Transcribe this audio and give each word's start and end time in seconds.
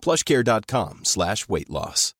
plushcare.com 0.00 1.00
slash 1.04 1.46
weight 1.48 1.68
loss. 1.68 2.14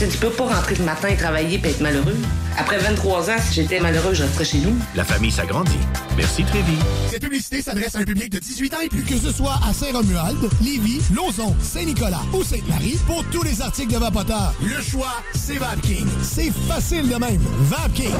Tu 0.00 0.18
peux 0.18 0.30
pas 0.30 0.44
rentrer 0.44 0.74
le 0.74 0.84
matin 0.84 1.08
et 1.08 1.16
travailler 1.16 1.58
et 1.64 1.68
être 1.68 1.80
malheureux. 1.80 2.16
Après 2.58 2.78
23 2.78 3.30
ans, 3.30 3.38
si 3.38 3.54
j'étais 3.54 3.80
malheureux, 3.80 4.12
je 4.12 4.22
resterais 4.22 4.44
chez 4.44 4.58
nous. 4.58 4.76
La 4.94 5.04
famille 5.04 5.30
s'agrandit. 5.30 5.78
Merci 6.16 6.44
Trévi. 6.44 6.76
Cette 7.10 7.22
publicité 7.22 7.62
s'adresse 7.62 7.94
à 7.94 8.00
un 8.00 8.04
public 8.04 8.30
de 8.30 8.38
18 8.38 8.74
ans 8.74 8.80
et 8.80 8.88
plus. 8.88 9.02
Que 9.02 9.16
ce 9.16 9.32
soit 9.32 9.58
à 9.66 9.72
Saint-Romuald, 9.72 10.38
Lévis, 10.62 11.00
Lauson, 11.14 11.54
Saint-Nicolas 11.62 12.22
ou 12.32 12.42
Sainte-Marie, 12.42 12.98
pour 13.06 13.24
tous 13.30 13.42
les 13.44 13.62
articles 13.62 13.94
de 13.94 13.98
Vapoteur, 13.98 14.52
le 14.62 14.82
choix, 14.82 15.14
c'est 15.34 15.56
VapKing. 15.56 16.06
C'est 16.22 16.52
facile 16.68 17.08
de 17.08 17.16
même. 17.16 17.42
VapKing. 17.60 18.14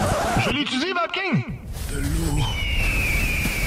Je 0.46 0.50
l'utilise, 0.50 0.94
VapKing. 0.94 1.44
De 1.92 2.00
l'eau. 2.00 2.42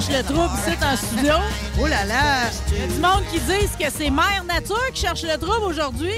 Cherche 0.00 0.16
le 0.16 0.22
trouble 0.22 0.54
ici 0.54 0.76
en 0.82 0.96
studio. 0.96 1.34
Oh 1.78 1.86
là 1.86 2.04
là! 2.04 2.50
Il 2.72 2.78
y 2.78 2.82
a 2.82 2.86
du 2.86 3.00
monde 3.00 3.22
qui 3.30 3.40
disent 3.40 3.76
que 3.78 3.90
c'est 3.90 4.10
Mère 4.10 4.44
Nature 4.46 4.90
qui 4.92 5.02
cherche 5.02 5.22
le 5.22 5.36
trouble 5.36 5.66
aujourd'hui. 5.66 6.14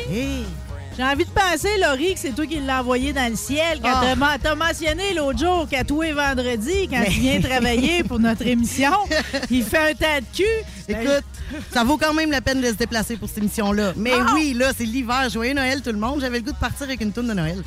J'ai 0.97 1.05
envie 1.05 1.25
de 1.25 1.31
penser, 1.31 1.71
Laurie, 1.81 2.13
que 2.15 2.21
c'est 2.21 2.35
toi 2.35 2.47
qui 2.47 2.61
l'as 2.61 2.81
envoyé 2.81 3.13
dans 3.15 3.31
le 3.31 3.37
ciel 3.37 3.81
quand 3.83 3.89
Ah. 3.95 4.01
t'as 4.03 4.15
men- 4.15 4.39
t'as 4.43 4.55
mentionné 4.55 5.15
l'autre 5.15 5.39
jour 5.39 5.67
qu'à 5.69 5.85
tous 5.85 6.03
les 6.03 6.13
vendredis, 6.13 6.87
quand 6.91 7.03
tu 7.05 7.21
viens 7.21 7.41
travailler 7.51 8.05
pour 8.05 8.19
notre 8.19 8.47
émission, 8.47 8.93
il 9.51 9.65
fait 9.65 9.91
un 9.93 9.95
tas 9.95 10.21
de 10.21 10.27
cul. 10.35 10.45
Écoute, 10.89 11.25
ça 11.73 11.85
vaut 11.85 11.97
quand 11.97 12.13
même 12.13 12.31
la 12.31 12.41
peine 12.43 12.61
de 12.61 12.67
se 12.67 12.73
déplacer 12.73 13.17
pour 13.17 13.29
cette 13.29 13.39
émission-là. 13.39 13.95
Mais 13.97 14.13
Ah! 14.15 14.33
oui, 14.35 14.53
là, 14.53 14.73
c'est 14.77 14.85
l'hiver. 14.85 15.31
Joyeux 15.31 15.55
Noël, 15.55 15.81
tout 15.81 15.93
le 15.93 15.99
monde. 15.99 16.21
J'avais 16.21 16.39
le 16.39 16.45
goût 16.45 16.53
de 16.53 16.57
partir 16.59 16.83
avec 16.83 17.01
une 17.01 17.13
tourne 17.13 17.29
de 17.29 17.35
Noël. 17.35 17.63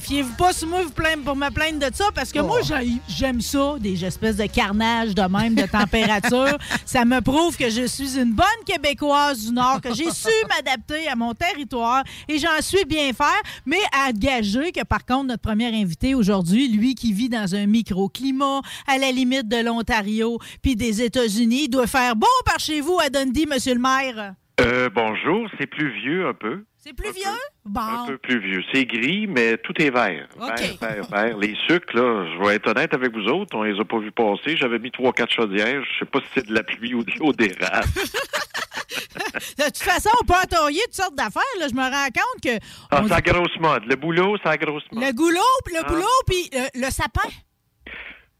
Fiez-vous 0.00 0.32
pas 0.34 0.52
sur 0.52 0.68
moi 0.68 0.82
vous 0.82 0.90
plaindre- 0.90 1.24
pour 1.24 1.36
me 1.36 1.50
plaindre 1.50 1.80
de 1.80 1.94
ça, 1.94 2.04
parce 2.14 2.32
que 2.32 2.38
moi, 2.38 2.60
Oh. 2.62 2.64
j'ai- 2.66 2.92
j'aime 3.08 3.40
ça, 3.40 3.74
des 3.80 4.02
espèces 4.04 4.36
de 4.36 4.46
carnage 4.46 5.14
de 5.14 5.22
même, 5.22 5.54
de 5.54 5.66
température. 5.66 6.56
ça 6.86 7.04
me 7.04 7.20
prouve 7.20 7.56
que 7.56 7.68
je 7.68 7.86
suis 7.86 8.16
une 8.18 8.32
bonne 8.32 8.46
Québécoise 8.64 9.40
du 9.46 9.52
Nord, 9.52 9.80
que 9.82 9.92
j'ai 9.92 10.10
su 10.10 10.28
m'adapter 10.48 11.08
à 11.08 11.16
mon 11.16 11.34
territoire 11.34 12.02
et 12.28 12.38
j'en 12.38 12.53
suis 12.62 12.84
bien 12.84 13.12
faire, 13.12 13.40
mais 13.66 13.78
à 13.92 14.12
gager 14.12 14.72
que, 14.72 14.84
par 14.84 15.04
contre, 15.04 15.24
notre 15.28 15.42
premier 15.42 15.66
invité 15.80 16.14
aujourd'hui, 16.14 16.68
lui 16.68 16.94
qui 16.94 17.12
vit 17.12 17.28
dans 17.28 17.54
un 17.54 17.66
microclimat 17.66 18.60
à 18.86 18.98
la 18.98 19.10
limite 19.12 19.48
de 19.48 19.64
l'Ontario 19.64 20.38
puis 20.62 20.76
des 20.76 21.02
États-Unis, 21.02 21.68
doit 21.68 21.86
faire 21.86 22.16
beau 22.16 22.26
par 22.44 22.58
chez 22.58 22.80
vous 22.80 22.98
à 23.00 23.10
Dundee, 23.10 23.46
monsieur 23.46 23.74
le 23.74 23.80
maire. 23.80 24.34
Euh, 24.60 24.88
bonjour, 24.94 25.48
c'est 25.58 25.66
plus 25.66 25.90
vieux 26.00 26.28
un 26.28 26.34
peu. 26.34 26.64
C'est 26.78 26.92
plus 26.92 27.12
vieux? 27.12 27.24
Un 27.26 27.70
Bon. 27.70 28.06
peu 28.06 28.18
plus 28.18 28.38
vieux. 28.40 28.62
C'est 28.72 28.84
gris, 28.84 29.26
mais 29.26 29.56
tout 29.56 29.72
est 29.80 29.88
vert. 29.90 30.28
OK. 30.38 30.48
Vert, 30.58 30.76
vert, 30.80 31.04
vert. 31.10 31.38
Les 31.38 31.56
sucres, 31.66 31.96
là, 31.96 32.26
je 32.30 32.46
vais 32.46 32.56
être 32.56 32.68
honnête 32.70 32.92
avec 32.92 33.10
vous 33.14 33.24
autres, 33.26 33.56
on 33.56 33.62
les 33.62 33.80
a 33.80 33.84
pas 33.84 33.98
vus 33.98 34.12
passer. 34.12 34.56
J'avais 34.56 34.78
mis 34.78 34.90
trois, 34.90 35.12
quatre 35.14 35.32
chaudières. 35.32 35.82
Je 35.82 35.98
sais 35.98 36.10
pas 36.10 36.20
si 36.20 36.26
c'est 36.34 36.46
de 36.46 36.52
la 36.54 36.62
pluie 36.62 36.92
ou 36.94 37.02
de 37.02 37.10
l'eau 37.18 37.32
d'érable. 37.32 37.88
De 39.58 39.64
toute 39.64 39.78
façon, 39.78 40.10
on 40.20 40.24
peut 40.24 40.34
entoyer 40.34 40.80
toutes 40.84 40.94
sortes 40.94 41.14
d'affaires. 41.14 41.42
là. 41.58 41.68
Je 41.68 41.74
me 41.74 41.82
rends 41.82 42.06
compte 42.06 42.42
que 42.42 42.58
Ah, 42.90 43.00
on- 43.00 43.08
c'est 43.08 43.14
la 43.14 43.20
grosse 43.20 43.56
mode. 43.60 43.84
Le 43.86 43.96
boulot, 43.96 44.36
c'est 44.42 44.48
la 44.48 44.56
grosse 44.56 44.82
mode. 44.92 45.04
le 45.04 45.12
goulot, 45.12 45.40
puis 45.64 45.74
le 45.74 45.80
Ah. 45.84 45.88
boulot, 45.88 46.22
puis 46.26 46.50
euh, 46.54 46.66
le 46.74 46.90
sapin. 46.90 47.28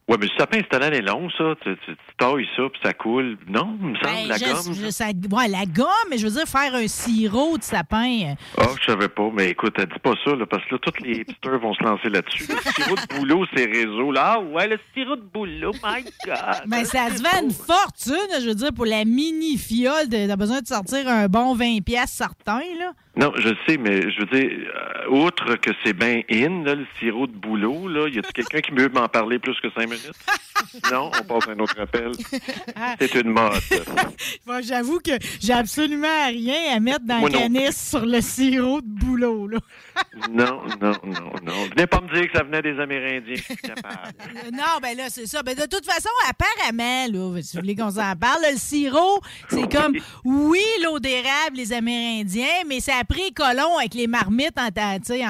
Ouais, 0.06 0.16
mais 0.20 0.26
le 0.26 0.32
sapin, 0.38 0.58
c'est 0.60 0.76
un 0.76 0.82
année 0.82 1.00
long, 1.00 1.30
ça. 1.30 1.54
Tu, 1.62 1.74
tu, 1.86 1.92
tu 1.96 2.16
tailles 2.18 2.46
ça, 2.56 2.62
puis 2.70 2.78
ça 2.84 2.92
coule. 2.92 3.38
Non, 3.48 3.74
il 3.80 3.86
me 3.88 3.94
semble, 3.96 4.04
Ben, 4.04 4.28
la 4.28 4.36
je- 4.36 4.44
gomme. 4.44 4.74
je- 4.74 4.90
ça- 4.90 5.06
ouais, 5.06 5.48
la 5.48 5.64
gomme, 5.64 5.86
mais 6.10 6.18
je 6.18 6.26
veux 6.26 6.32
dire, 6.34 6.46
faire 6.46 6.74
un 6.74 6.86
sirop 6.86 7.56
de 7.56 7.62
sapin. 7.62 8.04
euh, 8.32 8.34
Ah, 8.58 8.66
je 8.78 8.84
savais 8.92 9.08
pas. 9.08 9.30
Mais 9.32 9.48
écoute, 9.50 9.74
dit 9.78 9.98
pas 10.02 10.12
ça, 10.22 10.34
là, 10.36 10.44
parce 10.44 10.62
que 10.66 10.74
là, 10.74 10.78
tous 10.82 11.02
les 11.02 11.20
hipsters 11.20 11.58
vont 11.58 11.72
se 11.72 11.82
lancer 11.82 12.10
là-dessus. 12.10 12.46
Le 12.48 12.72
sirop 12.72 12.96
de 12.96 13.18
boulot, 13.18 13.46
ces 13.56 13.64
réseaux, 13.64 14.12
là. 14.12 14.34
Ah, 14.36 14.40
ouais, 14.40 14.68
le 14.68 14.78
sirop 14.92 15.16
de 15.16 15.22
boulot, 15.22 15.72
my 15.82 16.02
God. 16.26 16.66
Ben, 16.66 16.84
ça 16.84 17.08
se 17.08 17.22
vend 17.22 17.42
une 17.42 17.50
fortune, 17.50 18.40
je 18.42 18.46
veux 18.48 18.54
dire, 18.54 18.72
pour 18.74 18.84
la 18.86 19.06
mini 19.06 19.56
fiole. 19.56 20.08
de- 20.10 20.26
T'as 20.26 20.36
besoin 20.36 20.60
de 20.60 20.66
sortir 20.66 21.08
un 21.08 21.28
bon 21.28 21.54
20 21.54 21.80
pièces 21.82 22.10
certain, 22.12 22.60
là. 22.78 22.92
Non, 23.16 23.32
je 23.36 23.50
sais, 23.66 23.76
mais 23.76 24.10
je 24.10 24.20
veux 24.20 24.26
dire, 24.26 24.50
euh, 24.74 25.08
outre 25.08 25.54
que 25.56 25.70
c'est 25.84 25.92
bien 25.92 26.22
in, 26.30 26.64
là, 26.64 26.74
le 26.74 26.86
sirop 26.98 27.28
de 27.28 27.32
boulot, 27.36 27.86
là, 27.86 28.08
y 28.08 28.18
a 28.18 28.22
quelqu'un 28.22 28.60
qui 28.60 28.72
veut 28.72 28.88
m'en 28.88 29.08
parler 29.08 29.38
plus 29.38 29.54
que 29.60 29.70
cinq 29.70 29.84
minutes? 29.84 30.10
non, 30.90 31.10
on 31.20 31.24
passe 31.24 31.48
à 31.48 31.52
un 31.52 31.58
autre 31.60 31.78
appel. 31.80 32.10
C'est 32.98 33.14
une 33.14 33.30
mode. 33.30 33.52
Bon, 34.46 34.60
J'avoue 34.62 34.98
que 34.98 35.12
j'ai 35.40 35.52
absolument 35.52 36.26
rien 36.26 36.76
à 36.76 36.80
mettre 36.80 37.04
dans 37.04 37.18
Moi 37.18 37.30
le 37.30 37.38
canis 37.38 37.72
sur 37.72 38.04
le 38.04 38.20
sirop 38.20 38.80
de 38.80 38.86
boulot, 38.86 39.46
là. 39.48 39.58
Non, 40.30 40.62
non, 40.80 40.92
non, 41.04 41.32
non. 41.44 41.52
Venez 41.74 41.86
pas 41.86 42.00
me 42.00 42.12
dire 42.12 42.30
que 42.30 42.38
ça 42.38 42.44
venait 42.44 42.62
des 42.62 42.78
Amérindiens. 42.80 43.34
Je 43.36 43.42
suis 43.42 43.56
capable. 43.56 44.12
Euh, 44.20 44.50
Non, 44.52 44.80
ben 44.82 44.96
là, 44.96 45.04
c'est 45.08 45.26
ça. 45.26 45.42
Ben, 45.42 45.54
de 45.54 45.66
toute 45.66 45.86
façon, 45.86 46.08
apparemment, 46.28 47.06
là, 47.06 47.42
si 47.42 47.56
vous 47.56 47.62
voulez 47.62 47.76
qu'on 47.76 47.90
s'en 47.90 48.16
parle, 48.16 48.42
là, 48.42 48.50
le 48.52 48.58
sirop, 48.58 49.20
c'est 49.48 49.70
comme, 49.70 49.94
oui, 50.24 50.62
l'eau 50.82 50.98
d'érable, 50.98 51.56
les 51.56 51.72
Amérindiens, 51.72 52.64
mais 52.66 52.80
ça 52.80 53.03
a 53.04 53.14
pris 53.14 53.32
colon 53.34 53.78
avec 53.78 53.94
les 53.94 54.06
marmites 54.06 54.58
en, 54.58 54.68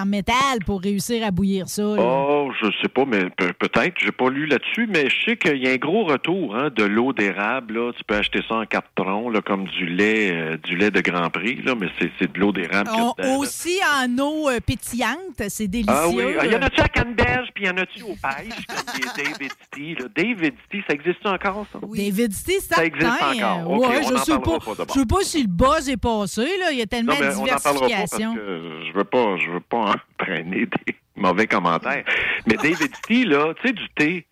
en 0.00 0.06
métal 0.06 0.58
pour 0.66 0.80
réussir 0.80 1.24
à 1.26 1.30
bouillir 1.30 1.68
ça. 1.68 1.82
là. 1.82 1.96
Oh, 1.98 2.50
je 2.62 2.66
sais 2.82 2.88
pas, 2.88 3.04
mais 3.04 3.24
pe- 3.30 3.52
peut-être. 3.52 3.94
J'ai 3.98 4.12
pas 4.12 4.30
lu 4.30 4.46
là-dessus, 4.46 4.86
mais 4.88 5.08
je 5.10 5.24
sais 5.30 5.36
qu'il 5.36 5.56
y 5.62 5.68
a 5.68 5.72
un 5.72 5.76
gros 5.76 6.04
retour 6.04 6.54
hein, 6.56 6.70
de 6.74 6.84
l'eau 6.84 7.12
d'érable. 7.12 7.92
Tu 7.96 8.04
peux 8.04 8.14
acheter 8.16 8.40
ça 8.48 8.56
en 8.56 8.66
carton, 8.66 9.28
là, 9.30 9.40
comme 9.40 9.64
du 9.64 9.86
lait, 9.86 10.30
euh, 10.32 10.56
du 10.58 10.76
lait 10.76 10.90
de 10.90 11.00
Grand 11.00 11.30
Prix, 11.30 11.60
là, 11.64 11.74
mais 11.78 11.88
c'est, 11.98 12.32
de 12.32 12.38
l'eau 12.38 12.52
d'érable. 12.52 12.90
aussi 13.38 13.78
en 14.02 14.18
eau 14.18 14.48
euh, 14.48 14.60
pétillante, 14.60 15.18
c'est 15.48 15.68
délicieux. 15.68 15.94
Ah 15.96 16.08
oui, 16.08 16.24
il 16.44 16.52
y 16.52 16.56
en 16.56 16.62
a-tu 16.62 16.80
à 16.80 16.88
Canneberge, 16.88 17.48
puis 17.54 17.64
il 17.64 17.66
y 17.68 17.70
en 17.70 17.76
a-tu 17.76 18.02
au 18.02 18.14
pêche, 18.14 18.66
comme 18.66 19.00
des 19.00 19.22
David 19.24 19.98
là? 19.98 20.06
David 20.16 20.54
Tea, 20.70 20.82
ça 20.88 20.94
existe 20.94 21.26
encore, 21.26 21.66
ça? 21.72 21.78
David 21.82 22.32
Tea, 22.44 22.60
Ça 22.60 22.84
existe 22.84 23.06
encore. 23.22 23.70
Ouais, 23.80 24.02
je 24.02 24.16
sais 24.18 24.38
pas. 24.38 24.58
je 24.88 25.00
sais 25.00 25.06
pas 25.06 25.22
si 25.22 25.42
le 25.42 25.48
buzz 25.48 25.88
est 25.88 25.96
passé, 25.96 26.42
là. 26.58 26.72
Il 26.72 26.78
y 26.78 26.82
a 26.82 26.86
tellement 26.86 27.14
Non, 27.14 27.20
de 27.20 27.34
on 27.36 27.44
pas 27.72 27.88
parce 27.88 28.10
que 28.10 28.82
je 28.86 28.92
veux 28.92 29.04
pas, 29.04 29.36
je 29.38 29.50
veux 29.50 29.60
pas 29.60 29.94
entraîner 30.20 30.66
des 30.66 30.94
mauvais 31.16 31.46
commentaires. 31.46 32.04
Mais 32.46 32.56
David 32.56 32.92
Tea, 33.06 33.24
là, 33.24 33.54
tu 33.54 33.68
sais, 33.68 33.72
du 33.74 33.88
thé. 33.96 34.26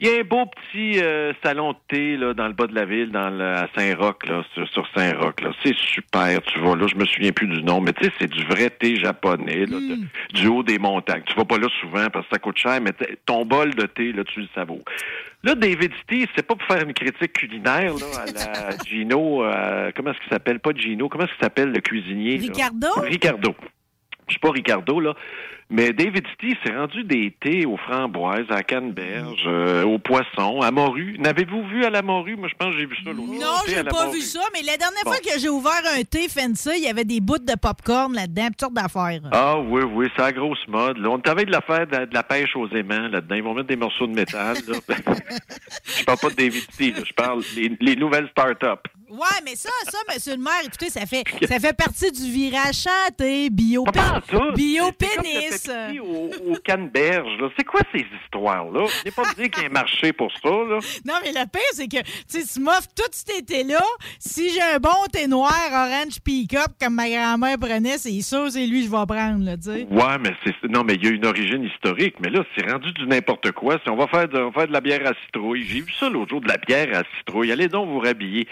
Il 0.00 0.08
y 0.08 0.10
a 0.10 0.20
un 0.20 0.24
beau 0.24 0.44
petit 0.46 1.00
euh, 1.00 1.32
salon 1.42 1.72
de 1.72 1.76
thé 1.88 2.16
là, 2.16 2.34
dans 2.34 2.48
le 2.48 2.52
bas 2.52 2.66
de 2.66 2.74
la 2.74 2.84
ville, 2.84 3.10
dans 3.12 3.30
le, 3.30 3.44
à 3.44 3.68
Saint-Roch, 3.76 4.26
là, 4.26 4.42
sur, 4.52 4.68
sur 4.70 4.86
Saint-Roch. 4.94 5.40
Là. 5.40 5.52
C'est 5.62 5.74
super, 5.76 6.42
tu 6.42 6.58
vas 6.60 6.74
là, 6.74 6.86
je 6.88 6.96
me 6.96 7.04
souviens 7.04 7.30
plus 7.30 7.46
du 7.46 7.62
nom, 7.62 7.80
mais 7.80 7.92
tu 7.92 8.04
sais, 8.04 8.12
c'est 8.20 8.30
du 8.30 8.44
vrai 8.44 8.70
thé 8.70 8.96
japonais, 8.96 9.66
là, 9.66 9.78
de- 9.78 10.34
du 10.36 10.46
haut 10.48 10.64
des 10.64 10.78
montagnes. 10.78 11.22
Tu 11.26 11.34
vas 11.36 11.44
pas 11.44 11.58
là 11.58 11.68
souvent 11.80 12.08
parce 12.12 12.26
que 12.26 12.32
ça 12.34 12.38
coûte 12.40 12.58
cher, 12.58 12.80
mais 12.82 12.90
ton 13.24 13.44
bol 13.46 13.72
de 13.74 13.86
thé, 13.86 14.12
là, 14.12 14.24
tu 14.24 14.40
le 14.40 14.48
savoures. 14.54 14.82
Là, 15.44 15.54
David 15.54 15.92
Tea, 16.08 16.26
c'est 16.34 16.44
pas 16.46 16.56
pour 16.56 16.66
faire 16.66 16.82
une 16.82 16.92
critique 16.94 17.32
culinaire 17.34 17.94
là, 17.94 18.06
à 18.22 18.70
la 18.72 18.76
Gino, 18.86 19.44
euh, 19.44 19.90
comment 19.94 20.10
est-ce 20.10 20.18
qu'il 20.20 20.30
s'appelle? 20.30 20.58
Pas 20.58 20.72
Gino, 20.74 21.08
comment 21.08 21.24
est-ce 21.24 21.32
qu'il 21.34 21.42
s'appelle 21.44 21.70
le 21.70 21.80
cuisinier? 21.80 22.38
là? 22.38 22.42
Ricardo? 22.48 22.88
Ricardo. 23.02 23.54
Je 24.26 24.32
suis 24.32 24.40
pas 24.40 24.50
Ricardo, 24.50 25.00
là. 25.00 25.14
Mais 25.76 25.92
David 25.92 26.24
Tea 26.38 26.54
s'est 26.64 26.72
rendu 26.72 27.02
des 27.02 27.34
thés 27.40 27.66
aux 27.66 27.76
framboises, 27.76 28.46
à 28.48 28.62
canneberge, 28.62 29.42
euh, 29.44 29.82
aux 29.82 29.98
poissons, 29.98 30.60
à 30.60 30.70
morue. 30.70 31.16
N'avez-vous 31.18 31.66
vu 31.66 31.84
à 31.84 31.90
la 31.90 32.00
morue? 32.00 32.36
Moi, 32.36 32.46
je 32.48 32.54
pense 32.54 32.72
que 32.72 32.78
j'ai 32.80 32.86
vu 32.86 32.94
ça 33.04 33.10
l'autre 33.10 33.32
Non, 33.32 33.56
j'ai 33.66 33.82
pas 33.82 34.04
morue. 34.06 34.18
vu 34.18 34.20
ça, 34.22 34.38
mais 34.52 34.62
la 34.62 34.76
dernière 34.76 35.02
Bon. 35.04 35.10
fois 35.10 35.18
que 35.20 35.36
j'ai 35.36 35.48
ouvert 35.48 35.82
un 35.98 36.04
thé 36.04 36.28
fancy, 36.28 36.70
il 36.76 36.84
y 36.84 36.86
avait 36.88 37.04
des 37.04 37.20
bouts 37.20 37.38
de 37.38 37.54
popcorn 37.60 38.14
là-dedans, 38.14 38.46
toutes 38.50 38.60
sortes 38.60 38.74
d'affaires. 38.74 39.20
Ah 39.32 39.58
oui, 39.58 39.82
oui, 39.82 40.06
c'est 40.14 40.22
la 40.22 40.30
grosse 40.32 40.64
mode. 40.68 40.98
Là. 40.98 41.08
On 41.10 41.18
t'avait 41.18 41.44
de 41.44 41.50
la 41.50 41.60
faire 41.60 41.88
de, 41.88 42.04
de 42.06 42.14
la 42.14 42.22
pêche 42.22 42.54
aux 42.54 42.68
aimants 42.68 43.08
là-dedans. 43.08 43.34
Ils 43.34 43.42
vont 43.42 43.54
mettre 43.54 43.66
des 43.68 43.76
morceaux 43.76 44.06
de 44.06 44.14
métal. 44.14 44.56
Là. 44.68 44.78
je 45.98 46.04
parle 46.04 46.18
pas 46.18 46.30
de 46.30 46.34
David 46.36 46.66
Tea, 46.78 46.92
là. 46.92 47.00
je 47.04 47.12
parle 47.14 47.42
les, 47.56 47.76
les 47.80 47.96
nouvelles 47.96 48.28
start-up. 48.30 48.78
Ouais, 49.10 49.40
mais 49.44 49.54
ça, 49.54 49.68
ça, 49.90 49.98
monsieur 50.12 50.32
le 50.34 50.42
maire, 50.42 50.62
écoutez, 50.64 50.88
ça 50.90 51.04
fait, 51.06 51.22
ça 51.48 51.58
fait 51.60 51.76
partie 51.76 52.10
du 52.10 52.30
virage 52.32 52.84
chanté, 52.84 53.48
bio, 53.50 53.84
bio 54.56 54.90
pénis. 54.92 55.63
Pepsi 55.66 56.00
au, 56.00 56.30
au. 56.50 57.50
C'est 57.56 57.64
quoi 57.64 57.80
ces 57.92 58.04
histoires-là? 58.22 58.86
Je 59.00 59.04
n'ai 59.04 59.10
pas 59.10 59.22
dit 59.36 59.50
qu'il 59.50 59.62
y 59.62 59.66
a 59.66 59.68
un 59.68 59.72
marché 59.72 60.12
pour 60.12 60.30
ça. 60.32 60.48
Là. 60.48 60.78
Non, 61.04 61.14
mais 61.22 61.32
le 61.32 61.46
pire, 61.46 61.62
c'est 61.72 61.88
que 61.88 62.02
tu 62.30 62.44
tu 62.46 62.60
m'offres 62.60 62.88
tout 62.96 63.10
cet 63.10 63.30
été-là. 63.30 63.82
Si 64.18 64.50
j'ai 64.50 64.62
un 64.62 64.78
bon 64.78 64.90
thé 65.12 65.26
noir, 65.26 65.52
orange 65.70 66.20
pick-up, 66.24 66.72
comme 66.80 66.94
ma 66.94 67.08
grand-mère 67.08 67.58
prenait, 67.58 67.98
c'est 67.98 68.20
sûr, 68.20 68.50
c'est 68.50 68.66
lui 68.66 68.80
que 68.80 68.86
je 68.86 68.90
vais 68.90 69.06
prendre, 69.06 69.44
là, 69.44 69.56
tu 69.56 69.64
sais. 69.64 69.86
Ouais, 69.90 70.18
mais 70.20 70.34
c'est 70.44 70.54
non, 70.68 70.82
mais 70.84 70.94
il 70.94 71.04
y 71.04 71.08
a 71.08 71.10
une 71.10 71.26
origine 71.26 71.64
historique. 71.64 72.16
Mais 72.20 72.30
là, 72.30 72.42
c'est 72.56 72.70
rendu 72.70 72.92
du 72.92 73.06
n'importe 73.06 73.52
quoi. 73.52 73.78
Si 73.84 73.90
on 73.90 73.96
va 73.96 74.06
faire 74.06 74.28
de, 74.28 74.38
on 74.38 74.46
va 74.50 74.52
faire 74.52 74.68
de 74.68 74.72
la 74.72 74.80
bière 74.80 75.06
à 75.06 75.12
citrouille, 75.26 75.62
j'ai 75.62 75.80
vu 75.80 75.92
ça 75.98 76.08
l'autre 76.08 76.30
jour 76.30 76.40
de 76.40 76.48
la 76.48 76.56
bière 76.56 76.88
à 76.96 77.02
citrouille. 77.18 77.52
Allez 77.52 77.68
donc 77.68 77.88
vous 77.88 78.00
rhabiller. 78.00 78.46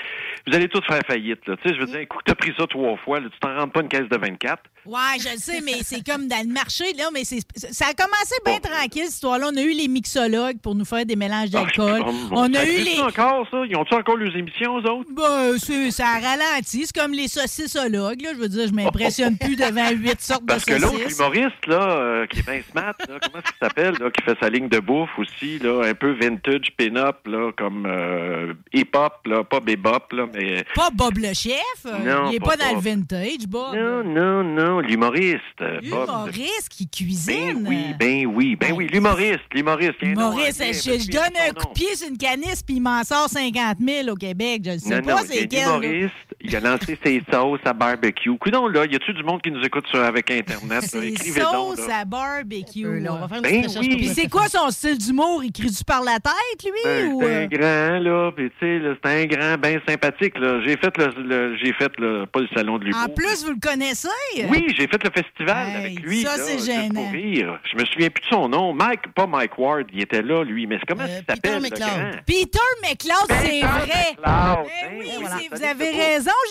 Vous 0.46 0.54
allez 0.54 0.68
tous 0.68 0.84
faire 0.86 1.00
faillite. 1.06 1.46
Là. 1.46 1.56
Tu 1.56 1.68
sais, 1.68 1.74
je 1.74 1.80
veux 1.80 1.86
dire, 1.86 2.00
écoute, 2.00 2.22
t'as 2.24 2.34
pris 2.34 2.52
ça 2.58 2.66
trois 2.66 2.96
fois. 2.98 3.20
Là, 3.20 3.28
tu 3.32 3.38
t'en 3.40 3.56
rends 3.56 3.68
pas 3.68 3.80
une 3.80 3.88
caisse 3.88 4.08
de 4.08 4.16
24. 4.16 4.62
Ouais, 4.84 5.18
je 5.20 5.28
le 5.32 5.38
sais, 5.38 5.60
mais 5.60 5.74
c'est 5.84 6.04
comme 6.04 6.26
dans 6.26 6.44
le 6.46 6.52
marché, 6.52 6.84
là, 6.98 7.04
mais 7.12 7.24
c'est, 7.24 7.38
ça 7.54 7.86
a 7.90 7.94
commencé 7.94 8.34
bien 8.44 8.58
tranquille, 8.58 9.02
cette 9.04 9.14
histoire-là. 9.14 9.50
On 9.52 9.56
a 9.56 9.62
eu 9.62 9.72
les 9.72 9.86
mixologues 9.88 10.58
pour 10.60 10.74
nous 10.74 10.84
faire 10.84 11.06
des 11.06 11.14
mélanges 11.16 11.50
d'alcool. 11.50 12.02
Ah, 12.04 12.10
bon, 12.28 12.36
On 12.48 12.52
ça 12.52 12.60
a 12.60 12.64
eu 12.64 12.78
les. 12.82 13.00
encore, 13.00 13.46
ça? 13.50 13.58
Ils 13.68 13.76
ont-tu 13.76 13.94
encore 13.94 14.16
leurs 14.16 14.34
émissions, 14.36 14.78
eux 14.80 14.90
autres? 14.90 15.08
Ben, 15.12 15.56
c'est, 15.58 15.90
ça 15.92 16.06
a 16.08 16.18
ralenti. 16.18 16.86
C'est 16.86 16.96
comme 17.00 17.12
les 17.12 17.28
saucissologues, 17.28 18.22
là. 18.22 18.30
Je 18.34 18.38
veux 18.38 18.48
dire, 18.48 18.66
je 18.68 18.72
m'impressionne 18.74 19.36
plus 19.38 19.54
devant 19.56 19.90
huit 19.90 20.20
sortes 20.20 20.44
Parce 20.46 20.64
de 20.64 20.72
que 20.74 20.80
l'autre 20.80 20.98
saucisses. 20.98 21.16
humoriste, 21.18 21.66
là, 21.68 21.90
euh, 21.90 22.26
qui 22.26 22.40
est 22.40 22.46
bien 22.46 22.60
smart, 22.70 22.94
là, 23.08 23.18
comment 23.22 23.42
qu'il 23.42 23.54
s'appelle, 23.62 23.94
là, 24.00 24.10
qui 24.10 24.22
fait 24.24 24.36
sa 24.40 24.48
ligne 24.50 24.68
de 24.68 24.80
bouffe 24.80 25.10
aussi, 25.18 25.58
là, 25.60 25.82
un 25.84 25.94
peu 25.94 26.12
vintage, 26.12 26.72
pin-up, 26.76 27.18
là, 27.26 27.52
comme 27.56 27.86
euh, 27.86 28.52
hip-hop, 28.72 29.12
là, 29.26 29.44
pas 29.44 29.60
bebop, 29.60 30.12
là, 30.12 30.26
mais... 30.34 30.64
Pas 30.74 30.90
Bob 30.92 31.18
le 31.18 31.32
chef? 31.34 31.84
Non, 31.84 32.30
il 32.30 32.36
est 32.36 32.40
pas 32.40 32.56
pas, 32.56 32.56
dans 32.56 32.74
Bob. 32.74 32.84
le 32.84 32.90
vintage, 32.90 33.46
Bob. 33.46 33.74
Non, 33.76 34.02
non, 34.04 34.42
non, 34.44 34.71
l'humoriste. 34.80 35.40
euh, 35.60 35.80
Bob. 35.90 36.08
Humoriste 36.08 36.68
qui 36.70 36.88
cuisine? 36.88 37.62
Ben 37.62 37.66
oui, 37.68 37.84
ben 37.98 38.26
oui, 38.26 38.56
ben 38.56 38.72
oui, 38.72 38.86
l'humoriste, 38.90 39.40
l'humoriste. 39.52 40.02
nom 40.02 40.30
Maurice, 40.30 40.60
anglais, 40.60 40.72
je, 40.72 40.98
je 40.98 41.10
donne 41.10 41.36
un 41.48 41.52
coup 41.52 41.68
de 41.68 41.72
pied 41.74 41.94
sur 41.96 42.08
une 42.08 42.16
canisse 42.18 42.62
puis 42.62 42.76
il 42.76 42.80
m'en 42.80 43.02
sort 43.04 43.28
50 43.28 43.78
000 43.80 44.08
au 44.08 44.14
Québec. 44.16 44.62
Je 44.64 44.70
ne 44.72 44.78
sais 44.78 45.00
Non, 45.00 45.14
pas 45.16 45.22
c'est 45.26 45.46
quel. 45.48 45.60
y 45.84 46.10
il 46.44 46.54
a 46.56 46.60
lancé 46.60 46.98
ses 47.04 47.22
sauces 47.32 47.60
à 47.64 47.72
barbecue. 47.72 48.36
Coudon, 48.38 48.66
là, 48.68 48.84
y 48.86 48.94
a-tu 48.96 49.12
du 49.12 49.22
monde 49.22 49.40
qui 49.42 49.50
nous 49.50 49.62
écoute 49.64 49.86
sur, 49.88 50.02
avec 50.02 50.30
Internet? 50.30 50.68
là? 50.70 50.80
C'est 50.80 51.06
Écrivez 51.08 51.40
donc, 51.40 51.76
sauce 51.76 51.86
là. 51.88 51.98
à 52.00 52.04
barbecue. 52.04 52.84
Euh, 52.86 53.00
là, 53.00 53.14
on 53.14 53.18
va 53.18 53.28
faire 53.28 53.36
une 53.38 53.42
Ben 53.42 53.62
petite 53.62 53.68
recherche 53.78 53.86
oui. 53.86 53.96
Puis 53.96 54.08
c'est 54.08 54.28
quoi 54.28 54.48
son 54.48 54.70
style 54.70 54.98
d'humour? 54.98 55.42
Il 55.44 55.52
crie-tu 55.52 55.84
par 55.84 56.02
la 56.02 56.18
tête, 56.18 56.62
lui? 56.64 56.70
Ben, 56.84 57.06
ou, 57.12 57.20
c'est 57.22 57.26
euh, 57.28 57.42
un 57.42 57.46
grand, 57.46 57.98
là, 58.00 58.30
puis 58.32 58.50
tu 58.50 58.56
sais, 58.60 58.78
là, 58.78 58.94
c'est 59.02 59.10
un 59.10 59.26
grand, 59.26 59.58
bien 59.58 59.80
sympathique, 59.88 60.38
là. 60.38 60.60
J'ai 60.66 60.76
fait 60.76 60.96
le, 60.98 61.22
le- 61.22 61.56
j'ai 61.56 61.72
fait 61.74 61.92
le, 61.98 62.26
pas 62.26 62.40
le 62.40 62.48
salon 62.54 62.78
de 62.78 62.84
l'humour. 62.84 63.02
En 63.04 63.08
plus, 63.08 63.44
vous 63.44 63.52
le 63.52 63.60
connaissez? 63.60 64.08
Oui, 64.48 64.66
j'ai 64.76 64.86
fait 64.88 65.02
le 65.02 65.10
festival 65.10 65.68
Hey, 65.68 65.76
avec 65.76 66.00
lui. 66.00 66.22
ça, 66.22 66.36
là, 66.36 66.42
c'est 66.44 66.58
gênant. 66.58 66.94
pour 66.94 67.10
rire. 67.12 67.58
Je 67.72 67.78
me 67.80 67.84
souviens 67.86 68.08
plus 68.10 68.22
de 68.22 68.34
son 68.34 68.48
nom. 68.48 68.72
Mike, 68.72 69.12
pas 69.14 69.26
Mike 69.26 69.56
Ward, 69.58 69.86
il 69.92 70.02
était 70.02 70.22
là, 70.22 70.42
lui. 70.44 70.66
Mais 70.66 70.78
c'est 70.80 70.86
comment 70.94 71.04
Euh, 71.08 71.20
il 71.20 71.24
s'appelle, 71.34 71.62
le 71.62 71.68
Peter? 71.68 71.84
McLeod. 71.84 72.24
Peter 72.26 72.58
McLeod, 72.82 73.28
c'est 73.28 73.60
vrai. 73.60 74.16
McLeod. 74.16 74.24
Ben 74.24 74.56
Ben 74.64 74.98
oui, 74.98 75.48
vous 75.52 75.62
avez 75.64 75.84
c'est 75.84 75.92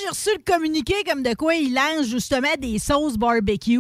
J'ai 0.02 0.10
reçu 0.10 0.30
le 0.38 0.44
communiqué 0.54 0.94
comme 1.08 1.24
de 1.24 1.34
quoi 1.36 1.56
il 1.56 1.74
lance 1.74 2.08
justement 2.10 2.54
des 2.60 2.80
sauces 2.80 3.18
barbecue. 3.18 3.80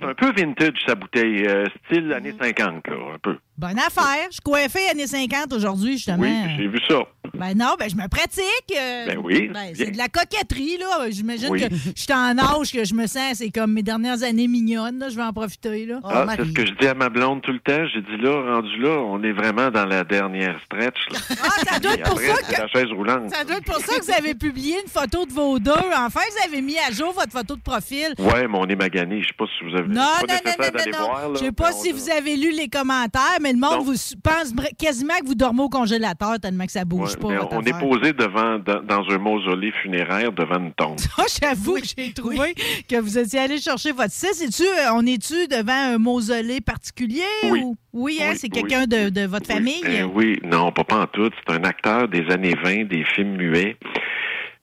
C'est 0.00 0.06
un 0.06 0.14
peu 0.14 0.32
vintage, 0.32 0.74
sa 0.86 0.94
bouteille. 0.94 1.46
euh, 1.46 1.64
style 1.86 2.12
années 2.12 2.32
Mm. 2.32 2.44
50, 2.44 2.86
là, 2.88 2.96
un 3.14 3.18
peu. 3.18 3.36
Bonne 3.58 3.78
affaire. 3.80 4.26
Je 4.28 4.34
suis 4.34 4.40
coiffée 4.44 4.88
années 4.88 5.08
50 5.08 5.52
aujourd'hui, 5.52 5.94
justement. 5.94 6.18
Oui, 6.22 6.32
j'ai 6.56 6.68
vu 6.68 6.78
ça. 6.88 7.00
Ben 7.34 7.54
non, 7.56 7.74
ben 7.78 7.90
je 7.90 7.96
me 7.96 8.06
pratique. 8.08 8.44
euh, 8.76 9.06
Ben 9.06 9.18
oui, 9.22 9.48
ben, 9.52 9.72
c'est 9.74 9.90
de 9.90 9.98
la 9.98 10.08
coquetterie, 10.08 10.78
là. 10.78 11.10
J'imagine 11.10 11.48
Oui. 11.50 11.60
que 11.68 11.74
je 11.74 12.00
suis 12.00 12.12
en 12.12 12.38
âge 12.38 12.72
que 12.72 12.84
je 12.84 12.94
me 12.94 13.06
sens, 13.06 13.34
c'est 13.34 13.50
comme 13.50 13.72
mes 13.72 13.82
dernières 13.82 14.22
années 14.22 14.46
mignonnes, 14.48 14.98
là. 15.00 15.08
Je 15.08 15.16
vais 15.16 15.22
en 15.24 15.32
profiter, 15.32 15.86
là. 15.86 16.00
Ah, 16.04 16.24
c'est 16.36 16.44
ce 16.46 16.52
que 16.52 16.66
je 16.66 16.72
dis 16.80 16.86
à 16.86 16.94
ma 16.94 17.08
blonde 17.08 17.42
tout 17.42 17.52
le 17.52 17.58
temps. 17.58 17.84
J'ai 17.92 18.00
dit 18.00 18.16
là, 18.22 18.54
rendu 18.54 18.76
là, 18.80 18.90
on 18.90 19.22
est 19.24 19.32
vraiment 19.32 19.70
dans 19.70 19.84
la 19.84 20.04
dernière 20.04 20.58
stretch. 20.64 20.96
Là. 21.10 21.18
Ah, 21.42 21.72
ça 21.72 21.78
doit 21.80 21.94
être 21.94 22.04
pour 22.04 22.12
après, 22.12 22.26
ça 22.28 22.42
que. 22.54 22.60
la 22.62 22.68
chaise 22.68 22.92
roulante. 22.96 23.30
Ça 23.34 23.44
doit 23.44 23.56
être 23.56 23.64
pour 23.64 23.78
ça 23.80 23.98
que 23.98 24.04
vous 24.04 24.12
avez 24.12 24.34
publié 24.34 24.76
une 24.82 24.88
photo 24.90 25.26
de 25.26 25.32
vos 25.32 25.58
deux. 25.58 25.72
Enfin, 25.96 26.20
vous 26.30 26.48
avez 26.48 26.62
mis 26.62 26.76
à 26.78 26.92
jour 26.92 27.12
votre 27.12 27.32
photo 27.32 27.56
de 27.56 27.60
profil. 27.62 28.14
Ouais, 28.18 28.46
mais 28.48 28.58
on 28.58 28.66
est 28.66 28.76
magané. 28.76 29.20
Je 29.22 29.28
sais 29.28 29.34
pas 29.36 29.46
si 29.58 29.64
vous 29.64 29.76
avez. 29.76 29.88
Non, 29.88 29.94
non, 30.28 30.34
non, 30.44 30.52
non, 30.58 30.92
non, 30.92 31.28
non. 31.28 31.34
Je 31.34 31.38
sais 31.40 31.52
pas 31.52 31.72
si 31.72 31.90
vous 31.92 32.08
avez 32.10 32.36
lu 32.36 32.52
les 32.52 32.68
commentaires, 32.68 33.38
mais 33.40 33.47
le 33.52 33.58
monde 33.58 33.84
vous 33.84 33.94
pense 34.22 34.52
quasiment 34.78 35.14
que 35.20 35.26
vous 35.26 35.34
dormez 35.34 35.62
au 35.62 35.68
congélateur 35.68 36.38
tellement 36.40 36.66
que 36.66 36.72
ça 36.72 36.84
bouge 36.84 37.10
Ouais, 37.12 37.16
pas. 37.16 37.28
mais 37.28 37.36
votre 37.36 37.54
on 37.56 37.62
est 37.62 37.78
posé 37.78 38.12
devant 38.12 38.58
dans, 38.58 38.82
dans 38.82 39.02
un 39.10 39.18
mausolée 39.18 39.72
funéraire 39.82 40.32
devant 40.32 40.58
une 40.58 40.72
tombe. 40.72 40.98
J'avoue 41.42 41.74
que 41.76 41.86
j'ai 41.96 42.12
trouvé 42.12 42.54
que 42.88 43.00
vous 43.00 43.18
étiez 43.18 43.40
allé 43.40 43.58
chercher 43.60 43.92
votre 43.92 44.12
fils. 44.12 44.42
Es-tu, 44.42 44.62
euh, 44.64 44.92
on 44.94 45.04
est-tu 45.06 45.46
devant 45.48 45.94
un 45.94 45.98
mausolée 45.98 46.60
particulier? 46.60 47.22
Oui. 47.44 47.60
Ou... 47.64 47.76
Oui, 47.92 48.18
hein, 48.22 48.28
Oui, 48.32 48.36
c'est 48.38 48.46
oui. 48.54 48.62
quelqu'un 48.62 48.86
de, 48.86 49.08
de 49.08 49.26
votre 49.26 49.48
Oui, 49.48 49.54
famille? 49.54 49.80
ben 49.82 50.10
oui, 50.14 50.38
non, 50.44 50.70
pas, 50.72 50.84
pas 50.84 51.00
en 51.02 51.06
tout. 51.06 51.30
C'est 51.46 51.54
un 51.54 51.64
acteur 51.64 52.06
des 52.08 52.24
années 52.30 52.54
20, 52.62 52.84
des 52.84 53.04
films 53.14 53.36
muets. 53.36 53.76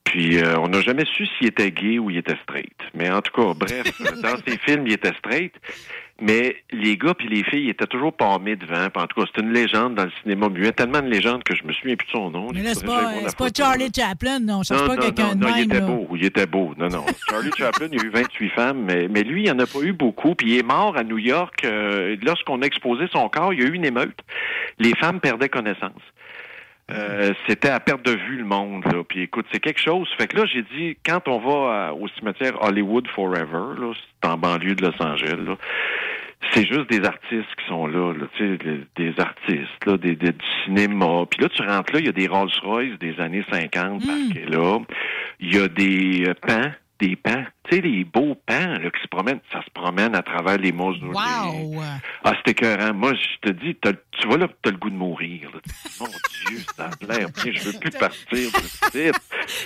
Puis 0.06 0.38
euh, 0.38 0.60
on 0.60 0.68
n'a 0.68 0.82
jamais 0.82 1.04
su 1.06 1.25
s'il 1.25 1.48
était 1.48 1.72
gay 1.72 1.98
ou 2.00 2.10
il 2.12 2.18
était 2.18 2.38
straight. 2.44 2.75
Mais 2.94 3.10
en 3.12 3.22
tout 3.22 3.34
cas, 3.34 3.54
bref, 3.56 3.92
dans 4.22 4.38
ses 4.48 4.58
films, 4.60 4.86
il 4.88 4.94
était 4.94 5.12
straight. 5.18 5.54
Mais 6.22 6.56
les 6.72 6.96
gars 6.98 7.14
puis 7.14 7.28
les 7.28 7.44
filles 7.44 7.70
étaient 7.70 7.88
toujours 7.88 8.14
palmés 8.14 8.56
devant. 8.56 8.86
En 8.96 9.06
tout 9.08 9.20
cas, 9.22 9.28
c'est 9.36 9.42
une 9.42 9.52
légende 9.52 9.96
dans 9.96 10.06
le 10.06 10.12
cinéma 10.22 10.48
muet. 10.48 10.72
Tellement 10.72 11.00
une 11.00 11.10
légende 11.10 11.44
que 11.44 11.54
je 11.54 11.64
me 11.66 11.74
souviens 11.74 11.96
plus 11.98 12.06
de 12.06 12.12
son 12.12 12.30
nom. 12.32 12.48
Mais 12.54 12.62
là, 12.62 12.74
c'est 12.74 12.86
pas, 12.86 13.12
pas 13.38 13.48
Charlie. 13.56 13.90
Chaplin, 13.94 14.40
non. 14.40 14.64
Je 14.64 14.74
Non, 14.74 14.88
pas 14.88 14.96
quelqu'un 14.98 15.30
non, 15.30 15.36
de 15.36 15.46
non, 15.46 15.54
il 15.58 15.64
était 15.66 15.80
là. 15.82 15.86
beau, 15.86 16.08
il 16.16 16.26
était 16.26 16.46
beau. 16.46 16.74
Non, 16.78 16.88
non. 16.88 17.06
Charlie 17.30 17.52
Chaplin, 17.58 17.88
il 17.92 17.98
y 18.00 18.02
a 18.02 18.06
eu 18.06 18.10
28 18.12 18.50
femmes, 18.52 18.84
mais, 18.86 19.08
mais 19.10 19.24
lui, 19.24 19.42
il 19.42 19.44
n'y 19.46 19.52
en 19.52 19.60
a 19.60 19.66
pas 19.66 19.80
eu 19.82 19.92
beaucoup. 19.92 20.36
Puis 20.36 20.52
il 20.54 20.60
est 20.60 20.64
mort 20.64 20.96
à 20.98 21.04
New 21.04 21.18
York. 21.18 21.66
euh, 21.66 22.16
lorsqu'on 22.24 22.62
a 22.62 22.66
exposé 22.66 23.08
son 23.12 23.28
corps, 23.28 23.54
il 23.54 23.60
y 23.60 23.64
a 23.64 23.68
eu 23.68 23.74
une 23.74 23.86
émeute. 23.86 24.18
Les 24.80 24.94
femmes 24.96 25.20
perdaient 25.20 25.50
connaissance. 25.50 25.92
Euh, 26.92 27.34
c'était 27.48 27.70
à 27.70 27.80
perte 27.80 28.06
de 28.06 28.12
vue 28.12 28.38
le 28.38 28.44
monde. 28.46 28.84
Là. 28.86 29.04
Puis 29.08 29.22
écoute, 29.22 29.46
c'est 29.51 29.60
quelque 29.60 29.82
chose. 29.82 30.08
Fait 30.20 30.27
que 30.27 30.38
là, 30.38 30.46
j'ai 30.46 30.62
dit, 30.77 30.98
quand 31.06 31.27
on 31.27 31.39
va 31.39 31.88
à- 31.88 31.94
au 31.94 32.08
cimetière 32.10 32.62
Hollywood 32.62 33.08
Forever, 33.08 33.80
là, 33.80 33.92
c'est 34.22 34.30
en 34.30 34.38
banlieue 34.38 34.75
de 34.75 34.84
Los 34.86 35.01
Angeles, 35.01 35.38
là, 35.46 35.56
c'est 36.54 36.68
juste 36.68 36.88
des 36.92 37.04
artistes 37.04 37.50
qui 37.58 37.65
sont 37.68 37.88
là, 37.88 38.13
là 38.13 38.27
tu 38.38 38.44
sais, 38.58 38.58
des, 38.58 38.82
des 39.12 39.20
artistes, 39.20 39.86
là, 39.88 39.98
des, 39.98 40.15
des- 40.15 40.32
du 40.34 40.46
cinéma. 40.63 41.25
Puis 41.30 41.42
là, 41.42 41.50
tu 41.50 41.63
rentres 41.63 41.92
là, 41.94 42.00
il 42.00 42.06
y 42.06 42.10
a 42.10 42.12
des 42.12 42.27
Rolls-Royce 42.27 43.00
des 43.00 43.20
années 43.20 43.44
50 43.51 44.01
parqués 44.06 44.46
là. 44.48 44.77
Il 45.39 45.56
y 45.56 45.60
a 45.60 45.68
des 45.68 46.25
euh, 46.27 46.34
pans 46.39 46.72
des 47.00 47.16
pans. 47.16 47.44
Tu 47.70 47.75
sais, 47.78 47.82
les 47.82 48.04
beaux 48.04 48.36
pans 48.46 48.78
là, 48.80 48.90
qui 48.92 49.02
se 49.02 49.08
promènent, 49.08 49.40
ça 49.52 49.62
se 49.64 49.70
promène 49.72 50.16
à 50.16 50.22
travers 50.22 50.58
les 50.58 50.72
mausolées. 50.72 51.08
Wow! 51.14 51.82
Ah, 52.24 52.34
c'était 52.38 52.52
écœurant. 52.52 52.94
Moi, 52.94 53.14
je 53.14 53.50
te 53.50 53.54
dis, 53.54 53.75
tu 54.12 54.28
vois 54.28 54.38
là, 54.38 54.48
t'as 54.62 54.72
le 54.72 54.78
goût 54.78 54.90
de 54.90 54.96
mourir. 54.96 55.50
là. 55.54 55.60
Mon 56.00 56.06
Dieu, 56.06 56.60
ça 56.75 56.86
a 56.90 57.06
l'air. 57.18 57.28
Je 57.38 57.70
veux 57.72 57.80
plus 57.80 57.92
partir 58.00 58.52
de 58.52 58.58
site. 58.58 59.16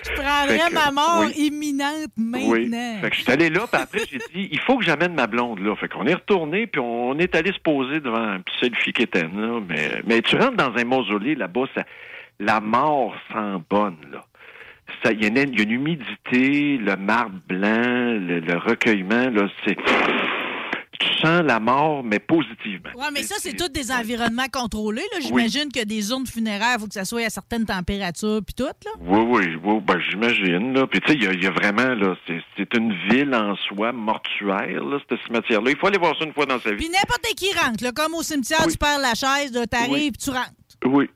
Je 0.05 0.13
prendrais 0.13 0.57
que, 0.69 0.73
ma 0.73 0.91
mort 0.91 1.23
oui. 1.25 1.33
imminente 1.47 2.09
Oui. 2.17 2.67
maintenant. 2.69 3.01
Fait 3.01 3.09
que 3.09 3.15
je 3.15 3.21
suis 3.21 3.31
allé 3.31 3.49
là, 3.49 3.65
puis 3.71 3.81
après, 3.81 3.99
j'ai 4.09 4.17
dit, 4.17 4.49
il 4.51 4.59
faut 4.61 4.77
que 4.77 4.85
j'amène 4.85 5.13
ma 5.13 5.27
blonde 5.27 5.59
là. 5.59 5.75
Fait 5.75 5.87
qu'on 5.89 6.05
est 6.07 6.13
retourné, 6.15 6.67
puis 6.67 6.79
on 6.81 7.17
est 7.19 7.35
allé 7.35 7.51
se 7.51 7.59
poser 7.59 7.99
devant 7.99 8.17
un 8.23 8.39
petit 8.39 8.57
selfie 8.59 8.93
quétaine, 8.93 9.39
là. 9.39 9.59
Mais, 9.67 10.01
mais 10.05 10.21
tu 10.21 10.35
rentres 10.37 10.55
dans 10.57 10.73
un 10.75 10.83
mausolée, 10.85 11.35
là-bas, 11.35 11.65
ça, 11.75 11.83
la 12.39 12.59
mort 12.61 13.13
sent 13.33 13.63
bonne, 13.69 13.97
là. 14.11 14.23
Ça, 15.03 15.11
Il 15.11 15.21
y, 15.21 15.25
a 15.25 15.27
une- 15.29 15.37
il 15.53 15.57
y 15.57 15.61
a 15.61 15.63
une 15.63 15.71
humidité, 15.71 16.77
le 16.77 16.95
marbre 16.95 17.39
blanc, 17.47 18.19
le, 18.19 18.39
le 18.39 18.57
recueillement, 18.57 19.29
là, 19.29 19.47
c'est... 19.65 19.77
Tu 21.01 21.07
sens 21.21 21.43
la 21.45 21.61
mort, 21.61 22.03
mais 22.03 22.19
positivement. 22.19 22.89
Oui, 22.97 23.05
mais 23.13 23.23
ça, 23.23 23.35
c'est 23.39 23.55
tous 23.55 23.69
des 23.69 23.89
environnements 23.89 24.49
contrôlés. 24.51 25.05
là. 25.13 25.19
J'imagine 25.21 25.71
que 25.71 25.85
des 25.85 26.09
urnes 26.09 26.27
funéraires, 26.27 26.75
il 26.75 26.81
faut 26.81 26.87
que 26.87 26.93
ça 26.93 27.05
soit 27.05 27.21
à 27.25 27.29
certaines 27.29 27.65
températures, 27.65 28.41
puis 28.45 28.53
tout. 28.53 28.65
Là. 28.65 28.91
Oui, 28.99 29.19
oui, 29.29 29.45
oui, 29.63 29.79
ben, 29.81 29.97
j'imagine. 30.09 30.73
Là. 30.73 30.87
Puis 30.87 30.99
tu 30.99 31.07
sais, 31.13 31.17
il 31.17 31.23
y 31.23 31.27
a, 31.27 31.31
il 31.31 31.41
y 31.41 31.47
a 31.47 31.51
vraiment, 31.51 31.95
là, 31.95 32.15
c'est, 32.27 32.75
une 32.75 32.93
ville 33.09 33.33
en 33.33 33.55
soi, 33.55 33.93
mortuaire, 33.93 34.83
là, 34.83 34.99
ce 35.09 35.15
cimetière-là. 35.25 35.71
Il 35.71 35.77
faut 35.77 35.87
aller 35.87 35.97
voir 35.97 36.17
ça 36.19 36.25
une 36.25 36.33
fois 36.33 36.45
dans 36.45 36.59
sa 36.59 36.71
vie. 36.71 36.75
Puis 36.77 36.89
n'importe 36.89 37.33
qui 37.37 37.47
rentre. 37.57 37.81
là, 37.81 37.93
comme 37.93 38.13
au 38.15 38.21
cimetière, 38.21 38.67
tu 38.69 38.77
perds 38.77 38.99
la 38.99 39.15
chaise, 39.15 39.53
là, 39.53 39.65
t'arrives, 39.67 39.93
Oui. 39.93 40.11
tu 40.21 40.31
rentres. 40.31 40.51
Oui, 40.85 41.09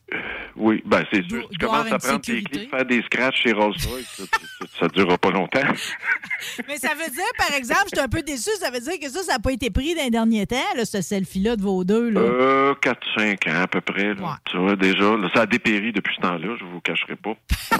oui, 0.57 0.83
ben 0.85 1.03
c'est 1.11 1.23
sûr. 1.29 1.47
Tu 1.49 1.57
commences 1.57 1.91
à 1.91 1.97
prendre 1.97 2.21
tes 2.21 2.43
clés, 2.43 2.67
faire 2.67 2.85
des 2.85 3.01
scratchs 3.03 3.41
chez 3.43 3.53
Rolls-Royce, 3.53 4.07
ça, 4.17 4.23
ça, 4.23 4.65
ça 4.79 4.87
durera 4.89 5.17
pas 5.17 5.31
longtemps. 5.31 5.61
Mais 6.67 6.77
ça 6.77 6.89
veut 6.89 7.09
dire, 7.09 7.23
par 7.37 7.53
exemple, 7.53 7.85
je 7.85 7.95
suis 7.97 8.05
un 8.05 8.09
peu 8.09 8.21
déçu, 8.21 8.49
ça 8.59 8.69
veut 8.69 8.81
dire 8.81 8.99
que 8.99 9.09
ça, 9.09 9.23
ça 9.23 9.33
n'a 9.33 9.39
pas 9.39 9.51
été 9.51 9.69
pris 9.69 9.95
dans 9.95 10.03
les 10.03 10.09
derniers 10.09 10.45
temps, 10.45 10.57
là, 10.75 10.83
ce 10.85 11.01
selfie-là 11.01 11.55
de 11.55 11.61
vos 11.61 11.85
deux. 11.85 12.09
Là? 12.09 12.19
Euh, 12.19 12.73
4-5 12.75 13.49
ans 13.49 13.61
à 13.61 13.67
peu 13.67 13.79
près. 13.81 14.13
Là. 14.13 14.37
Tu 14.45 14.57
vois, 14.57 14.75
déjà, 14.75 15.15
là, 15.15 15.29
ça 15.33 15.43
a 15.43 15.45
dépéri 15.45 15.93
depuis 15.93 16.13
ce 16.17 16.21
temps-là, 16.21 16.55
je 16.59 16.65
vous 16.65 16.81
cacherai 16.81 17.15
pas. 17.15 17.35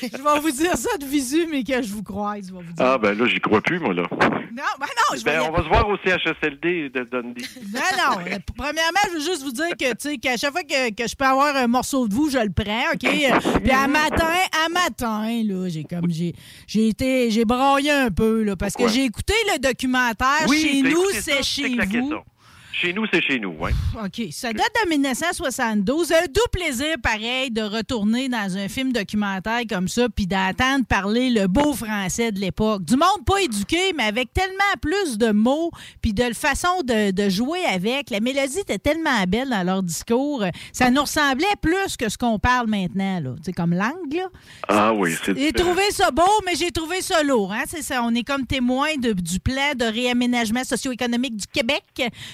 je 0.00 0.22
vais 0.22 0.40
vous 0.40 0.50
dire 0.50 0.76
ça 0.76 0.96
de 0.98 1.04
visu, 1.04 1.46
mais 1.50 1.64
que 1.64 1.82
je 1.82 1.92
vous 1.92 2.02
croise. 2.02 2.48
Je 2.48 2.54
vais 2.54 2.62
vous 2.62 2.72
dire. 2.72 2.86
Ah, 2.86 2.98
ben 2.98 3.18
là, 3.18 3.26
j'y 3.26 3.40
crois 3.40 3.60
plus, 3.60 3.80
moi, 3.80 3.94
là. 3.94 4.04
Non, 4.10 4.62
ben 4.78 4.86
non, 4.86 5.16
je 5.18 5.24
vais 5.24 5.32
Ben, 5.32 5.42
on 5.42 5.50
va 5.50 5.64
se 5.64 5.68
voir 5.68 5.88
au 5.88 5.96
CHSLD 5.98 6.90
de 6.90 7.02
Dundee. 7.04 7.48
Non, 7.72 7.80
non. 7.80 8.24
Premièrement, 8.56 9.00
je 9.08 9.14
veux 9.14 9.20
juste 9.24 9.42
vous 9.42 9.52
dire 9.52 9.70
que, 9.78 9.90
tu 9.92 10.10
sais, 10.10 10.18
qu'à 10.18 10.36
chaque 10.36 10.52
fois 10.52 10.62
que, 10.62 10.90
que 10.92 11.08
je 11.08 11.14
peux 11.14 11.24
avoir 11.24 11.54
un 11.56 11.66
morceau 11.66 12.06
de 12.08 12.14
vous, 12.14 12.28
je 12.30 12.38
le 12.38 12.50
prends, 12.50 12.92
OK? 12.92 13.04
Euh, 13.04 13.58
Puis 13.62 13.70
à 13.70 13.86
matin, 13.86 14.32
à 14.64 14.68
matin, 14.68 15.42
là, 15.44 15.68
j'ai 15.68 15.84
comme, 15.84 16.10
j'ai, 16.10 16.34
j'ai 16.66 16.88
été, 16.88 17.30
j'ai 17.30 17.44
braillé 17.44 17.90
un 17.90 18.10
peu, 18.10 18.42
là, 18.42 18.56
parce 18.56 18.74
que 18.74 18.88
j'ai 18.88 19.04
écouté 19.04 19.34
le 19.52 19.58
documentaire 19.58 20.44
Oui, 20.48 20.60
Chez 20.60 20.82
nous, 20.82 21.04
c'est 21.20 21.42
chez 21.42 21.76
vous. 21.76 22.14
Chez 22.80 22.92
nous, 22.92 23.06
c'est 23.12 23.22
chez 23.22 23.38
nous, 23.38 23.54
oui. 23.60 23.70
OK. 24.04 24.26
Ça 24.32 24.52
date 24.52 24.66
de 24.84 24.88
1972. 24.90 26.10
Un 26.12 26.26
doux 26.26 26.40
plaisir, 26.50 26.96
pareil, 27.02 27.50
de 27.50 27.62
retourner 27.62 28.28
dans 28.28 28.56
un 28.58 28.68
film 28.68 28.92
documentaire 28.92 29.60
comme 29.68 29.86
ça, 29.86 30.08
puis 30.08 30.26
d'entendre 30.26 30.84
parler 30.84 31.30
le 31.30 31.46
beau 31.46 31.72
français 31.72 32.32
de 32.32 32.40
l'époque. 32.40 32.84
Du 32.84 32.94
monde 32.96 33.24
pas 33.24 33.40
éduqué, 33.42 33.92
mais 33.96 34.02
avec 34.02 34.32
tellement 34.32 34.54
plus 34.82 35.18
de 35.18 35.30
mots, 35.30 35.70
puis 36.02 36.12
de 36.12 36.32
façon 36.34 36.82
de, 36.84 37.12
de 37.12 37.28
jouer 37.28 37.64
avec. 37.64 38.10
La 38.10 38.18
mélodie 38.20 38.58
était 38.58 38.78
tellement 38.78 39.22
belle 39.28 39.50
dans 39.50 39.62
leur 39.62 39.82
discours. 39.82 40.44
Ça 40.72 40.90
nous 40.90 41.02
ressemblait 41.02 41.46
plus 41.62 41.96
que 41.96 42.08
ce 42.08 42.18
qu'on 42.18 42.38
parle 42.40 42.66
maintenant, 42.68 43.20
là. 43.20 43.30
Tu 43.36 43.44
sais, 43.44 43.52
comme 43.52 43.72
langue, 43.72 44.12
là. 44.14 44.26
Ah 44.68 44.92
oui, 44.92 45.14
c'est 45.24 45.38
J'ai 45.38 45.52
trouvé 45.52 45.90
ça 45.90 46.10
beau, 46.10 46.22
mais 46.44 46.56
j'ai 46.56 46.72
trouvé 46.72 47.00
ça 47.02 47.22
lourd. 47.22 47.52
Hein? 47.52 47.62
C'est 47.68 47.82
ça. 47.82 48.02
On 48.02 48.12
est 48.16 48.24
comme 48.24 48.46
témoin 48.46 48.96
de- 48.98 49.12
du 49.12 49.38
plan 49.38 49.72
de 49.76 49.84
réaménagement 49.84 50.64
socio-économique 50.64 51.36
du 51.36 51.46
Québec 51.46 51.82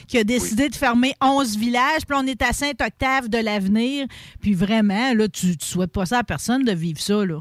qui 0.09 0.19
a 0.19 0.25
décidé 0.31 0.69
de 0.69 0.75
fermer 0.75 1.13
11 1.21 1.59
villages. 1.59 2.07
Puis 2.07 2.17
on 2.17 2.27
est 2.27 2.43
à 2.43 2.53
Saint-Octave 2.53 3.29
de 3.29 3.39
l'avenir. 3.39 4.07
Puis 4.41 4.55
vraiment, 4.55 5.13
là, 5.15 5.29
tu 5.29 5.47
ne 5.47 5.55
souhaites 5.61 5.93
pas 5.93 6.07
ça 6.07 6.19
à 6.19 6.25
personne 6.25 6.65
de 6.65 6.73
vivre 6.73 7.01
ça. 7.01 7.25
Là. 7.25 7.41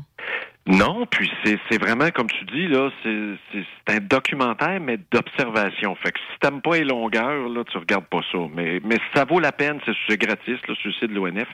Non, 0.67 1.08
puis 1.10 1.31
c'est 1.43 1.81
vraiment, 1.81 2.10
comme 2.12 2.29
tu 2.29 2.46
dis, 2.46 2.67
là, 2.67 2.91
c'est 3.01 3.91
un 3.96 4.00
documentaire, 4.00 4.79
mais 4.79 5.00
d'observation. 5.12 5.96
Fait 5.96 6.12
que 6.12 6.19
si 6.19 6.39
t'aimes 6.39 6.62
pas 6.62 6.75
les 6.77 6.84
longueurs, 6.84 7.50
là, 7.50 7.63
tu 7.63 7.77
regardes 7.77 8.05
pas 8.05 8.22
ça. 8.31 8.38
Mais, 8.53 8.79
mais 8.84 8.98
ça 9.15 9.25
vaut 9.25 9.39
la 9.39 9.51
peine, 9.51 9.79
c'est 10.08 10.17
gratis, 10.17 10.58
là, 10.67 10.75
le 10.84 10.91
site 10.91 11.10
de 11.10 11.15
l'ONF, 11.15 11.48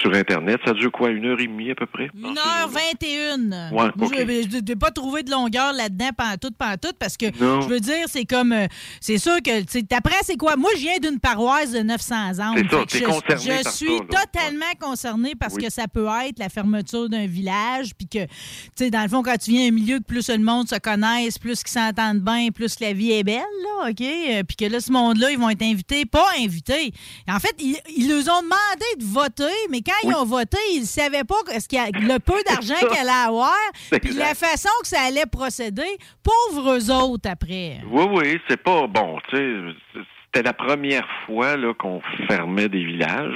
sur 0.00 0.12
Internet. 0.14 0.60
Ça 0.64 0.72
dure 0.72 0.90
quoi, 0.92 1.10
une 1.10 1.24
heure 1.26 1.40
et 1.40 1.46
demie 1.46 1.70
à 1.70 1.74
peu 1.74 1.86
près? 1.86 2.08
1h21. 2.16 3.70
Ouais, 3.70 3.70
Moi, 3.72 3.90
ok. 4.00 4.14
Je 4.16 4.58
n'ai 4.58 4.76
pas 4.76 4.90
trouvé 4.90 5.22
de 5.22 5.30
longueur 5.30 5.72
là-dedans, 5.72 6.10
pantoute, 6.16 6.56
pantoute, 6.56 6.96
parce 6.98 7.16
que 7.16 7.26
Non. 7.42 7.60
je 7.62 7.68
veux 7.68 7.80
dire, 7.80 8.06
c'est 8.06 8.24
comme. 8.24 8.52
euh, 8.52 8.66
c'est 9.00 9.18
sûr 9.18 9.36
que. 9.42 9.50
Après, 9.94 10.14
c'est 10.22 10.36
quoi? 10.36 10.56
Moi, 10.56 10.70
je 10.76 10.80
viens 10.80 10.98
d'une 10.98 11.18
paroisse 11.18 11.72
de 11.72 11.80
900 11.80 12.38
ans. 12.40 12.54
C'est 12.56 12.70
ça, 12.70 12.84
t'es 12.88 12.98
je, 12.98 13.04
concerné 13.04 13.58
je 13.58 13.62
par 13.64 13.72
suis 13.72 13.96
ça, 14.10 14.22
totalement 14.24 14.64
concernée 14.80 15.34
parce 15.38 15.54
Oui. 15.54 15.64
que 15.64 15.72
ça 15.72 15.88
peut 15.88 16.06
être 16.26 16.38
la 16.38 16.48
fermeture 16.48 17.08
d'un 17.08 17.26
village, 17.26 17.90
puis 17.96 18.06
que, 18.08 18.24
tu 18.24 18.30
sais, 18.76 18.90
dans 18.90 19.02
le 19.02 19.08
fond, 19.08 19.22
quand 19.22 19.36
tu 19.38 19.50
viens 19.50 19.64
à 19.64 19.68
un 19.68 19.72
milieu 19.72 19.98
que 19.98 20.04
plus 20.04 20.28
le 20.28 20.38
monde 20.38 20.68
se 20.68 20.76
connaisse, 20.78 21.38
plus 21.38 21.62
qu'ils 21.62 21.72
s'entendent 21.72 22.20
bien, 22.20 22.48
plus 22.54 22.78
la 22.80 22.92
vie 22.92 23.12
est 23.12 23.24
belle, 23.24 23.36
là, 23.80 23.90
OK? 23.90 24.00
Euh, 24.00 24.42
Puis 24.46 24.56
que 24.56 24.64
là, 24.72 24.80
ce 24.80 24.92
monde-là, 24.92 25.30
ils 25.30 25.38
vont 25.38 25.50
être 25.50 25.62
invités, 25.62 26.04
pas 26.06 26.26
invités. 26.38 26.92
En 27.28 27.38
fait, 27.38 27.54
ils, 27.58 27.76
ils 27.96 28.08
leur 28.08 28.18
ont 28.18 28.42
demandé 28.42 28.86
de 28.98 29.04
voter, 29.04 29.52
mais 29.70 29.80
quand 29.86 30.08
ils 30.08 30.14
ont 30.14 30.24
voté, 30.24 30.58
ils 30.74 30.80
ne 30.80 30.86
savaient 30.86 31.24
pas 31.24 31.36
ce 31.58 31.66
qu'il 31.68 31.78
y 31.78 31.80
a- 31.80 31.90
le 31.92 32.18
peu 32.18 32.42
d'argent 32.44 32.74
qu'elle 32.80 33.08
allait 33.08 33.26
avoir, 33.26 33.54
puis 34.00 34.12
la 34.14 34.34
façon 34.34 34.68
que 34.82 34.88
ça 34.88 35.00
allait 35.02 35.26
procéder. 35.26 35.96
Pauvres 36.22 36.76
eux 36.78 36.90
autres, 36.90 37.30
après. 37.30 37.80
Oui, 37.90 38.04
oui, 38.12 38.40
c'est 38.48 38.62
pas 38.62 38.86
bon, 38.86 39.18
tu 39.30 39.36
sais. 39.36 40.00
C'était 40.36 40.48
la 40.48 40.52
première 40.52 41.06
fois 41.24 41.56
là, 41.56 41.72
qu'on 41.72 42.02
fermait 42.28 42.68
des 42.68 42.84
villages. 42.84 43.32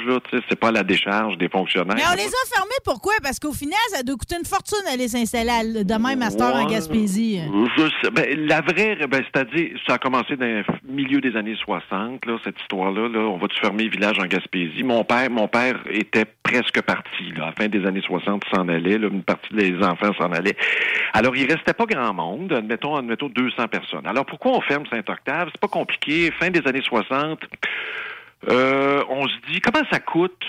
C'est 0.50 0.58
pas 0.60 0.70
la 0.70 0.82
décharge 0.82 1.38
des 1.38 1.48
fonctionnaires. 1.48 1.96
Mais 1.96 2.02
on 2.12 2.14
les 2.14 2.26
a 2.28 2.54
fermés 2.54 2.74
pourquoi? 2.84 3.14
Parce 3.22 3.38
qu'au 3.40 3.54
final, 3.54 3.78
ça 3.88 4.02
doit 4.02 4.16
coûter 4.16 4.36
une 4.38 4.44
fortune 4.44 4.84
d'aller 4.84 5.08
s'installer 5.08 5.48
à- 5.48 5.82
de 5.82 5.94
même 5.94 6.18
master 6.18 6.54
en 6.54 6.66
Ouais. 6.66 6.70
Gaspésie. 6.72 7.40
Je 7.78 7.82
sais- 8.02 8.10
ben, 8.10 8.46
la 8.46 8.60
vraie, 8.60 8.98
ben, 9.08 9.22
c'est-à-dire, 9.32 9.70
ça 9.86 9.94
a 9.94 9.98
commencé 9.98 10.36
dans 10.36 10.44
le 10.44 10.62
milieu 10.92 11.22
des 11.22 11.34
années 11.36 11.56
60, 11.64 12.26
là, 12.26 12.36
cette 12.44 12.60
histoire-là. 12.60 13.08
Là, 13.08 13.20
on 13.20 13.38
va-tu 13.38 13.58
fermer 13.60 13.84
le 13.84 13.90
village 13.92 14.18
en 14.18 14.26
Gaspésie? 14.26 14.82
Mon 14.82 15.02
père, 15.02 15.30
mon 15.30 15.48
père 15.48 15.76
était 15.90 16.26
presque 16.42 16.82
parti. 16.82 17.32
Là, 17.34 17.44
à 17.44 17.46
la 17.46 17.52
fin 17.52 17.68
des 17.68 17.82
années 17.86 18.02
60, 18.02 18.42
il 18.46 18.54
s'en 18.56 18.68
allait. 18.68 18.98
Là, 18.98 19.08
une 19.10 19.22
partie 19.22 19.54
des 19.54 19.74
enfants 19.82 20.12
s'en 20.18 20.32
allait. 20.32 20.56
Alors, 21.14 21.34
il 21.34 21.50
restait 21.50 21.72
pas 21.72 21.86
grand 21.86 22.12
monde. 22.12 22.52
Admettons, 22.52 22.94
admettons 22.96 23.30
200 23.30 23.68
personnes. 23.68 24.06
Alors, 24.06 24.26
pourquoi 24.26 24.52
on 24.52 24.60
ferme 24.60 24.84
Saint-Octave? 24.90 25.48
C'est 25.52 25.60
pas 25.60 25.68
compliqué. 25.68 26.30
Fin 26.38 26.50
des 26.50 26.60
années 26.66 26.82
60, 26.82 26.89
euh, 28.48 29.02
on 29.08 29.26
se 29.28 29.34
dit, 29.50 29.60
comment 29.60 29.84
ça 29.90 30.00
coûte 30.00 30.42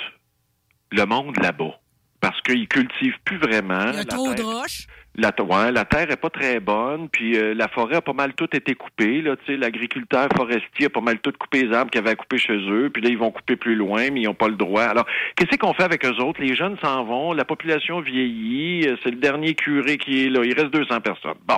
le 0.91 1.05
monde 1.05 1.35
là-bas? 1.41 1.77
Parce 2.19 2.39
qu'ils 2.41 2.67
cultivent 2.67 3.17
plus 3.25 3.37
vraiment. 3.37 3.87
Il 3.89 3.93
y 3.95 3.99
a 3.99 4.03
La 4.03 4.05
trop 4.05 4.29
de 4.29 4.35
terre- 4.35 4.45
roches. 4.45 4.85
la, 5.15 5.31
ouais, 5.41 5.71
la 5.71 5.85
terre 5.85 6.11
est 6.11 6.17
pas 6.21 6.29
très 6.29 6.59
bonne, 6.59 7.09
puis 7.09 7.35
euh, 7.35 7.55
la 7.55 7.67
forêt 7.67 7.95
a 7.95 8.01
pas 8.01 8.13
mal 8.13 8.33
tout 8.35 8.47
été 8.55 8.75
coupée. 8.75 9.23
Là, 9.23 9.35
l'agriculteur 9.47 10.27
forestier 10.37 10.85
a 10.85 10.89
pas 10.89 11.01
mal 11.01 11.19
tout 11.19 11.33
coupé 11.37 11.63
les 11.63 11.73
arbres 11.75 11.89
qu'ils 11.89 11.99
avaient 11.99 12.11
à 12.11 12.15
couper 12.15 12.37
chez 12.37 12.53
eux, 12.69 12.91
puis 12.93 13.01
là, 13.01 13.09
ils 13.09 13.17
vont 13.17 13.31
couper 13.31 13.55
plus 13.55 13.73
loin, 13.75 14.11
mais 14.11 14.21
ils 14.21 14.25
n'ont 14.25 14.35
pas 14.35 14.49
le 14.49 14.55
droit. 14.55 14.83
Alors, 14.83 15.07
qu'est-ce 15.35 15.57
qu'on 15.57 15.73
fait 15.73 15.83
avec 15.83 16.05
eux 16.05 16.15
autres? 16.21 16.39
Les 16.39 16.55
jeunes 16.55 16.77
s'en 16.83 17.03
vont, 17.05 17.33
la 17.33 17.43
population 17.43 18.01
vieillit, 18.01 18.87
euh, 18.87 18.95
c'est 19.03 19.09
le 19.09 19.17
dernier 19.17 19.55
curé 19.55 19.97
qui 19.97 20.25
est 20.25 20.29
là, 20.29 20.43
il 20.45 20.53
reste 20.53 20.71
200 20.71 21.01
personnes. 21.01 21.39
Bon. 21.47 21.57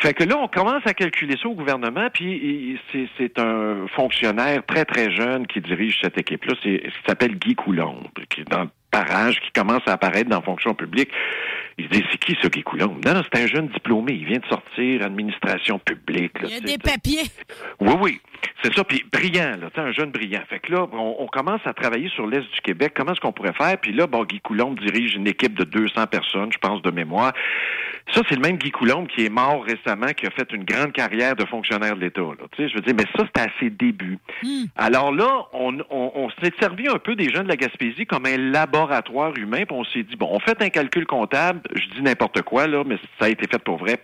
Fait 0.00 0.12
que 0.14 0.24
là, 0.24 0.36
on 0.38 0.48
commence 0.48 0.86
à 0.86 0.94
calculer 0.94 1.36
ça 1.42 1.48
au 1.48 1.54
gouvernement, 1.54 2.08
puis 2.12 2.78
c'est- 2.92 3.38
un 3.38 3.86
fonctionnaire 3.88 4.64
très, 4.66 4.84
très 4.84 5.10
jeune 5.10 5.46
qui 5.46 5.60
dirige 5.60 5.98
cette 6.02 6.18
équipe-là, 6.18 6.54
qui 6.62 6.80
s'appelle 7.06 7.36
Guy 7.36 7.54
Coulombe, 7.54 8.08
qui 8.30 8.42
est 8.42 8.48
dans 8.50 8.62
le 8.62 8.70
parage, 8.90 9.40
qui 9.40 9.50
commence 9.52 9.82
à 9.86 9.92
apparaître 9.92 10.30
dans 10.30 10.36
la 10.36 10.42
fonction 10.42 10.74
publique. 10.74 11.10
Il 11.78 11.88
dit, 11.88 12.02
c'est 12.10 12.18
qui 12.18 12.36
ce 12.40 12.48
Guy 12.48 12.62
Coulombe? 12.62 13.04
Non, 13.04 13.12
non, 13.14 13.22
c'est 13.30 13.42
un 13.42 13.46
jeune 13.46 13.68
diplômé, 13.68 14.14
il 14.14 14.24
vient 14.24 14.38
de 14.38 14.46
sortir, 14.46 15.02
administration 15.02 15.78
publique. 15.78 16.40
là, 16.40 16.48
Il 16.48 16.54
y 16.54 16.56
a 16.56 16.60
des 16.60 16.78
papiers. 16.78 17.28
oui, 17.80 17.92
oui. 18.00 18.20
C'est 18.62 18.74
ça, 18.74 18.84
puis 18.84 19.04
brillant, 19.12 19.52
là, 19.60 19.68
un 19.76 19.92
jeune 19.92 20.10
brillant. 20.10 20.42
Fait 20.48 20.58
que 20.58 20.72
là, 20.72 20.86
on, 20.92 21.16
on 21.18 21.26
commence 21.26 21.60
à 21.66 21.74
travailler 21.74 22.08
sur 22.08 22.26
l'Est 22.26 22.40
du 22.52 22.60
Québec. 22.62 22.92
Comment 22.96 23.12
est-ce 23.12 23.20
qu'on 23.20 23.32
pourrait 23.32 23.52
faire? 23.52 23.76
Puis 23.78 23.92
là, 23.92 24.06
bon, 24.06 24.24
Guy 24.24 24.40
Coulombe 24.40 24.78
dirige 24.80 25.14
une 25.14 25.26
équipe 25.26 25.54
de 25.54 25.64
200 25.64 26.06
personnes, 26.06 26.50
je 26.52 26.58
pense, 26.58 26.80
de 26.82 26.90
mémoire. 26.90 27.32
Ça, 28.14 28.22
c'est 28.28 28.36
le 28.36 28.40
même 28.40 28.56
Guy 28.56 28.70
Coulombe 28.70 29.08
qui 29.08 29.24
est 29.26 29.30
mort 29.30 29.64
récemment, 29.64 30.08
qui 30.16 30.26
a 30.26 30.30
fait 30.30 30.50
une 30.52 30.64
grande 30.64 30.92
carrière 30.92 31.34
de 31.34 31.44
fonctionnaire 31.44 31.96
de 31.96 32.00
l'État. 32.02 32.20
Là. 32.20 32.46
Tu 32.52 32.62
sais, 32.62 32.68
je 32.68 32.74
veux 32.76 32.80
dire, 32.80 32.94
mais 32.96 33.04
ça, 33.16 33.24
c'était 33.26 33.40
à 33.40 33.48
ses 33.60 33.68
débuts. 33.70 34.18
Alors 34.76 35.12
là, 35.12 35.46
on, 35.52 35.78
on, 35.90 36.12
on 36.14 36.30
s'est 36.42 36.52
servi 36.60 36.88
un 36.88 36.98
peu 36.98 37.16
des 37.16 37.30
gens 37.30 37.42
de 37.42 37.48
la 37.48 37.56
Gaspésie 37.56 38.06
comme 38.06 38.26
un 38.26 38.36
laboratoire 38.36 39.32
humain, 39.36 39.64
puis 39.66 39.76
on 39.76 39.84
s'est 39.84 40.04
dit, 40.04 40.14
bon, 40.16 40.28
on 40.30 40.38
fait 40.38 40.60
un 40.62 40.68
calcul 40.68 41.04
comptable, 41.06 41.60
je 41.74 41.94
dis 41.96 42.02
n'importe 42.02 42.42
quoi, 42.42 42.66
là, 42.66 42.82
mais 42.84 42.96
ça 43.18 43.26
a 43.26 43.28
été 43.28 43.46
fait 43.50 43.62
pour 43.62 43.78
vrai. 43.78 44.00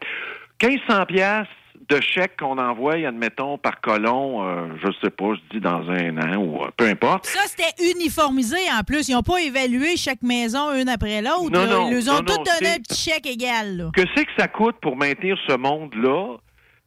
1500 0.63 1.07
pièces 1.07 1.47
de 1.89 2.01
chèques 2.01 2.37
qu'on 2.39 2.59
envoie, 2.59 2.95
admettons, 2.95 3.59
par 3.59 3.81
colon, 3.81 4.47
euh, 4.47 4.67
je 4.83 4.89
sais 5.03 5.11
pas, 5.11 5.35
je 5.35 5.57
dis 5.57 5.61
dans 5.61 5.89
un 5.91 6.17
an 6.19 6.37
ou 6.37 6.63
euh, 6.63 6.69
peu 6.77 6.87
importe. 6.87 7.27
Ça, 7.27 7.41
c'était 7.47 7.91
uniformisé 7.93 8.57
en 8.79 8.83
plus. 8.85 9.09
Ils 9.09 9.15
n'ont 9.15 9.23
pas 9.23 9.39
évalué 9.39 9.97
chaque 9.97 10.23
maison 10.23 10.73
une 10.75 10.89
après 10.89 11.21
l'autre. 11.23 11.51
Non, 11.51 11.67
non, 11.67 11.89
Ils 11.91 11.97
nous 11.97 12.11
ont 12.11 12.21
tous 12.21 12.37
donné 12.37 12.75
un 12.75 12.79
petit 12.79 13.11
chèque 13.11 13.27
égal. 13.27 13.77
Là. 13.77 13.91
Que 13.95 14.03
c'est 14.15 14.25
que 14.25 14.31
ça 14.39 14.49
coûte 14.49 14.77
pour 14.81 14.97
maintenir 14.97 15.37
ce 15.49 15.57
monde-là? 15.57 16.37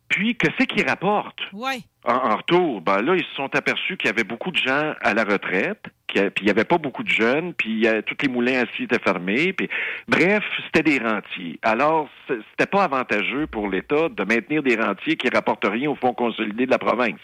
Puis, 0.08 0.36
que 0.36 0.48
c'est 0.58 0.68
qu'ils 0.68 0.88
rapportent? 0.88 1.42
Ouais. 1.52 1.80
En, 2.08 2.36
retour, 2.38 2.82
ben 2.82 3.02
là, 3.02 3.16
ils 3.16 3.24
se 3.26 3.34
sont 3.36 3.56
aperçus 3.56 3.98
qu'il 3.98 4.08
y 4.08 4.14
avait 4.14 4.24
beaucoup 4.24 4.52
de 4.52 4.58
gens 4.58 4.94
à 5.02 5.14
la 5.16 5.24
retraite, 5.24 5.86
puis 6.08 6.22
il 6.42 6.44
n'y 6.46 6.52
avait 6.52 6.64
pas 6.64 6.78
beaucoup 6.78 7.02
de 7.04 7.10
jeunes, 7.10 7.54
puis 7.56 7.88
a- 7.88 8.04
tous 8.04 8.16
les 8.22 8.28
moulins 8.28 8.64
scie 8.76 8.84
étaient 8.84 9.00
fermés, 9.00 9.54
puis 9.54 9.68
bref, 10.08 10.44
c'était 10.66 10.84
des 10.84 11.04
rentiers. 11.04 11.58
Alors, 11.64 12.08
c'était 12.28 12.70
pas 12.70 12.84
avantageux 12.84 13.48
pour 13.48 13.70
l'État 13.70 14.08
de 14.10 14.24
maintenir 14.24 14.62
des 14.62 14.76
rentiers 14.76 15.16
qui 15.16 15.28
rapportent 15.34 15.66
rien 15.68 15.90
au 15.90 15.96
fonds 15.96 16.14
consolidé 16.14 16.68
de 16.68 16.72
la 16.72 16.78
province 16.78 17.20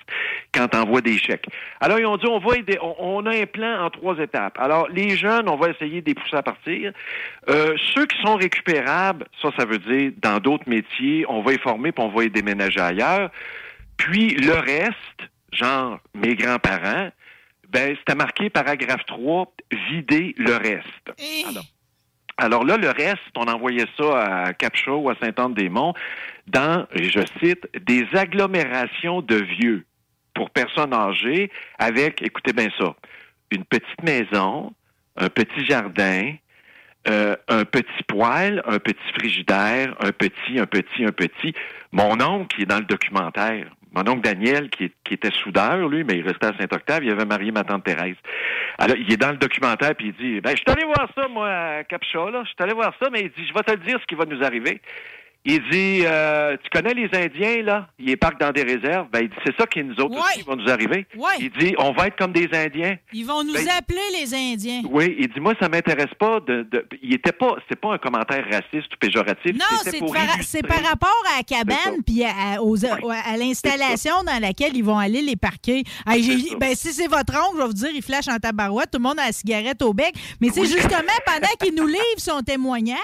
quand 0.52 0.74
on 0.76 0.80
envoie 0.80 1.02
des 1.02 1.18
chèques. 1.20 1.46
Alors, 1.80 2.00
ils 2.00 2.06
ont 2.08 2.18
dit, 2.18 2.26
on 2.28 2.40
va 2.40 2.56
aider, 2.58 2.80
on, 2.82 2.96
on 3.00 3.26
a 3.28 3.36
un 3.38 3.46
plan 3.46 3.86
en 3.86 3.90
trois 3.92 4.18
étapes. 4.18 4.58
Alors, 4.60 4.88
les 4.90 5.12
jeunes, 5.16 5.48
on 5.48 5.58
va 5.58 5.70
essayer 5.70 6.02
de 6.02 6.08
les 6.08 6.16
pousser 6.16 6.38
à 6.38 6.44
partir. 6.44 6.92
Euh, 7.50 7.76
ceux 7.94 8.08
qui 8.08 8.20
sont 8.24 8.36
récupérables, 8.36 9.26
ça, 9.44 9.50
ça 9.58 9.66
veut 9.66 9.78
dire 9.78 10.12
dans 10.22 10.40
d'autres 10.40 10.68
métiers, 10.68 11.24
on 11.30 11.42
va 11.44 11.52
les 11.52 11.60
former, 11.60 11.92
puis 11.92 12.04
on 12.04 12.10
va 12.10 12.24
les 12.24 12.30
déménager 12.30 12.80
ailleurs. 12.80 13.30
Puis 14.02 14.30
le 14.30 14.54
reste, 14.54 15.30
genre 15.52 16.00
mes 16.16 16.36
grands-parents, 16.36 17.12
ben 17.70 17.96
c'était 18.00 18.16
marqué 18.16 18.50
paragraphe 18.50 19.06
3, 19.06 19.54
vider 19.92 20.34
le 20.40 20.56
reste. 20.56 21.14
Alors, 21.48 21.64
alors 22.38 22.66
là, 22.66 22.78
le 22.78 22.90
reste, 22.90 23.20
on 23.36 23.46
envoyait 23.46 23.86
ça 23.98 24.24
à 24.24 24.54
Capcha 24.54 24.92
ou 24.92 25.08
à 25.12 25.16
Saint-Anne-des-Monts 25.22 25.94
dans, 26.48 26.88
et 26.96 27.10
je 27.12 27.20
cite, 27.44 27.68
des 27.80 28.08
agglomérations 28.14 29.22
de 29.22 29.36
vieux 29.36 29.86
pour 30.34 30.50
personnes 30.50 30.96
âgées 30.96 31.52
avec, 31.78 32.24
écoutez 32.24 32.54
bien 32.54 32.70
ça, 32.80 32.96
une 33.52 33.66
petite 33.66 34.02
maison, 34.02 34.74
un 35.16 35.30
petit 35.30 35.64
jardin, 35.68 36.34
euh, 37.08 37.36
un 37.48 37.66
petit 37.66 38.04
poêle, 38.08 38.64
un 38.66 38.80
petit 38.80 39.14
frigidaire, 39.14 39.96
un 40.00 40.12
petit, 40.12 40.60
un 40.60 40.66
petit, 40.66 41.06
un 41.06 41.12
petit. 41.12 41.54
Mon 41.92 42.20
oncle, 42.20 42.56
qui 42.56 42.64
est 42.64 42.66
dans 42.66 42.80
le 42.80 42.86
documentaire, 42.86 43.68
mon 43.92 44.08
oncle 44.08 44.22
Daniel, 44.22 44.70
qui, 44.70 44.92
qui 45.04 45.16
était 45.16 45.32
soudeur, 45.32 45.88
lui, 45.88 46.04
mais 46.04 46.18
il 46.18 46.28
restait 46.28 46.48
à 46.48 46.58
Saint-Octave, 46.58 47.04
il 47.04 47.12
avait 47.12 47.26
marié 47.26 47.52
ma 47.52 47.64
tante 47.64 47.84
Thérèse. 47.84 48.16
Alors, 48.78 48.96
il 48.98 49.12
est 49.12 49.18
dans 49.18 49.32
le 49.32 49.38
documentaire, 49.38 49.96
puis 49.96 50.08
il 50.08 50.14
dit, 50.14 50.42
ben, 50.42 50.52
je 50.52 50.58
suis 50.58 50.72
allé 50.72 50.86
voir 50.86 51.10
ça, 51.16 51.28
moi, 51.28 51.50
à 51.50 51.84
Capcha, 51.84 52.30
là, 52.32 52.44
je 52.44 52.50
suis 52.50 52.56
allé 52.60 52.74
voir 52.74 52.94
ça, 53.02 53.10
mais 53.12 53.22
il 53.22 53.30
dit, 53.30 53.48
je 53.48 53.54
vais 53.54 53.64
te 53.64 53.72
le 53.72 53.86
dire 53.86 54.00
ce 54.00 54.06
qui 54.06 54.16
va 54.16 54.26
nous 54.26 54.44
arriver. 54.44 54.82
Il 55.44 55.60
dit, 55.72 56.04
euh, 56.06 56.56
tu 56.64 56.70
connais 56.70 56.94
les 56.94 57.10
Indiens, 57.18 57.64
là? 57.64 57.88
Ils 57.98 58.16
parquent 58.16 58.40
dans 58.40 58.52
des 58.52 58.62
réserves. 58.62 59.08
Ben, 59.12 59.22
il 59.24 59.30
dit, 59.30 59.36
c'est 59.44 59.58
ça 59.58 59.66
qui 59.66 59.84
nous 59.84 59.96
autres 59.96 60.16
aussi 60.20 60.44
va 60.44 60.56
nous 60.56 60.70
arriver. 60.70 61.08
Ouais. 61.18 61.34
Il 61.40 61.50
dit, 61.52 61.74
on 61.80 61.94
va 61.94 62.08
être 62.08 62.16
comme 62.18 62.32
des 62.32 62.48
Indiens. 62.54 62.96
Ils 63.12 63.26
vont 63.26 63.44
nous 63.44 63.54
Ben, 63.54 63.68
appeler 63.76 64.00
les 64.20 64.34
Indiens. 64.36 64.82
Oui, 64.90 65.16
il 65.18 65.28
dit 65.30 65.40
moi 65.40 65.54
ça 65.60 65.68
m'intéresse 65.68 66.14
pas 66.20 66.40
de, 66.42 66.62
de 66.72 66.86
il 67.02 67.14
était 67.16 67.32
pas 67.32 67.56
c'est 67.68 67.76
pas 67.80 67.94
un 67.94 67.98
commentaire 67.98 68.44
raciste 68.46 68.94
ou 68.94 68.98
péjoratif, 69.00 69.54
Non, 69.56 69.66
c'était 69.84 69.98
c'est 70.44 70.62
par, 70.68 70.82
rapport 70.84 71.24
à 71.34 71.38
la 71.38 71.44
cabane 71.44 72.04
puis 72.06 72.24
à, 72.24 72.30
à- 72.58 72.62
aux- 72.62 72.84
à 72.86 73.38
l'installation 73.38 74.24
dans 74.26 74.40
laquelle 74.40 74.76
ils 74.76 74.84
vont 74.84 74.98
aller 74.98 75.22
les 75.22 75.36
parquer. 75.36 75.84
Ben, 76.60 76.76
si 76.76 76.94
c'est 76.94 77.08
votre 77.08 77.34
oncle, 77.36 77.56
je 77.56 77.62
vais 77.62 77.68
vous 77.68 77.74
dire, 77.74 77.90
il 77.94 78.02
flash 78.02 78.28
en 78.28 78.38
tabarouette, 78.38 78.92
tout 78.92 79.00
le 79.00 79.04
monde 79.04 79.20
a 79.20 79.26
la 79.28 79.32
cigarette 79.32 79.82
au 79.82 79.94
bec. 79.94 80.14
Mais 80.40 80.50
c'est 80.54 80.66
justement 80.66 80.92
pendant 81.26 81.48
qu'il 81.60 81.74
nous 81.76 81.88
livre 81.88 82.02
son 82.18 82.42
témoignage, 82.42 82.98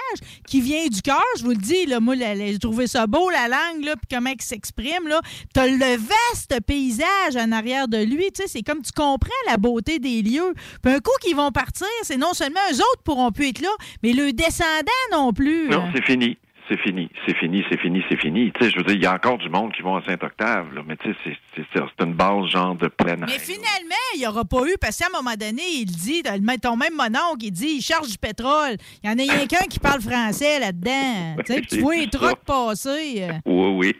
qui 0.46 0.60
vient 0.60 0.86
du 0.86 1.02
cœur, 1.02 1.22
je 1.38 1.42
vous 1.42 1.50
le 1.50 1.56
dis, 1.56 1.86
là, 1.86 2.00
moi, 2.00 2.14
la- 2.16 2.27
j'ai 2.36 2.58
trouvé 2.58 2.86
ça 2.86 3.06
beau, 3.06 3.30
la 3.30 3.48
langue, 3.48 3.84
là, 3.84 3.96
puis 3.96 4.06
comment 4.10 4.30
il 4.30 4.42
s'exprime. 4.42 5.08
là. 5.08 5.20
T'as 5.54 5.66
le 5.66 5.96
vaste 5.96 6.60
paysage 6.66 7.36
en 7.36 7.52
arrière 7.52 7.88
de 7.88 7.98
lui. 7.98 8.26
Tu 8.32 8.42
sais, 8.42 8.48
c'est 8.48 8.62
comme 8.62 8.82
tu 8.82 8.92
comprends 8.92 9.30
la 9.46 9.56
beauté 9.56 9.98
des 9.98 10.22
lieux. 10.22 10.54
Puis 10.82 10.92
un 10.92 11.00
coup 11.00 11.10
qu'ils 11.22 11.36
vont 11.36 11.50
partir, 11.52 11.86
c'est 12.02 12.16
non 12.16 12.34
seulement 12.34 12.60
eux 12.72 12.76
autres 12.76 13.02
pourront 13.04 13.30
plus 13.32 13.48
être 13.48 13.60
là, 13.60 13.70
mais 14.02 14.12
le 14.12 14.32
descendant 14.32 14.66
non 15.12 15.32
plus. 15.32 15.68
Non, 15.68 15.84
c'est 15.94 16.04
fini. 16.04 16.36
C'est 16.68 16.78
fini, 16.80 17.08
c'est 17.26 17.36
fini, 17.36 17.64
c'est 17.70 17.78
fini, 17.80 18.04
c'est 18.10 18.16
fini. 18.20 18.52
Tu 18.52 18.64
sais, 18.64 18.70
je 18.70 18.76
veux 18.76 18.84
dire, 18.84 18.94
il 18.96 19.02
y 19.02 19.06
a 19.06 19.14
encore 19.14 19.38
du 19.38 19.48
monde 19.48 19.72
qui 19.72 19.80
vont 19.82 19.96
à 19.96 20.02
Saint-Octave, 20.04 20.74
là, 20.74 20.82
mais 20.86 20.96
tu 20.96 21.08
sais, 21.24 21.36
c'est- 21.54 21.68
une 22.04 22.12
base 22.14 22.46
genre 22.50 22.74
de 22.76 22.88
plein 22.88 23.14
air. 23.16 23.26
Mais 23.26 23.38
finalement, 23.38 23.94
il 24.14 24.20
n'y 24.20 24.26
aura 24.26 24.44
pas 24.44 24.62
eu, 24.66 24.74
parce 24.80 24.98
qu'à 24.98 25.06
un 25.06 25.16
moment 25.22 25.34
donné, 25.34 25.62
il 25.80 25.86
dit, 25.86 26.22
ton 26.62 26.76
même 26.76 26.94
mononcle, 26.94 27.42
il 27.44 27.50
dit, 27.50 27.76
il 27.78 27.82
charge 27.82 28.08
du 28.08 28.18
pétrole. 28.18 28.76
Il 29.02 29.08
y 29.10 29.12
en 29.12 29.18
a 29.18 29.22
rien 29.32 29.46
qu'un 29.46 29.66
qui 29.66 29.78
parle 29.78 30.00
français 30.00 30.58
là-dedans. 30.60 31.36
Tu 31.46 31.52
sais, 31.54 31.60
tu 31.62 31.80
vois 31.80 31.96
les 31.96 32.08
trucs 32.08 32.38
passer. 32.44 33.22
euh. 33.22 33.32
Oui, 33.46 33.74
oui. 33.76 33.96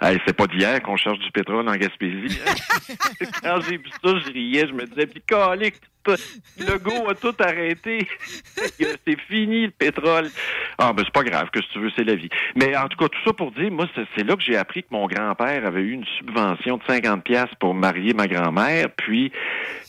Hey, 0.00 0.18
c'est 0.26 0.32
pas 0.36 0.46
d'hier 0.46 0.80
qu'on 0.82 0.96
cherche 0.96 1.18
du 1.20 1.30
pétrole 1.32 1.68
en 1.68 1.72
Gaspésie. 1.72 2.38
Quand 3.42 3.60
j'ai 3.62 3.76
vu 3.78 3.88
ça, 4.02 4.10
je 4.26 4.32
riais, 4.32 4.66
je 4.68 4.72
me 4.72 4.84
disais, 4.86 5.06
puis 5.06 5.22
calique, 5.26 5.74
tout- 6.16 6.64
le 6.66 6.78
go 6.78 7.08
a 7.08 7.14
tout 7.14 7.34
arrêté. 7.40 8.06
c'est 8.56 9.20
fini 9.28 9.66
le 9.66 9.70
pétrole. 9.70 10.30
Ah, 10.78 10.92
ben 10.92 11.02
c'est 11.04 11.12
pas 11.12 11.24
grave, 11.24 11.48
que 11.52 11.60
si 11.60 11.68
tu 11.72 11.80
veux, 11.80 11.90
c'est 11.96 12.04
la 12.04 12.14
vie. 12.14 12.28
Mais 12.56 12.76
en 12.76 12.88
tout 12.88 12.96
cas, 12.96 13.08
tout 13.08 13.18
ça 13.24 13.32
pour 13.32 13.50
dire, 13.52 13.70
moi, 13.70 13.86
c'est 14.16 14.24
là 14.24 14.36
que 14.36 14.42
j'ai 14.42 14.56
appris 14.56 14.82
que 14.82 14.88
mon 14.90 15.06
grand-père 15.06 15.66
avait 15.66 15.80
eu 15.82 15.92
une 15.92 16.04
subvention 16.18 16.76
de 16.76 16.82
50 16.86 17.24
pièces 17.24 17.50
pour 17.60 17.74
marier 17.74 18.14
ma 18.14 18.26
grand-mère, 18.26 18.86
puis 18.96 19.32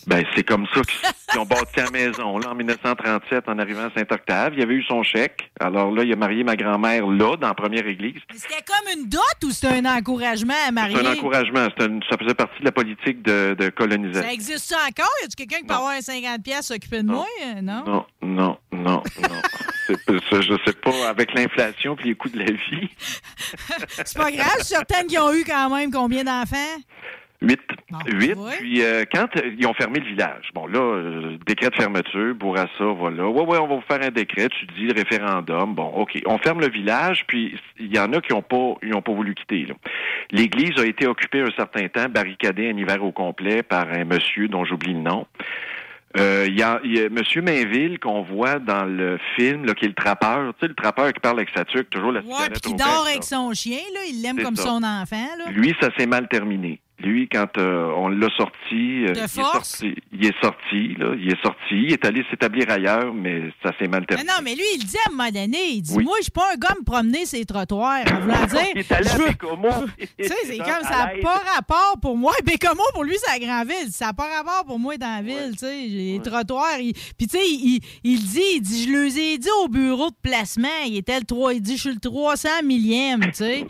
ben 0.07 0.23
c'est 0.35 0.43
comme 0.43 0.65
ça 0.73 0.81
qu'ils 0.81 1.39
ont 1.39 1.45
bâti 1.45 1.73
la 1.77 1.91
maison, 1.91 2.37
là, 2.39 2.49
en 2.51 2.55
1937, 2.55 3.47
en 3.47 3.59
arrivant 3.59 3.83
à 3.85 3.91
Saint-Octave. 3.95 4.53
Il 4.55 4.63
avait 4.63 4.73
eu 4.73 4.83
son 4.83 5.03
chèque. 5.03 5.51
Alors 5.59 5.91
là, 5.91 6.03
il 6.03 6.11
a 6.11 6.15
marié 6.15 6.43
ma 6.43 6.55
grand-mère 6.55 7.05
là, 7.05 7.35
dans 7.37 7.47
la 7.49 7.53
première 7.53 7.85
église. 7.85 8.19
C'était 8.33 8.63
comme 8.65 8.97
une 8.99 9.07
dot 9.09 9.19
ou 9.43 9.51
c'était 9.51 9.73
un 9.79 9.85
encouragement 9.85 10.53
à 10.67 10.71
marier? 10.71 10.95
C'est 10.99 11.05
un 11.07 11.11
encouragement. 11.13 11.59
Un- 11.79 11.99
ça 12.09 12.17
faisait 12.17 12.33
partie 12.33 12.59
de 12.59 12.65
la 12.65 12.71
politique 12.71 13.21
de, 13.21 13.55
de 13.57 13.65
Ça 13.65 13.71
colonisation. 13.71 14.29
existe 14.31 14.65
ça 14.69 14.77
encore? 14.87 15.11
Y 15.21 15.25
a-tu 15.25 15.35
quelqu'un 15.35 15.57
qui 15.57 15.65
peut 15.65 15.73
avoir 15.73 15.91
un 15.91 16.01
50 16.09 16.43
pièces 16.43 16.67
s'occuper 16.67 17.03
de 17.03 17.07
moi? 17.07 17.25
euh, 17.45 17.61
Non? 17.61 17.83
Non, 17.85 18.05
non, 18.21 18.57
non, 18.71 19.03
non. 19.21 19.41
Je 20.31 20.57
sais 20.65 20.73
pas, 20.73 21.09
avec 21.09 21.33
l'inflation 21.33 21.95
et 22.03 22.09
les 22.09 22.15
coûts 22.15 22.29
de 22.29 22.39
la 22.39 22.45
vie. 22.45 22.89
C'est 23.87 24.17
pas 24.17 24.31
grave, 24.31 24.53
je 24.59 24.65
suis 24.65 24.75
certaine 24.75 25.07
qu'ils 25.07 25.19
ont 25.19 25.33
eu 25.33 25.43
quand 25.43 25.75
même 25.75 25.91
combien 25.91 26.23
d'enfants? 26.23 26.77
Huit. 27.41 27.61
Huit. 28.07 28.35
Puis 28.59 28.83
euh, 28.83 29.05
quand 29.11 29.27
euh, 29.37 29.51
ils 29.57 29.65
ont 29.65 29.73
fermé 29.73 29.99
le 29.99 30.05
village, 30.05 30.49
bon 30.53 30.67
là, 30.67 30.79
euh, 30.79 31.37
décret 31.47 31.69
de 31.69 31.75
fermeture, 31.75 32.35
Bourassa, 32.35 32.83
voilà. 32.83 33.27
Ouais, 33.29 33.45
ouais, 33.45 33.57
on 33.59 33.67
va 33.67 33.75
vous 33.75 33.83
faire 33.87 34.03
un 34.03 34.11
décret, 34.11 34.49
tu 34.49 34.65
dis 34.77 34.91
référendum. 34.91 35.73
Bon, 35.73 35.87
OK. 35.95 36.21
On 36.25 36.37
ferme 36.37 36.59
le 36.59 36.69
village, 36.69 37.23
puis 37.27 37.57
il 37.79 37.95
y 37.95 37.97
en 37.97 38.11
a 38.11 38.19
qui 38.19 38.33
n'ont 38.33 38.41
pas, 38.41 38.75
ils 38.83 38.93
ont 38.93 39.01
pas 39.01 39.13
voulu 39.13 39.33
quitter. 39.35 39.67
L'église 40.31 40.77
a 40.79 40.85
été 40.85 41.07
occupée 41.07 41.39
un 41.41 41.51
certain 41.55 41.87
temps, 41.87 42.09
barricadée 42.09 42.69
un 42.69 42.77
hiver 42.77 43.01
au 43.03 43.13
complet 43.13 43.63
par 43.63 43.87
un 43.89 44.03
monsieur 44.03 44.49
dont 44.49 44.65
j'oublie 44.65 44.93
le 44.93 44.99
nom. 44.99 45.25
Euh, 46.17 46.45
Il 46.47 46.57
y 46.57 46.63
a, 46.63 46.79
il 46.83 46.97
y 46.97 47.01
a 47.01 47.09
Monsieur 47.09 47.41
Mainville 47.41 47.99
qu'on 47.99 48.23
voit 48.23 48.57
dans 48.59 48.83
le 48.85 49.19
film, 49.35 49.65
là, 49.65 49.73
qui 49.75 49.85
est 49.85 49.89
le 49.89 49.93
trappeur. 49.93 50.53
Tu 50.55 50.61
sais, 50.61 50.67
le 50.67 50.73
trappeur 50.75 51.13
qui 51.13 51.19
parle 51.19 51.37
avec 51.37 51.49
sa 51.55 51.65
tuque, 51.65 51.89
toujours 51.89 52.11
la 52.11 52.21
Ouais, 52.21 52.25
cigarette 52.25 52.51
puis 52.53 52.61
qui 52.71 52.73
dort 52.75 52.87
bec, 52.87 53.11
avec 53.11 53.15
là. 53.17 53.21
son 53.21 53.53
chien, 53.53 53.77
là. 53.93 53.99
Il 54.09 54.21
l'aime 54.23 54.41
comme 54.41 54.55
ça. 54.55 54.63
son 54.63 54.83
enfant, 54.83 55.27
là. 55.37 55.51
Lui, 55.51 55.75
ça 55.79 55.89
s'est 55.97 56.07
mal 56.07 56.27
terminé. 56.27 56.81
Lui, 57.01 57.29
quand 57.31 57.57
euh, 57.57 57.91
on 57.95 58.09
l'a 58.09 58.27
sorti, 58.35 59.05
euh, 59.05 59.13
il, 59.15 59.19
est 59.19 59.27
sorti 59.29 59.95
il 60.11 60.25
est 60.25 60.41
sorti, 60.43 60.95
là, 60.97 61.13
il 61.17 61.31
est 61.31 61.41
sorti, 61.41 61.71
il 61.71 61.93
est 61.93 62.03
allé 62.05 62.25
s'établir 62.29 62.69
ailleurs, 62.69 63.13
mais 63.13 63.43
ça 63.63 63.71
s'est 63.79 63.87
mal 63.87 64.01
Mais 64.01 64.15
terminé. 64.17 64.29
non, 64.29 64.41
mais 64.43 64.53
lui, 64.53 64.63
il 64.75 64.83
dit 64.85 64.97
à 65.05 65.09
un 65.09 65.11
moment 65.15 65.29
donné, 65.29 65.57
il 65.71 65.81
dit, 65.81 65.93
Oui. 65.95 66.03
moi, 66.03 66.15
je 66.17 66.23
suis 66.23 66.31
pas 66.31 66.51
un 66.53 66.57
gars 66.57 66.71
à 66.71 66.79
me 66.79 66.83
promener 66.83 67.25
ces 67.25 67.45
trottoirs. 67.45 68.01
En 68.11 68.19
voulant 68.19 68.45
dire, 68.45 68.59
Il 68.75 68.79
est 68.81 68.91
allé 68.91 69.09
je 69.09 69.17
veux-. 69.17 69.29
Tu 70.19 70.25
sais, 70.27 70.35
c'est 70.43 70.57
comme 70.57 70.83
ça 70.83 71.05
n'a 71.05 71.11
pas 71.21 71.41
rapport 71.55 71.95
pour 72.01 72.17
moi. 72.17 72.33
Bécomo, 72.45 72.83
pour 72.93 73.05
lui, 73.05 73.15
c'est 73.23 73.39
la 73.39 73.45
grande 73.45 73.67
ville. 73.67 73.91
Ça 73.91 74.07
n'a 74.07 74.13
pas 74.13 74.27
rapport 74.37 74.65
pour 74.65 74.77
moi 74.79 74.97
dans 74.97 75.07
la 75.15 75.21
ville. 75.21 75.51
Tu 75.53 75.59
sais, 75.59 75.85
les 75.87 76.19
trottoirs. 76.23 76.79
il- 76.81 76.93
Puis, 77.17 77.27
tu 77.27 77.37
sais, 77.37 77.45
il, 77.49 77.79
il 78.03 78.19
dit, 78.19 78.41
il 78.55 78.61
dit, 78.61 78.83
je 78.83 78.91
leur 78.91 79.05
ai 79.05 79.37
dit 79.37 79.47
au 79.63 79.69
bureau 79.69 80.09
de 80.09 80.15
placement, 80.21 80.67
il 80.85 80.97
était 80.97 81.17
le 81.19 81.25
3, 81.25 81.53
il 81.53 81.61
dit, 81.61 81.77
je 81.77 81.81
suis 81.81 81.93
le 81.93 81.99
300 81.99 82.49
millième, 82.65 83.21
tu 83.27 83.33
sais. 83.35 83.65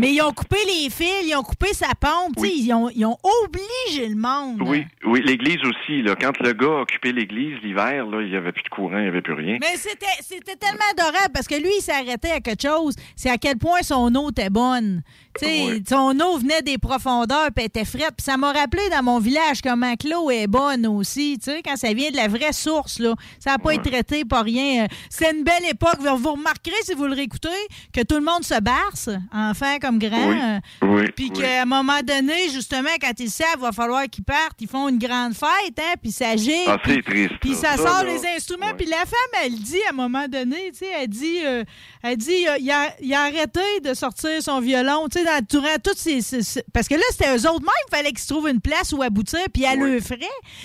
Mais 0.00 0.14
ils 0.14 0.22
ont 0.22 0.32
coupé 0.32 0.56
les 0.66 0.88
fils, 0.88 1.24
ils 1.24 1.36
ont 1.36 1.42
coupé 1.42 1.74
sa 1.74 1.88
pompe, 1.88 2.42
ils, 2.42 2.72
ont, 2.72 2.88
ils 2.88 3.04
ont 3.04 3.18
obligé 3.44 4.08
le 4.08 4.16
monde. 4.16 4.62
Oui, 4.62 4.86
oui, 5.04 5.20
l'église 5.22 5.58
aussi. 5.62 6.00
Là, 6.00 6.14
quand 6.18 6.38
le 6.40 6.54
gars 6.54 6.78
a 6.78 6.80
occupé 6.80 7.12
l'église 7.12 7.58
l'hiver, 7.62 8.06
il 8.10 8.30
n'y 8.30 8.36
avait 8.36 8.52
plus 8.52 8.62
de 8.62 8.68
courant, 8.70 8.96
il 8.96 9.02
n'y 9.02 9.08
avait 9.08 9.20
plus 9.20 9.34
rien. 9.34 9.58
Mais 9.60 9.76
c'était, 9.76 10.06
c'était 10.22 10.56
tellement 10.56 10.86
adorable 10.92 11.32
parce 11.34 11.46
que 11.46 11.56
lui, 11.56 11.70
il 11.76 11.82
s'arrêtait 11.82 12.30
à 12.30 12.40
quelque 12.40 12.62
chose. 12.62 12.96
C'est 13.14 13.28
à 13.28 13.36
quel 13.36 13.58
point 13.58 13.82
son 13.82 14.14
eau 14.14 14.30
était 14.30 14.48
bonne. 14.48 15.02
Tu 15.38 15.46
sais, 15.46 15.82
son 15.88 16.18
eau 16.20 16.38
venait 16.38 16.62
des 16.62 16.76
profondeurs 16.76 17.48
puis 17.54 17.64
était 17.66 17.84
frette. 17.84 18.14
Puis 18.16 18.24
ça 18.24 18.36
m'a 18.36 18.52
rappelé 18.52 18.82
dans 18.90 19.02
mon 19.02 19.18
village 19.20 19.62
comment 19.62 19.94
que 19.94 20.08
l'eau 20.08 20.30
est 20.30 20.46
bonne 20.48 20.86
aussi. 20.86 21.38
Tu 21.38 21.50
sais, 21.52 21.62
quand 21.64 21.76
ça 21.76 21.92
vient 21.92 22.10
de 22.10 22.16
la 22.16 22.26
vraie 22.28 22.52
source, 22.52 22.98
là. 22.98 23.14
Ça 23.38 23.50
n'a 23.52 23.58
pas 23.58 23.74
été 23.74 23.90
traité 23.90 24.24
par 24.24 24.44
rien. 24.44 24.86
C'est 25.08 25.30
une 25.30 25.44
belle 25.44 25.64
époque. 25.70 25.98
Vous 26.00 26.32
remarquerez, 26.32 26.74
si 26.82 26.94
vous 26.94 27.06
le 27.06 27.14
réécoutez, 27.14 27.48
que 27.92 28.00
tout 28.02 28.16
le 28.16 28.22
monde 28.22 28.44
se 28.44 28.60
barce, 28.60 29.08
enfant 29.32 29.78
comme 29.80 29.98
grand. 29.98 30.30
Oui, 30.30 30.38
oui, 30.82 31.04
Puis 31.16 31.30
oui. 31.34 31.40
qu'à 31.40 31.62
un 31.62 31.64
moment 31.66 32.00
donné, 32.02 32.48
justement, 32.52 32.88
quand 33.00 33.12
ils 33.18 33.30
savent, 33.30 33.60
va 33.60 33.72
falloir 33.72 34.04
qu'ils 34.10 34.24
partent, 34.24 34.60
ils 34.60 34.68
font 34.68 34.88
une 34.88 34.98
grande 34.98 35.34
fête, 35.34 35.78
hein, 35.78 35.94
puis 36.02 36.10
ça 36.12 36.36
gît. 36.36 36.52
Ah, 36.66 36.76
puis- 36.82 36.94
c'est 36.96 37.02
triste. 37.02 37.34
Puis 37.40 37.54
ça, 37.54 37.76
sort 37.76 38.02
là, 38.02 38.04
les 38.04 38.26
instruments. 38.36 38.66
ouais. 38.66 38.74
Puis 38.76 38.86
la 38.86 38.96
femme, 38.98 39.44
elle 39.44 39.54
dit 39.54 39.78
à 39.86 39.90
un 39.90 39.94
moment 39.96 40.26
donné, 40.28 40.70
tu 40.72 40.78
sais, 40.78 40.88
elle 41.00 41.08
dit, 41.08 41.38
euh, 41.44 41.64
elle 42.02 42.16
dit, 42.16 42.44
il, 42.58 42.70
a, 42.72 42.94
il 43.00 43.14
a 43.14 43.20
arrêté 43.22 43.60
de 43.84 43.94
sortir 43.94 44.42
son 44.42 44.60
violon, 44.60 45.06
tu 45.20 45.24
sais, 45.26 45.40
dans- 45.40 45.46
durant 45.60 45.76
toutes 45.82 45.98
ces, 45.98 46.20
ces- 46.22 46.42
ces- 46.42 46.64
Parce 46.72 46.88
que 46.88 46.94
là, 46.94 47.02
c'était 47.10 47.30
eux 47.36 47.48
autres 47.48 47.60
même, 47.60 47.70
il 47.88 47.96
fallait 47.96 48.10
qu'ils 48.10 48.18
se 48.20 48.28
trouvent 48.28 48.48
une 48.48 48.60
place 48.60 48.92
où 48.92 49.02
aboutir, 49.02 49.40
puis 49.52 49.64
à 49.66 49.74
Oui. 49.74 49.92
le 49.92 50.00
frais. 50.00 50.18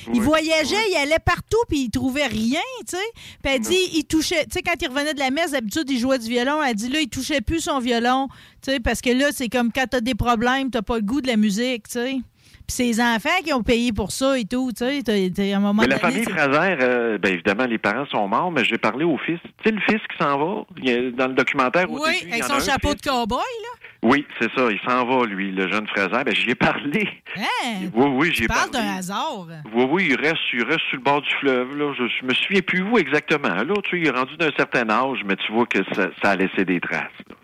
Ils 0.07 0.13
Oui. 0.13 0.19
voyageaient, 0.19 0.89
ils 0.91 0.95
allaient 0.97 1.19
partout, 1.23 1.57
puis 1.69 1.81
ils 1.85 1.89
trouvaient 1.89 2.27
rien, 2.27 2.61
tu 2.87 2.95
sais. 2.97 3.03
Puis 3.43 3.53
elle 3.53 3.61
dit, 3.61 3.77
il 3.93 4.05
touchait, 4.05 4.45
tu 4.45 4.51
sais, 4.53 4.61
quand 4.61 4.75
il 4.81 4.87
revenait 4.87 5.13
de 5.13 5.19
la 5.19 5.31
messe, 5.31 5.51
d'habitude, 5.51 5.89
il 5.89 5.99
jouait 5.99 6.19
du 6.19 6.29
violon. 6.29 6.61
Elle 6.63 6.75
dit, 6.75 6.89
là, 6.89 6.99
il 7.01 7.09
touchait 7.09 7.41
plus 7.41 7.61
son 7.61 7.79
violon, 7.79 8.27
tu 8.61 8.71
sais, 8.71 8.79
parce 8.79 9.01
que 9.01 9.09
là, 9.09 9.29
c'est 9.31 9.49
comme 9.49 9.71
quand 9.71 9.85
t'as 9.89 10.01
des 10.01 10.15
problèmes, 10.15 10.69
t'as 10.71 10.81
pas 10.81 10.95
le 10.97 11.03
goût 11.03 11.21
de 11.21 11.27
la 11.27 11.37
musique, 11.37 11.87
tu 11.87 11.93
sais. 11.93 12.17
Puis 12.67 12.87
les 12.87 13.01
enfants 13.01 13.29
qui 13.43 13.53
ont 13.53 13.63
payé 13.63 13.93
pour 13.93 14.11
ça 14.11 14.37
et 14.39 14.45
tout, 14.45 14.71
tu 14.77 14.83
sais. 14.85 15.01
t'as- 15.03 15.29
t'as- 15.29 15.53
à 15.53 15.57
un 15.57 15.59
moment 15.59 15.81
Mais 15.83 15.87
la 15.87 15.99
famille 15.99 16.23
Fraser, 16.23 16.77
euh, 16.81 17.17
ben 17.17 17.33
évidemment, 17.33 17.65
les 17.65 17.77
parents 17.77 18.05
sont 18.07 18.27
morts, 18.27 18.51
mais 18.51 18.63
j'ai 18.65 18.77
parlé 18.77 19.05
au 19.05 19.17
fils. 19.17 19.39
Tu 19.43 19.69
sais, 19.69 19.71
le 19.71 19.81
fils 19.81 20.01
qui 20.11 20.17
s'en 20.19 20.37
va, 20.37 20.63
il 20.81 21.13
dans 21.15 21.27
le 21.27 21.33
documentaire 21.33 21.89
au 21.91 21.99
Oui, 22.03 22.11
début, 22.13 22.17
il 22.23 22.29
y 22.29 22.31
avec 22.41 22.43
en 22.51 22.59
son 22.59 22.65
chapeau 22.71 22.93
de 22.93 22.99
cow-boy, 23.01 23.37
là. 23.37 23.87
Oui, 24.03 24.25
c'est 24.39 24.51
ça, 24.55 24.67
il 24.71 24.79
s'en 24.87 25.05
va, 25.05 25.25
lui, 25.25 25.51
le 25.51 25.67
jeune 25.71 25.87
Fraser. 25.87 26.23
Ben, 26.23 26.35
j'y 26.35 26.51
ai 26.51 26.55
parlé. 26.55 27.07
Hein? 27.37 27.87
Oui, 27.93 28.05
oui, 28.17 28.31
j'y 28.33 28.43
ai 28.43 28.47
parlé. 28.47 28.71
d'un 28.71 28.95
hasard. 28.97 29.47
Oui, 29.73 29.85
oui, 29.89 30.07
il 30.11 30.15
reste, 30.15 30.37
il 30.53 30.63
reste 30.63 30.81
sur 30.89 30.97
le 30.97 31.03
bord 31.03 31.21
du 31.21 31.29
fleuve. 31.39 31.75
Là. 31.75 31.91
Je, 31.97 32.03
je 32.21 32.25
me 32.25 32.33
souviens 32.33 32.61
plus 32.61 32.81
où 32.83 32.97
exactement. 32.99 33.49
Là, 33.49 33.63
tu 33.83 33.89
sais, 33.91 33.97
il 33.99 34.07
est 34.07 34.11
rendu 34.11 34.35
d'un 34.37 34.51
certain 34.57 34.87
âge, 34.89 35.19
mais 35.25 35.35
tu 35.37 35.51
vois 35.51 35.65
que 35.65 35.79
ça, 35.93 36.07
ça 36.23 36.31
a 36.31 36.35
laissé 36.35 36.65
des 36.65 36.79
traces. 36.79 37.01
là. 37.29 37.35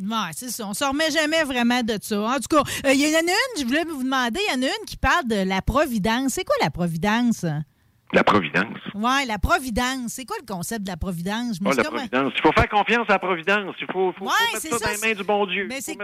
Ouais, 0.00 0.30
c'est 0.32 0.50
ça. 0.50 0.66
On 0.66 0.74
se 0.74 0.84
remet 0.84 1.10
jamais 1.10 1.44
vraiment 1.44 1.82
de 1.82 1.96
ça. 2.00 2.20
En 2.20 2.36
tout 2.36 2.48
cas, 2.56 2.62
euh, 2.86 2.92
il 2.92 3.00
y 3.00 3.06
en 3.14 3.18
a 3.18 3.22
une, 3.22 3.60
je 3.60 3.64
voulais 3.64 3.84
vous 3.84 4.02
demander, 4.02 4.40
il 4.48 4.54
y 4.54 4.58
en 4.58 4.62
a 4.62 4.66
une 4.70 4.86
qui 4.86 4.96
parle 4.96 5.26
de 5.26 5.48
la 5.48 5.62
providence. 5.62 6.32
C'est 6.34 6.44
quoi 6.44 6.56
la 6.62 6.70
providence? 6.70 7.46
La 8.12 8.24
providence. 8.24 8.76
Ouais, 8.94 9.24
la 9.24 9.38
providence. 9.38 10.14
C'est 10.14 10.24
quoi 10.24 10.36
le 10.40 10.52
concept 10.52 10.82
de 10.84 10.90
la 10.90 10.96
providence? 10.96 11.58
Je 11.60 11.64
me 11.64 11.70
Oh, 11.70 11.76
la 11.76 11.84
comme- 11.84 11.94
providence. 11.94 12.32
Il 12.34 12.40
faut 12.42 12.50
faire 12.52 12.68
confiance 12.68 13.06
à 13.08 13.12
la 13.12 13.18
providence. 13.20 13.76
Il 13.80 13.86
faut, 13.86 14.12
faut, 14.18 14.24
Ouais, 14.24 14.30
faut 14.52 14.58
c'est 14.58 14.70
mettre 14.72 14.78
ça, 14.82 14.88
ça, 14.90 14.96
dans 14.96 15.00
les 15.00 15.08
mains 15.08 15.20
du 15.20 15.24
bon 15.24 15.46
Dieu. 15.46 15.68
C'est 15.78 15.94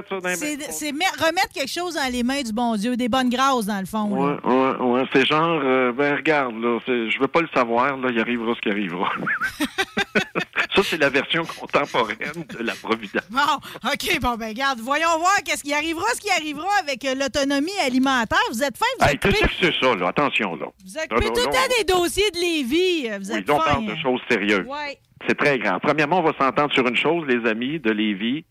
remettre 0.93 1.49
quelque 1.53 1.69
chose 1.73 1.95
dans 1.95 2.13
les 2.13 2.23
mains 2.23 2.43
du 2.43 2.53
bon 2.53 2.77
Dieu, 2.77 2.97
des 2.97 3.09
bonnes 3.09 3.29
grâces, 3.29 3.67
dans 3.67 3.81
le 3.81 3.87
fond. 3.87 4.09
là. 4.15 4.39
Ouais, 4.45 4.55
ouais, 4.55 4.77
ouais. 5.01 5.05
C'est 5.13 5.27
genre, 5.27 5.61
euh, 5.65 5.91
ben 5.93 6.15
regarde, 6.15 6.55
là, 6.55 6.79
je 6.87 7.19
veux 7.19 7.27
pas 7.27 7.41
le 7.41 7.49
savoir, 7.53 7.97
là, 7.97 8.09
il 8.13 8.21
arrivera 8.21 8.55
ce 8.55 8.61
qui 8.61 8.71
arrivera. 8.71 9.11
Ça, 10.77 10.83
c'est 10.85 10.99
la 10.99 11.09
version 11.11 11.45
contemporaine 11.45 12.45
de 12.51 12.63
la 12.63 12.75
providence. 12.75 13.25
Bon, 13.31 13.41
OK, 13.85 14.21
bon, 14.21 14.37
ben, 14.37 14.49
regarde, 14.49 14.79
voyons 14.81 15.19
voir 15.19 15.37
qu'est-ce 15.45 15.63
qui 15.65 15.73
arrivera, 15.73 16.05
ce 16.15 16.21
qui 16.21 16.31
arrivera 16.31 16.69
avec 16.81 17.05
euh, 17.05 17.15
l'autonomie 17.15 17.77
alimentaire. 17.85 18.39
Vous 18.53 18.63
êtes 18.63 18.77
fin, 18.77 18.85
vous 19.01 19.07
Hey, 19.07 19.15
êtes 19.15 19.21
que 19.21 19.49
c'est 19.61 19.75
ça, 19.81 19.95
là. 19.95 20.09
Attention, 20.09 20.55
là. 20.57 20.67
vous 20.85 20.99
occupez 20.99 21.33
tout 21.33 21.41
le 21.41 21.53
temps 21.53 21.77
des 21.79 21.85
dossiers 21.85 22.31
de 22.31 22.39
Lévis. 22.39 23.11
euh, 23.11 23.19
Vous 23.21 23.31
Oui, 23.33 23.39
êtes 23.39 23.49
là, 23.49 23.55
on 23.55 23.61
fin. 23.61 23.71
parle 23.73 23.87
de 23.87 23.97
choses 23.97 24.21
sérieuses. 24.31 24.67
Ouais. 24.67 24.99
C'est 25.27 25.37
très 25.37 25.59
grave. 25.59 25.81
Premièrement, 25.83 26.21
on 26.21 26.23
va 26.23 26.33
s'entendre 26.39 26.73
sur 26.75 26.87
une 26.87 26.97
chose, 26.97 27.25
les 27.27 27.49
amis 27.49 27.81
de 27.81 27.91
Lévis. 27.91 28.45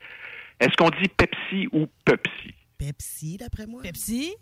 Est-ce 0.59 0.75
qu'on 0.77 0.89
dit 0.89 1.07
Pepsi 1.15 1.67
ou 1.71 1.85
Pepsi? 2.05 2.55
Pepsi, 2.77 3.37
d'après 3.37 3.67
moi. 3.67 3.81
Pepsi? 3.83 4.33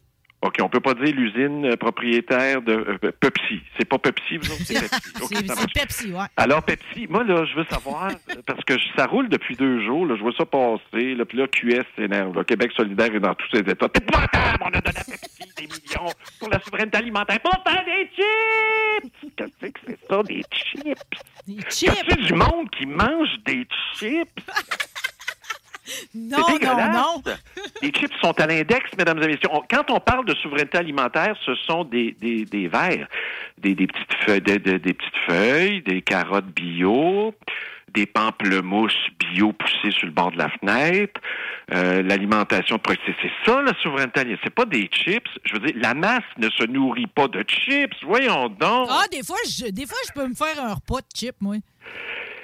OK, 0.44 0.58
on 0.62 0.68
peut 0.68 0.82
pas 0.82 0.94
dire 0.94 1.16
l'usine 1.16 1.66
euh, 1.66 1.78
propriétaire 1.78 2.62
de 2.62 2.74
euh, 2.74 3.12
Pepsi. 3.18 3.62
C'est 3.78 3.88
pas 3.88 3.98
Pepsi, 3.98 4.36
vous 4.38 4.52
autres, 4.52 4.62
c'est 4.66 4.74
Pepsi. 4.74 5.00
C'est 5.30 5.48
c'est. 5.48 5.74
Pepsi, 5.74 6.12
ouais. 6.12 6.26
Alors, 6.36 6.62
Pepsi, 6.64 7.08
moi, 7.10 7.24
là, 7.24 7.46
je 7.46 7.56
veux 7.56 7.64
savoir, 7.70 8.10
euh, 8.10 8.42
parce 8.46 8.62
que 8.66 8.74
ça 8.98 9.06
roule 9.06 9.30
depuis 9.30 9.56
deux 9.56 9.86
jours, 9.86 10.06
là, 10.06 10.16
je 10.18 10.22
vois 10.22 10.34
ça 10.38 10.46
passer, 10.46 11.16
là, 11.16 11.24
puis 11.24 11.38
là, 11.38 11.48
QS 11.48 11.86
s'énerve, 11.96 12.36
là, 12.36 12.44
Québec 12.44 12.74
solidaire 12.76 13.16
est 13.16 13.22
dans 13.22 13.34
tous 13.36 13.48
ses 13.54 13.60
états. 13.60 13.88
C'est 13.96 14.12
pas 14.12 14.28
grave, 14.34 14.58
on 14.60 14.68
a 14.68 14.82
donné 14.82 15.00
à 15.00 15.04
Pepsi 15.06 15.54
des 15.56 15.64
millions 15.64 16.12
pour 16.40 16.50
la 16.50 16.60
souveraineté 16.60 16.98
alimentaire. 16.98 17.40
Pour 17.40 17.64
faire 17.64 17.86
des 17.86 18.10
chips! 18.14 19.34
Qu'est-ce 19.38 19.72
que 19.72 19.80
c'est 19.88 20.00
ça, 20.10 20.24
des 20.24 20.44
chips? 20.52 20.98
Des 21.48 21.54
Y 21.54 21.72
chips. 21.72 21.90
a-tu 21.90 22.22
du 22.22 22.34
monde 22.34 22.70
qui 22.72 22.86
mange 22.86 23.30
des 23.46 23.66
chips? 23.98 24.30
Non, 26.16 26.38
non, 26.62 26.92
non. 26.94 27.24
Les 27.82 27.92
chips 27.92 28.14
sont 28.22 28.40
à 28.40 28.48
l'index, 28.48 28.90
mesdames 28.98 29.22
et 29.22 29.28
messieurs. 29.28 29.50
On- 29.52 29.64
quand 29.70 29.90
on 29.92 30.00
parle 30.00 30.26
de 30.26 30.34
souveraineté 30.36 30.78
alimentaire, 30.78 31.36
ce 31.46 31.56
sont 31.56 31.84
des, 31.84 32.16
des, 32.22 32.46
des 32.46 32.68
verres, 32.68 33.08
des, 33.58 33.76
des 33.76 33.88
petites 33.88 34.14
feuilles, 34.26 34.42
des, 34.42 34.60
petites 34.60 35.18
feuilles, 35.28 35.82
des 35.82 36.02
carottes 36.02 36.46
bio, 36.46 37.34
des 37.94 38.06
pamplemousses 38.06 38.94
bio 39.20 39.52
poussées 39.54 39.92
sur 39.92 40.08
le 40.08 40.14
bord 40.14 40.32
de 40.32 40.38
la 40.38 40.50
fenêtre, 40.50 41.20
euh, 41.74 42.02
l'alimentation 42.02 42.80
proximité. 42.80 43.16
C'est 43.22 43.52
ça 43.52 43.62
la 43.62 43.74
souveraineté 43.82 44.22
alimentaire. 44.22 44.42
C'est 44.46 44.56
pas 44.56 44.66
des 44.66 44.90
chips. 44.92 45.28
Je 45.46 45.54
veux 45.54 45.60
dire, 45.60 45.76
la 45.76 45.94
masse 45.94 46.24
ne 46.38 46.50
se 46.50 46.64
nourrit 46.64 47.08
pas 47.08 47.28
de 47.28 47.44
chips. 47.48 47.94
Voyons 48.04 48.48
donc. 48.50 48.88
Ah, 48.90 49.04
des 49.12 49.22
fois, 49.24 49.38
je, 49.48 49.66
des 49.70 49.86
fois, 49.86 49.98
je 50.08 50.14
peux 50.14 50.28
me 50.28 50.34
faire 50.34 50.64
un 50.64 50.74
repas 50.76 51.02
de 51.02 51.08
chips, 51.16 51.36
moi. 51.42 51.56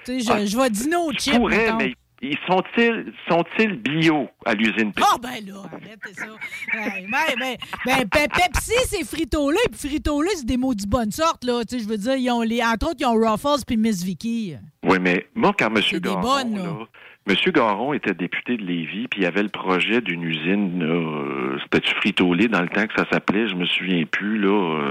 Tu 0.06 0.20
sais, 0.20 0.20
je, 0.22 0.32
Ah, 0.32 0.46
je 0.46 0.58
vais 0.58 0.70
dîner 0.70 0.96
aux 0.98 1.12
chips. 1.14 1.36
pourrais, 1.36 1.74
mais 1.74 1.94
ils 2.22 2.38
sont-ils 2.48 3.14
sont-ils 3.30 3.76
bio 3.76 4.28
à 4.46 4.54
l'usine 4.54 4.92
Pepsi? 4.92 5.10
Ah, 5.14 5.18
ben 5.22 5.46
là, 5.48 5.62
arrêtez 5.72 6.14
ça. 6.14 6.26
Ben, 6.74 7.06
ben, 7.40 7.56
ben, 7.86 8.10
Pe- 8.10 8.28
Pepsi, 8.30 8.74
c'est 8.88 9.04
Frito-Lay, 9.06 9.70
puis 9.72 9.90
Frito-Lay, 9.90 10.36
c'est 10.36 10.46
des 10.46 10.58
maudits 10.58 10.88
bonne 10.88 11.12
sorte, 11.12 11.44
là. 11.44 11.64
Tu 11.64 11.78
sais, 11.78 11.84
je 11.84 11.90
veux 11.90 11.98
dire, 11.98 12.16
ils 12.16 12.30
ont 12.32 12.42
les, 12.42 12.62
entre 12.64 12.88
autres, 12.88 12.98
ils 13.00 13.06
ont 13.06 13.14
Ruffles 13.16 13.64
puis 13.66 13.78
Miss 13.78 14.04
Vicky. 14.04 14.56
Oui, 14.84 14.98
mais 15.02 15.28
moi, 15.36 15.54
quand 15.58 15.68
M. 15.76 15.82
Garon, 16.00 16.22
bonnes, 16.22 16.56
là. 16.58 16.64
là, 16.64 16.88
M. 17.28 17.36
Garon 17.54 17.94
était 17.94 18.14
député 18.14 18.58
de 18.58 18.64
Lévis, 18.64 19.08
puis 19.08 19.22
il 19.22 19.24
y 19.24 19.28
avait 19.28 19.44
le 19.44 19.50
projet 19.50 20.02
d'une 20.02 20.24
usine, 20.24 20.82
euh, 20.84 21.58
c'était-tu 21.64 21.94
Frito-Lay 21.96 22.48
dans 22.48 22.62
le 22.62 22.70
temps 22.70 22.88
que 22.88 22.94
ça 22.98 23.06
s'appelait, 23.12 23.48
je 23.48 23.56
me 23.56 23.66
souviens 23.66 24.04
plus, 24.06 24.40
là, 24.40 24.48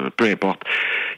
euh, 0.07 0.11
peu 0.17 0.27
importe. 0.27 0.63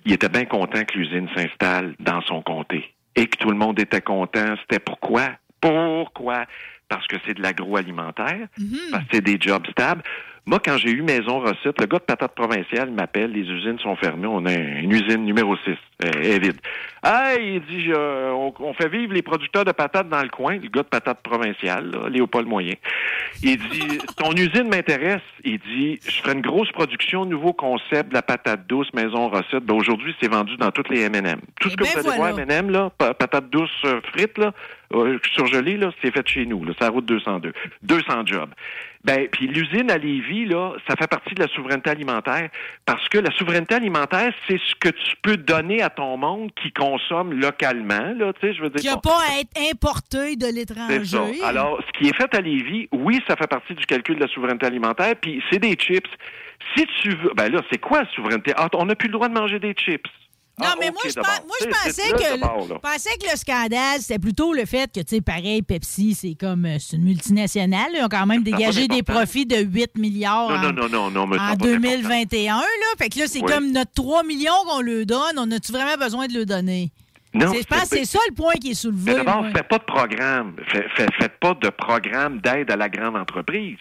Il 0.06 0.12
était 0.12 0.28
bien 0.30 0.44
content 0.46 0.82
que 0.84 0.96
l'usine 0.96 1.28
s'installe 1.36 1.94
dans 2.00 2.22
son 2.22 2.40
comté. 2.42 2.84
Et 3.16 3.26
que 3.26 3.36
tout 3.36 3.50
le 3.50 3.56
monde 3.56 3.78
était 3.80 4.00
content. 4.00 4.54
C'était 4.62 4.78
pourquoi? 4.78 5.28
Pourquoi? 5.60 6.44
Parce 6.88 7.06
que 7.06 7.16
c'est 7.26 7.34
de 7.34 7.42
l'agroalimentaire, 7.42 8.48
parce 8.90 9.04
que 9.04 9.10
c'est 9.12 9.24
des 9.24 9.38
jobs 9.40 9.66
stables. 9.68 10.02
Moi, 10.46 10.58
quand 10.64 10.76
j'ai 10.78 10.90
eu 10.90 11.02
Maison 11.02 11.40
Rossette, 11.40 11.80
le 11.80 11.86
gars 11.86 11.98
de 11.98 12.04
patate 12.04 12.34
provinciale 12.34 12.90
m'appelle, 12.90 13.30
les 13.32 13.42
usines 13.42 13.78
sont 13.78 13.94
fermées, 13.96 14.26
on 14.26 14.46
a 14.46 14.54
une 14.54 14.90
usine 14.90 15.24
numéro 15.24 15.54
6, 15.56 15.70
euh, 15.70 16.22
est 16.22 16.38
vide. 16.38 16.58
Hey, 17.02 17.54
il 17.56 17.60
dit, 17.62 17.90
euh, 17.92 18.30
on, 18.32 18.52
on 18.58 18.74
fait 18.74 18.88
vivre 18.88 19.12
les 19.14 19.22
producteurs 19.22 19.64
de 19.64 19.72
patates 19.72 20.08
dans 20.08 20.22
le 20.22 20.28
coin, 20.28 20.54
le 20.58 20.68
gars 20.68 20.82
de 20.82 20.88
patate 20.88 21.22
provinciale, 21.22 21.90
là, 21.90 22.08
Léopold 22.10 22.46
Moyen. 22.46 22.74
Il 23.42 23.56
dit, 23.56 23.98
ton 24.18 24.32
usine 24.32 24.68
m'intéresse. 24.68 25.22
Il 25.44 25.58
dit, 25.60 25.98
je 26.06 26.20
ferai 26.20 26.32
une 26.34 26.42
grosse 26.42 26.70
production, 26.72 27.24
nouveau 27.24 27.52
concept 27.54 28.10
de 28.10 28.14
la 28.14 28.22
patate 28.22 28.66
douce, 28.66 28.92
Maison 28.92 29.28
Rossette. 29.30 29.64
Ben, 29.64 29.74
aujourd'hui, 29.74 30.14
c'est 30.20 30.30
vendu 30.30 30.56
dans 30.58 30.70
toutes 30.70 30.90
les 30.90 31.00
M&M. 31.02 31.40
Tout 31.58 31.70
ce 31.70 31.74
Eh 31.74 31.76
que 31.76 31.84
ben 31.84 31.90
vous 31.90 31.98
allez 32.08 32.16
voilà. 32.18 32.32
voir, 32.34 32.38
M&M, 32.50 32.70
là, 32.70 32.90
pa- 32.98 33.14
patate 33.14 33.48
douce 33.48 33.70
euh, 33.86 34.00
frites, 34.12 34.36
là, 34.36 34.52
euh, 34.92 35.18
surgelée, 35.34 35.76
là, 35.78 35.90
c'est 36.02 36.10
fait 36.14 36.26
chez 36.28 36.44
nous, 36.44 36.64
là, 36.64 36.72
c'est 36.78 36.84
la 36.84 36.90
route 36.90 37.06
202. 37.06 37.52
200 37.82 38.26
jobs. 38.26 38.50
Ben, 39.02 39.28
puis 39.32 39.46
l'usine 39.46 39.90
à 39.90 39.96
Lévis, 39.96 40.44
là, 40.44 40.72
ça 40.86 40.94
fait 40.94 41.06
partie 41.06 41.34
de 41.34 41.40
la 41.40 41.48
souveraineté 41.48 41.88
alimentaire 41.88 42.50
parce 42.84 43.08
que 43.08 43.16
la 43.16 43.30
souveraineté 43.30 43.74
alimentaire, 43.76 44.30
c'est 44.46 44.58
ce 44.58 44.74
que 44.74 44.90
tu 44.90 45.16
peux 45.22 45.38
donner 45.38 45.80
à 45.80 45.88
ton 45.88 46.18
monde 46.18 46.50
qui 46.60 46.70
consomme 46.90 47.32
localement, 47.32 48.14
là, 48.16 48.32
tu 48.32 48.46
sais, 48.46 48.54
je 48.54 48.62
veux 48.62 48.70
dire. 48.70 48.80
Qui 48.80 48.86
n'a 48.88 48.96
pas 48.96 49.18
à 49.30 49.40
être 49.40 49.70
importé 49.70 50.36
de 50.36 50.46
l'étranger. 50.46 51.42
Alors, 51.44 51.80
ce 51.86 51.98
qui 51.98 52.08
est 52.08 52.16
fait 52.16 52.34
à 52.34 52.40
Lévis, 52.40 52.88
oui, 52.92 53.20
ça 53.28 53.36
fait 53.36 53.46
partie 53.46 53.74
du 53.74 53.84
calcul 53.86 54.16
de 54.16 54.20
la 54.20 54.28
souveraineté 54.28 54.66
alimentaire, 54.66 55.14
puis 55.20 55.42
c'est 55.50 55.58
des 55.58 55.74
chips. 55.74 56.08
Si 56.76 56.84
tu 57.02 57.10
veux, 57.10 57.32
ben 57.36 57.50
là, 57.50 57.60
c'est 57.70 57.78
quoi 57.78 58.02
la 58.02 58.10
souveraineté? 58.10 58.52
Ah, 58.56 58.68
on 58.74 58.86
n'a 58.86 58.94
plus 58.94 59.08
le 59.08 59.14
droit 59.14 59.28
de 59.28 59.38
manger 59.38 59.58
des 59.58 59.72
chips. 59.72 60.06
Non, 60.58 60.66
Ah, 60.68 60.74
mais 60.78 60.88
ok, 60.88 60.92
moi, 60.94 61.02
je, 61.06 61.12
pense- 61.14 61.42
moi, 61.46 61.56
je 61.60 61.66
pensais 61.66 62.10
que, 62.10 62.34
le, 62.34 62.78
pensais 62.80 63.16
que 63.18 63.30
le 63.30 63.36
scandale, 63.38 64.00
c'était 64.00 64.18
plutôt 64.18 64.52
le 64.52 64.66
fait 64.66 64.92
que, 64.92 65.00
tu 65.00 65.16
sais, 65.16 65.20
pareil, 65.22 65.62
Pepsi, 65.62 66.14
c'est 66.14 66.34
comme, 66.34 66.66
euh, 66.66 66.76
c'est 66.78 66.96
une 66.96 67.04
multinationale. 67.04 67.88
Ils 67.94 68.02
ont 68.04 68.08
quand 68.10 68.26
même 68.26 68.44
Ça 68.44 68.48
a 68.48 68.52
pas 68.52 68.56
dégagé 68.58 68.88
des 68.88 69.02
profits 69.02 69.46
de 69.46 69.56
8 69.56 69.96
milliards 69.96 70.50
Non, 70.60 70.68
en, 70.68 70.72
non, 70.72 70.88
non, 71.10 71.20
en 71.22 71.32
a 71.32 71.36
pas 71.36 71.56
d'importance. 71.56 71.58
2021. 71.66 72.56
Là. 72.56 72.62
Fait 72.98 73.08
que 73.08 73.18
là, 73.20 73.24
c'est 73.26 73.40
Oui. 73.40 73.50
comme 73.50 73.72
notre 73.72 73.92
3 73.94 74.22
millions 74.24 74.52
qu'on 74.66 74.82
lui 74.82 75.06
donne. 75.06 75.38
On 75.38 75.50
a-tu 75.50 75.72
vraiment 75.72 75.96
besoin 75.96 76.26
de 76.26 76.34
le 76.34 76.44
donner? 76.44 76.90
Non, 77.32 77.52
C'est- 77.52 77.60
je 77.62 77.66
pense 77.66 77.88
que 77.88 77.96
c'est 77.96 78.04
ça 78.04 78.18
le 78.28 78.34
point 78.34 78.54
qui 78.60 78.72
est 78.72 78.74
soulevé. 78.74 79.14
D'abord, 79.14 79.46
faites 79.54 79.68
pas 79.68 79.78
de 79.78 79.84
programme. 79.84 80.56
Fait- 80.68 80.86
fait- 80.96 81.06
Faites 81.18 81.38
pas 81.40 81.54
de 81.54 81.68
programme 81.70 82.40
d'aide 82.40 82.70
à 82.70 82.76
la 82.76 82.88
grande 82.90 83.16
entreprise. 83.16 83.78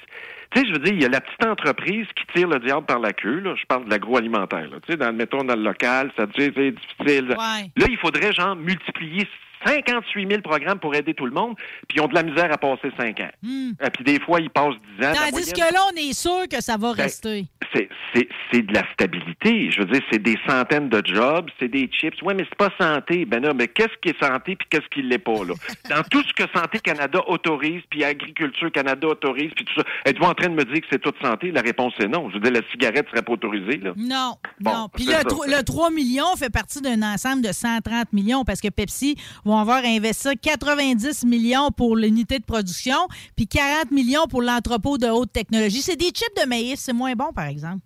Tu 0.51 0.61
sais, 0.61 0.67
je 0.67 0.73
veux 0.73 0.79
dire, 0.79 0.93
il 0.93 1.01
y 1.01 1.05
a 1.05 1.09
la 1.09 1.21
petite 1.21 1.45
entreprise 1.45 2.07
qui 2.15 2.25
tire 2.33 2.47
le 2.47 2.59
diable 2.59 2.85
par 2.85 2.99
la 2.99 3.13
queue. 3.13 3.39
Là. 3.39 3.53
Je 3.55 3.65
parle 3.65 3.85
de 3.85 3.89
l'agroalimentaire. 3.91 4.69
là. 4.69 4.77
Tu 4.85 4.91
sais, 4.91 4.97
dans, 4.97 5.13
mettons, 5.13 5.43
dans 5.43 5.55
le 5.55 5.63
local, 5.63 6.11
ça 6.17 6.25
tu 6.27 6.41
sais, 6.41 6.51
c'est 6.55 6.71
difficile. 6.71 7.29
Ouais. 7.29 7.69
Là, 7.75 7.85
il 7.87 7.97
faudrait, 7.97 8.33
genre, 8.33 8.55
multiplier 8.55 9.27
58 9.65 10.27
000 10.29 10.41
programmes 10.41 10.79
pour 10.79 10.95
aider 10.95 11.13
tout 11.13 11.25
le 11.25 11.31
monde, 11.31 11.55
puis 11.87 11.97
ils 11.97 12.01
ont 12.01 12.07
de 12.07 12.15
la 12.15 12.23
misère 12.23 12.51
à 12.51 12.57
passer 12.57 12.91
5 12.97 13.19
ans. 13.19 13.29
Et 13.43 13.89
puis 13.91 14.03
des 14.03 14.19
fois, 14.19 14.39
ils 14.39 14.49
passent 14.49 14.75
10 14.99 15.05
ans. 15.05 15.11
Tandis 15.13 15.31
moyenne- 15.31 15.53
que 15.53 15.73
là, 15.73 15.79
on 15.93 15.97
est 15.97 16.13
sûr 16.13 16.47
que 16.49 16.61
ça 16.61 16.77
va 16.77 16.93
Ben, 16.93 17.03
rester. 17.03 17.45
c'est, 17.73 18.61
de 18.61 18.73
la 18.73 18.83
stabilité. 18.93 19.69
Je 19.71 19.79
veux 19.81 19.85
dire, 19.87 20.01
c'est 20.11 20.21
des 20.21 20.37
centaines 20.47 20.89
de 20.89 21.01
jobs, 21.05 21.49
c'est 21.59 21.67
des 21.67 21.87
chips. 21.87 22.21
Ouais, 22.21 22.33
mais 22.33 22.45
c'est 22.49 22.57
pas 22.57 22.69
santé. 22.79 23.25
Ben 23.25 23.41
non, 23.43 23.53
mais 23.53 23.67
qu'est-ce 23.67 23.95
qui 24.01 24.09
est 24.09 24.23
santé 24.23 24.55
puis 24.55 24.67
qu'est-ce 24.69 24.87
qui 24.89 25.01
l'est 25.01 25.17
pas, 25.19 25.43
là? 25.45 25.53
Dans 25.89 26.03
tout 26.03 26.23
ce 26.23 26.33
que 26.33 26.49
Santé 26.57 26.79
Canada 26.79 27.21
autorise, 27.27 27.81
puis 27.89 28.03
Agriculture 28.03 28.71
Canada 28.71 29.07
autorise, 29.07 29.51
puis 29.55 29.65
tout 29.65 29.73
ça, 29.75 29.83
êtes-vous 30.05 30.25
en 30.25 30.33
train 30.33 30.49
de 30.49 30.55
me 30.55 30.63
dire 30.65 30.81
que 30.81 30.87
c'est 30.91 30.99
toute 31.01 31.19
santé? 31.21 31.51
La 31.51 31.61
réponse 31.61 31.93
est 31.99 32.07
non. 32.07 32.29
Je 32.29 32.35
veux 32.35 32.39
dire, 32.41 32.51
la 32.51 32.61
cigarette 32.71 33.07
serait 33.09 33.21
pas 33.21 33.33
autorisée, 33.33 33.77
là. 33.77 33.91
Non, 33.97 34.35
Bon, 34.59 34.71
non. 34.73 34.89
Puis 34.93 35.05
le, 35.05 35.57
le 35.57 35.63
3 35.63 35.91
millions 35.91 36.35
fait 36.37 36.49
partie 36.51 36.81
d'un 36.81 37.01
ensemble 37.03 37.41
de 37.43 37.51
130 37.51 38.11
millions 38.13 38.43
parce 38.43 38.61
que 38.61 38.69
Pepsi 38.69 39.15
vont 39.49 39.57
avoir 39.57 39.83
investi 39.83 40.29
90 40.37 41.25
millions 41.25 41.71
pour 41.71 41.95
l'unité 41.95 42.39
de 42.39 42.45
production 42.45 43.07
puis 43.35 43.47
40 43.47 43.91
millions 43.91 44.27
pour 44.27 44.41
l'entrepôt 44.41 44.97
de 44.97 45.07
haute 45.07 45.33
technologie. 45.33 45.81
C'est 45.81 45.95
des 45.95 46.11
chips 46.11 46.35
de 46.41 46.47
maïs, 46.47 46.79
c'est 46.79 46.93
moins 46.93 47.13
bon, 47.13 47.33
par 47.33 47.45
exemple. 47.45 47.79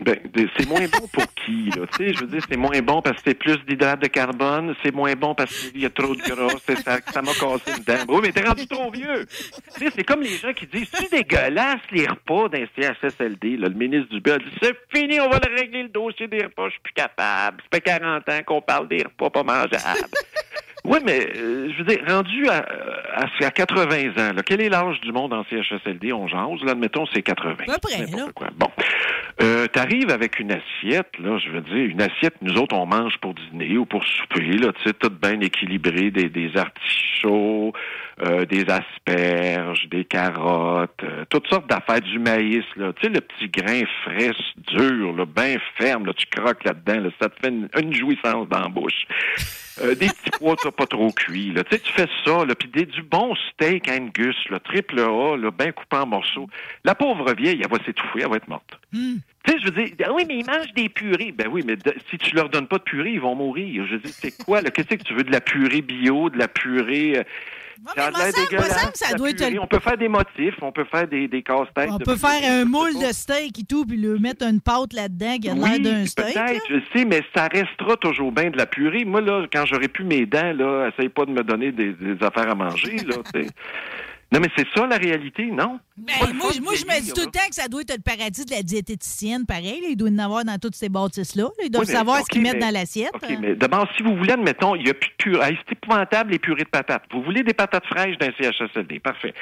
Ben, 0.00 0.18
c'est 0.34 0.68
moins 0.68 0.86
bon 0.88 1.06
pour 1.12 1.24
qui, 1.34 1.70
là? 1.70 1.86
Tu 1.92 1.98
sais, 1.98 2.12
je 2.12 2.20
veux 2.22 2.26
dire, 2.26 2.42
c'est 2.50 2.56
moins 2.56 2.80
bon 2.80 3.00
parce 3.00 3.16
que 3.18 3.22
c'est 3.26 3.34
plus 3.34 3.56
d'hydrate 3.64 4.02
de 4.02 4.08
carbone, 4.08 4.74
c'est 4.82 4.92
moins 4.92 5.14
bon 5.14 5.36
parce 5.36 5.56
qu'il 5.56 5.80
y 5.80 5.86
a 5.86 5.90
trop 5.90 6.16
de 6.16 6.20
gras, 6.20 6.58
ça, 6.66 6.98
ça 7.12 7.22
m'a 7.22 7.32
cassé 7.32 7.78
une 7.78 7.84
dent. 7.84 8.04
Oui, 8.08 8.18
mais 8.20 8.32
t'es 8.32 8.42
rendu 8.42 8.66
trop 8.66 8.90
vieux. 8.90 9.24
Tu 9.78 9.84
sais, 9.84 9.92
c'est 9.94 10.02
comme 10.02 10.22
les 10.22 10.36
gens 10.36 10.52
qui 10.52 10.66
disent, 10.66 10.88
c'est 10.92 11.12
dégueulasse 11.12 11.80
les 11.92 12.08
repas 12.08 12.48
d'un 12.48 12.66
CHSLD, 12.74 13.56
là. 13.56 13.68
Le 13.68 13.74
ministre 13.74 14.08
du 14.12 14.30
a 14.32 14.38
dit, 14.38 14.44
c'est 14.60 14.76
fini, 14.92 15.20
on 15.20 15.30
va 15.30 15.38
le 15.38 15.54
régler 15.54 15.84
le 15.84 15.90
dossier 15.90 16.26
des 16.26 16.42
repas, 16.42 16.66
je 16.66 16.72
suis 16.72 16.82
plus 16.82 16.94
capable. 16.94 17.62
Ça 17.62 17.68
fait 17.72 17.80
40 17.80 18.28
ans 18.28 18.40
qu'on 18.44 18.62
parle 18.62 18.88
des 18.88 19.04
repas 19.04 19.30
pas 19.30 19.44
mangeables. 19.44 20.10
Oui, 20.86 20.98
mais 21.04 21.28
euh, 21.36 21.70
je 21.72 21.78
veux 21.78 21.84
dire, 21.84 22.00
rendu 22.06 22.46
à, 22.48 22.58
à, 23.14 23.24
à 23.46 23.50
80 23.50 23.84
ans, 24.18 24.32
là, 24.34 24.42
quel 24.44 24.60
est 24.60 24.68
l'âge 24.68 25.00
du 25.00 25.12
monde 25.12 25.32
en 25.32 25.42
CHSLD? 25.44 26.12
On 26.12 26.28
jase, 26.28 26.62
là, 26.62 26.72
admettons, 26.72 27.06
c'est 27.12 27.22
80. 27.22 27.52
À 27.52 27.54
peu 27.56 27.64
près, 27.88 28.00
N'importe 28.00 28.18
là. 28.18 28.32
quoi. 28.34 28.48
Bon. 28.54 28.70
Euh, 29.42 29.66
T'arrives 29.66 30.10
avec 30.10 30.38
une 30.38 30.52
assiette, 30.52 31.18
là, 31.18 31.38
je 31.38 31.50
veux 31.50 31.62
dire, 31.62 31.86
une 31.90 32.02
assiette, 32.02 32.34
nous 32.42 32.54
autres, 32.58 32.76
on 32.76 32.84
mange 32.86 33.16
pour 33.18 33.32
dîner 33.34 33.78
ou 33.78 33.86
pour 33.86 34.04
souper, 34.04 34.58
là, 34.58 34.72
tu 34.74 34.82
sais, 34.84 34.92
tout 34.92 35.10
bien 35.10 35.40
équilibré, 35.40 36.10
des, 36.10 36.28
des 36.28 36.50
artichauts, 36.56 37.72
euh, 38.22 38.44
des 38.44 38.64
asperges, 38.68 39.88
des 39.90 40.04
carottes, 40.04 41.02
euh, 41.02 41.24
toutes 41.30 41.48
sortes 41.48 41.68
d'affaires, 41.68 42.02
du 42.02 42.18
maïs, 42.18 42.62
là, 42.76 42.92
tu 42.92 43.06
sais, 43.06 43.12
le 43.12 43.20
petit 43.22 43.48
grain 43.48 43.80
frais, 44.04 44.30
dur, 44.76 45.14
là, 45.16 45.24
bien 45.24 45.56
ferme, 45.78 46.06
là, 46.06 46.12
tu 46.14 46.26
croques 46.26 46.62
là-dedans, 46.64 47.00
là, 47.00 47.10
ça 47.20 47.28
te 47.30 47.40
fait 47.40 47.48
une, 47.52 47.68
une 47.80 47.94
jouissance 47.94 48.48
dans 48.48 48.60
la 48.60 48.68
bouche. 48.68 49.06
Euh, 49.82 49.94
des 49.96 50.06
petits 50.06 50.30
pois 50.38 50.54
pas 50.76 50.86
trop 50.86 51.10
cuits. 51.10 51.52
Là. 51.52 51.64
Tu 51.64 51.74
sais, 51.76 51.82
tu 51.82 51.92
fais 51.92 52.06
ça, 52.24 52.44
là, 52.44 52.54
puis 52.54 52.68
des- 52.68 52.86
du 52.86 53.02
bon 53.02 53.34
steak 53.50 53.88
Angus, 53.88 54.36
là, 54.48 54.60
triple 54.60 55.00
A, 55.00 55.36
là, 55.36 55.50
bien 55.50 55.72
coupé 55.72 55.96
en 55.96 56.06
morceaux. 56.06 56.48
La 56.84 56.94
pauvre 56.94 57.32
vieille, 57.34 57.60
elle 57.60 57.68
va 57.70 57.84
s'étouffer, 57.84 58.20
elle 58.22 58.28
va 58.28 58.36
être 58.36 58.46
morte. 58.48 58.78
Hmm. 58.92 59.16
Tu 59.44 59.52
sais, 59.52 59.58
je 59.58 59.64
veux 59.64 59.70
dire, 59.72 59.94
ah 60.06 60.12
oui, 60.12 60.24
mais 60.28 60.36
ils 60.38 60.46
mangent 60.46 60.72
des 60.74 60.88
purées. 60.88 61.32
Ben 61.32 61.48
oui, 61.50 61.62
mais 61.66 61.74
de- 61.76 61.94
si 62.08 62.18
tu 62.18 62.34
leur 62.36 62.48
donnes 62.50 62.68
pas 62.68 62.78
de 62.78 62.84
purée, 62.84 63.10
ils 63.14 63.20
vont 63.20 63.34
mourir. 63.34 63.84
Je 63.86 63.94
veux 63.94 63.98
dire, 64.00 64.12
c'est 64.14 64.44
quoi, 64.44 64.60
là? 64.62 64.70
Qu'est-ce 64.70 64.88
que 64.88 65.02
tu 65.02 65.12
veux? 65.12 65.24
De 65.24 65.32
la 65.32 65.40
purée 65.40 65.82
bio, 65.82 66.30
de 66.30 66.38
la 66.38 66.48
purée... 66.48 67.18
euh, 67.18 67.22
ça 67.94 68.06
a 68.06 68.32
dégueulasse, 68.32 68.90
ça 68.94 69.14
doit 69.14 69.30
être 69.30 69.44
On 69.60 69.66
peut 69.66 69.80
faire 69.80 69.96
des 69.96 70.08
motifs, 70.08 70.54
on 70.62 70.72
peut 70.72 70.84
faire 70.84 71.06
des, 71.08 71.28
des 71.28 71.42
casse-têtes. 71.42 71.90
On 71.90 71.98
de 71.98 72.04
peut 72.04 72.16
faire 72.16 72.40
un 72.50 72.64
moule 72.64 72.94
de 72.94 73.12
steak 73.12 73.58
et 73.58 73.64
tout, 73.64 73.84
puis 73.84 73.96
lui 73.96 74.18
mettre 74.20 74.46
une 74.46 74.60
pâte 74.60 74.92
là-dedans 74.92 75.38
qui 75.38 75.50
a 75.50 75.54
l'air 75.54 75.80
d'un 75.80 76.06
steak. 76.06 76.34
peut-être, 76.34 76.64
je 76.70 76.78
sais, 76.92 77.04
mais 77.04 77.22
ça 77.34 77.48
restera 77.48 77.96
toujours 77.96 78.32
bien 78.32 78.50
de 78.50 78.56
la 78.56 78.66
purée. 78.66 79.04
Moi, 79.04 79.20
là, 79.20 79.46
quand 79.52 79.64
j'aurai 79.66 79.88
plus 79.88 80.04
mes 80.04 80.26
dents, 80.26 80.52
là, 80.52 80.88
essaye 80.88 81.08
pas 81.08 81.24
de 81.24 81.30
me 81.30 81.42
donner 81.42 81.72
des, 81.72 81.92
des 81.92 82.16
affaires 82.22 82.50
à 82.50 82.54
manger, 82.54 82.96
là. 83.06 83.16
Non, 84.34 84.40
mais 84.40 84.48
c'est 84.56 84.66
ça, 84.74 84.86
la 84.86 84.96
réalité, 84.96 85.44
non? 85.46 85.78
Ben, 85.96 86.12
moi, 86.34 86.50
je- 86.54 86.60
moi, 86.60 86.72
je 86.74 86.84
me 86.84 87.00
dis 87.00 87.12
tout 87.12 87.20
le 87.20 87.30
temps 87.30 87.46
que 87.48 87.54
ça 87.54 87.68
doit 87.68 87.82
être 87.82 87.94
le 87.96 88.02
paradis 88.02 88.44
de 88.44 88.50
la 88.50 88.62
diététicienne, 88.62 89.46
pareil. 89.46 89.80
là. 89.80 89.86
Il 89.90 89.96
doit 89.96 90.08
y 90.10 90.12
en 90.14 90.18
avoir 90.18 90.44
dans 90.44 90.58
toutes 90.58 90.74
ces 90.74 90.88
bâtisses-là. 90.88 91.44
là. 91.44 91.50
Ils 91.64 91.70
doivent 91.70 91.84
Oui, 91.84 91.92
mais- 91.92 91.98
savoir 91.98 92.18
ce 92.18 92.24
qu'ils 92.24 92.42
mettent 92.42 92.54
mais- 92.54 92.58
dans 92.60 92.70
l'assiette. 92.72 93.12
OK, 93.14 93.28
mais 93.40 93.54
d'abord, 93.54 93.86
si 93.96 94.02
vous 94.02 94.16
voulez, 94.16 94.32
admettons, 94.32 94.74
il 94.74 94.82
n'y 94.82 94.90
a 94.90 94.94
plus 94.94 95.10
de 95.10 95.14
purée. 95.16 95.56
C'est 95.68 95.72
épouvantable, 95.76 96.32
les 96.32 96.40
purées 96.40 96.64
de 96.64 96.68
patates. 96.68 97.04
Vous 97.12 97.22
voulez 97.22 97.44
des 97.44 97.54
patates 97.54 97.86
fraîches 97.86 98.18
d'un 98.18 98.30
CHSLD. 98.36 98.98
Parfait. 98.98 99.34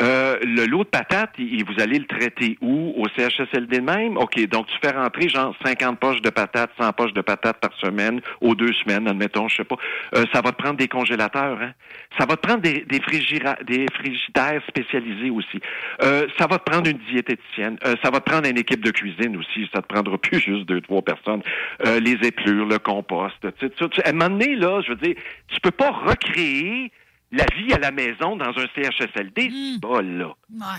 Euh, 0.00 0.36
le 0.42 0.66
lot 0.66 0.84
de 0.84 0.88
patates, 0.90 1.30
il- 1.38 1.64
vous 1.64 1.80
allez 1.82 1.98
le 1.98 2.06
traiter 2.06 2.58
où? 2.60 2.92
Au 2.98 3.08
CHSLD 3.16 3.78
de 3.78 3.82
même? 3.84 4.18
OK, 4.18 4.38
donc 4.48 4.66
tu 4.66 4.74
fais 4.82 4.90
rentrer 4.94 5.28
genre 5.30 5.54
50 5.64 5.98
poches 5.98 6.20
de 6.20 6.28
patates, 6.30 6.70
100 6.78 6.92
poches 6.92 7.14
de 7.14 7.22
patates 7.22 7.60
par 7.60 7.72
semaine, 7.80 8.20
aux 8.42 8.54
deux 8.54 8.72
semaines, 8.74 9.08
admettons, 9.08 9.48
je 9.48 9.56
sais 9.56 9.64
pas. 9.64 9.76
Euh, 10.16 10.24
ça 10.34 10.42
va 10.42 10.52
te 10.52 10.60
prendre 10.62 10.76
des 10.76 10.88
congélateurs, 10.88 11.58
hein? 11.62 11.72
Ça 12.18 12.26
va 12.26 12.36
te 12.36 12.46
prendre 12.46 12.60
des, 12.60 12.84
des, 12.86 13.00
frigira- 13.00 13.56
des 13.64 13.86
frigidaires 13.94 14.33
spécialisés 14.68 15.30
aussi. 15.30 15.60
Euh, 16.02 16.26
ça 16.38 16.46
va 16.46 16.58
te 16.58 16.70
prendre 16.70 16.88
une 16.90 16.98
diététicienne. 17.10 17.78
Euh, 17.86 17.94
ça 18.02 18.10
va 18.10 18.20
te 18.20 18.28
prendre 18.30 18.48
une 18.48 18.58
équipe 18.58 18.84
de 18.84 18.90
cuisine 18.90 19.36
aussi. 19.36 19.68
Ça 19.74 19.80
te 19.82 19.86
prendra 19.86 20.18
plus 20.18 20.40
juste 20.40 20.64
deux, 20.66 20.80
trois 20.80 21.02
personnes. 21.02 21.42
Euh, 21.86 22.00
les 22.00 22.18
épluures, 22.26 22.66
le 22.66 22.78
compost. 22.78 23.36
Tu 23.40 23.48
sais, 23.60 23.70
tu- 23.70 23.88
tu- 23.88 24.02
à 24.02 24.08
un 24.10 24.12
moment 24.12 24.30
donné, 24.30 24.56
là, 24.56 24.80
je 24.82 24.90
veux 24.90 24.96
dire, 24.96 25.14
tu 25.48 25.60
peux 25.60 25.70
pas 25.70 25.90
recréer 25.90 26.90
la 27.32 27.44
vie 27.56 27.72
à 27.72 27.78
la 27.78 27.90
maison 27.90 28.36
dans 28.36 28.50
un 28.50 28.66
CHSLD. 28.74 29.50
C'est 29.74 29.80
pas 29.88 30.02
là. 30.02 30.34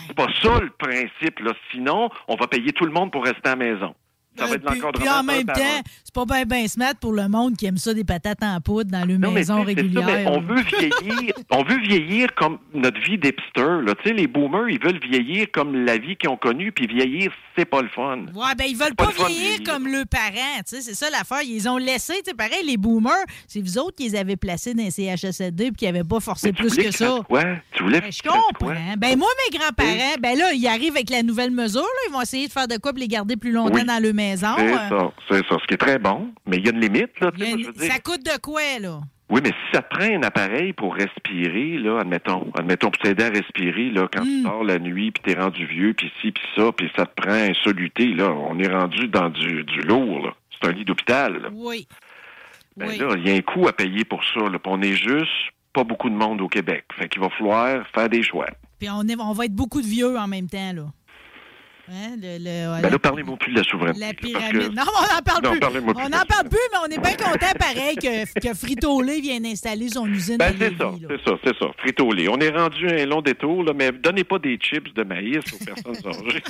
C'est 0.08 0.16
pas 0.16 0.28
ça 0.42 0.60
le 0.62 0.70
principe, 0.70 1.40
là. 1.40 1.52
Sinon, 1.72 2.10
on 2.28 2.36
va 2.36 2.48
payer 2.48 2.72
tout 2.72 2.86
le 2.86 2.92
monde 2.92 3.12
pour 3.12 3.24
rester 3.26 3.42
à 3.50 3.56
la 3.56 3.56
maison. 3.58 3.96
Ça 4.38 4.46
va 4.48 4.56
être 4.56 4.66
Puis, 5.00 5.10
en 5.10 5.24
même 5.24 5.46
temps, 5.46 5.82
c'est 6.04 6.14
pas 6.14 6.26
bien 6.26 6.44
ben 6.46 6.68
smart 6.68 6.94
pour 7.00 7.14
le 7.14 7.28
monde 7.28 7.56
qui 7.56 7.66
aime 7.66 7.78
ça 7.78 7.94
des 7.94 8.04
patates 8.04 8.44
en 8.44 8.60
poudre 8.62 8.92
dans 8.92 9.06
le 9.08 9.18
Non, 9.18 9.30
mais 9.30 9.40
maison 9.42 9.60
ça, 9.60 9.64
régulière. 9.64 10.06
mais 10.06 10.26
on 10.28 10.42
veut 10.42 10.62
vieillir, 10.62 11.34
on 11.52 11.64
veut 11.64 11.80
vieillir 11.82 12.28
comme 12.36 12.58
notre 12.74 13.00
vie 13.02 13.18
d'hipster. 13.18 13.42
Tu 14.04 14.10
sais, 14.10 14.14
les 14.14 14.28
boomers, 14.28 14.70
ils 14.70 14.80
veulent 14.82 15.00
vieillir 15.00 15.48
comme 15.54 15.86
la 15.86 15.98
vie 15.98 16.16
qu'ils 16.16 16.30
ont 16.30 16.38
connue, 16.38 16.72
puis 16.72 16.88
vieillir, 16.88 17.32
c'est 17.58 17.66
pas 17.66 17.82
le 17.82 17.88
fun. 17.90 18.26
Ouais, 18.34 18.56
ben 18.58 18.66
ils 18.68 18.76
veulent 18.76 18.96
pas 18.96 19.06
le 19.06 19.12
vieillir 19.12 19.38
vieillir. 19.56 19.64
comme 19.74 19.88
leurs 19.88 20.08
parents, 20.08 20.58
tu 20.68 20.76
sais, 20.76 20.82
c'est 20.82 20.94
ça 20.96 21.10
l'affaire. 21.10 21.42
Ils 21.44 21.54
les 21.54 21.68
ont 21.68 21.78
laissés, 21.78 22.16
tu 22.24 22.32
sais, 22.32 22.34
pareil, 22.34 22.66
les 22.66 22.78
boomers, 22.78 23.14
c'est 23.48 23.62
vous 23.62 23.78
autres 23.78 23.96
qui 23.96 24.04
les 24.10 24.16
avez 24.16 24.36
placés 24.36 24.74
dans 24.74 24.84
les 24.84 24.92
CHSLD 24.92 25.66
puis 25.68 25.76
qui 25.78 25.86
n'avaient 25.86 26.04
pas 26.04 26.20
forcé 26.20 26.52
plus 26.54 26.76
que 26.76 26.92
ça. 26.92 27.20
Quoi? 27.28 27.44
Tu 27.74 27.84
voulais 27.84 28.02
Ben, 28.02 28.12
je 28.12 28.22
comprends. 28.22 28.76
Ben 28.98 29.18
moi, 29.18 29.28
mes 29.50 29.58
grands-parents, 29.58 30.16
ben 30.20 30.38
là, 30.38 30.54
ils 30.54 30.68
arrivent 30.68 30.96
avec 30.96 31.10
la 31.10 31.24
nouvelle 31.24 31.52
mesure, 31.52 31.82
là, 31.82 32.02
ils 32.10 32.12
vont 32.14 32.22
essayer 32.22 32.48
de 32.48 32.52
faire 32.52 32.68
de 32.68 32.78
quoi 32.78 32.92
pour 32.92 33.00
les 33.00 33.08
garder 33.08 33.36
plus 33.38 33.52
longtemps 33.52 33.76
Oui. 33.76 33.86
dans 33.86 34.02
leur 34.02 34.14
maison. 34.30 34.56
C'est 34.58 34.74
Euh, 34.74 34.90
ça, 34.90 35.12
c'est 35.30 35.46
ça. 35.48 35.58
Ce 35.62 35.68
qui 35.68 35.74
est 35.74 35.78
très 35.78 36.00
bon, 36.00 36.30
mais 36.46 36.58
il 36.58 36.66
y 36.66 36.70
a 36.70 36.72
une 36.72 36.80
limite, 36.82 37.20
là. 37.20 37.32
a 37.40 37.44
une-. 37.46 37.74
Ça 37.76 38.00
coûte 38.00 38.24
de 38.26 38.40
quoi, 38.42 38.62
là? 38.80 39.00
Oui, 39.30 39.42
mais 39.44 39.50
si 39.50 39.56
ça 39.74 39.82
te 39.82 39.96
prend 39.96 40.06
un 40.06 40.22
appareil 40.22 40.72
pour 40.74 40.94
respirer, 40.96 41.80
là, 41.80 42.00
admettons, 42.02 42.52
admettons, 42.58 42.92
pour 42.92 43.02
t'aider 43.02 43.24
à 43.24 43.30
respirer, 43.30 43.90
là, 43.90 44.08
quand 44.14 44.22
Hmm. 44.22 44.26
tu 44.26 44.44
sors 44.44 44.64
la 44.64 44.78
nuit, 44.78 45.10
puis 45.12 45.24
t'es 45.34 45.40
rendu 45.40 45.66
vieux, 45.66 45.94
puis 45.94 46.12
ci, 46.22 46.32
puis 46.32 46.44
ça, 46.56 46.72
puis 46.72 46.92
ça 46.96 47.08
te 47.08 47.22
prend 47.22 47.34
un 47.34 47.54
soluté, 47.64 48.08
là, 48.14 48.30
on 48.32 48.60
est 48.60 48.68
rendu 48.68 49.08
dans 49.08 49.30
du, 49.30 49.64
du 49.64 49.82
lourd, 49.82 50.20
là. 50.28 50.34
C'est 50.62 50.70
un 50.70 50.74
lit 50.74 50.86
d'hôpital, 50.86 51.42
là. 51.42 51.50
Oui. 51.54 51.88
Ben 52.78 52.88
Oui. 52.90 52.98
là, 52.98 53.08
il 53.18 53.28
y 53.28 53.32
a 53.32 53.36
un 53.36 53.42
coût 53.42 53.68
à 53.68 53.74
payer 53.74 54.06
pour 54.06 54.24
ça, 54.26 54.42
là. 54.42 54.60
On 54.66 54.82
est 54.84 54.94
juste 54.96 55.32
pas 55.74 55.84
beaucoup 55.84 56.10
de 56.10 56.16
monde 56.16 56.40
au 56.42 56.48
Québec. 56.48 56.86
Fait 56.98 57.10
qu'il 57.10 57.22
va 57.22 57.30
falloir 57.30 57.86
faire 57.96 58.08
des 58.10 58.22
choix. 58.22 58.48
Puis 58.80 58.90
on, 58.92 59.02
est- 59.08 59.20
on 59.20 59.32
va 59.34 59.46
être 59.46 59.56
beaucoup 59.56 59.82
de 59.82 59.88
vieux 59.88 60.18
en 60.18 60.28
même 60.28 60.48
temps, 60.48 60.72
là. 60.74 60.84
Hein, 61.92 62.16
le- 62.20 62.38
le- 62.40 62.82
Ben 62.82 62.90
là, 62.90 62.98
parlez-moi 63.00 63.38
plus 63.38 63.54
de 63.54 63.60
la 63.60 63.64
souveraineté. 63.64 64.00
La 64.00 64.14
pyramide. 64.14 64.70
que- 64.70 64.76
Non, 64.76 64.84
on 64.88 65.16
n'en 65.16 65.22
parle 65.22 65.44
Non, 65.44 65.52
plus. 65.52 65.94
On 65.98 66.10
n'en 66.10 66.26
parle 66.26 66.50
plus, 66.50 66.60
mais 66.72 66.78
on 66.82 66.86
est 66.86 67.00
bien 67.00 67.16
content, 67.16 67.52
pareil, 67.60 67.96
que, 67.96 68.40
que 68.40 68.54
Frito-Lay 68.56 69.22
vienne 69.22 69.46
installer 69.46 69.90
son 69.90 70.08
usine 70.08 70.38
Ben, 70.38 70.54
c'est 70.58 70.76
ça, 70.78 70.92
c'est 71.08 71.24
ça, 71.30 71.38
c'est 71.44 71.58
ça. 71.60 71.66
Frito-lay. 71.80 72.28
On 72.30 72.38
est 72.40 72.50
rendu 72.50 72.88
un 72.90 73.06
long 73.06 73.22
détour, 73.22 73.64
là, 73.64 73.74
mais 73.76 73.92
donnez 73.92 74.24
pas 74.24 74.40
des 74.40 74.58
chips 74.58 74.94
de 74.96 75.04
maïs 75.04 75.38
aux 75.54 75.64
personnes 75.64 75.96
âgées. 76.28 76.44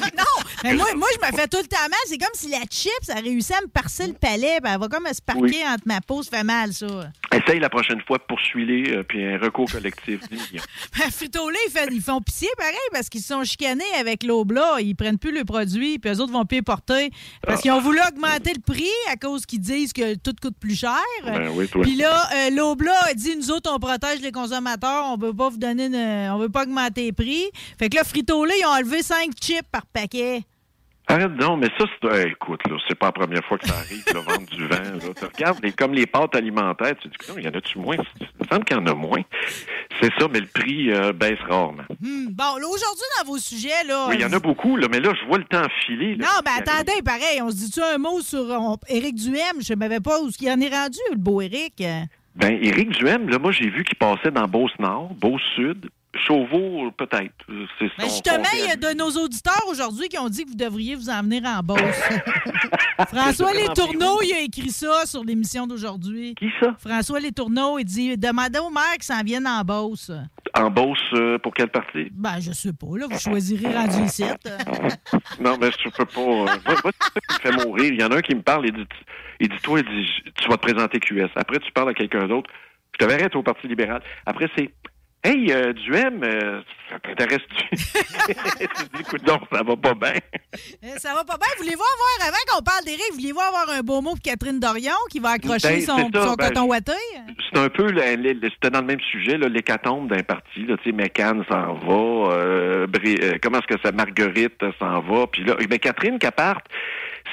Mais 0.64 0.74
moi, 0.74 0.86
moi, 0.96 1.08
je 1.22 1.28
me 1.28 1.38
fais 1.38 1.48
tout 1.48 1.58
le 1.62 1.68
temps 1.68 1.78
mal. 1.82 2.00
C'est 2.06 2.18
comme 2.18 2.30
si 2.34 2.50
la 2.50 2.62
chips 2.72 3.10
a 3.10 3.20
réussi 3.20 3.54
à 3.54 3.62
me 3.62 3.68
parser 3.68 4.08
le 4.08 4.14
palais. 4.14 4.60
Ben, 4.64 4.74
elle 4.76 4.80
va 4.80 4.88
comme 4.88 5.08
se 5.14 5.22
parquer 5.22 5.42
Oui. 5.42 5.64
entre 5.68 5.84
ma 5.86 6.00
peau. 6.02 6.24
Ça 6.24 6.38
fait 6.38 6.44
mal, 6.44 6.72
ça. 6.74 6.88
Essaye 7.34 7.60
la 7.60 7.70
prochaine 7.70 8.02
fois, 8.08 8.18
poursuivez 8.20 8.96
euh, 8.96 9.04
puis 9.04 9.24
un 9.26 9.38
recours 9.38 9.70
collectif. 9.70 10.22
10 10.30 10.32
millions. 10.32 10.64
Ben, 10.98 11.12
Frito-Lay, 11.12 11.90
ils, 11.92 12.02
font 12.02 12.22
pitié, 12.22 12.48
pareil, 12.58 12.74
parce 12.94 13.10
qu'ils 13.10 13.22
se 13.22 13.28
sont 13.28 13.44
chicanés 13.44 13.84
avec 14.00 14.24
l'Aube-là. 14.24 14.78
Ils 14.80 14.96
prennent 14.96 15.18
plus 15.26 15.38
le 15.38 15.46
produit, 15.46 15.98
puis 16.00 16.12
eux 16.12 16.20
autres 16.22 16.32
vont 16.32 16.46
plus 16.46 16.58
les 16.58 16.62
porter. 16.62 17.12
Parce 17.46 17.62
qu'ils 17.62 17.72
ont 17.72 17.82
voulu 17.82 18.00
augmenter 18.08 18.54
le 18.54 18.62
prix 18.62 18.90
à 19.12 19.16
cause 19.16 19.46
qu'ils 19.46 19.60
disent 19.60 19.92
que 19.94 20.16
tout 20.16 20.34
coûte 20.42 20.56
plus 20.60 20.76
cher. 20.76 21.00
Ben 21.24 21.50
oui, 21.56 21.68
toi. 21.68 21.82
Puis 21.82 21.96
là, 21.96 22.30
euh, 22.34 22.50
a 23.10 23.14
dit, 23.14 23.36
nous 23.36 23.52
autres, 23.52 23.72
on 23.74 23.80
protège 23.80 24.22
les 24.22 24.32
consommateurs, 24.32 25.06
on 25.08 25.18
veut 25.18 25.34
pas 25.34 25.50
vous 25.50 25.58
donner, 25.58 25.86
une- 25.86 26.32
on 26.32 26.38
veut 26.38 26.50
pas 26.50 26.64
augmenter 26.64 27.04
les 27.06 27.12
prix. 27.12 27.46
Fait 27.80 27.90
que 27.90 27.96
là, 27.96 28.04
Frito-Lay, 28.04 28.54
ils 28.62 28.66
ont 28.66 28.70
enlevé 28.70 29.02
5 29.04 29.32
chips 29.42 29.68
par 29.72 29.86
paquet. 29.88 30.44
Arrête 31.08 31.32
non, 31.40 31.56
mais 31.58 31.68
ça, 31.78 31.86
c'est. 32.02 32.10
eh, 32.28 32.32
écoute, 32.32 32.62
là, 32.68 32.78
c'est 32.88 32.96
pas 32.98 33.08
la 33.08 33.12
première 33.12 33.46
fois 33.46 33.58
que 33.60 33.68
ça 33.68 33.76
arrive, 33.78 34.04
le 34.14 34.20
vendre 34.22 34.46
du 34.52 34.66
vent. 34.68 34.76
Là. 34.76 35.14
Tu 35.16 35.26
regardes 35.26 35.64
les, 35.64 35.72
comme 35.72 35.94
les 35.94 36.06
pâtes 36.08 36.36
alimentaires, 36.36 36.94
tu 37.00 37.10
te 37.10 37.24
dis, 37.24 37.30
non, 37.32 37.36
il 37.38 37.46
y 37.46 37.48
en 37.48 37.52
a-tu 37.58 37.78
moins? 37.80 37.96
Il 38.20 38.28
me 38.42 38.48
semble 38.52 38.66
qu'il 38.66 38.76
y 38.76 38.80
en 38.80 38.88
a 38.88 38.94
moins. 38.96 39.22
C'est 40.02 40.12
ça, 40.20 40.28
mais 40.32 40.40
le 40.40 40.48
prix 40.48 40.92
euh, 40.92 41.14
baisse 41.14 41.40
rarement. 41.48 41.84
Hmm, 42.02 42.28
Bon, 42.32 42.58
là, 42.58 42.68
aujourd'hui, 42.68 43.06
dans 43.20 43.26
vos 43.28 43.38
sujets, 43.38 43.84
là. 43.88 44.08
Oui, 44.10 44.16
il 44.18 44.22
y 44.22 44.26
en 44.26 44.34
a 44.34 44.40
beaucoup, 44.40 44.78
là, 44.78 44.88
mais 44.90 45.00
là, 45.00 45.14
je 45.22 45.26
vois 45.28 45.38
le 45.38 45.44
temps 45.46 45.68
filer. 45.86 46.16
là. 46.16 46.26
Non, 46.26 46.40
ben 46.44 46.52
attendez, 46.58 47.02
pareil, 47.04 47.40
on 47.42 47.52
se 47.52 47.56
dit-tu 47.58 47.82
un 47.82 47.98
mot 48.00 48.20
sur 48.22 48.40
on- 48.50 48.78
Éric 48.90 49.16
Duhem? 49.16 49.62
Je 49.62 49.74
ne 49.74 49.80
savais 49.80 50.00
pas 50.00 50.20
où 50.22 50.30
il 50.42 50.50
en 50.52 50.60
est 50.60 50.70
rendu, 50.76 51.00
le 51.12 51.18
beau 51.18 51.40
Éric. 51.42 51.82
Euh, 51.82 52.02
Ben, 52.36 52.58
Éric 52.62 52.90
Duhem, 52.90 53.30
là, 53.30 53.38
moi, 53.40 53.52
j'ai 53.52 53.70
vu 53.70 53.84
qu'il 53.84 53.98
passait 53.98 54.32
dans 54.32 54.48
Beauce-Nord, 54.48 55.14
Beauce-Sud, 55.14 55.88
Chauveau, 56.26 56.92
peut-être. 56.92 57.34
Son- 57.48 58.04
justement, 58.06 58.44
il 58.54 58.66
y 58.68 58.72
a 58.72 58.76
de 58.76 58.98
nos 58.98 59.10
auditeurs 59.22 59.64
aujourd'hui 59.70 60.08
qui 60.08 60.18
ont 60.18 60.30
dit 60.30 60.44
que 60.46 60.50
vous 60.50 60.56
devriez 60.56 60.96
vous 60.96 61.10
en 61.10 61.22
venir 61.22 61.44
en 61.46 61.60
Beauce. 61.62 61.80
François 63.08 63.52
Tourneaux, 63.76 64.22
il 64.24 64.34
a 64.34 64.40
écrit 64.42 64.70
ça 64.70 65.06
sur 65.06 65.24
l'émission 65.24 65.68
d'aujourd'hui. 65.68 66.36
Qui 66.36 66.50
ça? 66.60 66.76
François 66.80 67.20
Les 67.20 67.32
Tourneaux, 67.32 67.78
il 67.80 67.86
dit 67.86 68.18
Demandez 68.18 68.60
au 68.60 68.70
maire 68.70 68.94
qu'ils 68.94 69.04
s'en 69.04 69.22
viennent 69.24 69.48
en 69.48 69.62
Beauce. 69.64 70.12
En 70.54 70.70
Beauce, 70.70 70.98
euh, 71.14 71.38
pour 71.40 71.54
quelle 71.54 71.68
partie? 71.70 72.08
Ben, 72.12 72.40
je 72.40 72.54
sais 72.54 72.72
pas, 72.72 72.98
là, 72.98 73.08
vous 73.10 73.20
choisirez 73.20 73.74
rendu 73.76 74.04
ici. 74.06 74.24
Non, 75.40 75.58
mais 75.60 75.70
je 75.72 75.90
peux 75.90 76.06
pas. 76.06 76.22
euh, 76.22 76.46
moi, 76.46 76.76
moi, 76.84 76.92
c'est 77.00 77.14
ça 77.14 77.20
qui 77.20 77.50
me 77.50 77.52
fait 77.58 77.66
mourir. 77.66 77.94
Il 77.94 78.00
y 78.00 78.04
en 78.04 78.12
a 78.12 78.18
un 78.18 78.22
qui 78.22 78.36
me 78.36 78.42
parle, 78.42 78.68
il 78.68 78.74
dit, 78.74 78.86
il 79.42 79.50
dit 79.50 79.58
toi, 79.62 79.80
il 79.80 79.86
dit, 79.86 80.32
tu 80.36 80.48
vas 80.50 80.56
te 80.58 80.62
présenter 80.62 81.00
QS. 81.00 81.30
Après, 81.36 81.60
tu 81.60 81.72
parles 81.74 81.90
à 81.90 81.94
quelqu'un 81.94 82.28
d'autre. 82.28 82.50
Je 82.98 83.06
te 83.06 83.10
verrai 83.10 83.24
être 83.24 83.36
au 83.36 83.44
Parti 83.44 83.68
libéral. 83.68 84.02
Après, 84.26 84.48
c'est 84.58 84.70
Hey, 85.26 85.52
euh, 85.52 85.74
Duhem, 85.74 86.22
euh, 86.24 86.62
ça 86.90 87.00
t'intéresse-tu? 87.00 87.76
tu 87.76 88.84
dis, 88.94 89.02
écoute, 89.02 89.28
non, 89.28 89.40
ça 89.52 89.64
va 89.64 89.76
pas 89.76 89.94
bien. 89.96 90.20
Eh, 90.84 91.00
Ça 91.00 91.16
va 91.16 91.24
pas 91.24 91.38
bien. 91.38 91.48
Voulez-vous 91.58 91.82
avoir, 91.82 92.28
avant 92.30 92.38
qu'on 92.48 92.62
parle 92.64 92.86
d'Éric, 92.86 93.12
voulez-vous 93.14 93.40
avoir 93.42 93.70
un 93.72 93.82
beau 93.82 94.02
mot 94.02 94.12
pour 94.12 94.22
Catherine 94.22 94.60
Dorion 94.60 94.94
qui 95.10 95.20
va 95.20 95.32
accrocher 95.32 95.68
Ben, 95.68 95.82
son, 95.82 95.98
ça, 95.98 96.26
son 96.28 96.34
ben, 96.36 96.48
coton 96.50 96.64
ouaté? 96.68 96.92
C'est 97.52 97.60
un 97.60 97.70
peu, 97.70 97.88
c'était 97.88 98.70
dans 98.70 98.82
le 98.82 98.86
même 98.86 99.00
sujet, 99.12 99.38
là, 99.38 99.48
l'hécatombe 99.48 100.10
d'un 100.10 100.22
parti. 100.22 100.66
Tu 100.68 100.68
sais, 100.84 100.92
McCann 100.92 101.44
s'en 101.50 101.74
va, 101.74 102.34
euh, 102.34 102.88
Bré- 102.88 103.18
euh, 103.24 103.38
comment 103.42 103.58
est-ce 103.60 103.76
que 103.76 103.82
ça, 103.84 103.92
Marguerite 103.92 104.64
s'en 104.80 105.00
va, 105.02 105.26
puis 105.26 105.44
là, 105.44 105.56
mais 105.70 105.80
Catherine 105.80 106.20
Capart, 106.20 106.62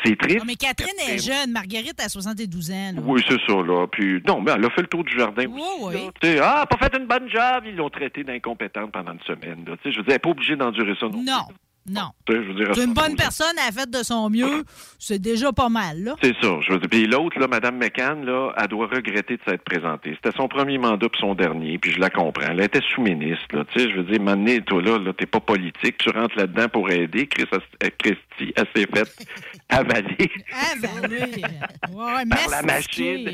c'est 0.04 0.16
triste. 0.16 0.38
Non, 0.38 0.44
mais 0.46 0.56
Catherine 0.56 0.98
est 1.08 1.18
jeune. 1.18 1.52
Marguerite 1.52 2.00
a 2.00 2.08
72 2.08 2.70
ans. 2.70 2.92
là. 2.94 3.02
Oui, 3.04 3.22
c'est 3.28 3.40
ça, 3.46 3.54
là. 3.54 3.86
Puis, 3.86 4.22
non, 4.26 4.40
mais 4.40 4.52
elle 4.52 4.64
a 4.64 4.70
fait 4.70 4.82
le 4.82 4.88
tour 4.88 5.04
du 5.04 5.16
jardin 5.16 5.44
aussi. 5.46 5.62
Oui, 5.80 5.94
oui. 5.94 6.10
Tu 6.20 6.28
sais, 6.28 6.40
ah, 6.42 6.66
pas 6.68 6.76
fait 6.76 6.96
une 6.96 7.06
bonne 7.06 7.28
job. 7.28 7.64
Ils 7.66 7.76
l'ont 7.76 7.90
traité 7.90 8.24
d'incompétente 8.24 8.92
pendant 8.92 9.12
une 9.12 9.20
semaine. 9.20 9.64
Là. 9.66 9.76
Tu 9.82 9.88
sais, 9.88 9.92
je 9.92 9.98
veux 9.98 10.04
dire, 10.04 10.08
elle 10.08 10.12
n'est 10.14 10.18
pas 10.18 10.30
obligée 10.30 10.56
d'endurer 10.56 10.94
ça. 10.98 11.06
Non. 11.06 11.22
Non, 11.22 11.46
non. 11.88 12.10
Tu 12.26 12.32
sais, 12.32 12.42
je 12.42 12.48
veux 12.48 12.54
dire, 12.54 12.74
C'est 12.74 12.84
une 12.84 12.94
bonne 12.94 13.16
personne, 13.16 13.54
elle 13.60 13.68
a 13.68 13.72
fait 13.72 13.90
de 13.90 14.02
son 14.04 14.30
mieux. 14.30 14.64
C'est 14.98 15.18
déjà 15.18 15.52
pas 15.52 15.68
mal, 15.68 15.98
là. 16.02 16.14
C'est 16.22 16.34
ça. 16.40 16.58
Je 16.60 16.72
veux 16.72 16.78
dire. 16.78 16.88
Puis 16.88 17.06
l'autre, 17.06 17.38
là, 17.40 17.48
Mme 17.48 17.76
McCann, 17.76 18.24
là, 18.24 18.52
elle 18.56 18.68
doit 18.68 18.86
regretter 18.86 19.36
de 19.36 19.42
s'être 19.46 19.64
présentée. 19.64 20.16
C'était 20.22 20.36
son 20.36 20.46
premier 20.46 20.78
mandat 20.78 21.08
puis 21.08 21.20
son 21.20 21.34
dernier, 21.34 21.78
puis 21.78 21.90
je 21.92 21.98
la 21.98 22.10
comprends. 22.10 22.50
Elle 22.50 22.60
était 22.60 22.80
sous-ministre, 22.94 23.46
là. 23.52 23.64
Tu 23.72 23.80
sais, 23.80 23.90
je 23.90 23.96
veux 23.96 24.04
dire, 24.04 24.20
maintenant, 24.20 24.56
toi, 24.64 24.82
là, 24.82 24.98
là 24.98 25.12
t'es 25.12 25.26
pas 25.26 25.40
politique. 25.40 25.98
Tu 25.98 26.10
rentres 26.10 26.36
là-dedans 26.36 26.68
pour 26.68 26.88
aider. 26.90 27.26
Chris, 27.26 27.46
Christy, 27.98 28.52
elle 28.54 28.66
s'est 28.76 28.88
faite 28.94 29.26
avaler. 29.72 30.30
Avalé. 30.72 31.42
Ouais, 31.92 32.24
Par 32.28 32.48
la 32.50 32.62
machine. 32.62 33.28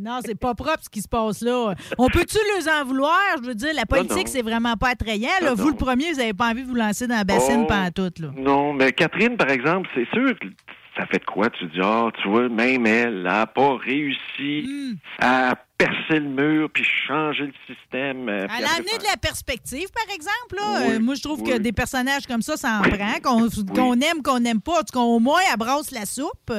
Non, 0.00 0.20
c'est 0.24 0.38
pas 0.38 0.54
propre 0.54 0.80
ce 0.82 0.88
qui 0.90 1.00
se 1.02 1.08
passe 1.08 1.40
là. 1.42 1.74
On 1.98 2.08
peut-tu 2.08 2.38
les 2.58 2.68
en 2.68 2.84
vouloir? 2.84 3.18
Je 3.42 3.48
veux 3.48 3.54
dire, 3.54 3.70
la 3.74 3.86
politique, 3.86 4.28
c'est 4.28 4.42
vraiment 4.42 4.76
pas 4.76 4.90
attrayant. 4.90 5.28
Là. 5.40 5.50
Non, 5.50 5.54
Vous, 5.56 5.64
non. 5.64 5.70
le 5.70 5.76
premier, 5.76 6.12
vous 6.12 6.20
avez 6.20 6.34
pas 6.34 6.50
envie 6.50 6.62
de 6.62 6.68
vous 6.68 6.74
lancer 6.74 7.06
dans 7.06 7.16
la 7.16 7.24
bassine 7.24 7.62
Oh. 7.64 7.66
pantoute, 7.66 8.18
là. 8.20 8.28
Non, 8.36 8.72
mais 8.72 8.92
Catherine, 8.92 9.36
par 9.36 9.50
exemple, 9.50 9.88
c'est 9.94 10.08
sûr 10.14 10.38
que 10.38 10.46
ça 10.96 11.06
fait 11.06 11.18
de 11.20 11.24
quoi? 11.24 11.48
Tu 11.50 11.64
dis, 11.66 11.80
ah, 11.82 12.08
tu 12.22 12.28
vois, 12.28 12.48
même 12.48 12.86
elle 12.86 13.22
n'a 13.22 13.46
pas 13.46 13.76
réussi 13.76 14.64
Hmm. 14.66 14.94
à 15.20 15.54
percer 15.78 16.20
le 16.20 16.28
mur 16.28 16.68
puis 16.72 16.84
changer 17.06 17.44
le 17.46 17.52
système. 17.74 18.28
euh, 18.28 18.46
Elle 18.58 18.64
a 18.64 18.74
amené 18.76 18.96
de 18.98 19.04
la 19.10 19.16
perspective, 19.16 19.88
par 19.92 20.14
exemple. 20.14 20.56
Là. 20.56 20.86
Oui, 20.86 20.94
Euh, 20.94 21.00
moi, 21.00 21.14
je 21.14 21.22
trouve 21.22 21.42
que 21.42 21.58
des 21.58 21.72
personnages 21.72 22.26
comme 22.26 22.42
ça, 22.42 22.56
ça 22.56 22.78
en 22.78 22.82
prend. 22.82 23.20
Qu'on 23.74 24.00
aime, 24.00 24.22
qu'on 24.22 24.40
n'aime 24.40 24.60
pas. 24.60 24.80
En 24.80 24.82
tout 24.82 24.92
cas, 24.92 25.00
au 25.00 25.18
moins, 25.18 25.40
elle 25.50 25.58
brasse 25.58 25.90
la 25.90 26.04
soupe. 26.06 26.52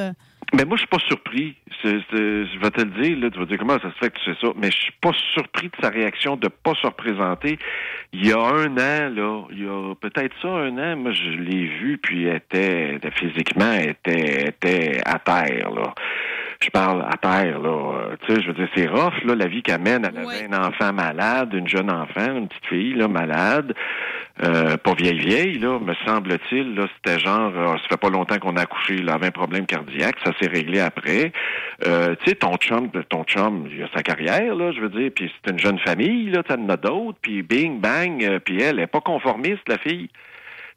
Mais 0.56 0.64
moi, 0.64 0.76
je 0.76 0.82
suis 0.82 0.88
pas 0.88 1.00
surpris. 1.08 1.56
Je 1.82 2.58
vais 2.60 2.70
te 2.70 2.80
le 2.80 3.02
dire, 3.02 3.18
là, 3.18 3.30
tu 3.30 3.38
vas 3.40 3.44
dire 3.44 3.58
comment 3.58 3.78
ça 3.80 3.90
se 3.90 3.98
fait 3.98 4.10
que 4.10 4.18
tu 4.18 4.32
sais 4.32 4.38
ça, 4.40 4.52
mais 4.56 4.70
je 4.70 4.76
suis 4.76 4.92
pas 5.00 5.10
surpris 5.32 5.68
de 5.68 5.74
sa 5.82 5.90
réaction 5.90 6.36
de 6.36 6.48
pas 6.48 6.74
se 6.74 6.86
représenter. 6.86 7.58
Il 8.12 8.26
y 8.26 8.32
a 8.32 8.38
un 8.38 8.72
an, 8.76 9.10
là, 9.12 9.42
il 9.50 9.64
y 9.64 9.66
a 9.66 9.94
peut-être 9.96 10.34
ça 10.40 10.48
un 10.48 10.78
an, 10.78 10.96
moi 10.96 11.12
je 11.12 11.30
l'ai 11.30 11.66
vu, 11.66 11.98
puis 11.98 12.26
elle 12.26 12.36
était 12.36 13.10
physiquement, 13.10 13.72
elle 13.72 13.90
était, 13.90 14.42
elle 14.42 14.48
était 14.48 15.00
à 15.04 15.18
terre, 15.18 15.70
là. 15.72 15.92
Je 16.64 16.70
parle 16.70 17.02
à 17.02 17.16
terre, 17.16 17.58
là. 17.58 17.68
Euh, 17.68 18.16
Tu 18.26 18.34
sais, 18.34 18.40
je 18.40 18.46
veux 18.48 18.54
dire, 18.54 18.68
c'est 18.74 18.86
rough, 18.86 19.22
là, 19.24 19.34
la 19.34 19.46
vie 19.46 19.62
qu'elle 19.62 19.82
mène. 19.82 20.04
Elle 20.08 20.18
avait 20.18 20.48
un 20.50 20.66
enfant 20.68 20.92
malade, 20.92 21.52
une 21.52 21.68
jeune 21.68 21.90
enfant, 21.90 22.36
une 22.36 22.48
petite 22.48 22.66
fille, 22.66 22.94
là, 22.94 23.06
malade. 23.06 23.74
Euh, 24.42 24.76
pas 24.78 24.94
vieille 24.94 25.18
vieille, 25.18 25.58
là, 25.58 25.78
me 25.78 25.94
semble-t-il, 26.06 26.74
là, 26.74 26.86
c'était 26.96 27.20
genre, 27.20 27.52
euh, 27.54 27.76
ça 27.76 27.88
fait 27.90 27.96
pas 28.00 28.08
longtemps 28.08 28.38
qu'on 28.38 28.56
a 28.56 28.62
accouché, 28.62 28.96
il 28.96 29.08
avait 29.08 29.28
un 29.28 29.30
problème 29.30 29.64
cardiaque, 29.64 30.16
ça 30.24 30.32
s'est 30.40 30.48
réglé 30.48 30.80
après. 30.80 31.32
Euh, 31.86 32.16
tu 32.20 32.30
sais, 32.30 32.34
ton 32.36 32.56
chum, 32.56 32.90
ton 33.08 33.22
chum, 33.22 33.68
il 33.70 33.84
a 33.84 33.86
sa 33.94 34.02
carrière, 34.02 34.56
là, 34.56 34.72
je 34.72 34.80
veux 34.80 34.88
dire, 34.88 35.12
puis 35.14 35.30
c'est 35.44 35.52
une 35.52 35.60
jeune 35.60 35.78
famille, 35.78 36.30
là, 36.30 36.42
tu 36.42 36.52
en 36.52 36.68
as 36.68 36.76
d'autres, 36.76 37.18
puis 37.22 37.42
bing, 37.42 37.78
bang, 37.80 38.24
euh, 38.24 38.40
puis 38.40 38.60
elle 38.60 38.80
est 38.80 38.88
pas 38.88 39.00
conformiste, 39.00 39.68
la 39.68 39.78
fille. 39.78 40.08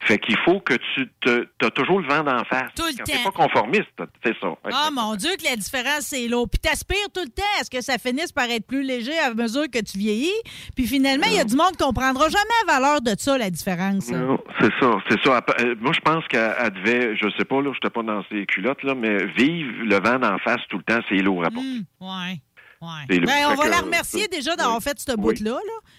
Fait 0.00 0.18
qu'il 0.18 0.36
faut 0.44 0.60
que 0.60 0.74
tu 0.94 1.08
te, 1.20 1.48
t'as 1.58 1.70
toujours 1.70 2.00
le 2.00 2.06
vent 2.08 2.22
d'en 2.22 2.44
face. 2.44 2.70
Tout 2.76 2.84
le 2.86 2.96
Quand 3.04 3.12
temps. 3.24 3.30
pas 3.32 3.42
conformiste, 3.42 3.88
c'est 4.24 4.34
ça. 4.40 4.46
Ah, 4.72 4.90
mon 4.92 5.16
Dieu, 5.16 5.30
que 5.36 5.44
la 5.44 5.56
différence, 5.56 6.02
c'est 6.02 6.28
l'eau. 6.28 6.46
Puis 6.46 6.60
t'aspires 6.60 7.10
tout 7.12 7.20
le 7.22 7.28
temps 7.30 7.42
à 7.60 7.64
ce 7.64 7.70
que 7.70 7.80
ça 7.82 7.98
finisse 7.98 8.30
par 8.30 8.44
être 8.44 8.64
plus 8.66 8.82
léger 8.84 9.18
à 9.18 9.34
mesure 9.34 9.64
que 9.70 9.80
tu 9.82 9.98
vieillis? 9.98 10.30
Puis 10.76 10.86
finalement, 10.86 11.26
il 11.28 11.34
y 11.36 11.40
a 11.40 11.44
du 11.44 11.56
monde 11.56 11.72
qui 11.72 11.84
comprendra 11.84 12.28
jamais 12.28 12.44
la 12.66 12.74
valeur 12.74 13.00
de 13.02 13.10
ça, 13.18 13.36
la 13.36 13.50
différence. 13.50 14.08
Non, 14.10 14.38
c'est 14.60 14.72
ça, 14.80 14.92
c'est 15.10 15.20
ça. 15.24 15.40
Euh, 15.60 15.74
Moi, 15.80 15.92
je 15.92 16.00
pense 16.00 16.24
qu'elle 16.28 16.54
elle 16.60 16.70
devait, 16.74 17.16
je 17.16 17.28
sais 17.36 17.44
pas, 17.44 17.60
là, 17.60 17.70
j'étais 17.74 17.90
pas 17.90 18.02
dans 18.04 18.22
ses 18.30 18.46
culottes, 18.46 18.82
là, 18.84 18.94
mais 18.94 19.26
vivre 19.36 19.72
le 19.84 19.96
vent 19.96 20.18
d'en 20.20 20.38
face 20.38 20.60
tout 20.68 20.78
le 20.78 20.84
temps, 20.84 21.00
c'est 21.08 21.16
lourd 21.16 21.44
à 21.44 21.50
porter. 21.50 21.66
Hum, 21.68 21.84
ouais. 22.08 22.40
Ouais. 22.80 23.18
Ben, 23.18 23.32
on 23.50 23.54
va 23.56 23.68
la 23.68 23.78
remercier 23.80 24.28
déjà 24.28 24.54
d'avoir 24.54 24.80
fait 24.80 24.96
ce 25.00 25.16
bout-là, 25.16 25.50
là, 25.50 25.58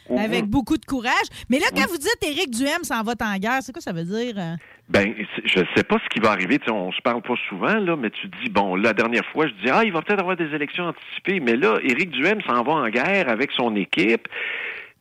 Oui. 0.09 0.23
avec 0.23 0.45
beaucoup 0.45 0.77
de 0.77 0.85
courage. 0.85 1.27
Mais 1.49 1.59
là, 1.59 1.65
quand 1.75 1.87
vous 1.89 1.97
dites 1.97 2.17
Éric 2.25 2.51
Duhem 2.51 2.83
s'en 2.83 3.03
va 3.03 3.13
en 3.19 3.37
guerre, 3.37 3.59
c'est 3.61 3.73
quoi 3.73 3.81
ça 3.81 3.91
veut 3.91 4.05
dire? 4.05 4.33
euh? 4.37 4.55
Ben, 4.87 5.13
je 5.43 5.59
sais 5.75 5.83
pas 5.83 5.97
ce 6.01 6.07
qui 6.09 6.19
va 6.21 6.31
arriver. 6.31 6.57
Tu 6.57 6.65
sais, 6.65 6.71
on 6.71 6.91
se 6.93 7.01
parle 7.01 7.21
pas 7.21 7.35
souvent, 7.49 7.75
là, 7.75 7.95
mais 7.97 8.09
tu 8.11 8.27
dis, 8.41 8.49
bon, 8.49 8.75
la 8.75 8.93
dernière 8.93 9.25
fois, 9.33 9.47
je 9.47 9.53
dis, 9.63 9.69
ah, 9.69 9.83
il 9.83 9.91
va 9.91 10.01
peut-être 10.01 10.21
avoir 10.21 10.37
des 10.37 10.53
élections 10.55 10.85
anticipées. 10.85 11.41
Mais 11.41 11.57
là, 11.57 11.79
Éric 11.83 12.11
Duhem 12.11 12.41
s'en 12.47 12.63
va 12.63 12.71
en 12.71 12.87
guerre 12.89 13.27
avec 13.29 13.51
son 13.51 13.75
équipe. 13.75 14.27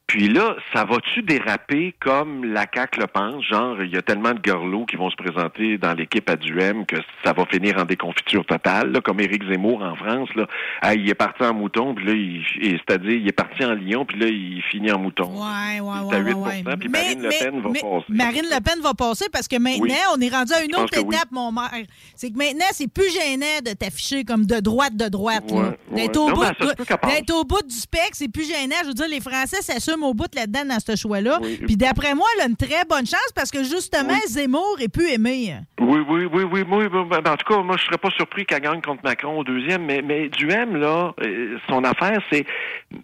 Puis 0.08 0.28
là, 0.28 0.56
ça 0.72 0.86
va-tu 0.86 1.20
déraper 1.20 1.94
comme 2.00 2.42
la 2.42 2.64
CAQ 2.74 3.00
le 3.00 3.06
pense? 3.08 3.44
Genre, 3.44 3.82
il 3.82 3.90
y 3.92 3.96
a 3.98 4.00
tellement 4.00 4.32
de 4.32 4.40
gorlots 4.40 4.86
qui 4.86 4.96
vont 4.96 5.10
se 5.10 5.16
présenter 5.16 5.76
dans 5.76 5.92
l'équipe 5.92 6.28
à 6.30 6.36
Duhem 6.36 6.86
que 6.86 6.96
ça 7.22 7.34
va 7.34 7.44
finir 7.44 7.76
en 7.76 7.84
déconfiture 7.84 8.42
totale, 8.46 8.90
là, 8.90 9.02
comme 9.02 9.20
Éric 9.20 9.44
Zemmour 9.50 9.82
en 9.82 9.94
France. 9.96 10.30
Là. 10.34 10.46
Ah, 10.80 10.94
il 10.94 11.06
est 11.10 11.14
parti 11.14 11.42
en 11.44 11.52
mouton, 11.52 11.94
puis 11.94 12.06
là, 12.06 12.12
il, 12.14 12.42
c'est-à-dire, 12.88 13.12
il 13.18 13.28
est 13.28 13.32
parti 13.32 13.62
en 13.66 13.74
lion, 13.74 14.06
puis 14.06 14.18
là, 14.18 14.28
il 14.28 14.62
finit 14.70 14.90
en 14.90 14.98
mouton. 14.98 15.30
Ouais, 15.30 15.78
ouais, 15.80 15.90
à 15.98 16.04
ouais, 16.06 16.18
8 16.20 16.34
ouais, 16.34 16.62
ouais. 16.66 16.76
puis 16.80 16.88
Marine 16.88 17.22
Le 17.22 17.28
Pen 17.28 17.60
va 17.60 17.68
mais 17.68 17.80
passer. 17.80 18.04
Marine 18.08 18.46
Le 18.50 18.60
Pen 18.62 18.80
va 18.82 18.94
passer 18.94 19.26
parce 19.30 19.46
que 19.46 19.56
maintenant, 19.56 19.82
Oui. 19.82 19.92
on 20.16 20.20
est 20.22 20.30
rendu 20.34 20.54
à 20.54 20.64
une 20.64 20.74
autre 20.74 20.98
oui. 21.04 21.14
étape, 21.14 21.28
mon 21.32 21.52
maire. 21.52 21.68
C'est 22.16 22.30
que 22.30 22.38
maintenant, 22.38 22.64
c'est 22.72 22.90
plus 22.90 23.12
gênant 23.12 23.60
de 23.62 23.74
t'afficher 23.74 24.24
comme 24.24 24.46
de 24.46 24.60
droite 24.60 24.96
de 24.96 25.08
droite. 25.08 25.50
là. 25.50 25.56
Ouais, 25.90 26.06
D'être 26.06 26.16
au, 26.16 26.28
mais 26.34 27.30
au 27.32 27.44
bout 27.44 27.62
du 27.62 27.74
spectre, 27.74 28.12
c'est 28.14 28.32
plus 28.32 28.48
gênant. 28.48 28.76
Je 28.84 28.88
veux 28.88 28.94
dire, 28.94 29.08
les 29.10 29.20
Français 29.20 29.60
s'assument 29.60 29.97
au 30.02 30.14
bout 30.14 30.32
là-dedans 30.34 30.64
dans 30.64 30.80
ce 30.80 30.96
choix-là. 30.96 31.38
Oui. 31.42 31.58
Puis 31.64 31.76
d'après 31.76 32.14
moi, 32.14 32.26
elle 32.36 32.44
a 32.44 32.46
une 32.48 32.56
très 32.56 32.84
bonne 32.88 33.06
chance 33.06 33.32
parce 33.34 33.50
que 33.50 33.62
justement, 33.62 34.18
Zemmour 34.26 34.76
est 34.80 34.88
plus 34.88 35.10
aimé. 35.10 35.54
Oui, 35.80 36.00
oui, 36.08 36.24
oui, 36.32 36.44
oui, 36.44 36.62
oui. 36.68 36.88
oui, 36.92 37.04
ben, 37.08 37.18
en 37.30 37.36
tout 37.36 37.52
cas, 37.52 37.62
moi, 37.62 37.76
je 37.76 37.84
serais 37.84 37.98
pas 37.98 38.10
surpris 38.10 38.46
qu'elle 38.46 38.60
gagne 38.60 38.80
contre 38.80 39.02
Macron 39.04 39.38
au 39.38 39.44
deuxième, 39.44 39.84
mais, 39.84 40.02
mais 40.02 40.28
Duhem, 40.28 40.76
là, 40.76 41.14
euh, 41.22 41.58
son 41.68 41.84
affaire, 41.84 42.20
c'est 42.30 42.46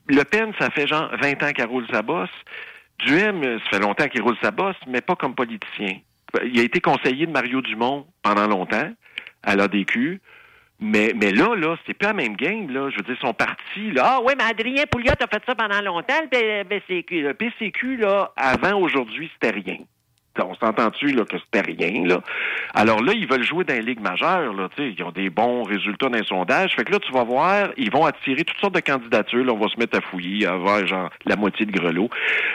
Le 0.09 0.23
Pen, 0.25 0.53
ça 0.59 0.71
fait 0.71 0.87
genre 0.87 1.11
20 1.21 1.43
ans 1.43 1.53
qu'elle 1.53 1.69
roule 1.69 1.87
sa 1.93 2.03
bosse. 2.03 2.31
Duhem, 3.01 3.43
euh, 3.43 3.59
ça 3.65 3.79
fait 3.79 3.83
longtemps 3.83 4.09
qu'il 4.09 4.23
roule 4.23 4.37
sa 4.43 4.51
bosse, 4.51 4.77
mais 4.87 5.01
pas 5.01 5.17
comme 5.17 5.35
politicien. 5.35 5.99
Il 6.45 6.59
a 6.59 6.63
été 6.63 6.81
conseiller 6.81 7.27
de 7.27 7.33
Mario 7.33 7.61
Dumont 7.61 8.07
pendant 8.23 8.47
longtemps 8.47 8.91
à 9.43 9.57
l'ADQ. 9.57 10.21
Mais, 10.81 11.13
mais 11.15 11.31
là, 11.31 11.55
là, 11.55 11.77
c'est 11.87 11.95
plus 11.95 12.07
la 12.07 12.13
même 12.13 12.37
game, 12.37 12.71
là. 12.71 12.91
Je 12.91 12.97
veux 12.97 13.03
dire, 13.03 13.17
son 13.21 13.33
parti, 13.33 13.93
là. 13.93 14.03
Ah, 14.05 14.21
ouais, 14.21 14.35
mais 14.37 14.45
Adrien 14.45 14.85
Pouliot 14.91 15.13
a 15.13 15.27
fait 15.27 15.43
ça 15.47 15.55
pendant 15.55 15.81
longtemps, 15.81 16.21
le 16.31 16.63
PCQ. 16.65 17.23
Le 17.23 17.35
PCQ, 17.35 17.97
là, 17.97 18.33
avant 18.37 18.81
aujourd'hui, 18.81 19.31
c'était 19.35 19.55
rien. 19.55 19.79
On 20.43 20.55
s'entend-tu 20.57 21.13
là, 21.13 21.25
que 21.25 21.37
c'était 21.39 21.61
rien, 21.61 22.07
là? 22.07 22.21
Alors 22.75 23.01
là, 23.03 23.13
ils 23.13 23.29
veulent 23.29 23.45
jouer 23.45 23.65
dans 23.65 23.75
les 23.75 23.83
ligues 23.83 24.01
majeures, 24.01 24.53
là, 24.53 24.69
tu 24.75 24.83
sais, 24.83 24.95
ils 24.99 25.03
ont 25.05 25.13
des 25.13 25.31
bons 25.31 25.63
résultats 25.63 26.09
dans 26.09 26.19
les 26.19 26.25
sondages. 26.25 26.75
Fait 26.75 26.85
que 26.85 26.91
là, 26.91 26.99
tu 26.99 27.13
vas 27.13 27.23
voir, 27.23 27.69
ils 27.77 27.91
vont 27.91 28.05
attirer 28.05 28.43
toutes 28.43 28.59
sortes 28.59 28.75
de 28.75 28.81
candidatures. 28.81 29.45
Là, 29.45 29.53
on 29.53 29.59
va 29.59 29.69
se 29.69 29.79
mettre 29.79 29.97
à 29.97 30.01
fouiller, 30.01 30.47
à 30.47 30.55
avoir 30.55 30.85
genre 30.87 31.11
la 31.25 31.37
moitié 31.37 31.67
de 31.67 31.73
grelots. 31.73 32.11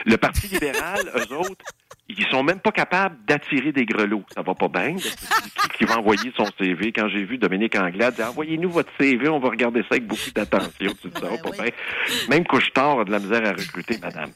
Le 0.06 0.18
Parti 0.18 0.48
libéral, 0.48 1.00
eux 1.16 1.36
autres, 1.36 1.64
ils 2.10 2.26
sont 2.28 2.44
même 2.44 2.60
pas 2.60 2.72
capables 2.72 3.18
d'attirer 3.26 3.72
des 3.72 3.86
grelots. 3.86 4.24
Ça 4.34 4.42
va 4.42 4.56
pas 4.56 4.68
bien. 4.68 4.96
Qui, 4.96 5.70
qui 5.78 5.86
va 5.86 6.00
envoyer 6.00 6.32
son 6.36 6.46
CV? 6.58 6.92
Quand 6.92 7.08
j'ai 7.08 7.24
vu 7.24 7.38
Dominique 7.38 7.76
Anglade 7.76 8.16
dire 8.16 8.30
envoyez-nous 8.30 8.70
votre 8.70 8.92
CV, 9.00 9.30
on 9.30 9.40
va 9.40 9.50
regarder 9.50 9.82
ça 9.82 9.90
avec 9.92 10.08
beaucoup 10.08 10.32
d'attention. 10.34 10.92
Tu 11.02 11.08
dis, 11.08 11.20
ça 11.20 11.28
va 11.28 11.38
pas 11.38 11.52
bien. 11.52 11.72
Même 12.30 12.46
Couche-Tard 12.46 13.02
a 13.02 13.06
de 13.06 13.12
la 13.12 13.20
misère 13.20 13.46
à 13.46 13.52
recruter, 13.52 13.98
madame. 14.02 14.32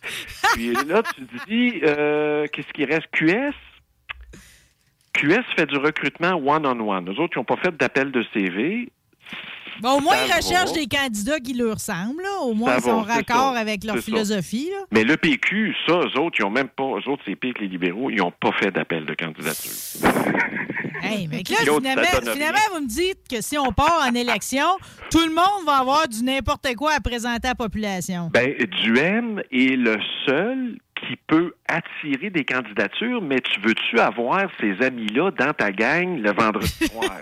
Puis 0.54 0.74
là, 0.74 1.02
tu 1.16 1.26
te 1.26 1.46
dis, 1.50 1.82
euh, 1.84 2.46
qu'est-ce 2.54 2.72
qui 2.74 2.86
reste? 2.86 3.08
QS? 3.12 3.56
QS 5.14 5.44
fait 5.56 5.66
du 5.66 5.78
recrutement 5.78 6.36
one-on-one. 6.36 7.10
Eux 7.10 7.20
autres, 7.20 7.34
ils 7.36 7.40
n'ont 7.40 7.44
pas 7.44 7.58
fait 7.58 7.76
d'appel 7.76 8.12
de 8.12 8.24
CV. 8.34 8.90
Bon, 9.82 9.98
au 9.98 10.00
moins, 10.02 10.16
ils 10.28 10.34
recherchent 10.34 10.74
des 10.74 10.88
candidats 10.88 11.40
qui 11.40 11.54
leur 11.54 11.74
ressemblent. 11.76 12.22
là. 12.22 12.42
Au 12.42 12.54
moins, 12.54 12.74
Ça 12.74 12.78
ils 12.80 12.84
sont 12.84 13.02
raccord 13.02 13.54
ça. 13.54 13.60
avec 13.60 13.84
leur 13.84 13.98
philosophie. 13.98 14.70
là. 14.72 14.86
Mais 14.92 15.04
le 15.04 15.18
PQ, 15.18 15.76
ça, 15.88 15.94
eux 15.94 16.20
autres, 16.20 16.38
ils 16.40 16.46
ont 16.46 16.50
même 16.52 16.70
pas, 16.70 16.84
eux 16.84 17.10
autres, 17.10 17.24
c'est 17.26 17.36
pire 17.36 17.54
que 17.54 17.62
les 17.62 17.68
libéraux, 17.68 18.10
ils 18.10 18.18
n'ont 18.18 18.32
pas 18.32 18.52
fait 18.60 18.72
d'appel 18.72 19.06
de 19.06 19.14
candidature. 19.14 19.72
Hey, 21.06 21.28
mais 21.28 21.44
là, 21.50 21.74
finalement, 22.32 22.60
vous 22.74 22.82
me 22.82 22.88
dites 22.88 23.20
que 23.30 23.42
si 23.42 23.58
on 23.58 23.74
part 23.74 24.08
en 24.10 24.16
élection, 24.16 24.66
tout 25.12 25.20
le 25.20 25.34
monde 25.34 25.66
va 25.66 25.80
avoir 25.80 26.08
du 26.08 26.24
n'importe 26.24 26.74
quoi 26.78 26.94
à 26.94 27.02
présenter 27.02 27.48
à 27.48 27.52
la 27.52 27.56
population. 27.56 28.30
Ben, 28.34 28.54
Duhem 28.82 29.42
est 29.52 29.76
le 29.76 29.98
seul 30.26 30.78
qui 31.08 31.16
peut 31.28 31.54
attirer 31.68 32.30
des 32.30 32.46
candidatures, 32.46 33.22
mais 33.22 33.42
tu 33.42 33.60
veux-tu 33.62 34.00
avoir 34.00 34.48
ces 34.60 34.82
amis-là 34.82 35.32
dans 35.32 35.54
ta 35.54 35.72
gang 35.72 36.20
le 36.20 36.32
vendredi 36.32 36.68
soir? 36.92 37.20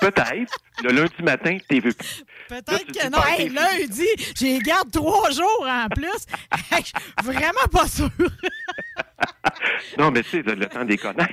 Peut-être. 0.00 0.58
Le 0.82 0.90
lundi 0.90 1.22
matin, 1.22 1.56
t'es 1.68 1.80
vu. 1.80 1.90
Là, 1.90 2.60
Peut-être 2.60 2.86
que 2.86 3.10
non. 3.10 3.18
Hey, 3.26 3.48
lundi, 3.48 4.06
j'ai 4.36 4.58
garde 4.58 4.90
trois 4.90 5.30
jours 5.30 5.66
en 5.66 5.88
plus. 5.88 6.26
Hey, 6.72 6.82
vraiment 7.22 7.66
pas 7.70 7.86
sûr. 7.86 8.10
Non, 9.98 10.10
mais 10.10 10.22
tu 10.22 10.30
sais, 10.30 10.42
le 10.42 10.66
temps 10.66 10.84
des 10.84 10.98
connaître. 10.98 11.30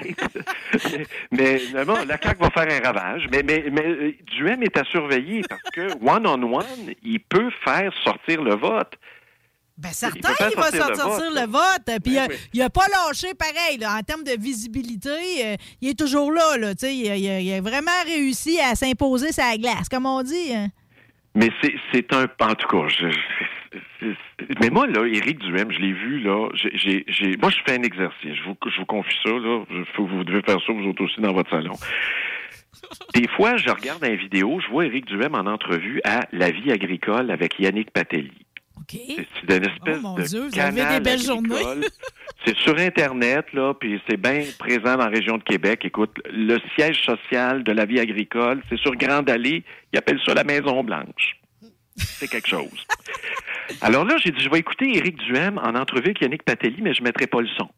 mais, 1.31 1.59
bon, 1.85 2.05
la 2.05 2.17
CAQ 2.21 2.39
va 2.39 2.49
faire 2.51 2.67
un 2.69 2.85
ravage. 2.85 3.27
Mais, 3.31 3.41
mais, 3.43 3.65
mais 3.71 3.85
euh, 3.85 4.11
Duhem 4.27 4.61
est 4.63 4.77
à 4.77 4.83
surveiller 4.83 5.41
parce 5.49 5.61
que 5.73 5.91
one-on-one, 6.01 6.93
il 7.03 7.19
peut 7.21 7.49
faire 7.63 7.91
sortir 8.03 8.41
le 8.41 8.55
vote. 8.55 8.93
Ben, 9.77 9.89
Il 9.89 9.95
certain, 9.95 10.29
peut 10.29 10.35
faire 10.35 10.49
il 10.51 10.55
va 10.57 10.63
sortir 10.71 10.87
le 10.89 10.95
sortir 10.95 11.25
vote, 11.31 11.39
le 11.39 11.47
vote. 11.51 12.01
Puis, 12.03 12.13
Ben 12.15 12.27
oui. 12.29 12.35
il 12.53 12.61
a 12.61 12.69
pas 12.69 12.85
lâché 12.87 13.33
pareil. 13.33 13.77
là, 13.79 13.97
en 13.97 14.01
termes 14.03 14.23
de 14.23 14.39
visibilité, 14.39 15.09
euh, 15.45 15.55
il 15.81 15.89
est 15.89 15.97
toujours 15.97 16.31
là. 16.31 16.57
là 16.57 16.73
il, 16.83 17.09
a, 17.09 17.15
il 17.15 17.29
a- 17.29 17.39
il 17.39 17.53
a 17.53 17.61
vraiment 17.61 17.89
réussi 18.05 18.59
à 18.59 18.75
s'imposer 18.75 19.31
sa 19.31 19.57
glace, 19.57 19.89
comme 19.89 20.05
on 20.05 20.21
dit. 20.21 20.53
hein. 20.53 20.67
Mais 21.33 21.49
c'est, 21.93 22.13
un. 22.13 22.25
En 22.41 22.55
tout 22.55 22.67
cas, 22.67 22.87
je, 22.89 23.07
mais 24.59 24.69
moi, 24.69 24.85
là, 24.87 25.05
Éric 25.07 25.39
Duhem, 25.39 25.71
je 25.71 25.79
l'ai 25.79 25.93
vu, 25.93 26.19
là. 26.19 26.49
J'ai, 26.53 26.71
j'ai, 26.77 27.05
j'ai- 27.07 27.37
moi, 27.37 27.49
je 27.49 27.57
fais 27.65 27.77
un 27.79 27.83
exercice. 27.83 28.35
Je 28.35 28.43
vous, 28.43 28.57
je 28.69 28.79
vous 28.79 28.85
confie 28.85 29.15
ça, 29.23 29.31
là. 29.31 29.63
Vous 29.97 30.23
devez 30.25 30.41
faire 30.41 30.57
ça, 30.65 30.73
vous 30.73 30.89
autres 30.89 31.03
aussi, 31.05 31.21
dans 31.21 31.31
votre 31.33 31.49
salon. 31.49 31.73
Des 33.13 33.27
fois, 33.29 33.55
je 33.57 33.69
regarde 33.69 34.03
une 34.03 34.15
vidéo, 34.15 34.59
je 34.59 34.67
vois 34.69 34.85
Éric 34.85 35.05
Duhem 35.05 35.35
en 35.35 35.45
entrevue 35.49 36.01
à 36.03 36.21
La 36.33 36.51
vie 36.51 36.71
agricole 36.71 37.31
avec 37.31 37.57
Yannick 37.59 37.91
Patelli. 37.91 38.31
C'est, 38.91 39.55
une 39.55 39.63
espèce 39.63 39.97
Oh, 39.97 40.01
mon 40.01 40.15
de 40.15 40.23
Dieu, 40.23 40.47
vous 40.47 40.59
avez 40.59 40.85
des 40.85 40.99
belles 40.99 41.21
journées. 41.21 41.63
c'est 42.45 42.57
sur 42.57 42.77
Internet, 42.77 43.45
là, 43.53 43.73
puis 43.73 44.01
c'est 44.09 44.17
bien 44.17 44.43
présent 44.59 44.97
dans 44.97 45.05
la 45.05 45.07
région 45.07 45.37
de 45.37 45.43
Québec. 45.43 45.85
Écoute, 45.85 46.19
le 46.31 46.57
siège 46.75 47.01
social 47.05 47.63
de 47.63 47.71
la 47.71 47.85
vie 47.85 47.99
agricole, 47.99 48.61
c'est 48.69 48.77
sur 48.77 48.95
Grande 48.95 49.29
Allée. 49.29 49.63
Ils 49.93 49.99
appellent 49.99 50.21
ça 50.25 50.33
la 50.33 50.43
Maison 50.43 50.83
Blanche. 50.83 51.37
C'est 51.95 52.27
quelque 52.27 52.47
chose. 52.47 52.87
Alors 53.81 54.05
là, 54.05 54.17
j'ai 54.17 54.31
dit, 54.31 54.41
je 54.41 54.49
vais 54.49 54.59
écouter 54.59 54.97
Éric 54.97 55.17
Duhem 55.17 55.57
en 55.57 55.75
entrevue 55.75 56.07
avec 56.07 56.21
Yannick 56.21 56.43
Patelli, 56.43 56.81
mais 56.81 56.93
je 56.93 57.01
ne 57.01 57.05
mettrai 57.05 57.27
pas 57.27 57.41
le 57.41 57.49
son. 57.57 57.69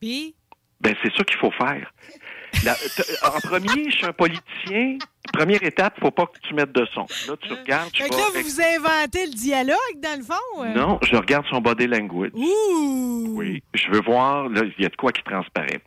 Puis, 0.00 0.34
Ben, 0.80 0.94
c'est 1.02 1.12
ça 1.14 1.24
qu'il 1.24 1.36
faut 1.36 1.50
faire. 1.50 1.92
La- 2.64 2.76
en 3.28 3.40
premier, 3.40 3.90
je 3.90 3.96
suis 3.96 4.06
un 4.06 4.12
politicien. 4.12 4.98
Première 5.32 5.62
étape, 5.62 5.98
faut 6.00 6.10
pas 6.10 6.26
que 6.26 6.38
tu 6.46 6.54
mettes 6.54 6.72
de 6.72 6.84
son. 6.92 7.06
Là, 7.28 7.36
tu 7.40 7.52
regardes, 7.52 7.90
je 7.94 8.02
fait 8.02 8.08
que 8.08 8.14
là, 8.16 8.22
vous 8.34 8.42
vous 8.42 8.60
inventez 8.60 9.26
le 9.26 9.32
dialogue, 9.32 10.00
dans 10.02 10.18
le 10.18 10.24
fond? 10.24 10.64
euh? 10.64 10.74
Non, 10.74 10.98
je 11.02 11.14
regarde 11.16 11.46
son 11.48 11.60
body 11.60 11.86
language. 11.86 12.30
Ouh! 12.34 13.26
Oui, 13.36 13.62
je 13.74 13.88
veux 13.90 14.00
voir, 14.02 14.48
là, 14.48 14.62
il 14.76 14.82
y 14.82 14.86
a 14.86 14.88
de 14.88 14.96
quoi 14.96 15.12
qui 15.12 15.22
transparaît. 15.22 15.80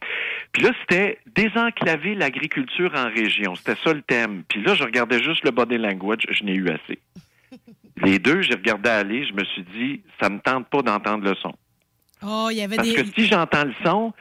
Puis 0.54 0.64
là, 0.64 0.72
c'était 0.82 1.20
désenclaver 1.36 2.16
l'agriculture 2.16 2.92
en 2.96 3.10
région. 3.10 3.56
C'était 3.56 3.76
ça 3.84 3.94
le 3.94 4.02
thème. 4.02 4.44
Puis 4.48 4.64
là, 4.64 4.76
je 4.76 4.84
regardais 4.84 5.22
juste 5.22 5.44
le 5.44 5.52
body 5.52 5.78
language, 5.78 6.26
je 6.30 6.44
n'ai 6.44 6.54
eu 6.54 6.70
assez. 6.70 7.00
Les 7.98 8.18
deux, 8.20 8.42
j'ai 8.42 8.54
regardé 8.56 8.90
aller, 8.90 9.26
je 9.26 9.34
me 9.34 9.44
suis 9.46 9.64
dit, 9.64 10.02
ça 10.22 10.30
me 10.30 10.40
tente 10.40 10.68
pas 10.70 10.82
d'entendre 10.82 11.24
le 11.26 11.36
son. 11.36 11.54
Oh, 12.26 12.48
il 12.50 12.58
y 12.58 12.62
avait 12.62 12.78
Parce 12.78 12.88
des. 12.88 12.96
que 12.96 13.04
si 13.14 13.28
j'entends 13.28 13.66
le 13.66 13.74
son, 13.86 14.14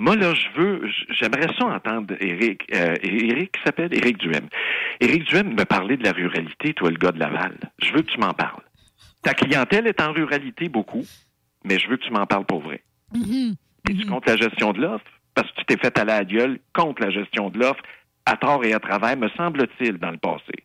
moi, 0.00 0.16
là, 0.16 0.32
je 0.32 0.58
veux, 0.58 0.88
j'aimerais 1.10 1.48
ça 1.58 1.66
entendre 1.66 2.14
Éric, 2.20 2.64
euh, 2.74 2.96
Éric 3.02 3.52
qui 3.52 3.62
s'appelle 3.62 3.92
Éric 3.92 4.16
Duhem. 4.16 4.48
Éric 4.98 5.24
Duhem 5.24 5.52
me 5.52 5.64
parlait 5.64 5.98
de 5.98 6.04
la 6.04 6.12
ruralité, 6.12 6.72
toi, 6.72 6.90
le 6.90 6.96
gars 6.96 7.12
de 7.12 7.18
Laval. 7.18 7.54
Je 7.82 7.92
veux 7.92 8.00
que 8.00 8.10
tu 8.10 8.18
m'en 8.18 8.32
parles. 8.32 8.62
Ta 9.22 9.34
clientèle 9.34 9.86
est 9.86 10.00
en 10.00 10.12
ruralité 10.12 10.70
beaucoup, 10.70 11.04
mais 11.64 11.78
je 11.78 11.86
veux 11.86 11.98
que 11.98 12.04
tu 12.04 12.12
m'en 12.12 12.24
parles 12.24 12.46
pour 12.46 12.62
vrai. 12.62 12.82
Mhm. 13.14 13.56
Es-tu 13.90 14.06
contre 14.06 14.30
la 14.30 14.38
gestion 14.38 14.72
de 14.72 14.80
l'offre? 14.80 15.04
Parce 15.34 15.50
que 15.52 15.56
tu 15.60 15.66
t'es 15.66 15.76
fait 15.76 15.98
aller 15.98 16.12
à 16.12 16.18
la 16.20 16.24
gueule 16.24 16.60
contre 16.72 17.02
la 17.02 17.10
gestion 17.10 17.50
de 17.50 17.58
l'offre, 17.58 17.82
à 18.24 18.38
tort 18.38 18.64
et 18.64 18.72
à 18.72 18.80
travers, 18.80 19.18
me 19.18 19.28
semble-t-il, 19.36 19.98
dans 19.98 20.12
le 20.12 20.18
passé. 20.18 20.64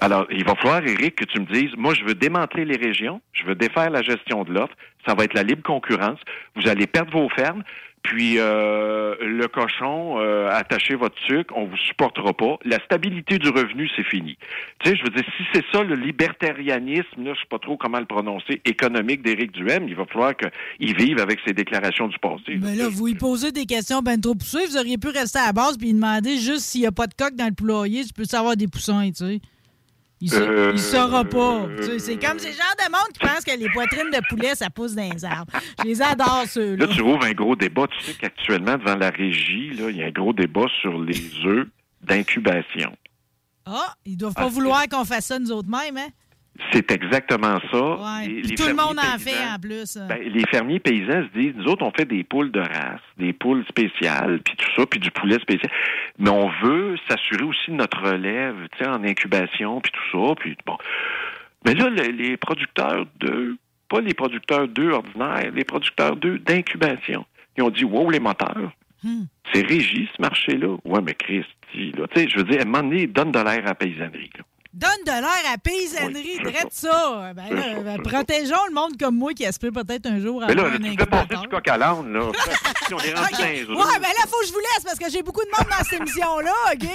Alors, 0.00 0.26
il 0.30 0.44
va 0.44 0.54
falloir, 0.56 0.86
Éric, 0.86 1.16
que 1.16 1.24
tu 1.24 1.40
me 1.40 1.46
dises, 1.46 1.74
moi, 1.76 1.94
je 1.94 2.04
veux 2.04 2.14
démanteler 2.14 2.64
les 2.64 2.76
régions, 2.76 3.20
je 3.32 3.44
veux 3.44 3.54
défaire 3.54 3.90
la 3.90 4.02
gestion 4.02 4.44
de 4.44 4.52
l'offre, 4.52 4.74
ça 5.06 5.14
va 5.14 5.24
être 5.24 5.34
la 5.34 5.42
libre 5.42 5.62
concurrence, 5.62 6.18
vous 6.54 6.68
allez 6.68 6.86
perdre 6.86 7.12
vos 7.12 7.28
fermes, 7.30 7.62
puis 8.06 8.38
euh, 8.38 9.16
le 9.20 9.48
cochon, 9.48 10.20
euh, 10.20 10.48
attachez 10.50 10.94
votre 10.94 11.18
sucre, 11.26 11.52
on 11.56 11.64
vous 11.64 11.76
supportera 11.76 12.32
pas. 12.32 12.56
La 12.64 12.78
stabilité 12.84 13.38
du 13.38 13.48
revenu, 13.48 13.88
c'est 13.96 14.04
fini. 14.04 14.38
Tu 14.78 14.90
sais, 14.90 14.96
je 14.96 15.02
veux 15.02 15.10
dire, 15.10 15.24
si 15.36 15.42
c'est 15.52 15.64
ça 15.72 15.82
le 15.82 15.96
libertarianisme, 15.96 17.24
là, 17.24 17.34
je 17.34 17.40
sais 17.40 17.48
pas 17.50 17.58
trop 17.58 17.76
comment 17.76 17.98
le 17.98 18.06
prononcer, 18.06 18.60
économique 18.64 19.22
d'Éric 19.22 19.52
Duhem, 19.52 19.88
il 19.88 19.96
va 19.96 20.04
falloir 20.06 20.34
qu'il 20.36 20.96
vive 20.96 21.18
avec 21.18 21.40
ses 21.44 21.52
déclarations 21.52 22.06
du 22.06 22.18
passé. 22.18 22.56
Ben 22.56 22.76
là, 22.76 22.88
vous 22.88 23.06
lui 23.06 23.16
posez 23.16 23.50
des 23.50 23.66
questions 23.66 24.02
ben 24.02 24.20
trop 24.20 24.34
poussées, 24.34 24.66
vous 24.66 24.76
auriez 24.76 24.98
pu 24.98 25.08
rester 25.08 25.40
à 25.40 25.46
la 25.46 25.52
base 25.52 25.76
puis 25.76 25.92
demander 25.92 26.38
juste 26.38 26.60
s'il 26.60 26.82
n'y 26.82 26.86
a 26.86 26.92
pas 26.92 27.08
de 27.08 27.14
coque 27.14 27.34
dans 27.34 27.46
le 27.46 27.54
poulailler, 27.54 28.04
tu 28.04 28.12
peux 28.12 28.24
savoir 28.24 28.56
des 28.56 28.68
poussins, 28.68 29.08
tu 29.08 29.24
sais. 29.24 29.40
Il, 30.20 30.32
Euh, 30.34 30.70
il 30.72 30.78
saura 30.78 31.24
pas. 31.24 31.66
C'est 31.98 32.18
comme 32.18 32.38
ces 32.38 32.52
gens 32.52 32.74
de 32.78 32.90
monde 32.90 33.12
qui 33.12 33.18
pensent 33.20 33.44
que 33.44 33.56
les 33.58 33.68
poitrines 33.68 34.10
de 34.10 34.20
poulet, 34.28 34.54
ça 34.54 34.70
pousse 34.70 34.94
dans 34.94 35.10
les 35.12 35.24
arbres. 35.24 35.52
Je 35.80 35.84
les 35.88 36.00
adore, 36.00 36.44
ceux-là. 36.48 36.86
Là, 36.86 36.92
tu 36.94 37.02
ouvres 37.02 37.24
un 37.24 37.32
gros 37.32 37.54
débat. 37.54 37.86
Tu 37.88 38.00
sais 38.00 38.14
qu'actuellement, 38.18 38.78
devant 38.78 38.96
la 38.96 39.10
régie, 39.10 39.70
là, 39.74 39.90
il 39.90 39.96
y 39.96 40.02
a 40.02 40.06
un 40.06 40.10
gros 40.10 40.32
débat 40.32 40.64
sur 40.80 40.98
les 41.02 41.20
œufs 41.44 41.66
d'incubation. 42.02 42.96
Ah, 43.66 43.94
ils 44.06 44.16
doivent 44.16 44.32
pas 44.34 44.44
Ah, 44.44 44.48
vouloir 44.48 44.88
qu'on 44.88 45.04
fasse 45.04 45.26
ça 45.26 45.38
nous 45.38 45.50
autres 45.52 45.68
mêmes, 45.68 45.96
hein? 45.98 46.08
C'est 46.72 46.90
exactement 46.90 47.58
ça. 47.70 47.78
Ouais. 48.20 48.26
Les- 48.28 48.40
Puis 48.40 48.48
les 48.50 48.54
tout 48.56 48.66
le 48.66 48.74
monde 48.74 48.98
en 48.98 49.18
fait 49.18 49.34
en 49.54 49.58
plus. 49.60 49.96
hein. 49.96 50.06
Ben, 50.08 50.18
les 50.22 50.44
fermiers 50.50 50.80
paysans 50.80 51.24
se 51.32 51.38
disent, 51.38 51.54
nous 51.56 51.66
autres, 51.66 51.84
on 51.84 51.90
fait 51.90 52.04
des 52.06 52.24
poules 52.24 52.50
de 52.50 52.60
race, 52.60 53.00
des 53.18 53.32
poules 53.32 53.64
spéciales, 53.68 54.40
puis 54.44 54.54
tout 54.56 54.70
ça, 54.74 54.86
puis 54.86 54.98
du 55.00 55.10
poulet 55.10 55.38
spécial. 55.38 55.70
Mais 56.18 56.30
on 56.30 56.48
veut 56.62 56.96
s'assurer 57.08 57.44
aussi 57.44 57.70
de 57.70 57.76
notre 57.76 58.00
relève, 58.00 58.56
tu 58.76 58.84
sais, 58.84 58.88
en 58.90 59.02
incubation, 59.04 59.80
puis 59.80 59.92
tout 59.92 60.26
ça, 60.28 60.34
puis 60.36 60.56
bon. 60.64 60.78
Mais 61.66 61.74
là, 61.74 61.88
le- 61.90 62.12
les 62.12 62.36
producteurs 62.36 63.06
d'œufs, 63.20 63.54
pas 63.88 64.00
les 64.00 64.14
producteurs 64.14 64.66
d'œufs 64.68 64.94
ordinaires, 64.94 65.50
les 65.54 65.64
producteurs 65.64 66.16
d'œufs 66.16 66.40
d'incubation, 66.42 67.24
ils 67.56 67.62
ont 67.62 67.70
dit, 67.70 67.84
wow, 67.84 68.10
les 68.10 68.20
moteurs, 68.20 68.72
Hmm. 69.04 69.24
c'est 69.52 69.66
régi, 69.66 70.08
ce 70.16 70.22
marché-là. 70.22 70.76
Ouais, 70.84 71.00
mais 71.02 71.14
Christy, 71.14 71.92
là, 71.98 72.06
tu 72.08 72.20
sais, 72.22 72.28
je 72.28 72.38
veux 72.38 72.44
dire, 72.44 72.60
à 72.60 72.62
un 72.62 72.64
moment 72.64 72.82
donné, 72.82 73.06
donne 73.06 73.30
de 73.30 73.38
l'air 73.38 73.58
à 73.58 73.60
la 73.68 73.74
paysannerie, 73.74 74.30
là. 74.38 74.44
Donne 74.76 74.90
de 75.06 75.10
l'air 75.10 75.52
à 75.54 75.56
paysannerie, 75.56 76.38
Oui, 76.44 76.52
drette 76.52 76.68
ça. 76.72 77.32
Ben 77.34 77.48
là, 77.54 77.80
ben, 77.82 78.02
protégeons 78.04 78.56
le 78.68 78.74
monde 78.74 78.98
comme 79.00 79.16
moi 79.16 79.32
qui 79.32 79.46
aspire 79.46 79.72
peut-être 79.72 80.04
un 80.06 80.20
jour 80.20 80.42
à 80.42 80.48
Mais 80.48 80.54
là, 80.54 80.64
avoir 80.66 80.74
un 80.80 80.94
tu 80.94 81.06
passer 81.06 81.36
du 81.40 81.48
coq 81.48 81.66
à 81.68 81.78
l'âne, 81.78 82.12
là. 82.12 82.20
Si 82.86 82.94
on 82.94 82.98
est 82.98 83.14
rendu 83.14 83.32
OK. 83.32 83.40
dans 83.40 83.46
les 83.46 83.64
Ouais, 83.64 83.98
ben 83.98 84.08
là, 84.08 84.26
faut 84.28 84.38
que 84.40 84.46
je 84.46 84.52
vous 84.52 84.60
laisse 84.60 84.84
parce 84.84 84.98
que 84.98 85.10
j'ai 85.10 85.22
beaucoup 85.22 85.40
de 85.40 85.48
monde 85.58 85.66
dans 85.68 85.84
cette 85.84 86.00
émission-là, 86.00 86.52
OK? 86.74 86.88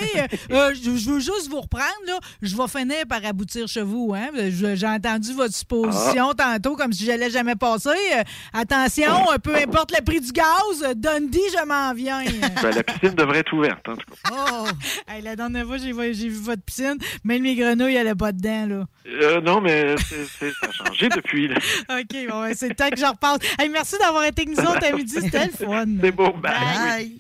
Euh, 0.51 0.73
je, 0.75 0.95
je 0.95 1.09
veux 1.09 1.19
juste 1.19 1.49
vous 1.49 1.59
reprendre, 1.59 1.85
là. 2.07 2.17
Je 2.41 2.55
vais 2.55 2.67
finir 2.69 3.05
par 3.09 3.25
aboutir 3.25 3.67
chez 3.67 3.81
vous, 3.81 4.13
hein? 4.15 4.29
Je- 4.35 4.75
J'ai 4.75 4.87
entendu 4.87 5.33
votre 5.33 5.53
supposition 5.53 6.29
Ah. 6.37 6.53
tantôt 6.53 6.75
comme 6.77 6.93
si 6.93 7.03
j'allais 7.03 7.29
jamais 7.29 7.55
passer. 7.55 7.89
Euh, 7.89 8.23
attention, 8.53 9.31
euh, 9.33 9.37
peu 9.37 9.55
importe 9.55 9.91
le 9.97 10.03
prix 10.03 10.21
du 10.21 10.31
gaz, 10.31 10.45
euh, 10.83 10.93
Dundee, 10.95 11.39
je 11.51 11.65
m'en 11.65 11.93
viens. 11.93 12.23
Ben, 12.61 12.75
la 12.75 12.83
piscine 12.83 13.15
devrait 13.15 13.39
être 13.39 13.53
ouverte, 13.53 13.89
en 13.89 13.95
tout 13.95 14.05
cas. 14.23 14.31
Oh! 14.31 14.67
Hey, 15.07 15.21
la 15.23 15.35
dernière 15.35 15.65
fois, 15.65 15.77
j'ai 15.77 15.91
vu 16.11 16.29
votre 16.41 16.61
piscine, 16.61 16.97
même 17.23 17.43
mes 17.71 17.75
grenouilles, 17.77 17.95
elles 17.95 18.15
pas 18.15 18.31
dedans, 18.31 18.65
là. 18.67 18.83
Euh, 19.07 19.41
non, 19.41 19.61
mais 19.61 19.95
c'est- 19.97 20.27
c'est- 20.39 20.51
ça 20.61 20.67
a 20.67 20.71
changé 20.85 21.09
depuis. 21.09 21.47
là. 21.47 21.55
OK, 21.99 22.27
bon, 22.29 22.41
ouais, 22.43 22.53
c'est 22.55 22.69
le 22.69 22.75
temps 22.75 22.89
que 22.89 22.97
je 22.97 23.05
repasse. 23.05 23.39
Hey, 23.59 23.69
merci 23.69 23.95
d'avoir 23.99 24.23
été 24.25 24.43
avec 24.43 24.57
nous 24.57 24.63
autres 24.63 24.85
à 24.85 24.91
midi, 24.91 25.13
c'était 25.21 25.45
le 25.45 25.51
fun. 25.65 25.85
C'est 26.01 26.11
beau, 26.11 26.31
ben, 26.33 26.51
Bye. 26.51 27.17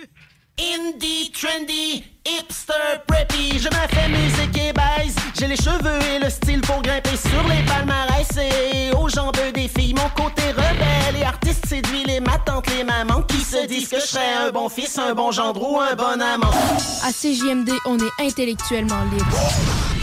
Indie, 0.59 1.31
trendy, 1.31 2.03
hipster, 2.27 2.73
preppy, 3.07 3.57
je 3.57 3.67
me 3.67 3.87
fais 3.89 4.07
musique 4.09 4.57
et 4.57 4.73
baise. 4.73 5.15
J'ai 5.39 5.47
les 5.47 5.55
cheveux 5.55 5.99
et 6.15 6.19
le 6.23 6.29
style 6.29 6.61
pour 6.61 6.81
grimper 6.83 7.15
sur 7.17 7.41
les 7.47 7.63
palmarès. 7.65 8.27
Et 8.37 8.91
aux 8.95 9.09
jambes 9.09 9.35
des 9.55 9.67
filles, 9.67 9.95
mon 9.95 10.09
côté 10.09 10.51
rebelle 10.51 11.19
et 11.19 11.23
artiste 11.23 11.65
séduit 11.65 12.03
les 12.05 12.19
ma 12.19 12.37
tante, 12.45 12.67
les 12.77 12.83
mamans 12.83 13.23
qui 13.23 13.37
se 13.37 13.65
disent 13.65 13.87
que 13.87 13.95
je 13.99 14.05
serais 14.05 14.33
un 14.47 14.51
bon 14.51 14.69
fils, 14.69 14.99
un 14.99 15.15
bon 15.15 15.31
gendre 15.31 15.63
ou 15.67 15.79
un 15.79 15.95
bon 15.95 16.21
amant. 16.21 16.51
À 17.03 17.11
CJMD, 17.11 17.71
on 17.85 17.97
est 17.97 18.11
intellectuellement 18.27 19.03
libre. 19.11 19.37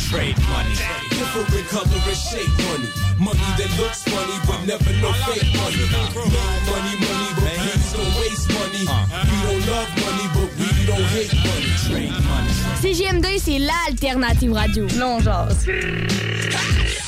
Trade 0.09 0.38
money. 0.48 0.74
Different 1.11 1.68
color 1.68 1.84
and 1.84 2.16
shape 2.16 2.48
money. 2.64 2.88
Money 3.20 3.48
that 3.59 3.68
looks 3.78 4.04
funny, 4.04 4.38
but 4.46 4.64
never 4.64 4.92
no 5.02 5.12
fake 5.28 5.52
money. 5.52 5.84
Make 5.84 6.16
money, 6.16 6.94
money, 6.96 7.28
but 7.36 7.52
please 7.61 7.92
don't 7.92 8.14
waste 8.16 8.48
money. 8.48 8.88
We 9.28 9.36
don't 9.44 9.66
love 9.68 9.90
money, 10.00 10.26
but 10.32 10.48
we 10.56 10.86
don't 10.86 11.04
hate 11.12 11.34
money. 11.34 11.72
Trade 11.84 12.24
money. 12.24 12.52
CGMD, 12.80 13.38
c'est 13.38 13.59
l'alternative 13.59 14.52
radio. 14.54 14.86
Non, 14.96 15.20
genre. 15.20 15.54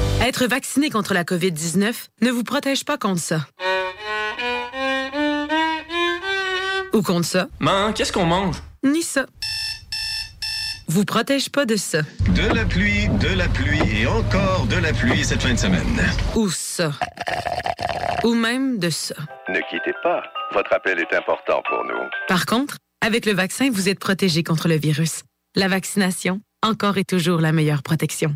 Être 0.23 0.45
vacciné 0.45 0.91
contre 0.91 1.15
la 1.15 1.23
COVID-19 1.23 1.93
ne 2.21 2.29
vous 2.29 2.43
protège 2.43 2.85
pas 2.85 2.99
contre 2.99 3.19
ça. 3.19 3.47
Ou 6.93 7.01
contre 7.01 7.25
ça. 7.25 7.47
Man, 7.59 7.91
qu'est-ce 7.93 8.11
qu'on 8.11 8.25
mange? 8.25 8.57
Ni 8.83 9.01
ça. 9.01 9.25
Vous 10.87 11.05
protège 11.05 11.49
pas 11.49 11.65
de 11.65 11.75
ça. 11.75 12.01
De 12.35 12.53
la 12.53 12.65
pluie, 12.65 13.07
de 13.19 13.35
la 13.35 13.47
pluie 13.47 13.79
et 13.99 14.05
encore 14.05 14.67
de 14.67 14.75
la 14.77 14.93
pluie 14.93 15.23
cette 15.23 15.41
fin 15.41 15.53
de 15.53 15.59
semaine. 15.59 15.99
Ou 16.35 16.49
ça. 16.51 16.91
Ou 18.23 18.35
même 18.35 18.77
de 18.77 18.91
ça. 18.91 19.15
Ne 19.49 19.59
quittez 19.71 19.95
pas. 20.03 20.21
Votre 20.53 20.71
appel 20.73 20.99
est 20.99 21.15
important 21.15 21.63
pour 21.67 21.83
nous. 21.83 22.09
Par 22.27 22.45
contre, 22.45 22.77
avec 23.03 23.25
le 23.25 23.33
vaccin, 23.33 23.71
vous 23.71 23.89
êtes 23.89 23.99
protégé 23.99 24.43
contre 24.43 24.67
le 24.67 24.75
virus. 24.75 25.23
La 25.55 25.67
vaccination, 25.67 26.41
encore 26.61 26.99
et 26.99 27.05
toujours 27.05 27.41
la 27.41 27.51
meilleure 27.53 27.81
protection. 27.81 28.35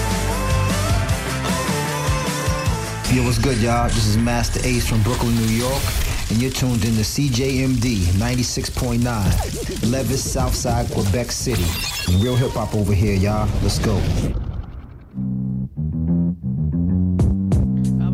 Yo, 3.13 3.25
what's 3.25 3.37
good, 3.37 3.57
y'all? 3.57 3.89
This 3.89 4.07
is 4.07 4.17
Master 4.17 4.61
Ace 4.63 4.87
from 4.87 5.03
Brooklyn, 5.03 5.35
New 5.35 5.47
York, 5.47 5.83
and 6.29 6.41
you're 6.41 6.49
tuned 6.49 6.85
in 6.85 6.93
to 6.95 7.01
CJMD 7.01 7.97
96.9, 8.15 9.91
Levis, 9.91 10.31
Southside, 10.31 10.89
Quebec 10.91 11.29
City. 11.29 11.65
Real 12.23 12.37
hip 12.37 12.51
hop 12.51 12.73
over 12.73 12.93
here, 12.93 13.15
y'all. 13.15 13.49
Let's 13.63 13.79
go. 13.79 13.99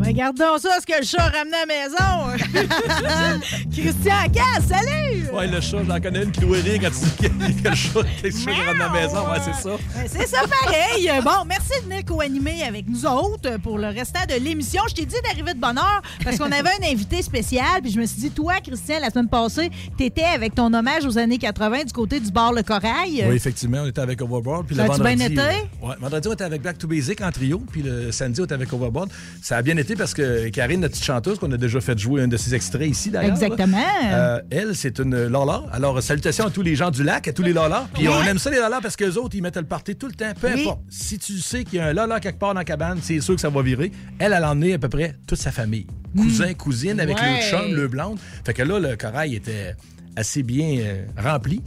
Regardons 0.08 0.58
ça, 0.58 0.70
ce 0.80 0.86
que 0.86 0.98
le 0.98 1.04
chat 1.06 1.20
a 1.22 1.28
ramené 1.30 1.56
à 1.56 1.66
la 1.66 1.66
maison. 1.66 3.38
Christian 3.72 4.32
Cass, 4.32 4.66
salut! 4.68 5.26
Ouais, 5.32 5.46
le 5.46 5.60
chat, 5.60 5.78
j'en 5.86 6.00
connais 6.00 6.24
une 6.24 6.32
qui 6.32 6.40
doit 6.40 6.56
rire 6.58 6.78
quand 6.80 6.90
tu 6.90 7.26
dis 7.30 7.62
que, 7.62 7.68
le 7.68 7.74
chat, 7.74 8.00
que 8.22 8.26
le 8.26 8.30
chat 8.30 8.70
à 8.70 8.74
la 8.74 8.88
maison. 8.88 9.28
Ouais, 9.30 9.38
c'est 9.44 9.62
ça. 9.62 9.70
Ben, 9.94 10.06
C'est 10.08 10.26
ça 10.26 10.38
pareil. 10.64 11.10
Bon, 11.22 11.44
merci 11.46 11.70
de 11.80 11.88
venir 11.88 12.04
co-animer 12.04 12.62
avec 12.62 12.88
nous 12.88 13.04
autres 13.06 13.58
pour 13.58 13.78
le 13.78 13.88
restant 13.88 14.20
de 14.28 14.42
l'émission. 14.42 14.82
Je 14.88 14.94
t'ai 14.94 15.06
dit 15.06 15.16
d'arriver 15.24 15.54
de 15.54 15.60
bonne 15.60 15.78
heure 15.78 16.02
parce 16.24 16.38
qu'on 16.38 16.50
avait 16.50 16.70
un 16.82 16.90
invité 16.90 17.22
spécial. 17.22 17.82
Puis 17.82 17.92
je 17.92 18.00
me 18.00 18.06
suis 18.06 18.20
dit, 18.20 18.30
toi, 18.30 18.54
Christian, 18.64 18.96
la 19.00 19.10
semaine 19.10 19.28
passée, 19.28 19.70
t'étais 19.96 20.24
avec 20.24 20.54
ton 20.54 20.72
hommage 20.72 21.04
aux 21.04 21.18
années 21.18 21.38
80 21.38 21.84
du 21.84 21.92
côté 21.92 22.18
du 22.20 22.30
bar 22.30 22.52
Le 22.52 22.62
Corail. 22.62 23.24
Oui, 23.28 23.36
effectivement, 23.36 23.78
on 23.82 23.86
était 23.88 24.00
avec 24.00 24.20
Overboard. 24.22 24.66
Puis 24.66 24.76
Ça 24.76 24.84
le 24.86 24.90
a-tu 24.90 25.02
bien 25.02 25.10
vendredi, 25.16 25.34
été? 25.34 25.40
euh, 25.42 25.86
ouais, 25.88 25.94
vendredi, 26.00 26.28
on 26.28 26.32
était 26.32 26.44
avec 26.44 26.62
Back 26.62 26.78
to 26.78 26.86
Basic 26.88 27.20
en 27.20 27.30
trio. 27.30 27.62
Puis 27.70 27.82
le 27.82 28.10
samedi, 28.12 28.40
on 28.40 28.44
était 28.44 28.54
avec 28.54 28.72
Overboard. 28.72 29.10
Ça 29.42 29.58
a 29.58 29.62
bien 29.62 29.76
été 29.76 29.94
parce 29.98 30.14
que 30.14 30.48
Karine, 30.48 30.80
notre 30.80 30.92
petite 30.92 31.04
chanteuse, 31.04 31.38
qu'on 31.38 31.52
a 31.52 31.56
déjà 31.58 31.80
fait 31.80 31.98
jouer 31.98 32.22
un 32.22 32.28
de 32.28 32.36
ses 32.38 32.54
extraits 32.54 32.88
ici, 32.88 33.10
d'ailleurs. 33.10 33.32
Exactement. 33.32 33.76
euh, 34.10 34.40
elle, 34.50 34.74
c'est 34.74 34.98
une 35.00 35.26
Lola. 35.26 35.64
Alors, 35.72 36.02
salutations 36.02 36.46
à 36.46 36.50
tous 36.50 36.62
les 36.62 36.74
gens 36.76 36.90
du 36.90 37.02
lac, 37.04 37.28
à 37.28 37.32
tous 37.32 37.42
les 37.42 37.52
Lola. 37.52 37.86
Puis 37.92 38.08
on 38.08 38.22
aime 38.22 38.38
ça, 38.38 38.50
les 38.50 38.56
Lola, 38.58 38.78
parce 38.80 38.96
qu'eux 38.96 39.14
autres, 39.16 39.34
ils 39.36 39.42
mettent 39.42 39.56
le 39.58 39.64
party 39.64 39.96
tout 39.96 40.06
le 40.06 40.14
temps. 40.14 40.32
Peu 40.40 40.48
Oui. 40.54 40.62
importe. 40.62 40.80
Si 40.88 41.18
tu 41.18 41.38
sais 41.40 41.64
qu'il 41.64 41.78
y 41.78 41.80
a 41.80 41.86
un 41.88 41.92
Lola 41.92 42.20
quelque 42.20 42.38
part 42.38 42.54
dans 42.54 42.60
la 42.60 42.64
cabane, 42.64 42.98
c'est 43.02 43.20
sûr 43.20 43.34
que 43.34 43.40
ça 43.40 43.50
va 43.50 43.60
virer. 43.60 43.92
Elle, 44.18 44.32
elle 44.32 44.44
a 44.44 44.50
emmené 44.52 44.74
à 44.74 44.78
peu 44.78 44.88
près 44.88 45.16
toute 45.26 45.38
sa 45.38 45.50
famille. 45.50 45.86
Cousin, 46.16 46.54
cousine, 46.54 47.00
avec 47.00 47.16
Hmm. 47.18 47.22
Ouais. 47.24 47.40
le 47.40 47.50
chum, 47.50 47.74
le 47.74 47.88
blonde. 47.88 48.18
Fait 48.46 48.54
que 48.54 48.62
là, 48.62 48.78
le 48.78 48.96
corail 48.96 49.34
était 49.34 49.74
assez 50.16 50.42
bien 50.42 50.78
euh, 50.80 51.04
rempli. 51.16 51.60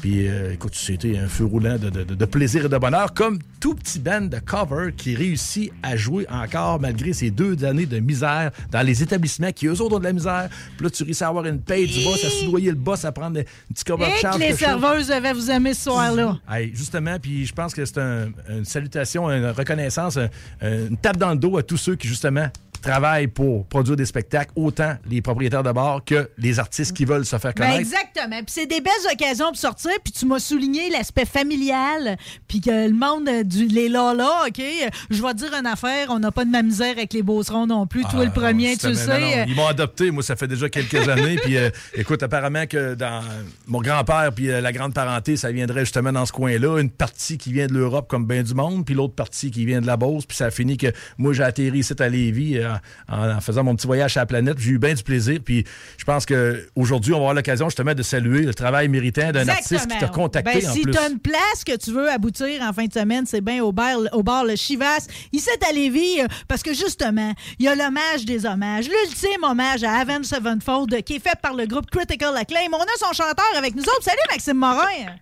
Puis, 0.00 0.28
euh, 0.28 0.52
écoute, 0.52 0.74
c'était 0.76 1.18
un 1.18 1.26
feu 1.26 1.44
roulant 1.44 1.76
de, 1.76 1.90
de- 1.90 2.04
de 2.14 2.24
plaisir 2.24 2.66
et 2.66 2.68
de 2.68 2.78
bonheur, 2.78 3.12
comme 3.14 3.38
tout 3.60 3.74
petit 3.74 3.98
band 3.98 4.20
de 4.22 4.38
cover 4.38 4.92
qui 4.96 5.16
réussit 5.16 5.72
à 5.82 5.96
jouer 5.96 6.24
encore 6.30 6.80
malgré 6.80 7.12
ces 7.12 7.30
deux 7.30 7.64
années 7.64 7.86
de 7.86 7.98
misère 7.98 8.52
dans 8.70 8.82
les 8.86 9.02
établissements 9.02 9.50
qui, 9.50 9.66
eux 9.66 9.80
autres, 9.82 9.96
ont 9.96 9.98
de 9.98 10.04
la 10.04 10.12
misère. 10.12 10.48
Puis 10.76 10.84
là, 10.84 10.90
tu 10.90 11.02
réussis 11.02 11.24
à 11.24 11.28
avoir 11.28 11.44
une 11.46 11.60
paye 11.60 11.86
du 11.88 12.04
boss, 12.04 12.24
à 12.24 12.30
soudoyer 12.30 12.70
le 12.70 12.76
boss, 12.76 13.04
à 13.04 13.10
prendre 13.12 13.40
un 13.40 13.42
petit 13.74 13.84
cover 13.84 14.04
Et 14.16 14.20
charge. 14.20 14.36
que 14.36 14.40
les 14.42 14.54
serveuses 14.54 15.08
devaient 15.08 15.32
vous 15.32 15.50
aimer 15.50 15.74
ce 15.74 15.82
soir-là. 15.84 16.38
Hey, 16.48 16.70
justement, 16.74 17.16
puis 17.20 17.44
je 17.44 17.52
pense 17.52 17.74
que 17.74 17.84
c'est 17.84 17.98
un- 17.98 18.28
une 18.48 18.64
salutation, 18.64 19.28
une 19.30 19.46
reconnaissance, 19.50 20.16
un- 20.16 20.28
une 20.62 20.96
tape 20.96 21.16
dans 21.16 21.30
le 21.30 21.36
dos 21.38 21.56
à 21.58 21.62
tous 21.64 21.76
ceux 21.76 21.96
qui, 21.96 22.06
justement, 22.06 22.46
travaillent 22.80 23.28
pour 23.28 23.66
produire 23.66 23.96
des 23.96 24.06
spectacles, 24.06 24.50
autant 24.56 24.94
les 25.08 25.22
propriétaires 25.22 25.62
de 25.62 25.72
bars 25.72 26.00
que 26.04 26.30
les 26.38 26.58
artistes 26.58 26.96
qui 26.96 27.04
veulent 27.04 27.24
se 27.26 27.36
faire 27.38 27.52
Ben 27.54 27.64
connaître. 27.66 27.80
exactement. 27.80 28.36
Puis 28.38 28.46
c'est 28.48 28.66
des 28.66 28.80
belles 28.80 28.92
occasions 29.12 29.46
pour 29.46 29.56
sortir. 29.56 29.90
Puis 30.02 30.12
tu 30.12 30.26
m'as 30.26 30.38
souligné 30.38 30.90
l'aspect 30.90 31.24
familial. 31.26 32.16
Puis 32.46 32.60
que 32.60 32.88
le 32.88 32.94
monde 32.94 33.28
du 33.44 33.66
les 33.66 33.88
là 33.88 34.12
OK? 34.46 34.62
Je 35.10 35.22
vais 35.22 35.28
te 35.32 35.36
dire 35.38 35.54
une 35.58 35.66
affaire. 35.66 36.08
On 36.10 36.18
n'a 36.18 36.30
pas 36.30 36.44
de 36.44 36.50
ma 36.50 36.62
misère 36.62 36.92
avec 36.92 37.12
les 37.12 37.22
Beaucerons 37.22 37.66
non 37.66 37.86
plus. 37.86 38.02
Toi, 38.02 38.24
le 38.24 38.30
Ah, 38.34 38.40
premier, 38.40 38.76
tu 38.76 38.86
non, 38.86 38.92
non, 38.92 38.98
sais. 38.98 39.44
Ils 39.48 39.54
m'ont 39.54 39.66
adopté, 39.66 40.10
moi, 40.10 40.22
ça 40.22 40.36
fait 40.36 40.48
déjà 40.48 40.68
quelques 40.68 40.94
années. 41.08 41.36
Puis 41.42 41.56
euh, 41.56 41.70
écoute, 41.94 42.22
apparemment 42.22 42.66
que 42.66 42.94
dans 42.94 43.22
mon 43.66 43.80
grand-père 43.80 44.30
puis 44.34 44.50
euh, 44.50 44.60
la 44.60 44.72
grande 44.72 44.94
parenté, 44.94 45.36
ça 45.36 45.50
viendrait 45.52 45.80
justement 45.80 46.12
dans 46.12 46.26
ce 46.26 46.32
coin-là. 46.32 46.78
Une 46.80 46.90
partie 46.90 47.38
qui 47.38 47.52
vient 47.52 47.66
de 47.66 47.74
l'Europe 47.74 48.08
comme 48.08 48.26
bien 48.26 48.42
du 48.42 48.54
monde, 48.54 48.84
puis 48.84 48.94
l'autre 48.94 49.14
partie 49.14 49.50
qui 49.50 49.64
vient 49.66 49.80
de 49.80 49.86
la 49.86 49.96
Beauce. 49.96 50.26
Puis 50.26 50.36
ça 50.36 50.46
a 50.46 50.50
fini 50.50 50.76
que 50.76 50.88
moi, 51.18 51.32
j'ai 51.32 51.42
atterri 51.42 51.78
ici 51.80 51.94
à 51.98 52.08
Lévis 52.08 52.58
euh, 52.58 52.67
en, 53.08 53.30
en 53.36 53.40
faisant 53.40 53.64
mon 53.64 53.74
petit 53.74 53.86
voyage 53.86 54.16
à 54.16 54.20
la 54.20 54.26
planète. 54.26 54.58
J'ai 54.58 54.70
eu 54.70 54.78
bien 54.78 54.94
du 54.94 55.02
plaisir. 55.02 55.40
Puis 55.44 55.64
je 55.96 56.04
pense 56.04 56.26
qu'aujourd'hui, 56.26 57.12
on 57.12 57.16
va 57.16 57.22
avoir 57.22 57.34
l'occasion 57.34 57.68
justement 57.68 57.94
de 57.94 58.02
saluer 58.02 58.42
le 58.42 58.54
travail 58.54 58.88
méritant 58.88 59.30
d'un 59.32 59.48
artiste 59.48 59.88
qui 59.88 59.98
t'a 59.98 60.08
contacté 60.08 60.60
Ben, 60.60 60.68
en 60.68 60.72
si 60.72 60.82
tu 60.82 60.98
as 60.98 61.08
une 61.08 61.18
place 61.18 61.64
que 61.66 61.76
tu 61.76 61.92
veux 61.92 62.10
aboutir 62.10 62.62
en 62.62 62.72
fin 62.72 62.84
de 62.86 62.92
semaine, 62.92 63.26
c'est 63.26 63.40
bien 63.40 63.62
au 63.62 63.72
bar, 63.72 63.98
au 64.12 64.22
bar 64.22 64.44
Le 64.44 64.56
Chivas. 64.56 65.06
Ici 65.32 65.48
à 65.68 65.72
Lévis, 65.72 66.20
euh, 66.20 66.26
parce 66.46 66.62
que 66.62 66.72
justement, 66.72 67.32
il 67.58 67.64
y 67.64 67.68
a 67.68 67.74
l'hommage 67.74 68.24
des 68.24 68.46
hommages, 68.46 68.88
l'ultime 68.88 69.42
hommage 69.42 69.82
à 69.82 69.92
Avenged 69.92 70.24
Sevenfold 70.24 71.02
qui 71.02 71.16
est 71.16 71.22
fait 71.22 71.38
par 71.40 71.54
le 71.54 71.66
groupe 71.66 71.90
Critical 71.90 72.36
Acclaim. 72.36 72.68
On 72.72 72.82
a 72.82 72.96
son 72.98 73.12
chanteur 73.12 73.46
avec 73.56 73.74
nous 73.74 73.82
autres. 73.82 74.02
Salut 74.02 74.18
Maxime 74.30 74.56
Morin! 74.56 75.16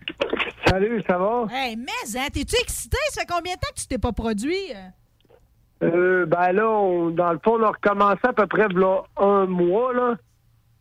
Salut, 0.67 1.01
ça 1.07 1.17
va? 1.17 1.45
Hey, 1.51 1.77
mais, 1.77 2.19
hein, 2.19 2.27
t'es-tu 2.31 2.55
excité? 2.61 2.97
Ça 3.13 3.21
fait 3.21 3.27
combien 3.27 3.53
de 3.53 3.59
temps 3.59 3.67
que 3.73 3.79
tu 3.79 3.87
t'es 3.87 3.97
pas 3.97 4.11
produit? 4.11 4.73
Euh, 5.83 6.25
ben 6.25 6.51
là, 6.53 6.67
on- 6.69 7.09
dans 7.11 7.31
le 7.31 7.39
fond, 7.43 7.57
on 7.59 7.63
a 7.63 7.67
recommencé 7.71 8.19
à 8.23 8.33
peu 8.33 8.47
près 8.47 8.67
là, 8.69 9.01
un 9.17 9.45
mois, 9.45 9.93
là. 9.93 10.15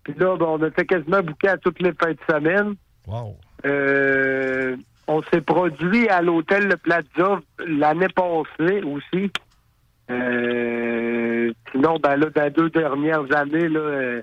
Puis 0.04 0.14
là, 0.18 0.36
ben, 0.36 0.46
on 0.46 0.64
était 0.66 0.86
quasiment 0.86 1.20
bouqué 1.22 1.48
à 1.48 1.56
toutes 1.58 1.80
les 1.80 1.92
fins 1.92 2.12
de 2.12 2.18
semaine. 2.30 2.74
Wow. 3.06 3.36
Euh, 3.66 4.76
on 5.08 5.22
s'est 5.24 5.40
produit 5.40 6.08
à 6.08 6.22
l'hôtel 6.22 6.68
Le 6.68 6.76
Plaza 6.76 7.40
l'année 7.58 8.08
passée 8.08 8.82
aussi. 8.82 9.30
Euh, 10.10 11.52
sinon, 11.72 11.98
ben 12.02 12.16
là, 12.16 12.26
dans 12.34 12.44
les 12.44 12.50
deux 12.50 12.70
dernières 12.70 13.34
années, 13.36 13.68
là, 13.68 13.80
euh, 13.80 14.22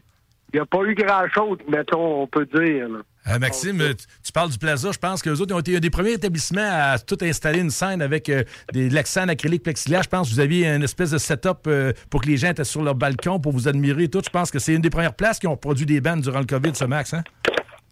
il 0.52 0.58
n'y 0.58 0.60
a 0.62 0.66
pas 0.66 0.84
eu 0.84 0.96
grand-chose, 0.96 1.58
mettons, 1.68 2.22
on 2.24 2.28
peut 2.28 2.46
dire. 2.46 2.90
là. 2.90 3.00
Euh, 3.28 3.40
Maxime, 3.40 3.78
tu, 3.78 4.06
tu 4.24 4.32
parles 4.34 4.50
du 4.50 4.58
Plaza. 4.58 4.92
Je 4.92 4.98
pense 4.98 5.22
que 5.22 5.30
les 5.30 5.40
autres 5.40 5.56
ont 5.56 5.60
été 5.60 5.78
un 5.78 5.80
des 5.80 5.90
premiers 5.90 6.14
établissements 6.14 6.62
à 6.62 7.00
tout 7.00 7.18
installer 7.22 7.60
une 7.60 7.70
scène 7.70 8.02
avec 8.02 8.28
euh, 8.30 8.44
des 8.74 8.90
acrylique 8.98 9.64
plexiglas. 9.64 10.02
Je 10.04 10.10
pense 10.10 10.30
que 10.30 10.34
vous 10.34 10.40
aviez 10.40 10.68
une 10.68 10.84
espèce 10.84 11.12
de 11.12 11.18
setup 11.18 11.68
euh, 11.68 11.94
pour 12.10 12.22
que 12.22 12.28
les 12.28 12.38
gens 12.38 12.50
étaient 12.50 12.64
sur 12.64 12.84
leur 12.84 12.96
balcon 12.96 13.40
pour 13.40 13.54
vous 13.54 13.68
admirer 13.68 14.04
et 14.04 14.10
tout. 14.10 14.22
Je 14.24 14.30
pense 14.30 14.52
que 14.52 14.60
c'est 14.60 14.74
une 14.74 14.82
des 14.82 14.90
premières 14.90 15.14
places 15.16 15.40
qui 15.40 15.48
ont 15.48 15.56
produit 15.56 15.86
des 15.86 16.02
bandes 16.02 16.22
durant 16.22 16.40
le 16.40 16.46
COVID, 16.46 16.76
ce 16.76 16.86
Max. 16.86 17.14
Hein? 17.14 17.24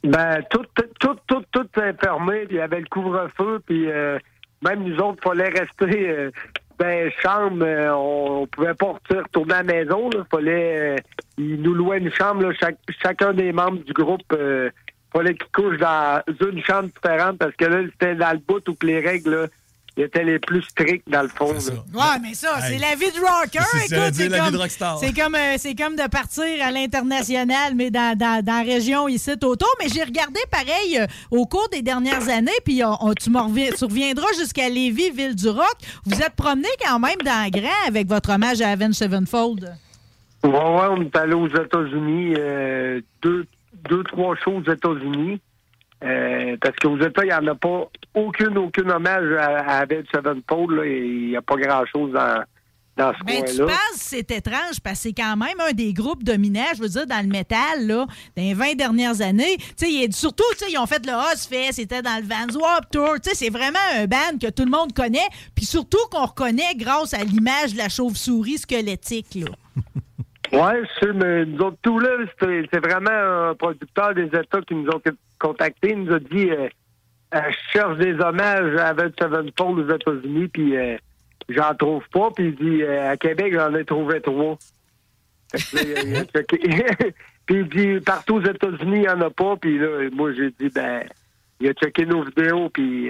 Ben, 0.04 0.42
tout, 0.50 0.66
tout, 1.00 1.16
tout, 1.28 1.44
tout 1.52 1.80
est 1.80 2.02
fermé, 2.04 2.46
puis 2.48 2.56
il 2.56 2.58
y 2.58 2.62
avait 2.62 2.80
le 2.80 2.88
couvre-feu, 2.88 3.62
puis 3.66 3.90
euh, 3.90 4.18
même 4.62 4.84
nous 4.84 4.98
autres, 4.98 5.20
il 5.24 5.28
fallait 5.30 5.50
rester 5.50 6.32
chambres. 7.22 7.64
euh, 7.66 7.92
on, 7.94 8.42
on 8.42 8.48
pouvait 8.48 8.74
pas 8.74 8.98
retourner 9.10 9.54
à 9.54 9.64
la 9.64 9.74
maison. 9.74 10.10
Il 10.14 10.24
fallait. 10.32 10.96
euh, 10.96 10.96
ils 11.38 11.62
nous 11.62 11.74
louaient 11.74 12.00
une 12.00 12.12
chambre, 12.12 12.42
là, 12.44 12.54
chaque, 12.60 12.78
chacun 13.02 13.34
des 13.34 13.52
membres 13.52 13.84
du 13.84 13.94
groupe. 13.94 14.22
euh, 14.34 14.70
fallait 15.12 15.36
qu'ils 15.36 15.52
couchent 15.54 15.78
dans 15.80 16.22
une 16.42 16.64
chambre 16.64 16.90
différente 16.90 17.38
parce 17.38 17.56
que 17.56 17.66
là, 17.66 17.82
c'était 17.92 18.16
dans 18.16 18.32
le 18.32 18.40
bout 18.40 18.68
où 18.70 18.74
que 18.76 18.86
les 18.88 19.00
règles 19.00 19.32
là, 19.42 19.48
étaient 19.98 20.24
les 20.24 20.40
plus 20.40 20.62
strictes 20.64 21.08
dans 21.10 21.22
le 21.22 21.28
fond. 21.28 21.52
là. 21.52 21.60
Ouais, 21.94 22.20
mais 22.22 22.34
ça, 22.34 22.56
Hey. 22.60 22.74
c'est 22.74 22.80
la 22.80 22.96
vie 22.96 23.12
de 23.12 23.20
rocker. 23.20 23.60
Écoute, 23.60 24.14
c'est 24.16 24.30
la 24.30 24.38
vie 24.38 24.44
comme, 24.46 24.52
de 24.54 24.58
rockstar. 24.58 24.98
c'est 25.00 25.14
comme, 25.14 25.36
euh, 25.36 25.58
comme 25.78 25.96
de 25.98 26.08
partir 26.10 26.44
à 26.66 26.72
l'international, 26.72 27.76
mais 27.76 27.92
dans, 27.92 28.18
dans, 28.18 28.42
dans 28.44 28.54
la 28.54 28.64
région 28.64 29.10
ici 29.10 29.32
autour. 29.34 29.68
Mais 29.82 29.90
j'ai 29.94 30.04
regardé 30.04 30.40
pareil 30.50 30.98
euh, 30.98 31.08
au 31.30 31.46
cours 31.46 31.68
des 31.70 31.82
dernières 31.82 32.30
années, 32.30 32.52
puis 32.64 32.82
on- 32.86 32.98
on- 33.06 33.14
tu, 33.14 33.30
m'en 33.30 33.48
reviens- 33.48 33.72
tu 33.78 33.84
reviendras 33.84 34.32
jusqu'à 34.40 34.70
Lévis, 34.70 35.12
ville 35.12 35.36
du 35.36 35.50
rock. 35.50 35.76
Vous 36.06 36.22
êtes 36.22 36.36
promené 36.38 36.70
quand 36.86 36.98
même 37.00 37.20
dans 37.26 37.44
le 37.44 37.52
grand 37.52 37.88
avec 37.88 38.08
votre 38.08 38.30
hommage 38.32 38.62
à 38.62 38.70
Avenged 38.70 38.94
Sevenfold. 38.96 39.76
Ouais, 40.44 40.50
ouais, 40.52 40.88
on 40.90 41.02
est 41.02 41.16
allé 41.18 41.34
aux 41.34 41.48
États-Unis, 41.50 42.34
euh, 42.38 43.02
deux, 43.22 43.46
deux, 43.90 44.04
trois 44.04 44.36
shows 44.36 44.62
aux 44.66 44.72
États-Unis. 44.72 45.40
Euh, 46.04 46.58
parce 46.60 46.76
qu'aux 46.78 46.98
États, 46.98 47.24
il 47.24 47.28
n'y 47.28 47.34
en 47.34 47.48
a 47.48 47.56
pas 47.56 47.88
aucune, 48.16 48.58
aucun 48.58 48.90
hommage 48.90 49.32
à, 49.38 49.60
à 49.60 49.78
Avenged 49.82 50.08
Sevenfold. 50.14 50.82
Il 50.86 51.30
n'y 51.30 51.36
a 51.36 51.42
pas 51.42 51.56
grand-chose 51.58 52.12
dans, 52.12 52.44
dans 52.98 53.14
ce 53.14 53.24
Ben, 53.24 53.44
tu 53.46 53.58
penses 53.60 53.72
que 53.72 54.00
c'est 54.00 54.32
étrange 54.32 54.80
parce 54.84 54.98
que 54.98 55.04
c'est 55.04 55.14
quand 55.14 55.38
même 55.38 55.60
un 55.60 55.74
des 55.74 55.94
groupes 55.94 56.24
dominants, 56.24 56.74
je 56.76 56.82
veux 56.82 56.90
dire, 56.90 57.06
dans 57.06 57.22
le 57.22 57.30
métal, 57.32 57.86
là, 57.86 58.06
dans 58.36 58.44
les 58.44 58.54
20 58.54 58.76
dernières 58.76 59.22
années. 59.22 59.58
Y 59.80 60.12
surtout, 60.14 60.44
tu 60.54 60.66
sais, 60.66 60.72
ils 60.72 60.78
ont 60.78 60.88
fait 60.88 61.06
le 61.06 61.14
Ozfest, 61.14 61.74
c'était 61.74 62.02
dans 62.02 62.20
le 62.22 62.28
Vans 62.28 62.60
Warped 62.60 62.90
Tour. 62.92 63.16
Tu 63.24 63.30
sais, 63.30 63.36
c'est 63.36 63.50
vraiment 63.50 63.80
un 63.96 64.08
band 64.08 64.38
que 64.42 64.50
tout 64.50 64.66
le 64.66 64.72
monde 64.72 64.94
connaît. 64.94 65.28
Puis 65.56 65.66
surtout 65.66 66.06
qu'on 66.12 66.26
reconnaît 66.26 66.76
grâce 66.76 67.14
à 67.14 67.24
l'image 67.24 67.74
de 67.74 67.78
la 67.78 67.90
chauve-souris 67.90 68.60
squelettique, 68.60 69.36
là. 69.36 69.52
Oui, 70.54 70.60
je 70.84 71.06
sais, 71.06 71.14
mais 71.14 71.46
nous 71.46 71.60
autres, 71.60 71.78
tout 71.82 72.00
là, 72.00 72.10
c'est 72.40 72.86
vraiment 72.86 73.50
un 73.50 73.56
producteur 73.56 74.14
des 74.14 74.26
États 74.26 74.62
qui 74.68 74.76
nous 74.76 74.90
ont 74.90 75.02
contactés. 75.40 75.92
Il 75.92 76.04
nous 76.04 76.14
a 76.14 76.20
dit 76.20 76.52
euh, 76.52 76.68
euh, 77.34 77.40
Je 77.50 77.72
cherche 77.72 77.98
des 77.98 78.20
hommages 78.20 78.76
à 78.76 78.90
Avenged 78.90 79.14
Sevenfold 79.20 79.80
aux 79.80 79.96
États-Unis, 79.96 80.48
puis 80.50 80.76
euh, 80.76 80.98
j'en 81.48 81.74
trouve 81.76 82.04
pas. 82.12 82.32
Puis 82.36 82.48
il 82.50 82.56
dit 82.56 82.84
euh, 82.84 83.12
À 83.12 83.18
Québec, 83.18 83.54
j'en 83.56 83.74
ai 83.76 83.86
trouvé 83.86 84.20
trois. 84.22 84.58
Puis 87.48 87.60
il 87.60 87.68
dit 87.70 88.00
Partout 88.02 88.36
aux 88.36 88.44
États-Unis, 88.44 88.98
il 88.98 89.02
n'y 89.02 89.10
en 89.10 89.22
a 89.22 89.30
pas. 89.30 89.56
Puis 89.56 89.78
là, 89.78 90.10
moi, 90.12 90.34
j'ai 90.34 90.52
dit 90.52 90.70
Ben, 90.70 91.04
il 91.60 91.70
a 91.70 91.74
checké 91.74 92.06
nos 92.06 92.24
vidéos, 92.24 92.70
puis. 92.70 93.10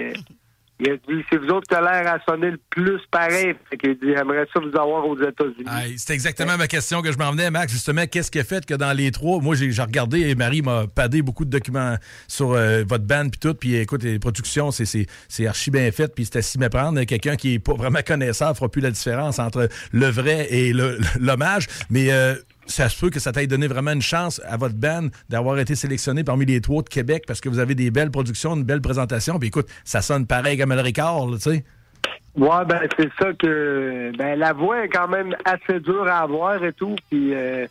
Il 0.84 0.90
a 0.92 0.96
dit, 0.96 1.24
c'est 1.30 1.36
vous 1.38 1.48
autres 1.48 1.66
qui 1.68 1.74
a 1.74 1.80
l'air 1.80 2.12
à 2.14 2.18
sonner 2.28 2.50
le 2.50 2.60
plus 2.70 3.00
pareil. 3.10 3.54
Fait 3.70 3.76
qu'il 3.76 3.94
dit, 3.94 4.12
j'aimerais 4.16 4.46
ça 4.52 4.60
vous 4.60 4.76
avoir 4.76 5.06
aux 5.06 5.16
États-Unis. 5.16 5.94
C'est 5.96 6.12
exactement 6.14 6.56
ma 6.56 6.66
question 6.66 7.02
que 7.02 7.12
je 7.12 7.18
m'en 7.18 7.30
venais, 7.30 7.50
Max. 7.50 7.72
Justement, 7.72 8.06
qu'est-ce 8.06 8.30
qui 8.30 8.40
a 8.40 8.44
fait 8.44 8.66
que 8.66 8.74
dans 8.74 8.92
les 8.92 9.10
trois, 9.12 9.40
moi 9.40 9.54
j'ai 9.54 9.70
regardé 9.82 10.28
et 10.28 10.34
Marie 10.34 10.62
m'a 10.62 10.86
padé 10.86 11.22
beaucoup 11.22 11.44
de 11.44 11.50
documents 11.50 11.96
sur 12.26 12.52
euh, 12.52 12.82
votre 12.86 13.04
band 13.04 13.28
puis 13.28 13.38
tout, 13.40 13.54
puis 13.54 13.76
écoute, 13.76 14.02
les 14.02 14.18
productions, 14.18 14.70
c'est- 14.70 15.06
archi 15.46 15.70
bien 15.70 15.90
fait, 15.92 16.12
puis 16.14 16.28
à 16.34 16.42
s'y 16.42 16.58
méprendre. 16.58 17.02
Quelqu'un 17.04 17.36
qui 17.36 17.54
est 17.54 17.58
pas 17.58 17.74
vraiment 17.74 18.00
connaisseur 18.06 18.54
fera 18.56 18.68
plus 18.68 18.80
la 18.80 18.90
différence 18.90 19.38
entre 19.38 19.68
le 19.92 20.06
vrai 20.06 20.46
et 20.50 20.72
l'hommage, 21.20 21.66
mais 21.90 22.12
euh, 22.12 22.34
ça 22.66 22.88
se 22.88 22.98
peut 22.98 23.10
que 23.10 23.20
ça 23.20 23.32
t'ait 23.32 23.46
donné 23.46 23.66
vraiment 23.66 23.92
une 23.92 24.02
chance 24.02 24.40
à 24.46 24.56
votre 24.56 24.74
band 24.74 25.08
d'avoir 25.28 25.58
été 25.58 25.74
sélectionné 25.74 26.24
parmi 26.24 26.46
les 26.46 26.60
trois 26.60 26.82
de 26.82 26.88
Québec 26.88 27.24
parce 27.26 27.40
que 27.40 27.48
vous 27.48 27.58
avez 27.58 27.74
des 27.74 27.90
belles 27.90 28.10
productions, 28.10 28.54
une 28.54 28.64
belle 28.64 28.80
présentation. 28.80 29.38
Puis 29.38 29.48
écoute, 29.48 29.68
ça 29.84 30.02
sonne 30.02 30.26
pareil 30.26 30.58
comme 30.58 30.72
le 30.72 30.80
Ricard, 30.80 31.26
tu 31.34 31.40
sais. 31.40 31.64
Ouais, 32.34 32.64
ben 32.66 32.80
c'est 32.98 33.10
ça 33.20 33.32
que 33.34 34.10
ben 34.16 34.38
la 34.38 34.54
voix 34.54 34.84
est 34.84 34.88
quand 34.88 35.08
même 35.08 35.36
assez 35.44 35.80
dure 35.80 36.08
à 36.08 36.20
avoir 36.20 36.64
et 36.64 36.72
tout. 36.72 36.96
Puis 37.10 37.34
euh, 37.34 37.66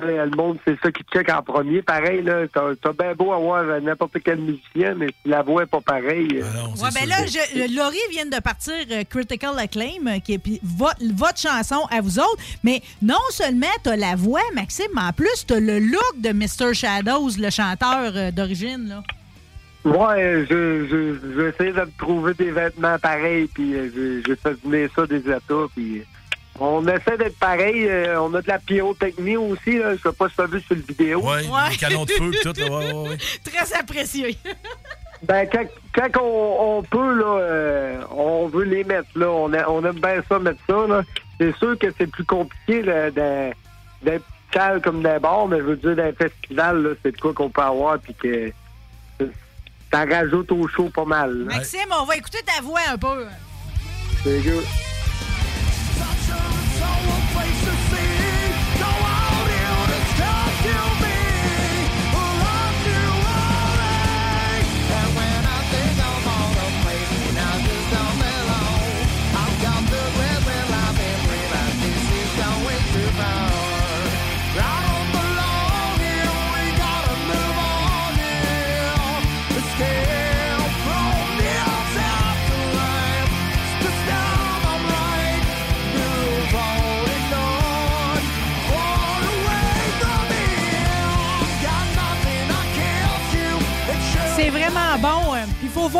le 0.00 0.30
monde, 0.36 0.58
c'est 0.66 0.78
ça 0.82 0.90
qui 0.90 1.02
check 1.12 1.28
en 1.30 1.42
premier. 1.42 1.82
Pareil, 1.82 2.22
là, 2.22 2.46
t'as 2.52 2.74
t'as 2.80 2.92
bien 2.92 3.14
beau 3.14 3.32
avoir 3.32 3.62
n'importe 3.80 4.16
quel 4.24 4.38
musicien, 4.38 4.94
mais 4.94 5.08
si 5.08 5.28
la 5.28 5.42
voix 5.42 5.64
est 5.64 5.66
pas 5.66 5.80
pareille. 5.80 6.42
Ouais, 6.42 6.88
ben 6.94 7.08
là, 7.08 7.26
je, 7.26 7.60
euh, 7.60 7.66
Laurie 7.76 7.96
vient 8.10 8.26
de 8.26 8.40
partir 8.40 8.74
euh, 8.90 9.04
Critical 9.08 9.58
Acclaim, 9.58 10.06
euh, 10.06 10.18
qui 10.20 10.34
est 10.34 10.38
puis 10.38 10.58
vo- 10.62 10.86
votre 11.14 11.38
chanson 11.38 11.80
à 11.90 12.00
vous 12.00 12.18
autres. 12.18 12.42
Mais 12.64 12.80
non 13.02 13.20
seulement 13.30 13.66
t'as 13.82 13.96
la 13.96 14.16
voix, 14.16 14.40
Maxime, 14.54 14.86
mais 14.94 15.02
en 15.02 15.12
plus 15.12 15.44
t'as 15.46 15.60
le 15.60 15.78
look 15.78 16.14
de 16.20 16.30
Mr. 16.32 16.72
Shadows, 16.74 17.30
le 17.38 17.50
chanteur 17.50 18.12
euh, 18.16 18.30
d'origine. 18.30 18.88
là. 18.88 19.02
Ouais, 19.84 20.46
je, 20.48 20.86
je, 20.86 21.14
je 21.20 21.40
vais 21.40 21.48
essayer 21.50 21.72
de 21.72 21.80
me 21.80 21.90
trouver 21.98 22.34
des 22.34 22.52
vêtements 22.52 22.98
pareils, 23.00 23.48
puis 23.52 23.74
euh, 23.74 23.90
je, 23.94 24.22
je 24.30 24.34
fais 24.36 24.54
venir 24.64 24.88
ça 24.94 25.06
des 25.06 25.18
États, 25.18 25.66
puis 25.74 26.02
on 26.62 26.86
essaie 26.88 27.16
d'être 27.18 27.38
pareil. 27.38 27.86
euh, 27.88 28.20
on 28.20 28.32
a 28.34 28.42
de 28.42 28.48
la 28.48 28.58
pyrotechnie 28.58 29.36
aussi, 29.36 29.78
là. 29.78 29.94
Je 29.96 30.02
sais 30.02 30.12
pas 30.16 30.28
si 30.28 30.34
tu 30.36 30.40
as 30.42 30.46
vu 30.46 30.60
sur 30.60 30.74
le 30.76 30.82
vidéo. 30.82 31.20
Ouais, 31.20 31.42
les 31.70 31.76
canons 31.76 32.04
de 32.04 32.10
feu 32.12 32.30
et 32.32 32.38
tout. 32.42 32.52
Là, 32.60 32.66
ouais, 32.66 32.92
ouais, 32.92 33.08
ouais. 33.10 33.16
Très 33.44 33.72
apprécié. 33.78 34.36
Ben, 35.24 35.46
quand, 35.48 35.64
quand 35.94 36.20
on, 36.20 36.78
on 36.78 36.82
peut, 36.82 37.14
là, 37.14 37.38
euh, 37.38 38.00
on 38.10 38.48
veut 38.48 38.64
les 38.64 38.82
mettre, 38.82 39.06
là. 39.14 39.28
On, 39.30 39.52
a- 39.52 39.68
on 39.68 39.84
aime 39.84 40.00
bien 40.00 40.20
ça, 40.28 40.40
mettre 40.40 40.58
ça, 40.68 40.84
là. 40.88 41.02
C'est 41.38 41.56
sûr 41.58 41.78
que 41.78 41.86
c'est 41.96 42.08
plus 42.08 42.24
compliqué, 42.24 42.82
des 42.82 44.18
salles 44.52 44.82
comme 44.82 45.00
des 45.00 45.20
bars, 45.20 45.46
mais 45.46 45.58
je 45.58 45.62
veux 45.62 45.76
dire, 45.76 45.94
dans 45.94 46.02
un 46.02 46.12
festival, 46.12 46.82
là, 46.82 46.90
c'est 47.04 47.12
de 47.14 47.20
quoi 47.20 47.32
qu'on 47.34 47.50
peut 47.50 47.62
avoir, 47.62 48.00
puis 48.00 48.14
que 48.14 48.52
ça 49.92 50.04
rajoute 50.04 50.50
au 50.50 50.66
show 50.66 50.90
pas 50.92 51.04
mal. 51.04 51.32
là. 51.44 51.54
Maxime, 51.54 51.94
on 52.00 52.04
va 52.04 52.16
écouter 52.16 52.38
ta 52.44 52.60
voix 52.60 52.80
un 52.92 52.98
peu. 52.98 53.24
C'est 54.24 54.40
good. 54.40 54.64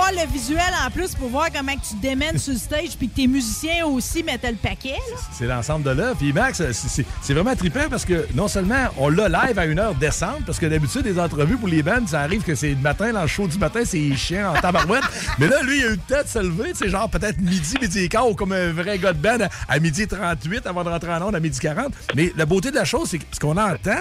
Voir 0.03 0.27
le 0.27 0.33
visuel 0.33 0.61
en 0.85 0.91
plus 0.91 1.15
pour 1.15 1.29
voir 1.29 1.47
comment 1.55 1.75
que 1.75 1.81
tu 1.87 1.95
te 1.95 2.03
démènes 2.03 2.37
sur 2.39 2.53
le 2.53 2.59
stage 2.59 2.97
puis 2.99 3.09
que 3.09 3.15
tes 3.15 3.27
musiciens 3.29 3.87
aussi 3.87 4.23
mettent 4.25 4.45
le 4.49 4.57
paquet. 4.57 4.97
C'est 5.33 5.47
l'ensemble 5.47 5.85
de 5.85 5.91
l'œuvre. 5.91 6.17
Puis 6.17 6.33
Max, 6.33 6.59
c'est- 6.59 6.73
c'est 6.73 7.07
c'est 7.21 7.35
vraiment 7.35 7.55
trippant 7.55 7.89
parce 7.89 8.05
que 8.05 8.27
non 8.35 8.49
seulement 8.49 8.89
on 8.97 9.09
l'a 9.09 9.29
live 9.29 9.59
à 9.59 9.67
une 9.67 9.79
heure 9.79 9.95
décente, 9.95 10.45
parce 10.45 10.59
que 10.59 10.67
d'habitude, 10.67 11.05
les 11.05 11.19
entrevues 11.21 11.57
pour 11.57 11.69
les 11.69 11.83
bands, 11.85 12.05
ça 12.07 12.21
arrive 12.23 12.43
que 12.43 12.55
c'est 12.57 12.71
le 12.71 12.77
matin, 12.81 13.13
dans 13.13 13.23
le 13.23 13.29
show 13.29 13.47
du 13.47 13.59
matin, 13.59 13.83
c'est 13.85 14.15
chiant 14.17 14.55
en 14.57 14.61
tabarouette. 14.61 15.05
Mais 15.39 15.47
là, 15.49 15.63
lui, 15.63 15.79
il 15.79 15.85
a 15.85 15.87
eu 15.89 15.91
le 15.91 15.97
temps 15.99 16.23
de 16.23 16.29
se 16.29 16.39
lever, 16.41 16.75
sais, 16.75 16.89
genre 16.89 17.09
peut-être 17.09 17.39
midi, 17.41 17.75
midi 17.81 18.01
et 18.01 18.09
quart, 18.09 18.29
ou 18.29 18.35
comme 18.35 18.53
un 18.53 18.73
vrai 18.73 18.99
gars 18.99 19.13
de 19.13 19.19
band 19.19 19.39
à, 19.69 19.73
à 19.75 19.79
midi 19.79 20.07
38 20.09 20.67
avant 20.67 20.83
de 20.83 20.89
rentrer 20.89 21.13
en 21.15 21.23
onde 21.29 21.35
à 21.37 21.41
midi 21.41 21.59
40. 21.61 21.93
Mais 22.17 22.33
la 22.37 22.45
beauté 22.47 22.71
de 22.71 22.77
la 22.77 22.85
chose, 22.85 23.09
c'est 23.09 23.21
ce 23.33 23.39
qu'on 23.39 23.57
entend, 23.57 24.01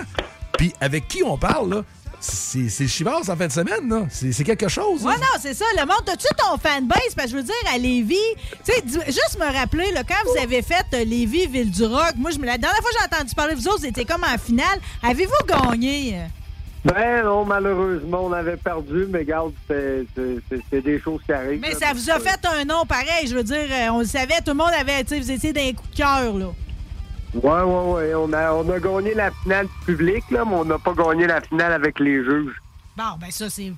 puis 0.57 0.73
avec 0.81 1.07
qui 1.07 1.21
on 1.23 1.37
parle, 1.37 1.69
là, 1.69 1.81
c'est 2.21 2.69
c'est 2.69 2.83
le 2.83 2.89
Chivas 2.89 3.19
en 3.27 3.35
fin 3.35 3.47
de 3.47 3.51
semaine, 3.51 3.89
là. 3.89 4.05
C'est 4.09 4.43
quelque 4.43 4.67
chose. 4.69 5.03
Ouais, 5.03 5.13
là. 5.13 5.19
non, 5.19 5.39
c'est 5.41 5.53
ça. 5.53 5.65
Le 5.77 5.85
monde, 5.85 6.03
t'as-tu 6.05 6.27
ton 6.37 6.57
fanbase? 6.57 7.15
Parce 7.15 7.27
que 7.27 7.31
je 7.31 7.37
veux 7.37 7.43
dire, 7.43 7.53
à 7.73 7.77
Lévis, 7.77 8.15
tu 8.63 8.71
sais, 8.71 8.83
juste 9.07 9.37
me 9.39 9.51
rappeler, 9.51 9.91
là, 9.91 10.03
quand 10.07 10.15
vous 10.31 10.41
avez 10.41 10.61
fait 10.61 10.85
euh, 10.93 11.03
Lévis, 11.03 11.47
Ville 11.47 11.71
du 11.71 11.83
Rock, 11.85 12.13
moi, 12.17 12.31
je 12.31 12.37
me 12.39 12.45
la 12.45 12.57
dernière 12.57 12.79
fois 12.81 12.91
que 12.91 12.97
j'ai 12.99 13.15
entendu 13.15 13.35
parler 13.35 13.55
de 13.55 13.59
vous 13.59 13.67
autres, 13.67 13.79
vous 13.79 13.85
étiez 13.87 14.05
comme 14.05 14.23
en 14.23 14.37
finale. 14.37 14.79
Avez-vous 15.03 15.33
gagné? 15.47 16.19
Ben 16.83 17.23
non, 17.23 17.45
malheureusement, 17.45 18.25
on 18.25 18.31
avait 18.33 18.57
perdu, 18.57 19.05
mais 19.09 19.19
regarde, 19.19 19.53
c'est- 19.67 20.05
des 20.71 20.99
choses 20.99 21.21
qui 21.25 21.31
arrivent. 21.31 21.59
Mais 21.61 21.73
là. 21.73 21.79
ça 21.79 21.93
vous 21.93 22.09
a 22.09 22.19
fait 22.19 22.39
un 22.45 22.65
nom 22.65 22.85
pareil. 22.87 23.27
Je 23.27 23.35
veux 23.35 23.43
dire, 23.43 23.67
euh, 23.69 23.89
on 23.91 23.99
le 23.99 24.05
savait, 24.05 24.39
tout 24.43 24.51
le 24.51 24.55
monde 24.55 24.71
avait, 24.79 25.03
tu 25.03 25.09
sais, 25.15 25.19
vous 25.19 25.31
étiez 25.31 25.53
d'un 25.53 25.71
coup 25.73 25.87
de 25.91 25.95
cœur, 25.95 26.33
là. 26.37 26.47
Ouais, 27.33 27.61
ouais, 27.61 27.91
ouais. 27.93 28.15
On 28.15 28.33
a, 28.33 28.53
on 28.53 28.69
a 28.69 28.79
gagné 28.79 29.13
la 29.13 29.31
finale 29.31 29.67
du 29.67 29.95
public, 29.95 30.23
là, 30.31 30.43
mais 30.45 30.55
on 30.55 30.65
n'a 30.65 30.77
pas 30.77 30.93
gagné 30.93 31.27
la 31.27 31.41
finale 31.41 31.73
avec 31.73 31.99
les 31.99 32.23
juges. 32.23 32.55
Bon, 32.97 33.17
ben 33.19 33.31
ça, 33.31 33.49
c'est 33.49 33.71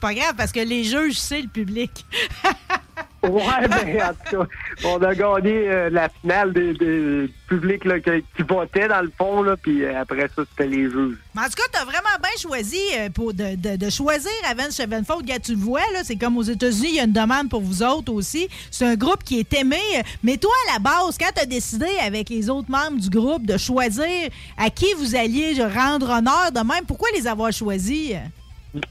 pas 0.00 0.14
grave 0.14 0.34
parce 0.36 0.52
que 0.52 0.60
les 0.60 0.84
juges, 0.84 1.18
c'est 1.18 1.40
le 1.40 1.48
public. 1.48 2.04
Ouais, 3.30 3.68
mais 3.84 4.02
en 4.02 4.08
tout 4.08 4.36
cas, 4.38 4.46
on 4.84 5.02
a 5.02 5.14
gagné 5.14 5.68
euh, 5.70 5.90
la 5.90 6.08
finale 6.08 6.52
des, 6.52 6.72
des 6.74 7.30
publics 7.48 7.84
là, 7.84 8.00
qui, 8.00 8.10
qui 8.36 8.42
votaient, 8.42 8.88
dans 8.88 9.00
le 9.02 9.10
fond, 9.16 9.42
là, 9.42 9.56
puis 9.56 9.84
euh, 9.84 10.00
après 10.00 10.28
ça, 10.34 10.42
c'était 10.50 10.68
les 10.68 10.84
juges. 10.90 11.16
Mais 11.34 11.42
en 11.42 11.44
tout 11.46 11.54
cas, 11.56 11.62
t'as 11.72 11.84
vraiment 11.84 12.16
bien 12.20 12.30
choisi 12.38 12.80
euh, 12.98 13.08
pour 13.10 13.32
de, 13.34 13.56
de- 13.56 13.76
de 13.76 13.90
choisir 13.90 14.30
Avenged 14.48 14.72
Sevenfold. 14.72 15.22
Regarde, 15.22 15.42
tu 15.42 15.52
le 15.52 15.58
vois, 15.58 15.80
là, 15.92 16.00
c'est 16.04 16.16
comme 16.16 16.36
aux 16.36 16.42
États-Unis, 16.42 16.88
il 16.90 16.94
y 16.96 17.00
a 17.00 17.04
une 17.04 17.12
demande 17.12 17.48
pour 17.48 17.60
vous 17.60 17.82
autres 17.82 18.12
aussi. 18.12 18.48
C'est 18.70 18.86
un 18.86 18.94
groupe 18.96 19.24
qui 19.24 19.40
est 19.40 19.52
aimé. 19.54 19.80
Mais 20.22 20.36
toi, 20.36 20.52
à 20.68 20.74
la 20.74 20.78
base, 20.78 21.16
quand 21.18 21.30
t'as 21.34 21.46
décidé 21.46 21.86
avec 22.04 22.28
les 22.28 22.48
autres 22.50 22.70
membres 22.70 23.00
du 23.00 23.10
groupe 23.10 23.46
de 23.46 23.56
choisir 23.56 24.28
à 24.56 24.70
qui 24.70 24.92
vous 24.98 25.16
alliez 25.16 25.54
rendre 25.62 26.10
honneur 26.10 26.52
de 26.52 26.60
même, 26.60 26.84
pourquoi 26.86 27.08
les 27.14 27.26
avoir 27.26 27.52
choisis? 27.52 28.14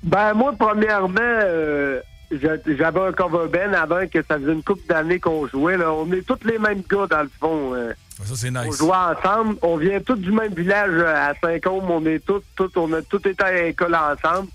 Ben, 0.01 0.33
moi, 0.33 0.53
premièrement, 0.57 1.17
euh, 1.19 1.99
j'avais 2.31 2.99
un 3.01 3.11
cover 3.11 3.47
band 3.47 3.73
avant 3.73 4.07
que 4.07 4.23
ça 4.27 4.37
faisait 4.39 4.53
une 4.53 4.63
couple 4.63 4.87
d'années 4.87 5.19
qu'on 5.19 5.47
jouait. 5.47 5.77
Là. 5.77 5.91
On 5.93 6.11
est 6.11 6.25
tous 6.25 6.45
les 6.45 6.57
mêmes 6.57 6.81
gars, 6.89 7.07
dans 7.07 7.21
le 7.23 7.29
fond. 7.39 7.73
euh. 7.75 7.93
Ça, 8.23 8.35
c'est 8.35 8.51
nice. 8.51 8.59
On 8.67 8.71
jouait 8.71 8.95
ensemble. 8.95 9.57
On 9.61 9.77
vient 9.77 9.99
tous 9.99 10.15
du 10.15 10.31
même 10.31 10.53
village 10.53 10.91
euh, 10.93 11.29
à 11.29 11.33
Saint-Côme. 11.41 11.89
On 11.89 12.05
est 12.05 12.19
tous, 12.25 12.41
tous, 12.55 12.71
on 12.75 12.91
a 12.93 13.01
tous 13.01 13.25
été 13.27 13.43
à 13.43 13.51
l'école 13.51 13.95
ensemble. 13.95 14.49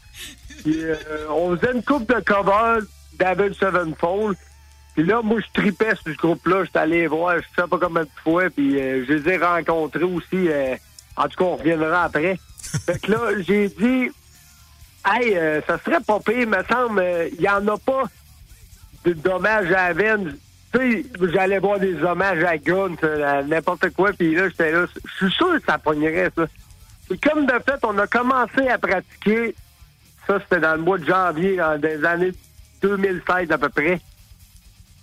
Puis, 0.62 0.82
euh, 0.82 0.94
on 1.30 1.56
faisait 1.56 1.72
une 1.72 1.82
coupe 1.82 2.08
de 2.08 2.20
covers 2.20 2.80
David 3.18 3.54
Sevenfold. 3.54 4.36
Puis 4.94 5.04
là, 5.06 5.22
moi, 5.22 5.38
je 5.40 5.60
tripais 5.60 5.94
sur 5.94 6.12
ce 6.12 6.16
groupe-là. 6.16 6.64
J'étais 6.64 6.78
allé 6.80 7.06
voir, 7.06 7.36
je 7.38 7.44
sais 7.62 7.68
pas 7.68 7.78
combien 7.80 8.02
de 8.02 8.08
fois. 8.24 8.50
Puis 8.50 8.80
euh, 8.80 9.04
je 9.06 9.12
les 9.14 9.34
ai 9.34 9.36
rencontrés 9.38 10.02
aussi. 10.04 10.48
euh, 10.48 10.74
en 11.16 11.24
tout 11.28 11.36
cas, 11.36 11.44
on 11.44 11.56
reviendra 11.56 12.04
après. 12.04 12.38
fait 12.86 13.00
que 13.00 13.12
là, 13.12 13.18
j'ai 13.40 13.68
dit, 13.68 14.10
hey, 15.06 15.36
euh, 15.36 15.60
ça 15.66 15.78
serait 15.84 16.00
pas 16.00 16.18
pire, 16.20 16.46
me 16.46 16.62
semble. 16.70 17.00
euh, 17.00 17.28
Il 17.32 17.40
y 17.40 17.48
en 17.48 17.66
a 17.68 17.76
pas 17.78 18.04
de 19.04 19.12
dommages 19.12 19.70
à 19.72 19.84
Avenge. 19.86 20.32
Tu 20.72 20.78
sais, 20.78 21.04
j'allais 21.32 21.58
voir 21.58 21.78
des 21.78 22.02
hommages 22.02 22.42
à 22.44 22.56
euh, 23.04 23.38
à 23.38 23.42
n'importe 23.42 23.90
quoi, 23.90 24.12
puis 24.12 24.34
là, 24.34 24.48
j'étais 24.48 24.72
là. 24.72 24.86
Je 25.04 25.26
suis 25.26 25.34
sûr 25.34 25.54
que 25.54 25.64
ça 25.66 25.78
pognerait, 25.78 26.30
ça. 26.36 26.44
Et 27.10 27.16
comme 27.16 27.46
de 27.46 27.52
fait, 27.52 27.78
on 27.84 27.96
a 27.98 28.06
commencé 28.06 28.68
à 28.68 28.76
pratiquer, 28.76 29.54
ça, 30.26 30.38
c'était 30.40 30.60
dans 30.60 30.74
le 30.74 30.82
mois 30.82 30.98
de 30.98 31.06
janvier, 31.06 31.56
dans 31.56 31.80
des 31.80 32.04
années 32.04 32.32
2016 32.82 33.50
à 33.50 33.56
peu 33.58 33.70
près. 33.70 33.98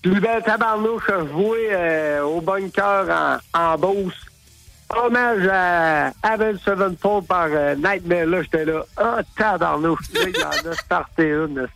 Puis 0.03 0.19
ben, 0.19 0.39
tabarnouche, 0.41 1.03
je 1.07 1.13
euh, 1.71 2.21
au 2.21 2.41
bunker 2.41 3.39
en, 3.55 3.59
en 3.59 3.77
Beauce. 3.77 4.13
Hommage 4.89 5.47
à 5.51 6.11
Avenged 6.21 6.59
Sevenfold 6.59 7.25
par 7.27 7.47
euh, 7.49 7.75
Nightmare, 7.75 8.27
là, 8.27 8.41
j'étais 8.43 8.65
là. 8.65 8.83
Ah, 8.97 9.19
tabarnouche, 9.37 10.13
là, 10.13 10.21
il 10.27 10.37
y 10.37 10.43
en 10.43 10.71
a 10.71 10.73
starté 10.73 11.29
une. 11.29 11.67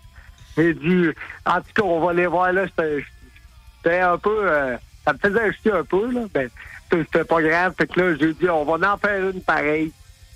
J'ai 0.56 0.74
dit, 0.74 1.10
en 1.46 1.62
tout 1.62 1.74
cas, 1.74 1.84
on 1.84 2.06
va 2.06 2.14
les 2.14 2.28
voir, 2.28 2.52
là, 2.54 2.66
j'étais 2.66 4.00
un 4.00 4.18
peu... 4.18 4.40
euh, 4.44 4.78
ça 5.06 5.14
me 5.14 5.18
faisait 5.18 5.52
jeter 5.54 5.72
un 5.72 5.84
peu, 5.84 6.12
là, 6.12 6.22
mais 6.36 6.50
c'était 6.92 7.24
pas 7.24 7.42
grave. 7.42 7.74
Fait 7.78 7.88
que 7.88 8.00
là, 8.00 8.16
j'ai 8.20 8.34
dit, 8.34 8.50
on 8.50 8.66
va 8.66 8.94
en 8.94 8.98
faire 8.98 9.30
une 9.30 9.42
pareille. 9.42 9.92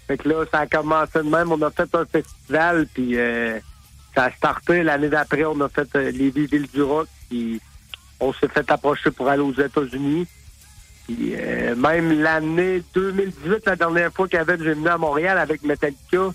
Fait 0.07 0.17
que 0.17 0.27
là, 0.29 0.45
ça 0.51 0.59
a 0.59 0.67
commencé 0.67 1.19
de 1.19 1.29
même. 1.29 1.51
On 1.51 1.61
a 1.61 1.69
fait 1.71 1.93
un 1.93 2.05
festival, 2.05 2.87
puis 2.93 3.19
euh, 3.19 3.59
ça 4.15 4.25
a 4.25 4.31
starté. 4.31 4.83
L'année 4.83 5.09
d'après, 5.09 5.45
on 5.45 5.59
a 5.61 5.69
fait 5.69 5.95
euh, 5.95 6.11
les 6.11 6.29
Villes 6.29 6.67
du 6.73 6.81
Rock, 6.81 7.07
puis 7.29 7.61
on 8.19 8.33
s'est 8.33 8.47
fait 8.47 8.69
approcher 8.71 9.11
pour 9.11 9.27
aller 9.27 9.41
aux 9.41 9.53
États-Unis. 9.53 10.27
Puis 11.05 11.33
euh, 11.37 11.75
même 11.75 12.21
l'année 12.21 12.81
2018, 12.93 13.65
la 13.65 13.75
dernière 13.75 14.11
fois 14.13 14.27
qu'avait 14.27 14.57
j'ai 14.57 14.73
venu 14.73 14.87
à 14.87 14.97
Montréal 14.97 15.37
avec 15.37 15.63
Metallica, 15.63 16.31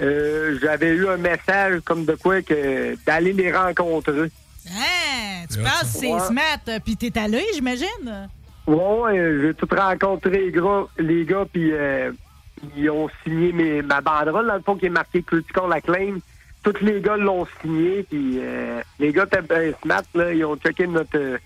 euh, 0.00 0.58
j'avais 0.60 0.90
eu 0.90 1.08
un 1.08 1.16
message 1.16 1.80
comme 1.84 2.04
de 2.04 2.14
quoi 2.14 2.42
que 2.42 2.96
d'aller 3.06 3.32
les 3.32 3.52
rencontrer. 3.56 4.30
Hein? 4.68 5.44
Tu 5.50 5.58
penses 5.58 5.84
c'est 5.98 6.12
Ouais. 6.12 6.20
smart, 6.20 6.58
euh, 6.68 6.78
puis 6.84 6.96
t'es 6.96 7.18
allé, 7.18 7.42
j'imagine? 7.54 8.28
Ouais, 8.66 8.76
ouais, 8.76 9.38
j'ai 9.42 9.54
tout 9.54 9.68
rencontré 9.74 10.30
les 10.30 10.52
gars, 10.52 10.84
les 10.98 11.24
gars 11.24 11.44
puis 11.50 11.70
euh, 11.72 12.12
ils 12.76 12.90
ont 12.90 13.08
signé 13.24 13.52
mes, 13.52 13.82
ma 13.82 14.00
banderole, 14.00 14.46
dans 14.46 14.54
le 14.54 14.60
fond, 14.62 14.76
qui 14.76 14.86
est 14.86 14.90
marquée 14.90 15.22
Critical 15.22 15.72
Acclaim. 15.72 16.18
Tous 16.62 16.74
les 16.80 17.00
gars 17.00 17.16
l'ont 17.16 17.44
signé, 17.60 18.04
puis 18.08 18.36
euh, 18.38 18.80
les 19.00 19.12
gars 19.12 19.24
étaient 19.24 19.42
bien 19.42 19.72
smart, 19.82 20.02
là, 20.14 20.32
ils 20.32 20.44
ont 20.44 20.56
checké 20.56 20.86
notre, 20.86 21.16
euh, 21.18 21.38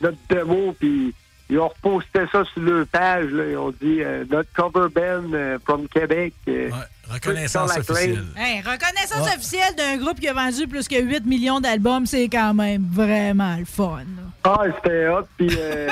notre 0.00 0.16
démo, 0.30 0.74
puis 0.78 1.12
ils 1.50 1.58
ont 1.58 1.68
reposté 1.68 2.20
ça 2.32 2.44
sur 2.44 2.62
leur 2.62 2.86
page. 2.86 3.26
Là, 3.30 3.44
ils 3.50 3.56
ont 3.58 3.70
dit 3.70 4.02
euh, 4.02 4.24
notre 4.30 4.50
cover 4.52 4.88
band 4.94 5.32
euh, 5.34 5.58
from 5.64 5.86
Québec. 5.88 6.32
euh, 6.48 6.70
Reconnaissance 7.10 7.76
officielle. 7.76 8.24
Hey, 8.36 8.60
reconnaissance 8.60 9.26
Ouais. 9.28 9.34
officielle 9.36 9.74
d'un 9.76 9.98
groupe 9.98 10.18
qui 10.18 10.28
a 10.28 10.32
vendu 10.32 10.66
plus 10.66 10.88
que 10.88 11.00
8 11.02 11.26
millions 11.26 11.60
d'albums, 11.60 12.06
c'est 12.06 12.28
quand 12.28 12.54
même 12.54 12.86
vraiment 12.90 13.56
le 13.58 13.64
fun. 13.66 13.98
là. 14.16 14.22
Ah, 14.44 14.62
c'était 14.76 15.08
hot. 15.08 15.26
Puis 15.36 15.50
euh, 15.58 15.90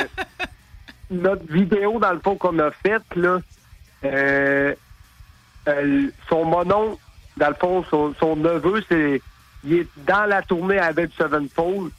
notre 1.11 1.44
vidéo, 1.53 1.98
dans 1.98 2.12
le 2.12 2.20
fond, 2.20 2.36
qu'on 2.36 2.59
a 2.61 2.70
faite, 2.70 3.03
là, 3.16 3.38
euh, 4.05 4.74
euh, 5.68 6.07
son 6.28 6.44
monon, 6.46 6.98
dans 7.36 7.48
le 7.48 7.55
fond, 7.55 7.84
son, 7.90 8.14
son 8.18 8.36
neveu, 8.36 8.82
c'est 8.88 9.20
il 9.64 9.74
est 9.74 9.88
dans 10.07 10.24
la 10.24 10.40
tournée 10.42 10.78
avec 10.78 11.11
Sevenfold. 11.18 11.90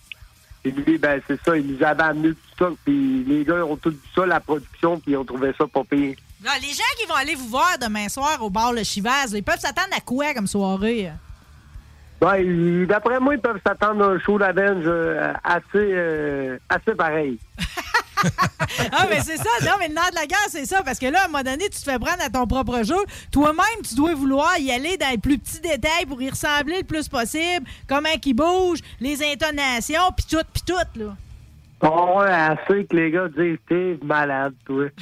Et 0.66 0.72
lui, 0.72 0.98
ben, 0.98 1.22
c'est 1.28 1.40
ça, 1.44 1.56
il 1.58 1.68
nous 1.76 1.84
avait 1.84 2.04
amené 2.04 2.30
tout 2.30 2.51
ça. 2.62 2.70
Puis 2.86 3.24
les 3.28 3.44
gars, 3.44 3.66
ont 3.66 3.76
tout 3.78 3.92
dit 3.92 4.10
ça, 4.16 4.26
la 4.26 4.40
production, 4.40 5.00
puis 5.00 5.12
ils 5.14 5.18
ont 5.18 5.26
trouvé 5.26 5.52
ça 5.58 5.66
pas 5.68 5.84
pire. 5.84 6.16
Là, 6.44 6.52
les 6.62 6.70
gens 6.70 6.84
qui 7.00 7.06
vont 7.08 7.16
aller 7.16 7.36
vous 7.36 7.48
voir 7.50 7.78
demain 7.82 8.08
soir 8.10 8.38
au 8.42 8.50
bar 8.50 8.74
Le 8.74 8.84
Chivaz, 8.84 9.32
ils 9.34 9.44
peuvent 9.44 9.60
s'attendre 9.60 9.90
à 9.96 10.02
quoi 10.02 10.34
comme 10.34 10.48
soirée? 10.48 11.12
Ils- 12.40 12.86
d'après 12.88 13.20
moi, 13.20 13.34
ils 13.34 13.42
peuvent 13.42 13.60
s'attendre 13.66 14.04
à 14.04 14.08
un 14.10 14.20
show 14.20 14.38
d'Avenge 14.38 14.84
euh, 14.86 15.34
assez, 15.44 15.64
euh, 15.76 16.58
assez 16.70 16.94
pareil. 16.96 17.38
Ah, 18.92 19.08
mais 19.10 19.20
c'est 19.22 19.38
ça. 19.38 19.50
Non, 19.64 19.72
mais 19.80 19.88
le 19.88 19.96
nerf 19.96 20.12
de 20.12 20.16
la 20.16 20.28
guerre, 20.28 20.38
c'est 20.50 20.66
ça. 20.66 20.84
Parce 20.84 21.00
que 21.00 21.08
là, 21.08 21.22
à 21.22 21.26
un 21.26 21.28
moment 21.28 21.44
donné, 21.44 21.64
tu 21.70 21.80
te 21.80 21.84
fais 21.84 21.98
prendre 21.98 22.22
à 22.22 22.30
ton 22.30 22.46
propre 22.46 22.84
jeu. 22.84 22.96
Toi-même, 23.32 23.82
tu 23.88 23.96
dois 23.96 24.14
vouloir 24.14 24.60
y 24.60 24.72
aller 24.72 24.96
dans 24.98 25.10
les 25.10 25.18
plus 25.18 25.40
petits 25.40 25.60
détails 25.60 26.06
pour 26.08 26.22
y 26.22 26.30
ressembler 26.30 26.78
le 26.78 26.84
plus 26.84 27.08
possible. 27.08 27.66
Comment 27.90 28.10
il 28.24 28.34
bouge, 28.36 28.78
les 29.00 29.24
intonations, 29.24 30.12
puis 30.16 30.26
tout, 30.30 30.44
puis 30.54 30.62
tout, 30.68 31.00
là. 31.00 31.16
Oh, 31.84 32.20
ouais, 32.20 32.30
assez 32.32 32.86
que 32.86 32.96
les 32.96 33.10
gars 33.12 33.28
disent, 33.36 33.58
t'es 33.68 33.98
malade, 34.04 34.54
toi. 34.66 34.86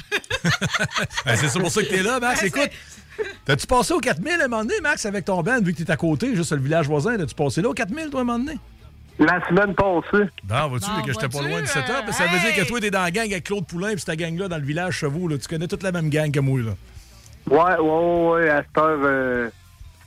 Ben, 1.26 1.36
c'est 1.36 1.48
ça 1.48 1.60
pour 1.60 1.70
ça 1.70 1.82
que 1.82 1.88
t'es 1.88 2.02
là, 2.02 2.18
Max. 2.18 2.42
Écoute, 2.42 2.70
t'as-tu 3.44 3.66
passé 3.66 3.92
au 3.92 4.00
4000 4.00 4.40
à 4.40 4.44
un 4.44 4.48
moment 4.48 4.62
donné, 4.62 4.80
Max, 4.82 5.04
avec 5.04 5.26
ton 5.26 5.42
band, 5.42 5.60
vu 5.60 5.74
que 5.74 5.82
t'es 5.82 5.90
à 5.90 5.96
côté, 5.96 6.34
juste 6.34 6.52
le 6.52 6.60
village 6.60 6.86
voisin? 6.86 7.16
T'as-tu 7.18 7.34
passé 7.34 7.60
là 7.60 7.68
au 7.68 7.74
4000, 7.74 8.08
toi, 8.10 8.20
à 8.20 8.22
un 8.22 8.24
moment 8.26 8.38
donné? 8.38 8.58
La 9.18 9.46
semaine 9.46 9.74
passée. 9.74 10.30
Bon, 10.44 10.70
que 11.04 11.12
j'étais 11.12 11.28
pas 11.28 11.42
loin 11.42 11.60
du 11.60 11.66
setup. 11.66 12.08
euh, 12.08 12.12
ça 12.12 12.24
veut 12.26 12.38
dire 12.38 12.54
que 12.56 12.66
toi, 12.66 12.80
t'es 12.80 12.90
dans 12.90 13.02
la 13.02 13.10
gang 13.10 13.30
avec 13.30 13.44
Claude 13.44 13.66
Poulain, 13.66 13.94
puis 13.94 14.02
ta 14.04 14.16
gang-là, 14.16 14.48
dans 14.48 14.56
le 14.56 14.64
village 14.64 14.94
Chevaux, 14.94 15.28
là. 15.28 15.36
Tu 15.36 15.46
connais 15.46 15.68
toute 15.68 15.82
la 15.82 15.92
même 15.92 16.08
gang 16.08 16.30
que 16.32 16.40
moi, 16.40 16.60
là. 16.60 16.72
Ouais, 17.50 17.78
ouais, 17.78 18.30
ouais, 18.44 18.48
à 18.48 18.62
cette 18.62 18.78
heure, 18.78 18.98
euh, 19.02 19.50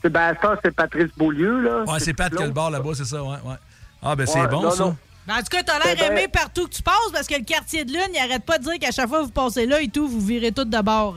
c'est, 0.01 0.09
ben, 0.09 0.21
à 0.21 0.33
cette 0.33 0.45
heure, 0.45 0.57
c'est 0.63 0.75
Patrice 0.75 1.11
Beaulieu, 1.15 1.61
là. 1.61 1.83
Ouais, 1.83 1.99
c'est 1.99 2.13
Pat 2.13 2.33
qui 2.35 2.41
a 2.41 2.47
le 2.47 2.51
bar 2.51 2.71
là-bas, 2.71 2.91
c'est 2.95 3.05
ça, 3.05 3.21
ouais, 3.23 3.37
ouais. 3.45 3.55
Ah, 4.01 4.15
ben, 4.15 4.25
c'est 4.25 4.41
Ouais, 4.41 4.47
bon, 4.47 4.63
non, 4.63 4.71
ça. 4.71 4.83
non. 4.85 4.97
Ben, 5.27 5.35
en 5.35 5.39
tout 5.39 5.45
cas, 5.51 5.63
t'as 5.63 5.79
l'air 5.79 5.95
ben- 5.97 6.11
aimé 6.17 6.27
partout 6.27 6.65
que 6.67 6.73
tu 6.73 6.81
passes 6.83 7.11
parce 7.13 7.27
que 7.27 7.35
le 7.35 7.43
quartier 7.45 7.85
de 7.85 7.91
lune, 7.93 8.09
il 8.13 8.19
arrête 8.19 8.43
pas 8.43 8.57
de 8.57 8.63
dire 8.63 8.79
qu'à 8.79 8.91
chaque 8.91 9.07
fois 9.07 9.19
que 9.19 9.25
vous 9.25 9.31
passez 9.31 9.65
là 9.65 9.81
et 9.81 9.87
tout, 9.87 10.07
vous 10.07 10.19
virez 10.19 10.51
tout 10.51 10.65
de 10.65 10.81
bord. 10.81 11.15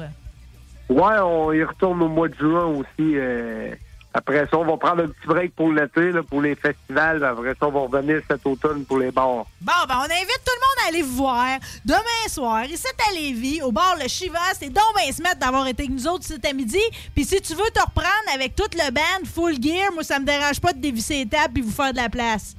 Ouais, 0.89 1.19
on 1.19 1.53
y 1.53 1.65
retourne 1.65 2.01
au 2.03 2.09
mois 2.09 2.29
de 2.29 2.35
juin 2.35 2.67
aussi. 2.67 2.87
euh, 3.17 3.75
après 4.15 4.47
ça, 4.51 4.57
on 4.57 4.65
va 4.65 4.77
prendre 4.79 5.03
un 5.03 5.09
petit 5.09 5.27
break 5.27 5.55
pour 5.55 5.71
l'été, 5.73 6.11
pour 6.31 6.41
les 6.41 6.55
festivals. 6.55 7.23
Après 7.23 7.51
ça, 7.61 7.67
on 7.67 7.71
va 7.73 7.81
revenir 7.81 8.23
cet 8.31 8.47
automne 8.47 8.85
pour 8.87 8.99
les 8.99 9.11
bars. 9.11 9.45
Bon, 9.61 9.73
ben, 9.89 9.97
on 9.99 10.05
invite 10.05 10.41
tout 10.45 10.53
le 10.55 10.61
monde 10.61 10.85
à 10.85 10.89
aller 10.89 11.03
vous 11.03 11.17
voir 11.17 11.59
demain 11.85 12.29
soir, 12.29 12.65
ici 12.65 12.87
à 13.11 13.13
Lévis, 13.13 13.61
au 13.63 13.73
bar 13.73 13.97
Le 14.01 14.09
Chivas. 14.09 14.55
C'est 14.59 14.71
donc 14.71 14.85
bien 14.97 15.13
se 15.13 15.21
mettre 15.21 15.39
d'avoir 15.41 15.67
été 15.67 15.83
avec 15.83 15.93
nous 15.95 16.07
autres 16.07 16.25
cet 16.25 16.47
à 16.47 16.53
midi. 16.55 16.81
Puis 17.15 17.25
si 17.25 17.41
tu 17.43 17.55
veux 17.55 17.71
te 17.75 17.81
reprendre 17.81 18.09
avec 18.35 18.55
toute 18.55 18.75
le 18.75 18.91
band, 18.91 19.27
full 19.35 19.61
gear, 19.61 19.93
moi, 19.93 20.03
ça 20.05 20.19
me 20.19 20.25
dérange 20.25 20.61
pas 20.61 20.73
de 20.73 20.79
dévisser 20.79 21.25
les 21.25 21.27
tables 21.27 21.53
puis 21.55 21.63
vous 21.63 21.73
faire 21.73 21.93
de 21.93 21.99
la 21.99 22.09
place. 22.09 22.55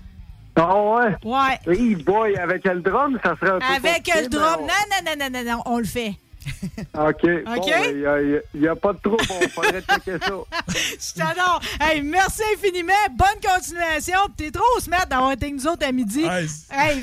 Ah 0.60 0.76
ouais? 0.82 1.16
Ouais. 1.24 1.60
Oui, 1.68 1.95
boy, 1.95 2.36
avec 2.38 2.64
le 2.66 2.82
drum, 2.82 3.20
ça 3.24 3.36
serait 3.39 3.51
un 3.51 3.60
peu 3.60 3.66
Avec 3.66 4.03
compliqué, 4.05 4.22
le 4.22 4.28
drum. 4.28 4.62
Non, 4.62 4.68
non, 4.68 5.05
non, 5.05 5.30
non, 5.30 5.30
non, 5.43 5.51
non, 5.58 5.62
on 5.66 5.78
le 5.78 5.86
fait. 5.86 6.14
OK. 6.93 7.24
OK? 7.58 7.72
Il 7.93 8.41
n'y 8.62 8.68
a, 8.70 8.76
pas 8.76 8.93
de 8.93 8.99
trouble, 8.99 9.18
on 9.30 9.47
faudrait 9.49 9.82
checker 9.82 10.18
ça. 10.26 10.32
Je 10.70 11.14
t'adore. 11.20 11.62
Hey, 11.82 12.01
merci 12.01 12.41
infiniment. 12.55 12.93
Bonne 13.16 13.41
continuation. 13.43 14.18
T'es 14.38 14.49
trop 14.49 14.80
smart 14.80 15.05
d'avoir 15.08 15.34
été 15.34 15.51
nous 15.51 15.68
autres 15.68 15.86
à 15.86 15.91
midi. 15.91 16.24
Hey, 16.24 16.47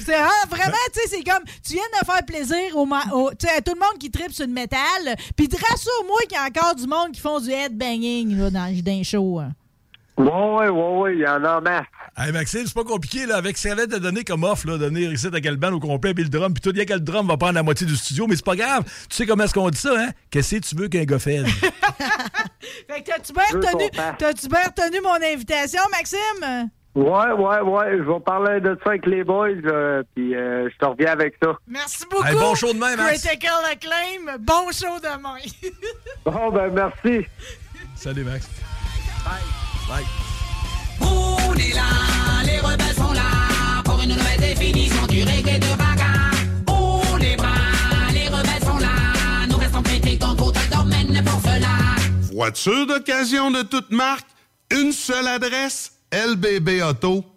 c'est 0.00 0.14
ah, 0.14 0.30
vraiment, 0.48 0.72
tu 0.94 1.00
sais, 1.00 1.08
c'est 1.18 1.22
comme, 1.24 1.44
tu 1.62 1.74
viens 1.74 1.82
de 2.00 2.06
faire 2.06 2.24
plaisir 2.26 2.74
au, 2.74 2.88
au- 3.12 3.30
tu 3.34 3.46
sais, 3.46 3.52
à 3.54 3.60
tout 3.60 3.74
le 3.74 3.80
monde 3.80 3.98
qui 4.00 4.10
tripe 4.10 4.32
sur 4.32 4.46
le 4.46 4.52
métal. 4.52 5.14
Puis 5.36 5.48
te 5.48 5.56
rassure-moi 5.56 6.20
qu'il 6.22 6.32
y 6.32 6.40
a 6.40 6.44
encore 6.46 6.74
du 6.74 6.86
monde 6.86 7.12
qui 7.12 7.20
font 7.20 7.38
du 7.38 7.50
headbanging 7.50 8.36
là, 8.38 8.50
dans, 8.50 8.74
dans 8.82 8.82
les 8.86 9.04
shows. 9.04 9.40
hein. 9.40 9.50
Ouais, 10.16 10.26
ouais, 10.26 10.68
ouais, 10.68 10.98
ouais, 10.98 11.14
il 11.16 11.20
y 11.20 11.26
en 11.26 11.42
a 11.44 11.58
en 11.58 11.60
masse. 11.60 11.86
Hey, 12.16 12.30
Maxime, 12.30 12.62
c'est 12.66 12.74
pas 12.74 12.84
compliqué, 12.84 13.26
là, 13.26 13.36
avec 13.36 13.56
ce 13.58 13.66
qu'elle 13.66 13.88
de 13.88 13.98
donner 13.98 14.22
comme 14.22 14.44
offre, 14.44 14.68
là, 14.68 14.78
de 14.78 14.86
venir 14.86 15.12
ici 15.12 15.26
le 15.32 15.56
band 15.56 15.72
au 15.72 15.80
complet, 15.80 16.14
puis 16.14 16.22
le 16.22 16.30
drum, 16.30 16.54
puis 16.54 16.60
tout, 16.60 16.72
bien 16.72 16.84
que 16.84 16.92
le 16.92 17.00
drum 17.00 17.26
va 17.26 17.36
prendre 17.36 17.54
la 17.54 17.64
moitié 17.64 17.84
du 17.86 17.96
studio, 17.96 18.26
mais 18.28 18.36
c'est 18.36 18.44
pas 18.44 18.54
grave. 18.54 18.84
Tu 19.08 19.16
sais 19.16 19.26
comment 19.26 19.42
est-ce 19.42 19.54
qu'on 19.54 19.70
dit 19.70 19.78
ça, 19.78 19.92
hein? 19.98 20.10
Qu'est-ce 20.30 20.56
que 20.56 20.60
tu 20.60 20.76
veux 20.76 20.88
qu'un 20.88 21.04
gars 21.04 21.18
fasse? 21.18 21.50
Fait 22.88 23.02
que 23.02 23.10
t'as-tu 23.10 23.32
bien 23.32 23.42
retenu, 23.52 23.90
comprends. 23.90 24.14
t'as-tu 24.18 24.48
bien 24.48 24.62
retenu 24.62 25.00
mon 25.02 25.16
invitation, 25.34 25.80
Maxime? 25.90 26.70
Ouais, 26.94 27.32
ouais, 27.32 27.60
ouais, 27.60 27.98
je 27.98 28.02
vais 28.04 28.20
parler 28.20 28.60
de 28.60 28.78
ça 28.84 28.90
avec 28.90 29.06
les 29.06 29.24
boys, 29.24 29.48
euh, 29.64 30.04
puis 30.14 30.36
euh, 30.36 30.68
je 30.70 30.78
te 30.78 30.84
reviens 30.84 31.10
avec 31.10 31.34
ça. 31.42 31.58
Merci 31.66 32.04
beaucoup. 32.08 32.24
Hey, 32.24 32.36
bon 32.36 32.54
show 32.54 32.72
demain, 32.72 32.94
Max. 32.94 33.20
Critical 33.24 33.64
acclaim. 33.70 34.38
Bon 34.38 34.70
show 34.70 35.00
demain. 35.02 35.38
Bon, 36.24 36.50
ben 36.52 36.70
merci. 36.72 37.26
Salut, 37.96 38.22
Max. 38.24 38.48
Bye. 39.24 39.63
On 41.00 41.54
est 41.54 41.74
là, 41.74 42.42
les 42.46 42.58
rebelles 42.58 42.94
sont 42.96 43.12
là 43.12 43.82
pour 43.84 44.00
une 44.00 44.10
nouvelle 44.10 44.40
définition 44.40 45.06
du 45.06 45.22
reggae 45.22 45.58
de 45.58 45.76
bagarre. 45.76 46.32
On 46.68 47.16
les 47.16 47.36
bras, 47.36 47.48
les 48.12 48.28
rebelles 48.28 48.64
sont 48.64 48.78
là, 48.78 49.46
nous 49.48 49.56
restons 49.56 49.82
critiques 49.82 50.20
dans 50.20 50.34
tout 50.34 50.52
le 50.52 50.76
domaine 50.76 51.22
pour 51.24 51.40
cela. 51.40 51.68
Voiture 52.32 52.86
d'occasion 52.86 53.50
de 53.50 53.62
toute 53.62 53.90
marque, 53.90 54.26
une 54.70 54.92
seule 54.92 55.28
adresse, 55.28 55.92
lbbauto.com. 56.12 57.33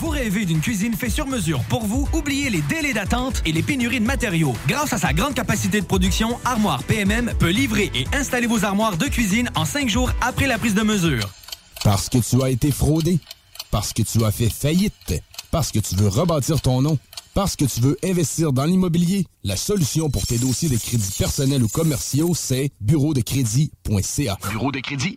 Vous 0.00 0.08
rêvez 0.08 0.44
d'une 0.44 0.60
cuisine 0.60 0.94
faite 0.94 1.10
sur 1.10 1.26
mesure 1.26 1.62
pour 1.68 1.84
vous? 1.84 2.08
Oubliez 2.12 2.50
les 2.50 2.62
délais 2.62 2.92
d'attente 2.92 3.42
et 3.46 3.52
les 3.52 3.62
pénuries 3.62 4.00
de 4.00 4.04
matériaux. 4.04 4.54
Grâce 4.66 4.92
à 4.92 4.98
sa 4.98 5.12
grande 5.12 5.34
capacité 5.34 5.80
de 5.80 5.86
production, 5.86 6.38
Armoire 6.44 6.82
PMM 6.84 7.32
peut 7.38 7.50
livrer 7.50 7.90
et 7.94 8.06
installer 8.14 8.46
vos 8.46 8.64
armoires 8.64 8.96
de 8.96 9.06
cuisine 9.06 9.50
en 9.54 9.64
cinq 9.64 9.88
jours 9.88 10.10
après 10.20 10.46
la 10.46 10.58
prise 10.58 10.74
de 10.74 10.82
mesure. 10.82 11.30
Parce 11.84 12.08
que 12.08 12.18
tu 12.18 12.42
as 12.42 12.50
été 12.50 12.70
fraudé. 12.70 13.18
Parce 13.70 13.92
que 13.92 14.02
tu 14.02 14.24
as 14.24 14.30
fait 14.30 14.50
faillite. 14.50 15.22
Parce 15.50 15.70
que 15.70 15.78
tu 15.78 15.94
veux 15.96 16.08
rebâtir 16.08 16.60
ton 16.60 16.82
nom. 16.82 16.98
Parce 17.34 17.54
que 17.54 17.64
tu 17.64 17.80
veux 17.80 17.98
investir 18.02 18.52
dans 18.52 18.64
l'immobilier. 18.64 19.26
La 19.44 19.56
solution 19.56 20.08
pour 20.10 20.26
tes 20.26 20.38
dossiers 20.38 20.68
de 20.68 20.76
crédits 20.76 21.14
personnels 21.18 21.62
ou 21.62 21.68
commerciaux, 21.68 22.34
c'est 22.34 22.70
bureau 22.80 23.14
de 23.14 23.20
crédit.ca. 23.20 24.38
Bureau 24.50 24.72
de 24.72 24.80
crédit. 24.80 25.16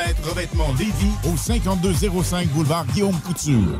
Revêtement 0.23 0.73
Lévis 0.77 1.13
au 1.31 1.37
5205 1.37 2.47
boulevard 2.49 2.85
Guillaume 2.87 3.19
Couture. 3.25 3.79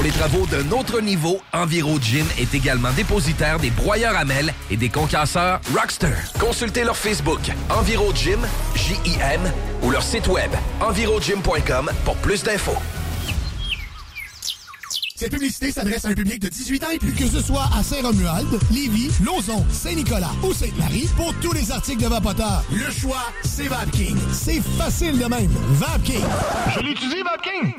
Pour 0.00 0.06
les 0.06 0.12
travaux 0.12 0.46
d'un 0.46 0.70
autre 0.70 1.02
niveau, 1.02 1.42
EnviroGym 1.52 2.24
est 2.38 2.54
également 2.54 2.90
dépositaire 2.92 3.60
des 3.60 3.68
broyeurs 3.68 4.16
à 4.16 4.24
mêles 4.24 4.54
et 4.70 4.78
des 4.78 4.88
concasseurs 4.88 5.60
Rockster. 5.78 6.14
Consultez 6.38 6.84
leur 6.84 6.96
Facebook 6.96 7.40
EnviroGym, 7.68 8.40
J-I-M, 8.74 9.42
ou 9.82 9.90
leur 9.90 10.02
site 10.02 10.26
web 10.28 10.50
envirogym.com 10.80 11.90
pour 12.06 12.16
plus 12.16 12.42
d'infos. 12.42 12.78
Cette 15.14 15.32
publicité 15.32 15.70
s'adresse 15.70 16.06
à 16.06 16.08
un 16.08 16.14
public 16.14 16.40
de 16.40 16.48
18 16.48 16.84
ans 16.84 16.90
et 16.94 16.98
plus. 16.98 17.12
Que 17.12 17.28
ce 17.28 17.42
soit 17.42 17.68
à 17.78 17.82
Saint-Romuald, 17.82 18.58
Lévis, 18.70 19.10
Lauson, 19.22 19.66
Saint-Nicolas 19.70 20.32
ou 20.42 20.54
Sainte-Marie, 20.54 21.10
pour 21.14 21.34
tous 21.42 21.52
les 21.52 21.70
articles 21.70 22.02
de 22.02 22.08
Vapoteur, 22.08 22.64
le 22.72 22.90
choix, 22.90 23.30
c'est 23.44 23.68
VapKing. 23.68 24.16
C'est 24.32 24.62
facile 24.78 25.18
de 25.18 25.26
même. 25.26 25.50
VapKing. 25.72 26.24
Je 26.74 26.80
l'utilise, 26.80 27.22
Vapking! 27.22 27.74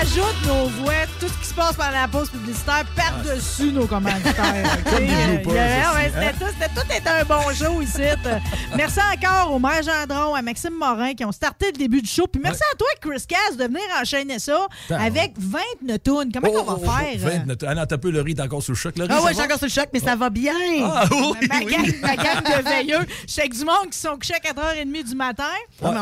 Rajoute 0.00 0.46
nos 0.46 0.66
voix, 0.82 0.92
tout 1.18 1.28
ce 1.28 1.38
qui 1.42 1.46
se 1.48 1.54
passe 1.54 1.74
pendant 1.74 1.90
la 1.90 2.08
pause 2.08 2.30
publicitaire 2.30 2.84
par-dessus 2.96 3.70
nos 3.72 3.86
commanditaires. 3.86 4.78
OK? 4.78 4.90
Comme 4.90 5.06
des 5.06 5.12
Euh, 5.12 5.36
bloopers 5.42 5.54
yeah, 5.54 5.92
ouais, 5.94 6.08
aussi, 6.08 6.54
c'était 6.58 6.74
tout, 6.74 6.86
était 6.96 7.08
un 7.08 7.24
bon 7.24 7.40
show 7.54 7.82
ici. 7.82 8.00
Merci 8.76 8.98
encore 9.14 9.52
au 9.52 9.58
maire 9.58 9.82
Gendron, 9.82 10.34
à 10.34 10.42
Maxime 10.42 10.72
Morin 10.74 11.12
qui 11.14 11.24
ont 11.24 11.32
starté 11.32 11.66
le 11.66 11.72
début 11.78 12.00
du 12.00 12.08
show. 12.08 12.26
Puis 12.26 12.40
merci 12.42 12.62
à 12.72 12.76
toi, 12.76 12.86
Chris 13.00 13.24
Cass, 13.28 13.56
de 13.56 13.64
venir 13.64 13.80
enchaîner 14.00 14.38
ça 14.38 14.66
avec 14.90 15.32
20 15.38 15.58
tunes. 16.02 16.32
Comment 16.32 16.48
on 16.66 16.74
va 16.76 16.92
faire? 16.98 17.18
20 17.18 17.56
Ah 17.66 17.74
non, 17.74 17.84
t'as 17.86 17.98
peu, 17.98 18.10
le 18.10 18.20
riz 18.22 18.34
encore 18.40 18.62
sous 18.62 18.72
le 18.72 18.76
choc. 18.76 18.96
Le 18.96 19.04
riz, 19.04 19.10
Ah 19.14 19.20
va? 19.20 19.32
j'ai 19.32 19.42
encore 19.42 19.58
sur 19.58 19.66
le 19.66 19.72
choc, 19.72 19.88
mais 19.92 20.00
ça 20.00 20.16
va 20.16 20.30
bien. 20.30 20.54
Ah 20.84 21.04
oui, 21.10 21.34
ma, 21.48 21.58
oui. 21.58 21.66
gang, 21.66 21.94
ma 22.02 22.16
gang 22.16 22.42
de 22.42 22.68
veilleux. 22.68 23.06
Je 23.26 23.32
sais 23.32 23.48
que 23.48 23.54
du 23.56 23.64
monde 23.64 23.90
qui 23.90 23.98
sont 23.98 24.16
couchés 24.16 24.34
à 24.34 24.38
4h30 24.38 25.08
du 25.08 25.14
matin. 25.14 25.44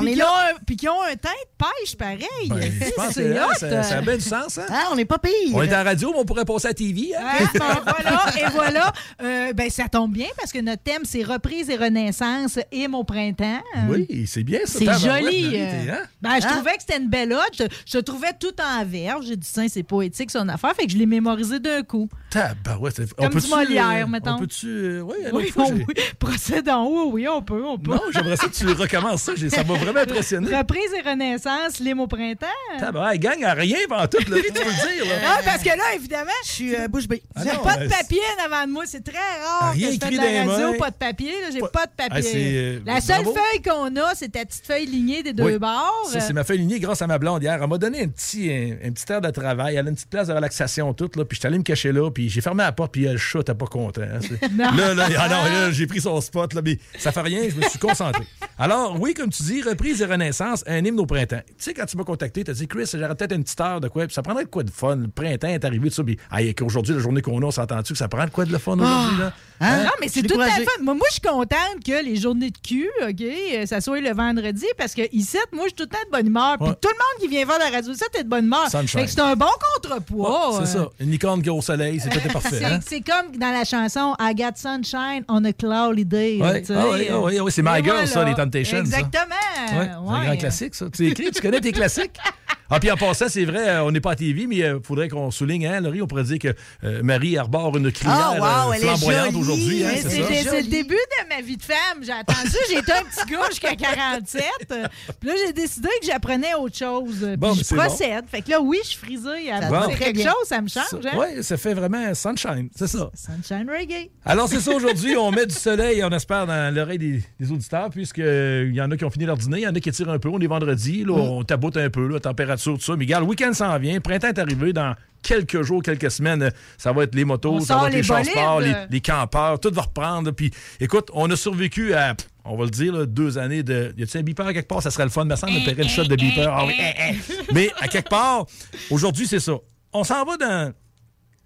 Puis 0.01 0.15
qui, 0.15 0.23
ont 0.23 0.27
un- 0.27 0.59
puis 0.67 0.77
qui 0.77 0.89
ont 0.89 1.03
un 1.03 1.17
teint 1.17 1.31
de 1.31 1.65
pêche 1.83 1.97
pareil. 1.97 2.49
Ben, 2.49 2.73
C'est. 3.13 3.88
Ça, 3.89 3.99
a 3.99 4.01
bien 4.03 4.17
du 4.17 4.21
sens. 4.23 4.59
Hein? 4.59 4.67
Ah, 4.71 4.89
on 4.93 4.97
n'est 4.97 5.05
pas 5.05 5.19
pire. 5.19 5.33
On 5.55 5.63
est 5.63 5.75
en 5.77 5.85
radio, 5.85 6.11
mais 6.13 6.19
on 6.21 6.25
pourrait 6.25 6.45
passer 6.45 6.67
à 6.67 6.71
la 6.71 6.75
TV. 6.75 7.13
hein? 7.17 7.23
Ah, 7.25 7.45
ben 7.55 7.83
voilà, 7.85 8.21
et 8.39 8.51
voilà. 8.53 8.93
Euh, 9.23 9.53
ben, 9.53 9.71
ça 9.71 9.89
tombe 9.89 10.13
bien 10.13 10.27
parce 10.39 10.53
que 10.53 10.59
notre 10.61 10.83
thème, 10.83 11.03
c'est 11.05 11.23
reprise 11.23 11.69
et 11.71 11.77
renaissance 11.77 12.59
et 12.73 12.89
mon 12.89 13.05
printemps. 13.05 13.63
Oui, 13.89 14.25
c'est 14.27 14.43
bien 14.45 14.61
ça. 14.65 14.79
C'est 14.79 15.09
joli. 15.09 15.53
Euh. 15.57 15.93
hein? 15.93 16.03
Ben, 16.23 16.41
je 16.41 16.47
trouvais 16.47 16.73
que 16.77 16.81
c'était 16.87 16.99
une 16.99 17.09
belle 17.09 17.33
ode. 17.33 17.41
Je, 17.59 17.65
je 17.87 17.99
trouvais 17.99 18.33
tout 18.39 18.55
en 18.63 18.85
verre. 18.85 19.21
J'ai 19.23 19.37
dit, 19.37 19.49
c'est 19.69 19.83
poétique 19.83 20.31
son 20.31 20.49
affaire. 20.49 20.75
Fait 20.75 20.87
que 20.87 20.93
je 20.93 20.99
l'ai 20.99 21.07
mémorisé 21.07 21.59
d'un 21.61 21.83
coup. 21.83 22.09
Tabarouette, 22.31 22.97
c'est- 22.97 23.15
Comme 23.15 23.31
on 23.35 23.39
du 23.39 23.49
Molière, 23.49 24.05
euh, 24.05 24.07
mettons. 24.07 24.33
On 24.35 24.39
peut-tu. 24.41 24.67
euh, 24.69 25.01
oui, 25.03 25.15
Oui, 25.33 25.51
fois, 25.51 25.65
oui. 25.71 25.85
Procède 26.19 26.69
en 26.69 26.85
haut, 26.85 27.11
oui, 27.13 27.27
on 27.29 27.41
peut, 27.43 27.65
on 27.65 27.79
peut. 27.79 27.93
Non, 27.93 28.01
j'aimerais 28.13 28.37
ça 28.37 28.47
que 28.49 28.53
tu 28.55 28.67
recommences 28.67 29.23
ça. 29.23 29.33
Ça 29.49 29.65
m'a 29.65 29.75
vraiment 29.75 30.01
impressionné. 30.01 30.55
Reprise 30.59 30.91
et 30.99 31.09
renaissance, 31.09 31.79
l'hymne 31.81 32.01
au 32.01 32.07
printemps. 32.07 32.47
Tabarouette, 32.79 33.21
gang, 33.21 33.43
à 33.45 33.55
rien 33.55 33.78
pendant 33.89 34.07
tout 34.07 34.19
tu 34.19 34.25
peux 34.25 34.37
le 34.37 34.43
dire. 34.43 35.05
là. 35.07 35.15
Ah, 35.27 35.41
parce 35.45 35.63
que 35.63 35.69
là, 35.69 35.95
évidemment, 35.95 36.31
je 36.45 36.51
suis 36.51 36.75
euh, 36.75 36.89
bouche 36.89 37.07
bée. 37.09 37.23
Ah 37.35 37.43
J'ai 37.45 37.53
non, 37.53 37.63
pas 37.63 37.77
de 37.77 37.89
papier 37.89 38.21
en 38.39 38.45
avant 38.53 38.67
de 38.67 38.73
moi. 38.73 38.85
C'est 38.87 39.03
très 39.05 39.19
rare 39.19 39.73
Rien 39.75 39.87
que 39.89 39.93
je 39.93 39.97
écrit 39.97 40.17
de 40.19 40.23
la 40.47 40.53
radio, 40.53 40.79
pas 40.79 40.91
de 40.91 40.97
papier. 40.97 41.33
là. 41.43 41.49
J'ai 41.53 41.61
pas 41.61 41.87
de 41.87 41.93
Ah, 41.99 42.09
papier. 42.09 42.33
euh, 42.57 42.81
la 42.87 43.01
seule 43.01 43.23
bravo. 43.23 43.35
feuille 43.39 43.63
qu'on 43.63 43.97
a, 43.97 44.15
c'est 44.15 44.31
ta 44.31 44.45
petite 44.45 44.67
feuille 44.67 44.87
lignée 44.87 45.23
des 45.23 45.33
deux 45.33 45.45
Oui. 45.45 45.59
bords. 45.59 46.09
Ça, 46.13 46.21
c'est 46.21 46.33
ma 46.33 46.45
feuille 46.45 46.59
lignée 46.59 46.81
grâce 46.81 47.03
à 47.03 47.07
ma 47.07 47.19
blonde 47.19 47.43
hier. 47.43 47.59
Elle 47.63 47.69
m'a 47.69 47.79
donné 47.79 48.03
un 48.03 48.09
petit, 48.09 48.51
un, 48.51 48.89
un 48.89 48.93
petit 48.93 49.11
air 49.13 49.21
de 49.21 49.31
travail. 49.31 49.77
Elle 49.77 49.87
a 49.87 49.91
une 49.91 49.95
petite 49.97 50.11
place 50.11 50.29
de 50.29 50.33
relaxation 50.33 50.93
toute. 50.95 51.17
Là, 51.17 51.25
puis 51.25 51.37
je 51.37 51.41
suis 51.41 51.47
allé 51.47 51.59
me 51.59 51.63
cacher 51.65 51.93
là. 51.93 52.11
Puis 52.11 52.29
j'ai 52.29 52.41
fermé 52.41 52.63
la 52.65 52.73
porte. 52.73 52.93
Puis 52.93 53.05
le 53.05 53.17
chat, 53.17 53.43
t'es 53.43 53.55
pas 53.55 53.67
content. 53.67 54.03
hein. 54.03 54.19
Non. 54.53 54.73
Là, 54.73 54.95
là, 54.95 55.07
ah 55.19 55.29
non, 55.29 55.45
là, 55.45 55.71
j'ai 55.71 55.87
pris 55.87 56.01
son 56.01 56.21
spot. 56.21 56.55
Là, 56.55 56.63
mais 56.65 56.79
ça 56.99 57.13
fait 57.13 57.21
rien. 57.21 57.43
Je 57.49 57.55
me 57.57 57.63
suis 57.63 57.79
concentré. 57.79 58.25
Alors, 58.59 59.01
oui, 59.01 59.15
comme 59.15 59.31
tu 59.31 59.43
dis, 59.45 59.63
reprise 59.63 60.01
et 60.03 60.05
renaissance, 60.07 60.65
un 60.67 60.85
hymne 60.85 60.99
au 60.99 61.07
printemps. 61.07 61.41
Tu 61.47 61.55
sais, 61.59 61.75
quand 61.75 61.87
tu 61.87 61.97
m'as 61.97 62.05
contacté, 62.05 62.43
tu 62.45 62.51
as 62.51 62.55
dit, 62.55 62.67
Chris, 62.67 62.91
j'aurais 62.93 63.15
peut-être 63.15 63.33
une 63.35 63.45
petite 63.45 63.61
de 63.81 63.89
quoi. 63.89 64.07
Puis 64.07 64.15
ça 64.15 64.23
prendrait 64.23 64.45
de 64.45 64.49
quoi 64.49 64.63
de 64.63 64.71
fun. 64.71 64.97
Le 64.97 65.09
printemps 65.09 65.49
est 65.49 65.65
arrivé, 65.65 65.89
tout 65.89 65.95
ça. 65.95 66.05
Puis 66.05 66.19
hey, 66.33 66.55
qu'aujourd'hui, 66.55 66.95
la 66.95 67.01
journée 67.01 67.23
qu'on 67.23 67.41
a, 67.43 67.47
on 67.47 67.51
s'entend-tu 67.51 67.93
que 67.93 67.99
ça 67.99 68.09
prend 68.09 68.25
de 68.25 68.31
quoi 68.31 68.45
de 68.45 68.53
le 68.53 68.59
fun 68.59 68.73
aujourd'hui? 68.79 69.17
Ah, 69.21 69.23
là? 69.23 69.33
Hein? 69.61 69.85
Non, 69.85 69.91
mais 70.01 70.09
c'est 70.09 70.23
tout 70.23 70.41
à 70.41 70.47
fait. 70.47 70.65
Moi, 70.83 70.95
moi, 70.95 71.07
je 71.09 71.15
suis 71.15 71.21
contente 71.21 71.85
que 71.85 72.05
les 72.05 72.17
journées 72.17 72.51
de 72.51 72.59
cul, 72.59 72.89
OK, 73.03 73.21
euh, 73.21 73.67
ça 73.67 73.81
soit 73.81 74.01
le 74.01 74.13
vendredi, 74.13 74.67
parce 74.77 74.95
que 74.95 75.03
ici, 75.13 75.37
moi, 75.53 75.65
je 75.65 75.69
suis 75.69 75.75
tout 75.75 75.83
le 75.83 75.89
temps 75.89 76.05
de 76.07 76.17
bonne 76.17 76.27
humeur. 76.27 76.57
Puis 76.59 76.69
Ouais. 76.69 76.75
tout 76.81 76.89
le 76.89 76.95
monde 76.95 77.21
qui 77.21 77.29
vient 77.29 77.45
voir 77.45 77.59
la 77.59 77.71
radio, 77.71 77.93
ça, 77.95 78.07
t'es 78.13 78.23
de 78.23 78.29
bonne 78.29 78.45
humeur. 78.45 78.69
Sunshine. 78.71 79.01
Fait 79.01 79.07
que 79.07 79.11
c'est 79.11 79.21
un 79.21 79.35
bon 79.35 79.47
contrepoids. 79.75 80.51
Ouais, 80.51 80.65
c'est 80.65 80.77
euh. 80.79 80.85
ça. 80.85 80.89
Une 81.01 81.11
licorne 81.11 81.43
qui 81.43 81.49
est 81.49 81.53
au 81.53 81.61
soleil, 81.61 81.99
c'est 82.01 82.09
tout 82.09 82.19
est 82.19 82.33
parfait. 82.33 82.57
C'est 82.59 82.65
hein? 82.65 82.81
c'est 82.87 83.01
comme 83.01 83.37
dans 83.37 83.51
la 83.53 83.65
chanson 83.65 84.15
I 84.21 84.35
Got 84.35 84.57
Sunshine 84.57 85.25
on 85.29 85.45
a 85.45 85.53
Cloudy 85.53 86.05
Day. 86.05 86.39
Ouais. 86.41 86.63
Ah 86.71 86.85
oui, 86.93 87.09
ah 87.11 87.21
oui, 87.21 87.37
ah 87.39 87.45
oui, 87.45 87.53
c'est 87.53 87.63
My 87.63 87.83
Girl, 87.83 88.07
ça, 88.07 88.25
les 88.25 88.35
Temptations. 88.35 88.79
Exactement. 88.79 89.35
Ouais, 89.73 89.91
c'est 90.07 90.15
un 90.15 90.25
grand 90.25 90.37
classique, 90.37 90.75
ça. 90.75 90.87
Tu 90.91 91.09
écris, 91.09 91.31
tu 91.31 91.41
connais 91.41 91.61
tes 91.61 91.73
classiques? 91.73 92.19
Ah, 92.71 92.81
puis 92.81 92.91
en 92.91 92.97
passant, 92.97 93.29
c'est 93.29 93.45
vrai, 93.45 93.69
euh, 93.69 93.85
on 93.85 93.91
n'est 93.91 94.01
pas 94.01 94.13
à 94.13 94.17
TV, 94.17 94.47
mais 94.47 94.57
il 94.57 94.79
faudrait 94.83 95.09
qu'on 95.09 95.31
souligne, 95.31 95.67
hein, 95.67 95.81
Laurie, 95.81 96.03
on 96.03 96.07
pourrait 96.07 96.25
dire 96.25 96.39
que 96.39 96.55
euh, 96.85 97.03
Marie 97.03 97.37
arbore 97.39 97.77
une 97.77 97.91
crinière 97.91 98.37
Ah, 98.43 98.67
wow, 98.67 98.73
euh, 98.73 98.75
est 98.75 98.81
flamboyante 98.81 99.35
aujourd'hui. 99.35 99.85
Hein, 99.85 99.91
c'est 100.03 100.63
le 100.63 100.69
début 100.69 100.95
de 100.95 101.29
ma 101.35 101.41
vie 101.41 101.57
de 101.57 101.63
femme. 101.63 102.03
J'ai 102.03 102.13
attendu, 102.13 102.51
été 102.71 102.93
un 102.93 103.03
petit 103.05 103.31
gars 103.33 103.47
jusqu'à 103.49 103.75
47. 103.75 104.43
euh, 104.73 104.87
Puis 105.19 105.29
là, 105.29 105.35
j'ai 105.47 105.53
décidé 105.53 105.89
que 106.01 106.07
j'apprenais 106.07 106.55
autre 106.55 106.77
chose. 106.77 107.19
Puis 107.21 107.37
Bon, 107.37 107.55
je 107.55 107.75
procède. 107.75 108.25
Fait 108.29 108.43
que 108.43 108.51
là, 108.51 108.61
oui, 108.61 108.79
je 108.83 108.89
suis 108.91 108.99
frisée. 108.99 109.51
À 109.51 109.61
quelque 109.97 110.17
bien. 110.17 110.27
chose, 110.27 110.47
ça 110.47 110.61
me 110.61 110.69
change. 110.69 110.85
hein? 111.07 111.17
Oui, 111.17 111.43
ça 111.43 111.57
fait 111.57 111.75
vraiment 111.75 112.15
sunshine, 112.15 112.69
c'est 112.77 112.87
ça. 112.89 113.11
Sunshine 113.15 113.69
Reggae. 113.71 114.11
Alors, 114.25 114.49
c'est 114.49 114.61
ça 114.61 114.73
aujourd'hui. 114.73 115.17
On 115.17 115.31
met 115.31 115.47
du 115.47 115.55
soleil, 115.55 116.03
on 116.05 116.11
espère, 116.11 116.47
dans 116.47 116.75
l'oreille 116.75 116.99
des, 116.99 117.23
des 117.41 117.51
auditeurs, 117.53 117.89
puisqu'il 117.91 118.73
y 118.75 118.81
en 118.83 118.91
a 118.91 118.97
qui 118.97 119.05
ont 119.05 119.11
fini 119.11 119.25
leur 119.25 119.37
dîner, 119.39 119.59
il 119.59 119.63
y 119.63 119.69
en 119.69 119.75
a 119.75 119.81
qui 119.81 119.91
tirent 119.91 120.11
un 120.11 120.19
peu. 120.19 120.29
On 120.29 120.39
est 120.39 120.47
vendredi, 120.47 121.05
là, 121.05 121.15
on 121.15 121.43
taboute 121.45 121.77
un 121.77 121.89
peu, 121.91 122.07
la 122.09 122.21
température, 122.21 122.58
tout 122.59 122.81
ça. 122.81 122.97
Mais 122.97 123.05
regarde, 123.05 123.25
le 123.25 123.31
week-end 123.31 123.53
s'en 123.53 123.79
vient, 123.79 124.01
printemps 124.01 124.29
est 124.29 124.39
arrivé 124.39 124.73
dans 124.73 124.95
quelques 125.23 125.63
jours, 125.63 125.83
quelques 125.83 126.11
semaines. 126.11 126.51
Ça 126.77 126.93
va 126.93 127.05
être 127.05 127.15
les 127.15 127.25
motos, 127.25 127.55
On 127.55 127.61
ça 127.61 127.79
va 127.79 127.89
être 127.89 127.95
les, 127.95 128.03
les 128.03 128.69
les, 128.69 128.75
les 128.91 129.01
campeurs, 129.01 129.59
tout 129.61 129.73
va 129.73 129.83
reprendre. 129.83 130.31
Puis, 130.33 130.51
écoute, 130.81 131.09
on 131.13 131.31
a 131.31 131.37
survécu 131.37 131.95
à. 131.95 132.15
On 132.45 132.57
va 132.57 132.65
le 132.65 132.71
dire, 132.71 132.95
là, 132.95 133.05
deux 133.05 133.37
années 133.37 133.63
de. 133.63 133.93
Y 133.99 134.05
a-t-il 134.05 134.21
un 134.21 134.23
beeper 134.23 134.47
à 134.47 134.55
quelque 134.55 134.69
part? 134.69 134.83
Ça 134.83 134.91
serait 134.91 135.05
le 135.05 135.11
fun, 135.11 135.25
me 135.25 135.37
semble, 135.37 135.53
de 135.53 135.65
paierait 135.65 135.83
une 135.83 135.89
shot 135.89 136.05
de 136.05 136.17
beeper. 136.17 136.51
Ah 136.51 136.65
oui, 136.67 136.75
hein, 136.81 136.93
hein. 136.99 137.15
Mais 137.53 137.71
à 137.81 137.89
quelque 137.89 138.09
part, 138.09 138.47
aujourd'hui, 138.91 139.27
c'est 139.27 139.41
ça. 139.41 139.55
On 139.93 140.05
s'en 140.05 140.25
va 140.25 140.37
dans 140.37 140.73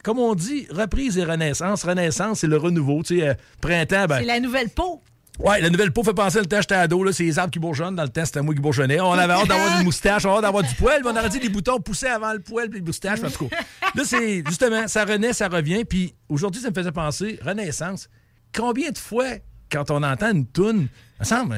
comme 0.03 0.19
on 0.19 0.35
dit, 0.35 0.67
reprise 0.71 1.17
et 1.17 1.25
renaissance. 1.25 1.85
Renaissance, 1.85 2.41
c'est 2.41 2.49
le 2.49 2.57
renouveau. 2.57 3.03
Tu 3.05 3.21
sais, 3.21 3.29
euh, 3.29 3.35
printemps, 3.61 4.07
ben. 4.07 4.19
C'est 4.19 4.27
la 4.27 4.41
nouvelle 4.41 4.69
peau. 4.69 5.01
Ouais, 5.43 5.61
la 5.61 5.71
nouvelle 5.71 5.91
peau 5.93 6.05
fait 6.05 6.15
penser 6.15 6.39
le 6.39 6.47
temps 6.47 6.61
j'étais 6.61 6.77
ado, 6.77 7.03
là, 7.03 7.13
c'est 7.13 7.25
les 7.25 7.37
arbres 7.37 7.51
qui 7.51 7.59
bourgeonnent. 7.59 7.97
Dans 7.97 8.05
le 8.05 8.09
temps, 8.09 8.25
c'était 8.25 8.43
moi 8.43 8.55
qui 8.55 8.61
bourgeonnais. 8.61 9.01
On 9.01 9.13
avait 9.13 9.33
hâte 9.33 9.49
d'avoir 9.49 9.79
une 9.79 9.85
moustache, 9.85 10.25
on 10.25 10.29
avait 10.29 10.37
hâte 10.37 10.43
d'avoir 10.45 10.63
du 10.63 10.75
poil, 10.77 11.03
on 11.05 11.11
aurait 11.11 11.29
dit 11.31 11.41
les 11.41 11.49
boutons 11.49 11.81
poussaient 11.81 12.11
avant 12.11 12.33
le 12.33 12.39
poil 12.39 12.69
puis 12.69 12.79
les 12.79 12.85
moustaches, 12.87 13.19
en 13.25 13.29
tout 13.31 13.49
cas. 13.49 13.57
Là, 13.95 14.03
c'est 14.05 14.45
justement, 14.47 14.87
ça 14.87 15.05
renaît, 15.05 15.33
ça 15.33 15.49
revient. 15.49 15.85
Puis 15.85 16.15
aujourd'hui, 16.29 16.63
ça 16.63 16.71
me 16.71 16.75
faisait 16.75 16.93
penser, 16.93 17.41
Renaissance, 17.45 18.09
combien 18.55 18.91
de 18.91 18.99
fois, 18.99 19.27
quand 19.69 19.91
on 19.91 20.05
entend 20.05 20.33
une 20.33 20.47
toune, 20.47 20.87
me 21.19 21.25
semble, 21.25 21.57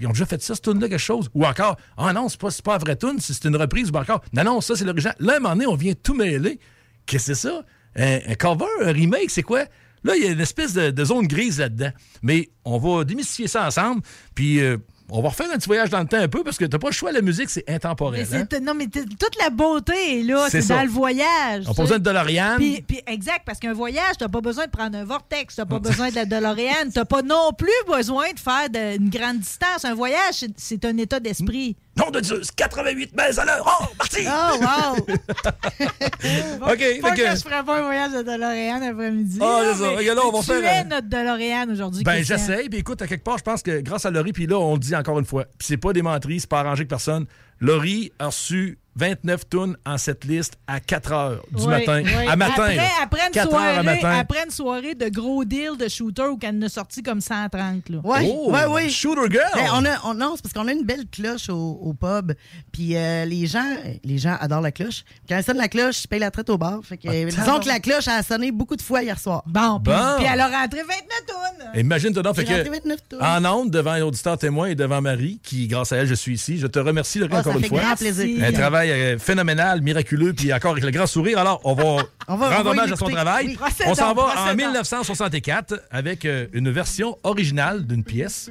ils 0.00 0.06
ont 0.08 0.10
déjà 0.10 0.26
fait 0.26 0.42
ça, 0.42 0.56
cette 0.56 0.64
toune-là, 0.64 0.88
quelque 0.88 0.98
chose. 0.98 1.30
Ou 1.32 1.46
encore, 1.46 1.76
ah 1.96 2.12
non, 2.12 2.28
c'est 2.28 2.40
pas, 2.40 2.48
pas 2.64 2.72
la 2.72 2.78
vraie 2.78 2.96
toune, 2.96 3.20
c'est 3.20 3.44
une 3.44 3.56
reprise, 3.56 3.92
ou 3.92 3.96
encore, 3.96 4.22
non, 4.32 4.42
non, 4.42 4.60
ça, 4.60 4.74
c'est 4.74 4.84
l'original. 4.84 5.14
Là, 5.20 5.34
à 5.34 5.36
un 5.36 5.38
moment 5.38 5.54
donné, 5.54 5.66
on 5.68 5.76
vient 5.76 5.94
tout 5.94 6.14
mêler. 6.14 6.58
Qu'est-ce 7.06 7.28
que 7.28 7.34
c'est 7.34 7.48
ça? 7.48 7.62
Un 7.96 8.34
cover, 8.34 8.66
un 8.82 8.92
remake, 8.92 9.30
c'est 9.30 9.42
quoi? 9.42 9.64
Là, 10.04 10.14
il 10.16 10.24
y 10.24 10.26
a 10.26 10.30
une 10.30 10.40
espèce 10.40 10.72
de, 10.72 10.90
de 10.90 11.04
zone 11.04 11.26
grise 11.26 11.58
là-dedans. 11.58 11.90
Mais 12.22 12.50
on 12.64 12.78
va 12.78 13.04
démystifier 13.04 13.48
ça 13.48 13.66
ensemble, 13.66 14.02
puis 14.34 14.60
euh, 14.60 14.76
on 15.12 15.20
va 15.22 15.30
refaire 15.30 15.48
un 15.52 15.56
petit 15.56 15.66
voyage 15.66 15.90
dans 15.90 15.98
le 16.00 16.06
temps 16.06 16.18
un 16.18 16.28
peu, 16.28 16.44
parce 16.44 16.56
que 16.56 16.64
t'as 16.64 16.78
pas 16.78 16.88
le 16.88 16.92
choix, 16.94 17.10
la 17.10 17.20
musique, 17.20 17.50
c'est 17.50 17.64
Mais 17.66 17.74
intemporel. 17.74 18.26
hein? 18.32 18.46
Non, 18.62 18.74
mais 18.74 18.86
toute 18.86 19.36
la 19.42 19.50
beauté 19.50 20.20
est 20.20 20.22
là. 20.22 20.46
C'est 20.48 20.66
dans 20.68 20.82
le 20.82 20.88
voyage. 20.88 21.64
On 21.68 21.74
pas 21.74 21.82
besoin 21.82 21.98
de 21.98 22.04
DeLorean. 22.04 22.56
Puis, 22.58 22.82
puis 22.86 23.00
exact, 23.08 23.42
parce 23.44 23.58
qu'un 23.58 23.72
voyage, 23.72 24.16
t'as 24.18 24.28
pas 24.28 24.40
besoin 24.40 24.66
de 24.66 24.70
prendre 24.70 24.96
un 24.96 25.04
vortex, 25.04 25.56
t'as 25.56 25.64
pas 25.66 25.80
besoin 25.80 26.10
de 26.10 26.14
la 26.14 26.24
DeLorean, 26.26 26.90
t'as 26.94 27.04
pas 27.04 27.22
non 27.22 27.50
plus 27.58 27.68
besoin 27.88 28.32
de 28.32 28.38
faire 28.38 28.70
de- 28.70 28.96
une 28.98 29.10
grande 29.10 29.40
distance. 29.40 29.84
Un 29.84 29.94
voyage, 29.94 30.44
c'est 30.56 30.84
un 30.84 30.96
état 30.96 31.18
d'esprit. 31.18 31.76
Nom 32.00 32.10
de 32.10 32.22
Zeus, 32.22 32.50
88 32.50 33.12
miles 33.12 33.40
à 33.40 33.44
l'heure. 33.44 33.64
Oh, 33.82 33.84
parti! 33.98 34.26
Oh, 34.26 34.58
wow! 34.60 34.96
OK, 36.72 37.00
Pas 37.02 37.10
que- 37.14 37.30
que 37.30 37.36
je 37.36 37.42
ferais 37.42 37.64
pas 37.64 37.78
un 37.78 37.82
voyage 37.82 38.12
de 38.12 38.22
DeLorean 38.22 38.82
après-midi. 38.82 39.38
Ah, 39.40 39.60
là, 39.62 39.72
c'est 39.74 39.82
ça. 39.84 39.90
Regarde, 39.90 40.18
là, 40.18 40.24
on 40.26 40.32
va 40.32 40.38
tu 40.40 40.44
faire, 40.46 40.64
es 40.64 40.80
euh, 40.80 40.84
notre 40.88 41.08
DeLorean 41.08 41.70
aujourd'hui. 41.70 42.02
Ben, 42.04 42.24
j'essaye. 42.24 42.68
Puis 42.68 42.78
écoute, 42.80 43.00
à 43.02 43.06
quelque 43.06 43.24
part, 43.24 43.38
je 43.38 43.42
pense 43.44 43.62
que 43.62 43.80
grâce 43.80 44.04
à 44.06 44.10
Laurie, 44.10 44.32
puis 44.32 44.46
là, 44.46 44.58
on 44.58 44.74
le 44.74 44.78
dit 44.80 44.94
encore 44.96 45.18
une 45.18 45.24
fois, 45.24 45.44
puis 45.58 45.66
c'est 45.68 45.76
pas 45.76 45.92
des 45.92 46.02
menteries, 46.02 46.40
c'est 46.40 46.50
pas 46.50 46.60
arrangé 46.60 46.84
que 46.84 46.88
personne. 46.90 47.26
Laurie 47.60 48.12
a 48.18 48.26
reçu 48.26 48.78
29 48.96 49.48
tonnes 49.48 49.76
en 49.86 49.96
cette 49.98 50.24
liste 50.24 50.54
à 50.66 50.80
4 50.80 51.12
heures 51.12 51.42
du 51.52 51.62
Oui, 51.62 51.68
matin. 51.68 52.02
oui. 52.04 52.12
À 52.28 52.36
matin. 52.36 52.68
Après, 53.02 53.26
une 53.26 53.32
4 53.32 53.54
heures 53.54 53.60
à 53.60 53.72
soirée, 53.72 53.82
matin. 53.84 54.10
après 54.18 54.44
une 54.44 54.50
soirée 54.50 54.94
de 54.94 55.08
gros 55.08 55.44
deals 55.44 55.76
de 55.78 55.88
shooter 55.88 56.24
où 56.24 56.36
qu'elle 56.36 56.56
en 56.56 56.62
a 56.62 56.68
sorti 56.68 57.02
comme 57.02 57.20
130. 57.20 57.88
Là. 57.88 57.98
Ouais, 58.04 58.28
Oh, 58.32 58.50
ouais, 58.52 58.64
oui. 58.68 58.90
Shooter 58.90 59.30
girl. 59.30 59.44
Ben, 59.54 59.66
on 59.74 59.84
a, 59.84 59.98
on- 60.04 60.14
non, 60.14 60.32
c'est 60.36 60.42
parce 60.42 60.52
qu'on 60.52 60.66
a 60.68 60.72
une 60.72 60.84
belle 60.84 61.04
cloche 61.10 61.48
au, 61.48 61.78
au 61.82 61.92
pub. 61.94 62.32
Puis 62.72 62.96
euh, 62.96 63.24
les 63.24 63.46
gens 63.46 63.64
les 64.04 64.18
gens 64.18 64.36
adorent 64.40 64.60
la 64.60 64.72
cloche. 64.72 65.04
Quand 65.28 65.36
elle 65.36 65.44
sonne 65.44 65.56
la 65.58 65.68
cloche, 65.68 66.02
je 66.02 66.08
paye 66.08 66.18
la 66.20 66.30
traite 66.30 66.50
au 66.50 66.58
bar. 66.58 66.80
Fait 66.82 66.96
que, 66.98 67.08
Ah, 67.08 67.24
disons 67.24 67.60
que 67.60 67.68
la 67.68 67.80
cloche 67.80 68.08
a 68.08 68.22
sonné 68.22 68.50
beaucoup 68.52 68.76
de 68.76 68.82
fois 68.82 69.02
hier 69.02 69.18
soir. 69.18 69.42
Bon, 69.46 69.80
puis, 69.80 69.92
Bon. 69.94 70.16
puis 70.18 70.26
elle 70.32 70.40
a 70.40 70.46
rentré 70.48 70.80
29 70.80 70.96
tonnes. 71.26 71.80
Imagine-toi 71.80 72.22
donc, 72.22 72.34
fait 72.36 72.44
que, 72.44 72.68
29 72.70 72.98
tonnes. 73.08 73.22
en 73.22 73.44
ondes, 73.44 73.70
devant 73.70 73.92
un 73.92 74.02
auditeur 74.02 74.36
témoin 74.36 74.66
et 74.68 74.74
devant 74.74 75.00
Marie, 75.00 75.38
qui, 75.42 75.68
grâce 75.68 75.92
à 75.92 75.98
elle, 75.98 76.06
je 76.06 76.14
suis 76.14 76.34
ici. 76.34 76.58
Je 76.58 76.66
te 76.66 76.78
remercie, 76.78 77.18
Laurie, 77.20 77.32
Ah, 77.36 77.40
encore 77.40 77.52
ça 77.54 77.58
une 77.60 77.64
fois. 77.66 77.80
grand 77.80 77.96
plaisir. 77.96 78.44
Un 78.44 78.52
travail 78.52 78.79
euh, 78.88 79.18
phénoménal, 79.18 79.80
miraculeux, 79.82 80.32
puis 80.32 80.52
encore 80.52 80.72
avec 80.72 80.84
le 80.84 80.90
grand 80.90 81.06
sourire. 81.06 81.38
Alors, 81.38 81.60
on 81.64 81.74
va, 81.74 81.82
On 82.28 82.36
va- 82.36 82.46
on 82.46 82.50
rendre 82.50 82.64
va 82.64 82.70
hommage 82.70 82.92
à 82.92 82.96
son 82.96 83.08
travail. 83.08 83.46
Oui. 83.48 83.58
On 83.86 83.94
s'en 83.94 84.14
va 84.14 84.22
en 84.22 84.26
Procédons. 84.28 84.54
1964 84.56 85.82
avec 85.90 86.24
euh, 86.24 86.46
une 86.52 86.70
version 86.70 87.18
originale 87.24 87.86
d'une 87.86 88.04
pièce. 88.04 88.50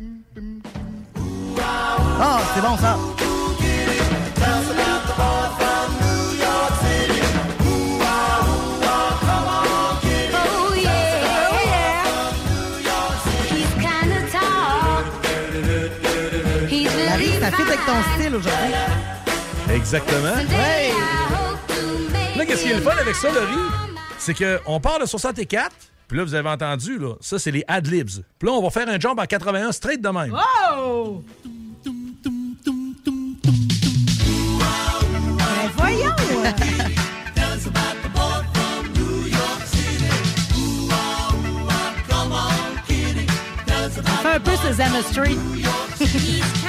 Ah, 2.21 2.39
c'est 2.55 2.61
bon 2.61 2.77
ça. 2.77 2.97
Ça 17.39 17.51
fit 17.51 17.61
avec 17.61 17.79
ton 17.85 17.93
style 18.15 18.35
aujourd'hui. 18.35 18.73
Exactement. 19.73 20.33
Ouais. 20.33 20.91
Là, 22.35 22.45
qu'est-ce 22.45 22.63
qui 22.63 22.71
est 22.71 22.75
le 22.75 22.81
fun 22.81 22.95
avec 22.99 23.15
ça, 23.15 23.29
Laurie? 23.31 23.69
C'est 24.17 24.33
qu'on 24.33 24.79
part 24.79 24.99
de 24.99 25.05
64, 25.05 25.71
puis 26.07 26.17
là, 26.17 26.23
vous 26.23 26.33
avez 26.33 26.49
entendu, 26.49 26.97
là, 26.97 27.13
ça, 27.21 27.37
c'est 27.37 27.51
les 27.51 27.63
ad-libs. 27.67 28.23
Puis 28.37 28.47
là, 28.47 28.53
on 28.53 28.63
va 28.63 28.69
faire 28.69 28.87
un 28.89 28.99
jump 28.99 29.19
en 29.19 29.25
81 29.25 29.71
straight 29.71 30.01
de 30.01 30.09
même. 30.09 30.35
Oh! 30.73 31.23
Ben 35.39 35.69
voyons! 35.77 36.15
Fait 44.21 44.35
un 44.35 44.39
peu 44.39 44.51
Sesame 44.57 45.01
Street. 45.01 45.37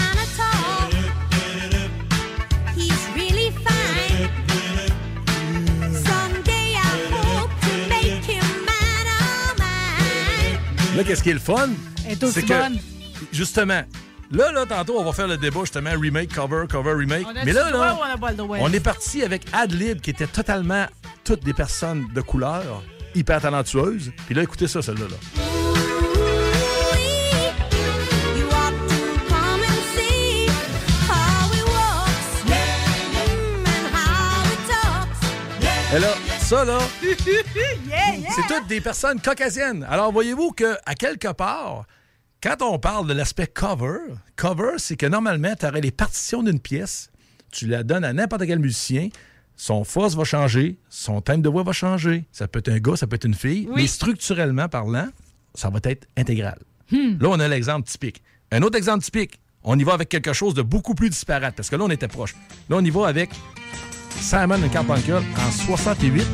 Là, 11.00 11.06
qu'est-ce 11.06 11.22
qui 11.22 11.30
est 11.30 11.32
le 11.32 11.38
fun? 11.38 11.70
C'est 12.30 12.42
que, 12.42 12.48
bonne. 12.48 12.78
justement, 13.32 13.80
là, 14.30 14.52
là, 14.52 14.66
tantôt, 14.66 15.00
on 15.00 15.02
va 15.02 15.14
faire 15.14 15.28
le 15.28 15.38
débat, 15.38 15.60
justement, 15.60 15.88
remake, 15.98 16.34
cover, 16.34 16.66
cover, 16.70 16.92
remake. 16.92 17.26
On 17.26 17.34
a 17.34 17.42
Mais 17.42 17.54
là, 17.54 17.70
là, 17.70 17.98
on 18.38 18.70
est 18.70 18.80
parti 18.80 19.22
avec 19.22 19.46
Adlib, 19.54 20.02
qui 20.02 20.10
était 20.10 20.26
totalement 20.26 20.84
toutes 21.24 21.42
des 21.42 21.54
personnes 21.54 22.06
de 22.14 22.20
couleur, 22.20 22.82
hyper 23.14 23.40
talentueuses. 23.40 24.12
Puis 24.26 24.34
là, 24.34 24.42
écoutez 24.42 24.68
ça, 24.68 24.82
celle-là. 24.82 25.06
Là. 25.08 25.16
Et 35.96 35.98
là, 35.98 36.08
ça, 36.50 36.64
là, 36.64 36.78
Yeah, 37.02 38.16
yeah! 38.16 38.30
c'est 38.34 38.52
toutes 38.54 38.66
des 38.66 38.80
personnes 38.80 39.20
caucasiennes. 39.20 39.86
Alors, 39.88 40.10
voyez-vous 40.12 40.50
que 40.50 40.74
à 40.84 40.94
quelque 40.94 41.32
part, 41.32 41.84
quand 42.42 42.56
on 42.62 42.78
parle 42.78 43.06
de 43.06 43.12
l'aspect 43.12 43.46
cover, 43.46 43.98
cover, 44.34 44.72
c'est 44.78 44.96
que 44.96 45.06
normalement, 45.06 45.54
tu 45.58 45.64
aurais 45.66 45.80
les 45.80 45.92
partitions 45.92 46.42
d'une 46.42 46.58
pièce, 46.58 47.10
tu 47.52 47.66
la 47.66 47.84
donnes 47.84 48.04
à 48.04 48.12
n'importe 48.12 48.46
quel 48.46 48.58
musicien, 48.58 49.10
son 49.54 49.84
force 49.84 50.14
va 50.16 50.24
changer, 50.24 50.76
son 50.88 51.20
thème 51.20 51.40
de 51.42 51.48
voix 51.48 51.62
va 51.62 51.72
changer. 51.72 52.24
Ça 52.32 52.48
peut 52.48 52.58
être 52.60 52.70
un 52.70 52.78
gars, 52.78 52.96
ça 52.96 53.06
peut 53.06 53.14
être 53.16 53.26
une 53.26 53.34
fille, 53.34 53.66
Oui. 53.68 53.82
mais 53.82 53.86
structurellement 53.86 54.68
parlant, 54.68 55.08
ça 55.54 55.70
va 55.70 55.78
être 55.84 56.08
intégral. 56.16 56.58
Là, 56.90 57.28
on 57.28 57.38
a 57.38 57.46
l'exemple 57.46 57.88
typique. 57.88 58.22
Un 58.50 58.62
autre 58.62 58.76
exemple 58.76 59.04
typique, 59.04 59.38
on 59.62 59.78
y 59.78 59.84
va 59.84 59.92
avec 59.92 60.08
quelque 60.08 60.32
chose 60.32 60.54
de 60.54 60.62
beaucoup 60.62 60.94
plus 60.96 61.10
disparate, 61.10 61.54
parce 61.54 61.70
que 61.70 61.76
là, 61.76 61.84
on 61.84 61.90
était 61.90 62.08
proche. 62.08 62.34
Là, 62.68 62.76
on 62.78 62.84
y 62.84 62.90
va 62.90 63.06
avec 63.06 63.30
Simon 64.18 64.68
Carpenter 64.72 65.14
en 65.14 65.50
68, 65.50 66.26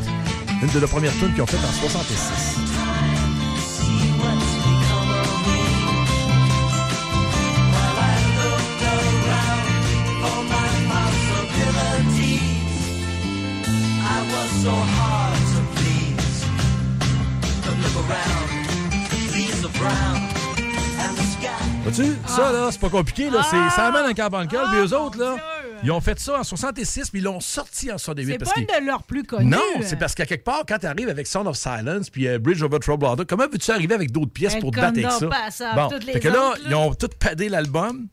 une 0.63 0.69
de 0.69 0.79
leurs 0.79 0.89
premières 0.89 1.13
tunes 1.19 1.33
qu'ils 1.33 1.43
ont 1.43 1.47
faites 1.47 1.65
en 1.65 1.89
66. 1.89 2.57
so 14.67 14.73
hard 14.73 15.39
to 15.53 15.61
please. 15.77 16.39
But 17.63 17.77
look 17.83 17.97
around, 18.03 18.47
Brown. 19.79 20.37
Vois-tu? 21.85 22.17
Ça, 22.27 22.51
là, 22.51 22.69
c'est 22.73 22.81
pas 22.81 22.89
compliqué, 22.89 23.31
là. 23.31 23.43
C'est 23.49 23.57
ah! 23.57 23.71
Simon 23.71 24.11
en 24.11 24.13
carbone 24.13 24.49
puis 24.49 24.59
eux 24.59 24.93
autres, 24.93 25.19
là. 25.19 25.37
Ah! 25.39 25.56
Ils 25.83 25.91
ont 25.91 26.01
fait 26.01 26.19
ça 26.19 26.41
en 26.41 26.45
66, 26.45 27.11
puis 27.11 27.21
ils 27.21 27.23
l'ont 27.23 27.41
sorti 27.41 27.91
en 27.93 27.99
68. 27.99 28.33
C'est 28.33 28.39
parce 28.39 28.53
pas 28.55 28.61
une 28.61 28.67
de 28.67 28.87
leurs 28.87 29.03
plus 29.03 29.25
connues. 29.25 29.51
Non, 29.51 29.61
c'est 29.83 29.97
parce 29.99 30.15
qu'à 30.15 30.27
quelque 30.27 30.45
part, 30.45 30.65
quand 30.69 30.79
tu 30.79 30.87
arrives 30.87 31.09
avec 31.09 31.27
Sound 31.27 31.47
of 31.47 31.57
Silence 31.57 32.11
puis 32.11 32.27
euh, 32.29 32.39
Bridge 32.39 32.63
over 32.63 32.79
Troubled 32.79 33.09
Water, 33.09 33.27
comment 33.27 33.49
veux-tu 33.51 33.71
arriver 33.71 33.95
avec 33.95 34.11
d'autres 34.13 34.33
pièces 34.33 34.57
pour 34.57 34.71
te 34.71 34.77
battre 34.77 34.99
avec 34.99 35.11
ça? 35.11 35.27
Passa, 35.29 35.75
Bon, 35.75 35.89
toutes 35.89 36.05
les 36.05 36.15
fait 36.15 36.21
que 36.21 36.29
là, 36.29 36.51
autres, 36.51 36.63
là. 36.63 36.69
ils 36.69 36.75
ont 36.75 36.95
tout 36.95 37.11
padé 37.19 37.49
l'album. 37.49 38.09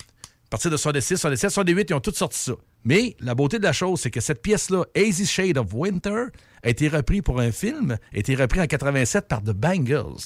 À 0.48 0.50
partir 0.50 0.70
de 0.70 0.78
66, 0.78 1.18
67, 1.18 1.50
68, 1.52 1.90
ils 1.90 1.94
ont 1.96 2.00
tous 2.00 2.14
sorti 2.14 2.38
ça. 2.40 2.54
Mais 2.86 3.16
la 3.20 3.34
beauté 3.34 3.58
de 3.58 3.64
la 3.64 3.74
chose, 3.74 4.02
c'est 4.02 4.12
que 4.12 4.20
cette 4.22 4.42
pièce-là, 4.42 4.84
Hazy 4.96 5.26
Shade 5.26 5.58
of 5.58 5.68
Winter, 5.74 6.26
a 6.62 6.70
été 6.70 6.88
repris 6.90 7.22
pour 7.22 7.40
un 7.40 7.52
film, 7.52 7.98
a 8.14 8.18
été 8.18 8.36
repris 8.36 8.60
en 8.62 8.68
87 8.68 9.28
par 9.28 9.42
The 9.42 9.52
Bangles. 9.52 10.18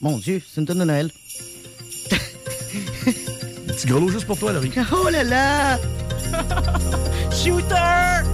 Mon 0.00 0.18
Dieu, 0.18 0.40
c'est 0.46 0.60
une 0.60 0.66
tonne 0.66 0.78
de 0.78 0.84
Noël. 0.84 1.10
Petit 3.76 3.88
grelot 3.88 4.08
juste 4.08 4.26
pour 4.26 4.38
toi, 4.38 4.54
Laurie. 4.54 4.72
Oh 4.90 5.10
là 5.10 5.22
là! 5.22 5.76
Shooter! 7.30 8.24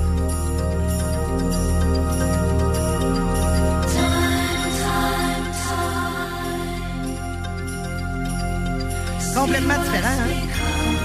Complètement 9.35 9.79
différent, 9.79 10.07
hein? 10.07 10.29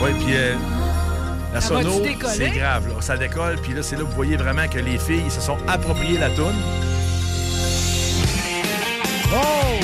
Oui, 0.03 0.11
puis 0.23 0.35
euh, 0.35 0.53
la 1.51 1.59
Ça 1.59 1.73
va-tu 1.73 1.87
sono, 1.89 2.03
décoller? 2.03 2.33
c'est 2.35 2.49
grave. 2.51 2.87
Là. 2.89 2.93
Ça 3.01 3.17
décolle, 3.17 3.55
puis 3.63 3.73
là, 3.73 3.81
c'est 3.81 3.95
là 3.95 4.03
que 4.03 4.07
vous 4.09 4.15
voyez 4.15 4.37
vraiment 4.37 4.67
que 4.67 4.77
les 4.77 4.99
filles 4.99 5.31
se 5.31 5.41
sont 5.41 5.57
appropriées 5.67 6.19
la 6.19 6.29
toune. 6.29 6.53
Oh! 9.33 9.77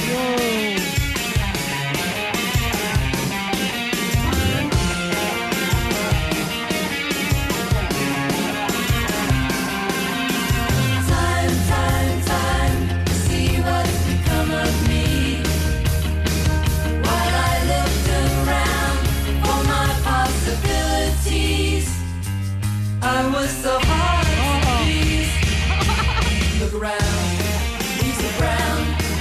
I 23.06 23.30
was 23.36 23.50
so 23.50 23.78
hard 23.82 24.26
to 24.26 24.44
please. 24.86 25.28
Look 26.62 26.74
around, 26.82 27.04
Lisa 28.00 28.30
Brown. 28.40 28.80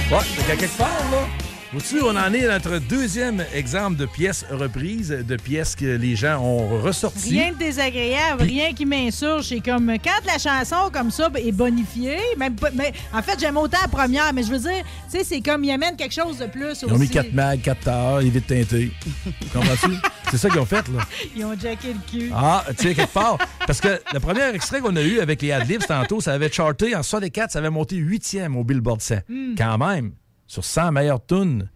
Ouais, 0.09 0.23
fait 0.23 0.43
qu'à 0.47 0.55
quelque 0.55 0.77
part, 0.77 0.87
là, 1.11 1.27
Vois-tu, 1.73 2.03
on 2.03 2.15
en 2.15 2.31
est 2.35 2.45
à 2.47 2.53
notre 2.59 2.77
deuxième 2.77 3.43
exemple 3.51 3.95
de 3.97 4.05
pièces 4.05 4.45
reprises, 4.51 5.09
de 5.09 5.35
pièces 5.37 5.75
que 5.75 5.85
les 5.85 6.15
gens 6.15 6.39
ont 6.39 6.79
ressorties. 6.79 7.31
Rien 7.39 7.51
de 7.51 7.57
désagréable, 7.57 8.43
rien 8.43 8.73
qui 8.73 8.85
m'insurge. 8.85 9.47
C'est 9.47 9.59
comme 9.59 9.91
quand 10.03 10.11
la 10.27 10.37
chanson 10.37 10.91
comme 10.93 11.09
ça 11.09 11.29
est 11.35 11.51
bonifiée, 11.51 12.19
même 12.37 12.55
pas- 12.55 12.69
mais 12.75 12.93
en 13.11 13.23
fait, 13.23 13.39
j'aime 13.39 13.57
autant 13.57 13.79
la 13.81 13.87
première, 13.87 14.31
mais 14.33 14.43
je 14.43 14.51
veux 14.51 14.59
dire, 14.59 14.83
tu 15.11 15.17
sais, 15.17 15.23
c'est 15.23 15.41
comme 15.41 15.63
ils 15.63 15.71
amènent 15.71 15.95
quelque 15.95 16.13
chose 16.13 16.37
de 16.37 16.45
plus 16.45 16.69
aussi. 16.69 16.85
Ils 16.85 16.93
ont 16.93 16.97
mis 16.99 17.09
4 17.09 17.33
mags, 17.33 17.61
4 17.61 17.79
tailleurs, 17.79 18.21
ils 18.21 18.29
vite 18.29 18.45
teintés. 18.45 18.91
Comprends-tu? 19.53 19.95
C'est 20.29 20.37
ça 20.37 20.49
qu'ils 20.49 20.59
ont 20.59 20.65
fait, 20.65 20.87
là. 20.89 21.01
Ils 21.35 21.43
ont 21.43 21.57
jacké 21.59 21.87
le 21.93 21.99
cul. 22.19 22.31
Ah, 22.35 22.63
tu 22.77 22.87
sais, 22.89 22.93
quelque 22.93 23.13
part. 23.13 23.39
Parce 23.65 23.81
que 23.81 23.99
le 24.13 24.19
premier 24.19 24.47
extrait 24.53 24.79
qu'on 24.79 24.95
a 24.95 25.01
eu 25.01 25.19
avec 25.19 25.41
les 25.41 25.51
Adlibs 25.51 25.85
tantôt, 25.87 26.21
ça 26.21 26.33
avait 26.33 26.51
charté 26.51 26.95
en 26.95 27.01
64, 27.01 27.51
ça 27.51 27.59
avait 27.59 27.69
monté 27.71 27.95
huitième 27.95 28.55
au 28.57 28.63
Billboard 28.63 29.01
100. 29.01 29.15
Hmm. 29.27 29.55
Quand 29.57 29.77
même, 29.79 30.11
sur 30.47 30.63
100 30.63 30.91
meilleures 30.91 31.25
tunes 31.25 31.69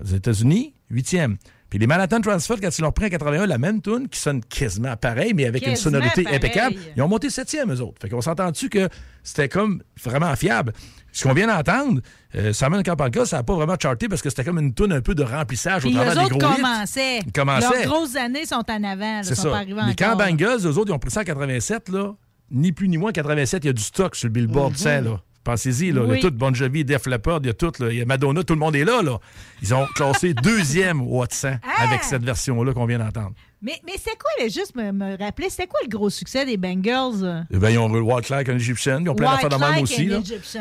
aux 0.00 0.04
États-Unis, 0.06 0.74
huitième. 0.90 1.36
Puis 1.70 1.78
les 1.80 1.86
Manhattan 1.88 2.20
Transfer, 2.20 2.54
quand 2.62 2.78
ils 2.78 2.82
l'ont 2.82 2.88
repris 2.88 3.06
en 3.06 3.08
81, 3.08 3.46
la 3.46 3.58
même 3.58 3.82
tune 3.82 4.08
qui 4.08 4.20
sonne 4.20 4.40
quasiment 4.44 4.96
pareil, 4.96 5.32
mais 5.34 5.44
avec 5.46 5.66
une 5.66 5.74
sonorité 5.74 6.22
pareil. 6.22 6.36
impeccable, 6.36 6.76
ils 6.96 7.02
ont 7.02 7.08
monté 7.08 7.30
septième, 7.30 7.72
eux 7.72 7.80
autres. 7.80 7.96
Fait 8.00 8.08
qu'on 8.08 8.20
s'entend-tu 8.20 8.68
que 8.68 8.88
c'était 9.24 9.48
comme 9.48 9.82
vraiment 10.04 10.34
fiable? 10.36 10.72
Ce 11.10 11.26
qu'on 11.26 11.34
vient 11.34 11.48
d'entendre, 11.48 12.00
euh, 12.36 12.52
Simon 12.52 12.80
ça 13.24 13.36
n'a 13.36 13.42
pas 13.42 13.54
vraiment 13.54 13.76
charté 13.80 14.08
parce 14.08 14.22
que 14.22 14.28
c'était 14.30 14.44
comme 14.44 14.58
une 14.58 14.72
tune 14.74 14.92
un 14.92 15.00
peu 15.00 15.14
de 15.16 15.22
remplissage 15.24 15.84
au 15.84 15.90
travers 15.90 16.14
des 16.14 16.20
autres 16.20 16.38
gros 16.38 16.52
hits. 16.52 16.56
commençaient. 16.56 17.18
Ils 17.20 17.32
commençaient. 17.32 17.82
Leurs 17.84 17.92
grosses 17.92 18.16
années 18.16 18.46
sont 18.46 18.62
en 18.68 18.84
avant. 18.84 19.22
C'est 19.24 19.34
ça. 19.34 19.50
pas 19.50 19.64
Mais 19.64 19.94
quand. 19.96 20.16
Bangles, 20.16 20.66
eux 20.66 20.78
autres, 20.78 20.90
ils 20.90 20.94
ont 20.94 20.98
pris 20.98 21.10
ça 21.10 21.20
en 21.22 21.24
87, 21.24 21.88
là, 21.88 22.14
ni 22.52 22.70
plus 22.72 22.88
ni 22.88 22.98
moins, 22.98 23.10
en 23.10 23.12
87, 23.12 23.64
il 23.64 23.66
y 23.68 23.70
a 23.70 23.72
du 23.72 23.82
stock 23.82 24.14
sur 24.14 24.28
le 24.28 24.32
Billboard 24.32 24.72
Mhm. 24.72 24.76
100, 24.78 25.00
là. 25.02 25.20
Pensez-y, 25.44 25.92
là. 25.92 26.00
Il 26.04 26.08
y 26.08 26.10
Oui. 26.12 26.18
a 26.18 26.20
tout 26.22 26.30
Bon 26.30 26.52
Jovi, 26.54 26.84
Def 26.84 27.06
Leppard, 27.06 27.40
il 27.42 27.46
y 27.46 27.50
a 27.50 27.54
tout, 27.54 27.72
là. 27.78 27.90
Il 27.90 27.98
y 27.98 28.02
a 28.02 28.06
Madonna, 28.06 28.42
tout 28.42 28.54
le 28.54 28.60
monde 28.60 28.74
est 28.76 28.84
là, 28.84 29.02
là. 29.02 29.18
Ils 29.62 29.74
ont 29.74 29.86
classé 29.94 30.32
deuxième 30.42 31.00
au 31.02 31.22
Hot 31.22 31.26
100 31.30 31.58
Ah! 31.62 31.82
avec 31.84 32.02
cette 32.02 32.24
version-là 32.24 32.72
qu'on 32.72 32.86
vient 32.86 32.98
d'entendre. 32.98 33.32
Mais, 33.64 33.80
mais 33.86 33.94
c'est 33.96 34.16
quoi, 34.18 34.30
là, 34.40 34.44
juste 34.48 34.76
me, 34.76 34.92
me 34.92 35.16
rappeler, 35.18 35.48
c'était 35.48 35.66
quoi 35.66 35.80
le 35.82 35.88
gros 35.88 36.10
succès 36.10 36.44
des 36.44 36.58
Bengals? 36.58 37.46
Eh 37.50 37.56
ben, 37.56 37.70
ils 37.70 37.78
ont 37.78 37.88
Walk 37.90 38.28
Like 38.28 38.48
an 38.50 38.56
Egyptian, 38.56 39.00
ils 39.00 39.08
ont 39.08 39.14
plein 39.14 39.32
d'affaires 39.32 39.48
de 39.48 39.56
même 39.56 39.82
aussi. 39.82 40.04
là. 40.04 40.18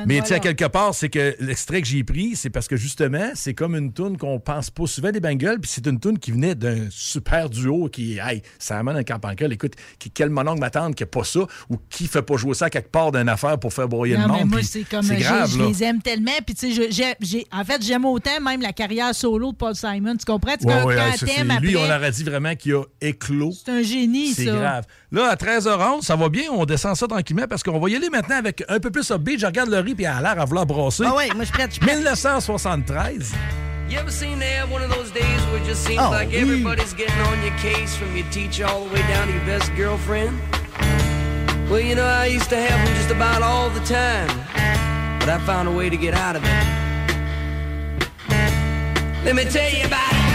Mais 0.08 0.20
tu 0.22 0.28
sais, 0.28 0.36
voilà. 0.36 0.40
quelque 0.40 0.66
part, 0.68 0.96
c'est 0.96 1.10
que 1.10 1.36
l'extrait 1.40 1.82
que 1.82 1.88
j'ai 1.88 2.04
pris, 2.06 2.36
c'est 2.38 2.50
parce 2.50 2.68
que 2.70 2.78
justement, 2.78 3.32
c'est 3.36 3.54
comme 3.54 3.76
une 3.76 3.92
tune 3.92 4.18
qu'on 4.18 4.40
pense 4.40 4.70
pas 4.70 4.88
souvent 4.88 5.12
des 5.12 5.20
Bengals, 5.20 5.60
puis 5.60 5.70
c'est 5.74 5.86
une 5.86 6.00
tune 6.00 6.18
qui 6.18 6.32
venait 6.32 6.56
d'un 6.56 6.88
super 6.90 7.50
duo 7.50 7.90
qui, 7.90 8.20
hey, 8.20 8.42
ça 8.58 8.80
amène 8.80 8.96
un 8.96 9.04
campancal. 9.04 9.52
Écoute, 9.52 9.74
qui, 10.00 10.10
quel 10.10 10.30
mononcle 10.30 10.62
m'attendre 10.62 10.96
qui 10.96 11.04
a 11.04 11.08
pas 11.08 11.26
ça, 11.26 11.42
ou 11.70 11.78
qui 11.90 12.08
fait 12.08 12.22
pas 12.22 12.38
jouer 12.38 12.54
ça 12.54 12.70
quelque 12.70 12.90
part 12.90 13.12
d'une 13.12 13.28
affaire 13.28 13.60
pour 13.60 13.74
faire 13.74 13.90
broyer 13.90 14.16
Non, 14.18 14.28
le 14.28 14.32
mais 14.32 14.40
monde. 14.40 14.50
moi, 14.50 14.60
c'est 14.64 14.84
comme. 14.84 15.04
C'est 15.04 15.18
grave, 15.18 15.52
je 15.52 15.60
là. 15.60 15.66
les 15.68 15.84
aime 15.84 16.02
tellement. 16.02 16.32
Puis, 16.46 16.56
tu 16.56 16.74
sais, 16.74 16.90
je- 16.90 17.16
j'ai- 17.20 17.48
en 17.52 17.66
fait, 17.66 17.82
j'aime 17.84 18.06
autant 18.06 18.40
même 18.42 18.62
la 18.62 18.72
carrière 18.72 19.14
solo 19.14 19.52
de 19.52 19.58
Paul 19.58 19.76
Simon. 19.76 20.16
Tu 20.16 20.24
comprends? 20.26 20.56
Tu 20.56 20.66
Ouais, 20.68 20.84
ouais, 20.84 20.96
c'est- 21.18 21.26
t'aimes 21.26 21.54
lui, 21.60 21.76
après, 21.76 21.92
on 21.92 21.96
aurait 21.98 22.12
dit 22.12 22.24
vraiment 22.24 22.56
qu'il 22.56 22.76
a 22.76 22.84
éclos. 23.02 23.52
C'est 23.66 23.72
un 23.72 23.82
génie, 23.82 24.34
C'est 24.34 24.46
ça. 24.46 24.52
grave. 24.52 24.86
Là, 25.12 25.30
à 25.32 25.36
13h11, 25.36 26.02
ça 26.04 26.16
va 26.16 26.30
bien. 26.30 26.44
On 26.52 26.66
descend 26.66 26.96
ça 26.96 27.08
tranquillement 27.08 27.48
parce 27.50 27.64
qu'on 27.64 27.80
va 27.80 27.90
y 27.90 27.96
aller 27.96 28.10
maintenant 28.10 28.38
avec 28.38 28.64
un 28.70 28.80
peu 28.80 28.92
plus 28.92 29.10
upbeat. 29.12 29.40
Je 29.40 29.46
regarde 29.46 29.70
le 29.70 29.80
riz 29.80 29.96
puis 29.96 30.06
elle 30.06 30.12
a 30.12 30.22
l'air 30.22 30.42
à 30.42 30.46
vouloir 30.46 30.66
brasser. 30.66 31.04
Ah 31.06 31.16
ouais, 31.16 31.30
moi, 31.36 31.44
je 31.46 31.52
prête, 31.52 31.74
je 31.76 31.80
prête. 31.80 31.96
1973. 31.98 33.34
You 33.90 34.00
ever 34.00 34.10
seen 34.12 34.40
to 34.40 34.46
have 34.46 34.72
one 34.72 34.82
of 34.82 34.90
those 34.90 35.12
days 35.12 35.42
where 35.52 35.62
it 35.62 35.66
just 35.68 35.86
seems 35.86 36.00
Oh, 36.02 36.10
like 36.12 36.30
oui. 36.30 36.38
everybody's 36.38 36.94
getting 36.96 37.20
on 37.28 37.44
your 37.44 37.54
case 37.62 37.96
from 37.96 38.16
your 38.16 38.26
teacher 38.32 38.66
all 38.66 38.86
the 38.86 38.94
way 38.94 39.02
down 39.14 39.28
to 39.28 39.34
your 39.34 39.46
best 39.46 39.72
girlfriend? 39.76 40.40
Well, 41.70 41.80
you 41.82 41.94
know, 41.96 42.06
I 42.06 42.26
used 42.28 42.50
to 42.50 42.56
have 42.58 42.86
them 42.86 42.96
just 42.96 43.12
about 43.12 43.42
all 43.44 43.70
the 43.70 43.82
time, 43.86 44.28
but 45.20 45.30
I 45.30 45.38
found 45.46 45.68
a 45.68 45.72
way 45.72 45.90
to 45.90 45.98
get 45.98 46.14
out 46.14 46.36
of 46.36 46.44
it. 46.44 46.50
Let 49.26 49.36
me 49.36 49.44
tell 49.46 49.70
you 49.72 49.86
about 49.86 50.12
it. 50.12 50.33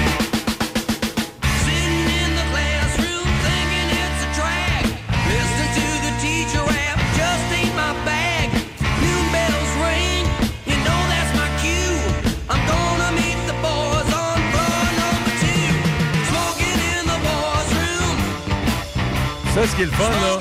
Ça, 19.59 19.67
ce 19.67 19.75
qui 19.75 19.83
est 19.83 19.87
le 19.87 19.91
fun, 19.91 20.09
là, 20.09 20.39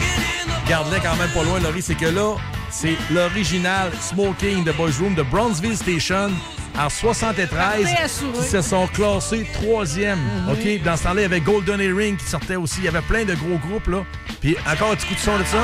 garde-les 0.69 0.99
quand 0.99 1.15
même 1.15 1.29
pas 1.33 1.43
loin, 1.43 1.59
Laurie, 1.59 1.81
c'est 1.81 1.95
que 1.95 2.05
là, 2.05 2.35
c'est 2.69 2.95
l'original 3.09 3.91
Smoking 3.99 4.63
de 4.63 4.71
Boys 4.73 4.91
Room 4.99 5.15
de 5.15 5.23
Bronzeville 5.23 5.75
Station 5.75 6.29
en 6.79 6.87
73 6.87 7.49
Parfait 7.49 8.03
assuré. 8.03 8.31
qui 8.37 8.43
se 8.43 8.61
sont 8.61 8.85
classés 8.87 9.47
troisième. 9.53 10.19
OK? 10.51 10.83
Dans 10.83 10.95
ce 10.95 11.03
temps-là, 11.03 11.21
il 11.21 11.23
y 11.23 11.25
avait 11.25 11.39
Golden 11.41 11.81
Earring 11.81 12.17
qui 12.17 12.25
sortait 12.25 12.57
aussi. 12.57 12.75
Il 12.79 12.83
y 12.85 12.87
avait 12.89 13.01
plein 13.01 13.25
de 13.25 13.33
gros 13.33 13.57
groupes, 13.57 13.87
là. 13.87 14.03
Puis 14.39 14.55
encore 14.71 14.91
un 14.91 14.95
petit 14.95 15.07
coup 15.07 15.15
de 15.15 15.19
son 15.19 15.39
de 15.39 15.43
ça? 15.45 15.57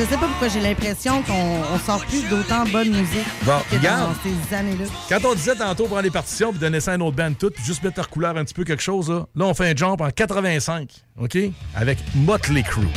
Je 0.00 0.06
sais 0.06 0.16
pas 0.16 0.28
pourquoi 0.28 0.48
j'ai 0.48 0.60
l'impression 0.60 1.22
qu'on 1.22 1.62
on 1.74 1.78
sort 1.78 2.02
plus 2.06 2.26
d'autant 2.30 2.64
bonne 2.64 2.88
musique 2.88 3.26
Bon, 3.42 3.58
que 3.70 3.74
dans 3.74 3.80
regarde. 3.80 4.16
ces 4.22 4.54
années-là. 4.54 4.86
Quand 5.10 5.28
on 5.28 5.34
disait 5.34 5.54
tantôt 5.54 5.84
prendre 5.84 6.00
les 6.00 6.10
partitions 6.10 6.52
puis 6.52 6.58
donner 6.58 6.80
ça 6.80 6.92
à 6.92 6.94
une 6.94 7.02
autre 7.02 7.16
band 7.16 7.34
toute, 7.38 7.52
puis 7.52 7.64
juste 7.66 7.82
mettre 7.82 7.98
leur 7.98 8.08
couleur 8.08 8.34
un 8.34 8.44
petit 8.44 8.54
peu 8.54 8.64
quelque 8.64 8.82
chose, 8.82 9.10
là, 9.10 9.26
là 9.36 9.44
on 9.44 9.52
fait 9.52 9.70
un 9.70 9.76
jump 9.76 10.00
en 10.00 10.08
85, 10.08 10.88
OK? 11.20 11.36
Avec 11.76 11.98
Motley 12.14 12.62
Crue. 12.62 12.88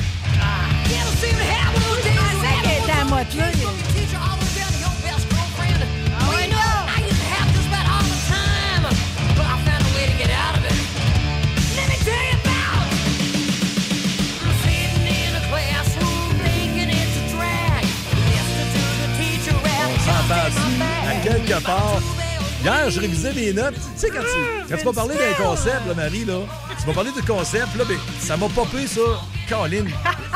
Elle 3.26 3.53
à 20.34 21.16
quelque 21.24 21.64
part. 21.64 22.02
Hier, 22.64 22.90
je 22.90 23.00
révisais 23.00 23.34
mes 23.34 23.52
notes. 23.52 23.76
Tu 23.76 23.82
sais, 23.98 24.10
quand 24.10 24.22
tu, 24.22 24.70
quand 24.70 24.78
tu 24.78 24.86
m'as 24.86 24.94
parlé 24.94 25.16
d'un 25.16 25.44
concept, 25.44 25.86
là, 25.86 25.94
Marie, 25.96 26.24
là, 26.24 26.40
tu 26.80 26.88
m'as 26.88 26.94
parlé 26.94 27.12
du 27.12 27.22
concept, 27.22 27.76
là, 27.76 27.84
ben, 27.86 27.98
ça 28.20 28.38
m'a 28.38 28.48
popé, 28.48 28.88
ça. 28.88 29.02
Colin, 29.50 29.84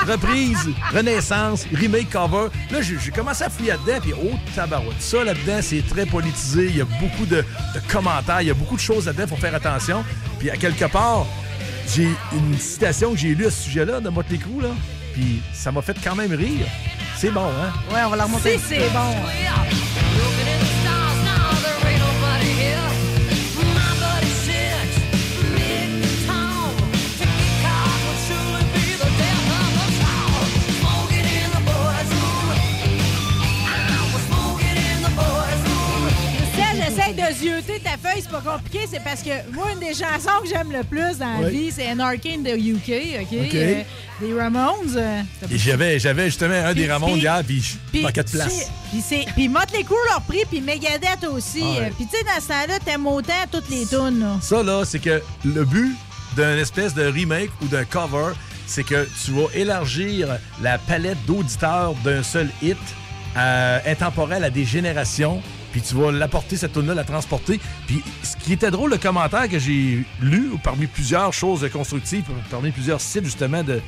reprise, 0.06 0.70
renaissance, 0.94 1.66
remake, 1.74 2.10
cover. 2.10 2.50
Là, 2.70 2.82
j'ai 2.82 3.12
commencé 3.12 3.46
à 3.46 3.50
fouiller 3.50 3.72
là-dedans, 3.72 4.00
puis 4.02 4.14
oh, 4.14 4.36
tabarouette. 4.54 5.02
Ça, 5.02 5.24
là-dedans, 5.24 5.60
c'est 5.62 5.88
très 5.88 6.06
politisé. 6.06 6.66
Il 6.66 6.78
y 6.78 6.82
a 6.82 6.86
beaucoup 7.00 7.26
de, 7.26 7.44
commentaires, 7.90 8.42
il 8.42 8.48
y 8.50 8.52
a 8.52 8.54
beaucoup 8.54 8.76
de 8.76 8.82
choses 8.82 9.06
là-dedans, 9.06 9.28
faut 9.28 9.38
faire 9.38 9.56
attention. 9.56 10.04
Puis, 10.38 10.50
à 10.50 10.58
quelque 10.58 10.86
part, 10.86 11.26
j'ai 11.96 12.10
une 12.34 12.60
citation 12.60 13.12
que 13.14 13.18
j'ai 13.18 13.36
lue 13.36 13.48
à 13.48 13.52
ce 13.52 13.64
sujet-là 13.64 14.02
de 14.02 14.10
Motley 14.10 14.38
Crue, 14.38 14.62
là, 14.62 14.72
puis 15.18 15.42
ça 15.52 15.72
m'a 15.72 15.82
fait 15.82 15.98
quand 16.04 16.16
même 16.16 16.32
rire. 16.32 16.68
C'est 17.16 17.32
bon, 17.32 17.48
hein? 17.48 17.74
Ouais, 17.92 18.02
on 18.06 18.10
va 18.10 18.18
la 18.18 18.26
remonter. 18.26 18.60
Si, 18.60 18.66
c'est 18.68 18.90
bon. 18.92 19.16
De 37.16 37.34
zioter 37.34 37.80
ta 37.80 37.92
feuille, 37.92 38.22
c'est 38.22 38.30
pas 38.32 38.42
compliqué, 38.42 38.80
c'est 38.92 39.04
parce 39.04 39.22
que 39.22 39.30
moi, 39.54 39.68
une 39.74 39.80
des 39.80 39.94
chansons 39.94 40.42
que 40.44 40.50
j'aime 40.50 40.72
le 40.72 40.84
plus 40.84 41.18
dans 41.18 41.40
la 41.40 41.48
Oui. 41.48 41.52
vie, 41.66 41.72
c'est 41.72 41.88
Anarchy 41.88 42.34
in 42.34 42.44
the 42.44 42.58
UK, 42.58 43.22
OK? 43.22 43.34
Euh, 43.54 43.82
des 44.20 44.34
Ramones. 44.34 44.96
euh, 44.98 45.22
Et 45.50 45.58
j'avais, 45.58 46.00
j'avais 46.00 46.26
justement 46.26 46.54
un 46.66 46.74
des 46.74 46.92
Ramones 46.92 47.18
hier, 47.18 47.42
puis 47.46 47.62
je 47.94 48.02
manquais 48.02 48.24
de 48.24 48.30
place. 48.30 48.72
Puis 48.92 49.02
c'est 49.08 49.26
puis 49.36 49.48
Motley 49.48 49.84
Crue 49.84 49.96
leur 50.10 50.22
prix 50.22 50.44
puis 50.50 50.60
Megadeth 50.62 51.24
aussi. 51.32 51.62
Ah 51.64 51.80
ouais. 51.82 51.92
Puis 51.96 52.08
tu 52.12 52.18
sais 52.18 52.24
dans 52.24 52.42
ce 52.42 52.48
temps-là, 52.48 52.80
t'aimes 52.84 53.08
autant 53.08 53.34
toutes 53.52 53.70
les 53.70 53.86
tunes. 53.86 54.20
là. 54.20 54.38
Ça, 54.42 54.62
là, 54.64 54.84
c'est 54.86 55.00
que 55.00 55.22
le 55.46 55.64
but 55.66 55.96
d'un 56.36 56.58
espèce 56.58 56.94
de 56.94 57.06
remake 57.06 57.50
ou 57.62 57.68
d'un 57.68 57.86
cover, 57.86 58.34
c'est 58.66 58.84
que 58.84 59.08
tu 59.24 59.32
vas 59.32 59.48
élargir 59.56 60.38
la 60.62 60.78
palette 60.78 61.18
d'auditeurs 61.26 61.94
d'un 62.04 62.22
seul 62.24 62.50
hit 62.62 62.78
euh, 63.38 63.80
intemporel 63.88 64.44
à 64.44 64.50
des 64.50 64.66
générations. 64.66 65.42
Puis 65.78 65.88
tu 65.88 65.94
vas 65.94 66.12
l'apporter, 66.12 66.58
cette 66.58 66.74
tune 66.74 66.88
là 66.88 66.96
la 66.96 67.04
transporter. 67.04 67.60
Puis 67.86 68.02
ce 68.24 68.36
qui 68.36 68.54
était 68.54 68.72
drôle, 68.72 68.90
le 68.90 68.98
commentaire 68.98 69.48
que 69.48 69.60
j'ai 69.60 70.04
lu 70.20 70.50
parmi 70.64 70.88
plusieurs 70.88 71.32
choses 71.34 71.70
constructives, 71.72 72.24
parmi 72.50 72.72
plusieurs 72.72 73.00
sites 73.00 73.26
justement 73.26 73.64
de 73.64 73.80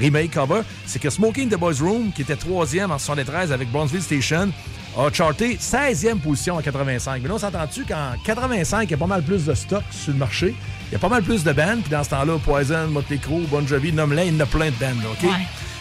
remake 0.00 0.32
cover, 0.32 0.62
c'est 0.86 0.98
que 0.98 1.08
Smoking 1.08 1.48
the 1.48 1.54
Boys 1.54 1.76
Room, 1.80 2.10
qui 2.12 2.22
était 2.22 2.34
troisième 2.34 2.90
en 2.90 2.98
73 2.98 3.52
avec 3.52 3.70
Brownsville 3.70 4.02
Station, 4.02 4.50
a 4.98 5.12
charté 5.12 5.54
16e 5.54 6.18
position 6.18 6.56
en 6.56 6.62
85. 6.62 7.22
Mais 7.22 7.28
là, 7.28 7.34
on 7.36 7.38
s'entend-tu 7.38 7.84
qu'en 7.84 8.14
85, 8.24 8.82
il 8.82 8.90
y 8.90 8.94
a 8.94 8.96
pas 8.96 9.06
mal 9.06 9.22
plus 9.22 9.44
de 9.44 9.54
stock 9.54 9.84
sur 9.92 10.12
le 10.12 10.18
marché? 10.18 10.52
Il 10.88 10.94
y 10.94 10.96
a 10.96 10.98
pas 10.98 11.08
mal 11.08 11.22
plus 11.22 11.44
de 11.44 11.52
bandes. 11.52 11.82
Puis 11.82 11.90
dans 11.92 12.02
ce 12.02 12.10
temps-là, 12.10 12.38
Poison, 12.44 12.88
Motley 12.88 13.18
Crue, 13.18 13.46
Bon 13.48 13.64
Jovi, 13.64 13.92
nomme-les, 13.92 14.26
il 14.26 14.34
y 14.34 14.36
en 14.36 14.40
a 14.40 14.46
plein 14.46 14.70
de 14.70 14.76
bandes, 14.80 15.04
OK? 15.12 15.22
Ouais. 15.22 15.30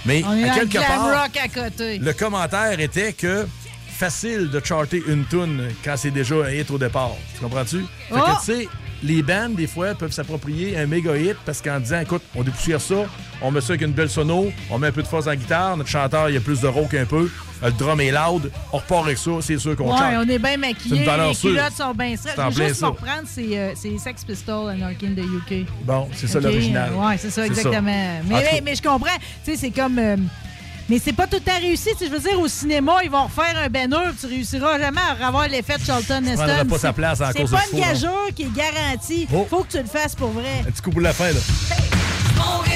Mais 0.06 0.22
On 0.24 0.44
à 0.44 0.54
quelque 0.54 0.78
part, 0.78 1.24
rock 1.24 1.38
à 1.44 1.48
côté. 1.48 1.98
le 1.98 2.14
commentaire 2.14 2.80
était 2.80 3.14
que 3.14 3.48
facile 4.00 4.50
de 4.50 4.62
charter 4.64 5.04
une 5.08 5.26
tune 5.26 5.62
quand 5.84 5.96
c'est 5.98 6.12
déjà 6.12 6.36
un 6.36 6.50
hit 6.52 6.72
au 6.72 6.78
départ. 6.78 7.12
Tu 7.36 7.42
comprends-tu? 7.42 7.80
Fait 8.08 8.16
Oh! 8.16 8.16
que, 8.16 8.40
tu 8.40 8.46
sais, 8.62 8.68
les 9.04 9.22
bands, 9.22 9.50
des 9.50 9.68
fois, 9.68 9.94
peuvent 9.94 10.12
s'approprier 10.12 10.78
un 10.78 10.86
méga 10.86 11.16
hit 11.18 11.36
parce 11.46 11.62
qu'en 11.62 11.80
disant, 11.80 12.00
écoute, 12.02 12.22
on 12.36 12.44
dépoussière 12.44 12.80
ça, 12.82 12.96
on 13.42 13.52
met 13.52 13.60
ça 13.62 13.74
avec 13.74 13.82
une 13.82 13.92
belle 13.92 14.10
sono, 14.10 14.52
on 14.70 14.78
met 14.80 14.88
un 14.88 14.92
peu 14.92 15.04
de 15.04 15.08
force 15.08 15.28
en 15.28 15.36
guitare, 15.36 15.76
notre 15.78 15.90
chanteur, 15.90 16.30
il 16.30 16.36
y 16.36 16.38
a 16.38 16.42
plus 16.42 16.62
de 16.62 16.68
rock 16.68 16.94
un 16.94 17.06
peu, 17.06 17.30
le 17.62 17.72
drum 17.74 18.00
est 18.00 18.12
loud, 18.12 18.50
on 18.72 18.78
repart 18.78 19.06
avec 19.06 19.18
ça, 19.18 19.32
c'est 19.42 19.58
sûr 19.58 19.76
qu'on 19.76 19.92
Ouais, 19.92 19.98
chante. 19.98 20.26
on 20.26 20.30
est 20.30 20.40
bien 20.40 20.58
maquillés, 20.58 20.98
une 21.00 21.06
valeur 21.06 21.30
les 21.30 21.36
culottes 21.36 21.74
sont 21.78 21.94
bien 21.94 22.16
straight. 22.16 22.38
Je 22.52 22.58
vais 22.58 22.68
juste 22.70 22.80
ça. 22.80 22.88
pour 22.88 23.00
reprendre, 23.00 23.24
c'est 23.26 23.58
euh, 23.58 23.72
c'est 23.76 23.98
Sex 23.98 24.24
Pistols, 24.24 24.70
Anarchy 24.70 25.08
in 25.08 25.14
the 25.14 25.26
UK. 25.26 25.66
Bon, 25.84 26.08
c'est 26.14 26.28
ça 26.28 26.40
l'original. 26.40 26.94
Ouais, 26.94 27.18
c'est 27.18 27.30
ça, 27.32 27.46
exactement. 27.46 27.78
En 27.80 27.82
Mais, 27.82 28.22
mais, 28.30 28.62
mais 28.64 28.76
je 28.76 28.82
comprends. 28.82 29.08
Tu 29.46 29.52
sais, 29.52 29.58
c'est 29.58 29.72
comme. 29.72 29.98
euh, 30.00 30.16
mais 30.90 31.00
c'est 31.00 31.14
pas 31.14 31.28
tout 31.28 31.36
le 31.38 31.42
temps 31.42 31.60
réussi. 31.60 31.90
Tu 31.98 32.06
Je 32.06 32.10
veux 32.12 32.20
dire, 32.20 32.40
au 32.40 32.48
cinéma, 32.48 32.98
ils 33.04 33.10
vont 33.12 33.24
refaire 33.26 33.56
un 33.64 33.70
banner, 33.70 33.98
tu 34.20 34.26
réussiras 34.28 34.80
jamais 34.80 35.02
à 35.02 35.28
avoir 35.28 35.48
l'effet 35.48 35.78
de 35.78 35.84
Charlton 35.84 36.24
Heston. 36.24 36.36
prendras 36.46 36.66
pas 36.66 36.78
sa 36.78 36.88
C'est- 36.90 36.94
place 36.94 37.22
à 37.22 37.32
C'est 37.32 37.42
cause 37.42 37.52
pas 37.52 37.62
une 37.72 37.80
fou, 37.80 37.86
gageure 37.88 38.28
qui 38.36 38.44
est 38.44 38.54
garantie. 38.54 39.28
Oh. 39.34 39.46
Faut 39.50 39.64
que 39.64 39.72
tu 39.72 39.78
le 39.78 39.86
fasses 39.86 40.16
pour 40.16 40.30
vrai. 40.30 40.64
Un 40.68 40.72
petit 40.72 40.82
coup 40.82 40.92
pour 40.92 41.02
la 41.02 41.14
fin, 41.14 41.32
là. 41.32 41.40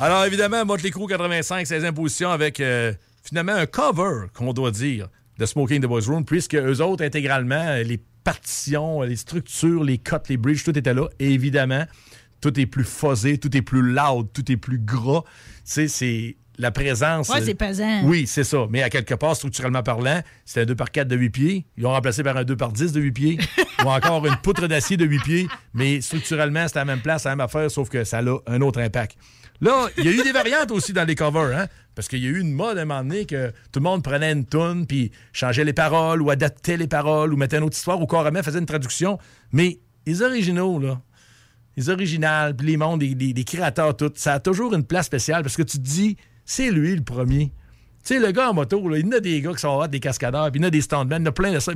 Alors, 0.00 0.24
évidemment, 0.24 0.64
Motley 0.64 0.90
Crue 0.90 1.06
85, 1.06 1.66
16e 1.66 1.92
position 1.92 2.30
avec 2.30 2.60
euh, 2.60 2.92
finalement 3.34 3.54
un 3.54 3.66
cover, 3.66 4.28
qu'on 4.32 4.52
doit 4.52 4.70
dire, 4.70 5.08
de 5.38 5.44
Smoking 5.44 5.82
the 5.82 5.86
Boys 5.86 6.06
Room, 6.06 6.24
puisque 6.24 6.54
eux 6.54 6.80
autres, 6.80 7.04
intégralement, 7.04 7.74
les 7.84 7.98
partitions, 8.22 9.02
les 9.02 9.16
structures, 9.16 9.82
les 9.82 9.98
cuts, 9.98 10.14
les 10.28 10.36
bridges, 10.36 10.62
tout 10.62 10.78
était 10.78 10.94
là. 10.94 11.08
Et 11.18 11.32
évidemment, 11.32 11.84
tout 12.40 12.60
est 12.60 12.66
plus 12.66 12.84
fuzzé, 12.84 13.38
tout 13.38 13.56
est 13.56 13.62
plus 13.62 13.82
loud, 13.82 14.28
tout 14.32 14.52
est 14.52 14.56
plus 14.56 14.78
gras. 14.78 15.22
Tu 15.24 15.62
sais, 15.64 15.88
c'est 15.88 16.36
la 16.58 16.70
présence. 16.70 17.28
Euh, 17.30 17.40
c'est 17.44 17.54
pesant. 17.54 18.04
Oui, 18.04 18.28
c'est 18.28 18.44
ça. 18.44 18.68
Mais 18.70 18.84
à 18.84 18.88
quelque 18.88 19.14
part, 19.14 19.34
structurellement 19.34 19.82
parlant, 19.82 20.20
c'est 20.44 20.60
un 20.60 20.64
2 20.64 20.76
par 20.76 20.92
4 20.92 21.08
de 21.08 21.16
8 21.16 21.30
pieds. 21.30 21.66
Ils 21.76 21.82
l'ont 21.82 21.90
remplacé 21.90 22.22
par 22.22 22.36
un 22.36 22.44
2 22.44 22.54
par 22.56 22.70
10 22.70 22.92
de 22.92 23.00
8 23.00 23.10
pieds. 23.10 23.38
ou 23.84 23.88
encore 23.88 24.24
une 24.24 24.36
poutre 24.36 24.68
d'acier 24.68 24.96
de 24.96 25.06
8 25.06 25.22
pieds. 25.24 25.48
Mais 25.72 26.00
structurellement, 26.00 26.68
c'est 26.68 26.76
à 26.76 26.82
la 26.82 26.84
même 26.84 27.00
place, 27.00 27.24
la 27.24 27.32
même 27.32 27.40
affaire, 27.40 27.68
sauf 27.68 27.88
que 27.88 28.04
ça 28.04 28.20
a 28.20 28.22
un 28.46 28.60
autre 28.60 28.80
impact. 28.80 29.16
Là, 29.64 29.88
il 29.96 30.04
y 30.04 30.08
a 30.08 30.12
eu 30.12 30.22
des 30.22 30.32
variantes 30.32 30.70
aussi 30.72 30.92
dans 30.92 31.04
les 31.04 31.14
covers, 31.14 31.58
hein? 31.58 31.66
Parce 31.94 32.06
qu'il 32.06 32.22
y 32.22 32.26
a 32.26 32.28
eu 32.28 32.38
une 32.38 32.52
mode 32.52 32.76
à 32.76 32.82
un 32.82 32.84
moment 32.84 33.02
donné 33.02 33.24
que 33.24 33.48
tout 33.72 33.80
le 33.80 33.84
monde 33.84 34.04
prenait 34.04 34.30
une 34.30 34.44
toune, 34.44 34.86
puis 34.86 35.10
changeait 35.32 35.64
les 35.64 35.72
paroles, 35.72 36.20
ou 36.20 36.28
adaptait 36.28 36.76
les 36.76 36.86
paroles, 36.86 37.32
ou 37.32 37.38
mettait 37.38 37.56
une 37.56 37.62
autre 37.62 37.74
histoire, 37.74 37.98
ou 37.98 38.06
carrément 38.06 38.42
faisait 38.42 38.58
une 38.58 38.66
traduction. 38.66 39.18
Mais 39.52 39.78
les 40.06 40.20
originaux, 40.20 40.78
là, 40.78 41.00
les 41.78 41.88
originales, 41.88 42.54
les 42.60 42.76
mondes, 42.76 43.00
les, 43.00 43.44
créateurs, 43.44 43.96
tout, 43.96 44.12
ça 44.16 44.34
a 44.34 44.38
toujours 44.38 44.74
une 44.74 44.84
place 44.84 45.06
spéciale 45.06 45.42
parce 45.42 45.56
que 45.56 45.62
tu 45.62 45.78
te 45.78 45.82
dis, 45.82 46.18
c'est 46.44 46.70
lui 46.70 46.94
le 46.94 47.02
premier. 47.02 47.50
Tu 48.04 48.12
sais, 48.12 48.20
le 48.20 48.32
gars 48.32 48.50
en 48.50 48.52
moto, 48.52 48.82
il 48.94 49.06
y 49.06 49.08
en 49.08 49.12
a 49.12 49.20
des 49.20 49.40
gars 49.40 49.54
qui 49.54 49.60
sont 49.60 49.80
hot, 49.80 49.86
des 49.86 49.98
cascadeurs, 49.98 50.50
puis 50.52 50.60
il 50.60 50.62
y 50.62 50.66
en 50.66 50.68
a 50.68 50.70
des 50.70 50.82
stuntmen, 50.82 51.22
il 51.22 51.24
y 51.24 51.28
en 51.28 51.30
a 51.30 51.32
plein 51.32 51.52
de 51.52 51.58
ça, 51.58 51.72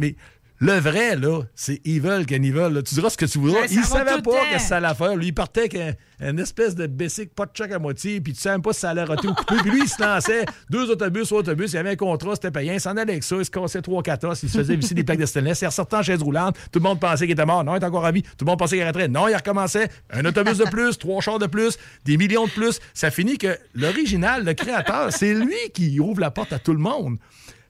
le 0.61 0.73
vrai, 0.73 1.17
là, 1.17 1.43
c'est 1.55 1.81
Evil 1.87 2.27
Cannibal. 2.27 2.73
là. 2.73 2.83
Tu 2.83 2.95
diras 2.95 3.11
ce 3.11 3.17
que 3.17 3.27
tu 3.27 3.39
voudras. 3.39 3.61
Ouais, 3.61 3.67
il 3.71 3.79
va 3.79 3.85
savait 3.85 4.23
pas 4.23 4.45
que 4.53 4.61
ça 4.61 4.79
allait 4.79 4.95
faire. 4.95 5.15
Lui, 5.17 5.29
il 5.29 5.33
partait 5.35 5.61
avec 5.61 5.75
un, 5.77 5.95
une 6.29 6.39
espèce 6.41 6.75
de 6.75 6.87
basic, 6.87 7.35
pas 7.35 7.47
de 7.47 7.51
choc 7.55 7.71
à 7.71 7.79
moitié, 7.79 8.21
puis 8.21 8.33
tu 8.33 8.41
savais 8.41 8.55
même 8.55 8.63
pas 8.63 8.73
si 8.73 8.81
ça 8.81 8.91
allait 8.91 9.05
roter 9.05 9.29
ou 9.29 9.35
couper. 9.35 9.55
Puis 9.63 9.71
lui, 9.71 9.81
il 9.85 9.89
se 9.89 10.03
lançait 10.03 10.45
deux 10.69 10.91
autobus, 10.91 11.29
trois 11.29 11.41
autobus, 11.41 11.73
il 11.73 11.77
y 11.77 11.79
avait 11.79 11.91
un 11.91 11.97
contrat, 11.97 12.35
c'était 12.35 12.51
payant, 12.51 12.73
il 12.73 12.81
s'en 12.81 12.91
allait 12.97 13.13
avec 13.13 13.23
ça, 13.23 13.37
il 13.37 13.45
se 13.45 13.51
cassait 13.51 13.83
trois 13.83 14.03
catas, 14.03 14.41
il 14.43 14.49
se 14.49 14.59
faisait 14.59 14.75
visser 14.75 14.95
des 14.95 15.05
plaques 15.05 15.21
de 15.21 15.27
stainless, 15.27 15.61
il 15.63 15.67
ressortait 15.67 15.97
en 15.97 16.03
chaise 16.03 16.23
roulante, 16.23 16.57
tout 16.73 16.81
le 16.81 16.83
monde 16.83 16.99
pensait 16.99 17.27
qu'il 17.27 17.33
était 17.33 17.47
mort, 17.47 17.63
non, 17.63 17.77
il 17.77 17.83
est 17.83 17.87
encore 17.87 18.05
à 18.05 18.11
vie, 18.11 18.23
tout 18.23 18.45
le 18.45 18.47
monde 18.47 18.59
pensait 18.59 18.77
qu'il 18.77 18.83
arrêterait, 18.83 19.09
non, 19.09 19.29
il 19.29 19.37
recommençait, 19.37 19.89
un 20.11 20.25
autobus 20.25 20.59
de 20.59 20.65
plus, 20.65 20.99
trois 20.99 21.21
chars 21.21 21.39
de 21.39 21.47
plus, 21.47 21.79
des 22.05 22.17
millions 22.17 22.47
de 22.47 22.51
plus, 22.51 22.81
ça 22.95 23.11
finit 23.13 23.39
que 23.39 23.57
l'original, 23.75 24.45
le 24.45 24.55
créateur, 24.55 25.13
c'est 25.13 25.35
lui 25.35 25.55
qui 25.73 26.01
ouvre 26.01 26.21
la 26.21 26.33
porte 26.33 26.53
à 26.53 26.59
tout 26.59 26.73
le 26.73 26.81
monde. 26.81 27.19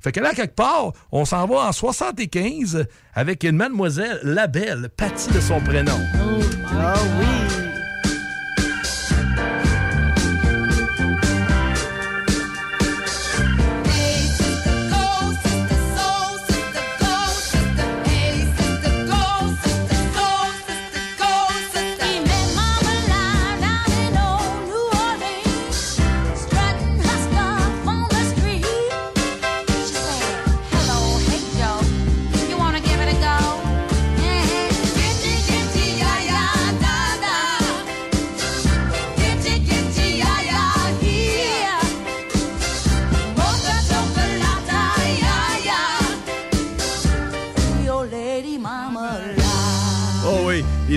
Fait 0.00 0.12
que 0.12 0.20
là, 0.20 0.32
quelque 0.32 0.54
part, 0.54 0.92
on 1.12 1.24
s'en 1.24 1.46
va 1.46 1.68
en 1.68 1.72
75 1.72 2.86
avec 3.14 3.44
une 3.44 3.56
mademoiselle 3.56 4.20
Labelle, 4.22 4.88
Patty 4.96 5.30
de 5.32 5.40
son 5.40 5.60
prénom. 5.60 5.98
Ah 6.70 6.94
oui. 7.20 7.67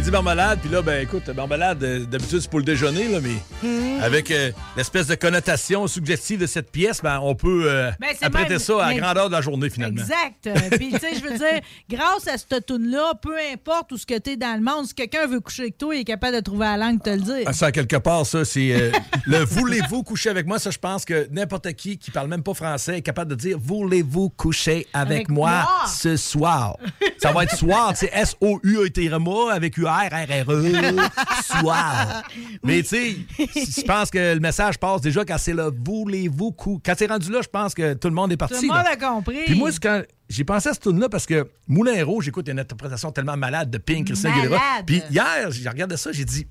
Il 0.01 0.05
dit 0.05 0.11
marmelade, 0.11 0.57
puis 0.61 0.69
là, 0.71 0.81
ben 0.81 1.03
écoute, 1.03 1.27
marmelade, 1.29 1.83
euh, 1.83 1.99
d'habitude, 2.05 2.39
c'est 2.41 2.49
pour 2.49 2.57
le 2.57 2.65
déjeuner, 2.65 3.07
là, 3.07 3.19
mais 3.21 3.35
Mhm. 3.61 4.01
avec 4.01 4.31
euh, 4.31 4.51
l'espèce 4.75 5.05
de 5.05 5.13
connotation 5.13 5.85
suggestive 5.85 6.39
de 6.39 6.47
cette 6.47 6.71
pièce, 6.71 7.01
ben, 7.03 7.19
on 7.21 7.35
peut 7.35 7.65
euh, 7.67 7.91
Ben, 7.99 8.07
apprêter 8.23 8.49
même- 8.51 8.59
ça 8.59 8.83
à 8.83 8.93
la 8.93 8.99
grandeur 8.99 9.27
de 9.29 9.35
la 9.35 9.41
journée, 9.41 9.69
finalement. 9.69 10.01
Exact. 10.01 10.47
Euh, 10.47 10.75
Puis, 10.75 10.91
tu 10.93 10.97
sais, 10.99 11.15
je 11.15 11.21
veux 11.23 11.37
dire, 11.37 11.61
grâce 11.87 12.27
à 12.27 12.35
cette 12.39 12.65
tune-là, 12.65 13.13
peu 13.21 13.35
importe 13.53 13.91
où 13.91 13.97
ce 13.97 14.07
que 14.07 14.17
t'es 14.17 14.37
dans 14.37 14.55
le 14.57 14.63
monde, 14.63 14.87
si 14.87 14.95
quelqu'un 14.95 15.27
veut 15.27 15.39
coucher 15.39 15.63
avec 15.63 15.77
toi, 15.77 15.93
il 15.95 16.01
est 16.01 16.03
capable 16.05 16.35
de 16.37 16.41
trouver 16.41 16.65
la 16.65 16.77
langue 16.77 16.97
de 16.97 17.03
te 17.03 17.09
le 17.11 17.21
dire. 17.21 17.43
Ah, 17.45 17.53
Ça, 17.53 17.71
quelque 17.71 17.97
part, 17.97 18.25
ça, 18.25 18.43
c'est 18.43 18.71
euh, 18.73 18.91
le 19.27 19.37
voulez-vous 19.45 20.01
coucher 20.01 20.29
avec 20.31 20.47
moi? 20.47 20.57
Ça, 20.57 20.71
je 20.71 20.79
pense 20.79 21.05
que 21.05 21.27
n'importe 21.31 21.71
qui 21.73 21.99
qui 21.99 22.09
parle 22.09 22.27
même 22.27 22.41
pas 22.41 22.55
français 22.55 22.97
est 22.97 23.01
capable 23.03 23.29
de 23.29 23.35
dire 23.35 23.59
voulez-vous 23.61 24.29
coucher 24.29 24.87
avec, 24.93 25.11
Avec 25.11 25.29
moi, 25.29 25.51
moi? 25.51 25.85
ce 25.87 26.17
soir? 26.17 26.77
Ça 27.19 27.31
va 27.31 27.43
être 27.43 27.55
soir, 27.55 27.91
c'est 27.95 28.09
S-O-U-A-T-R-M-A 28.11 29.51
avec 29.53 29.77
U-R-R-R-E, 29.91 30.95
soir. 31.43 32.23
Mais 32.63 32.81
tu 32.81 32.89
sais, 32.89 33.15
je 33.37 33.81
pense 33.83 34.09
que 34.09 34.33
le 34.33 34.39
message 34.39 34.77
passe 34.77 35.01
déjà 35.01 35.25
quand 35.25 35.37
c'est 35.37 35.53
le 35.53 35.71
voulez-vous 35.85 36.51
coucher. 36.51 36.79
Quand 36.85 36.93
c'est 36.97 37.07
rendu 37.07 37.31
là, 37.31 37.39
je 37.41 37.49
pense 37.49 37.73
que 37.73 37.93
tout 37.93 38.07
le 38.07 38.13
monde 38.13 38.31
est 38.31 38.37
parti. 38.37 38.55
Tout 38.55 38.61
le 38.61 38.67
monde 38.67 38.83
là. 38.83 38.91
a 38.91 38.95
compris. 38.95 39.45
Puis 39.45 39.55
moi, 39.55 39.69
quand 39.81 40.01
j'ai 40.29 40.43
pensé 40.43 40.69
à 40.69 40.73
ce 40.73 40.79
tune 40.79 40.99
là 40.99 41.09
parce 41.09 41.25
que 41.25 41.49
Moulin 41.67 42.03
Rouge, 42.03 42.25
j'écoute 42.25 42.47
une 42.47 42.59
interprétation 42.59 43.11
tellement 43.11 43.37
malade 43.37 43.69
de 43.69 43.77
Pink, 43.77 44.07
Christian 44.07 44.31
Aguilera. 44.31 44.57
Malade. 44.57 44.85
Puis 44.85 45.01
hier, 45.09 45.51
j'ai 45.51 45.69
regardé 45.69 45.97
ça, 45.97 46.11
j'ai 46.11 46.25
dit 46.25 46.47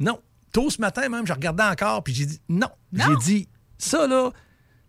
non. 0.00 0.18
Tôt 0.52 0.70
ce 0.70 0.80
matin 0.80 1.08
même, 1.08 1.26
je 1.26 1.32
regardais 1.32 1.64
encore, 1.64 2.02
puis 2.02 2.14
j'ai 2.14 2.26
dit 2.26 2.40
non. 2.48 2.70
J'ai 2.92 3.16
dit 3.16 3.48
ça 3.76 4.06
là, 4.06 4.30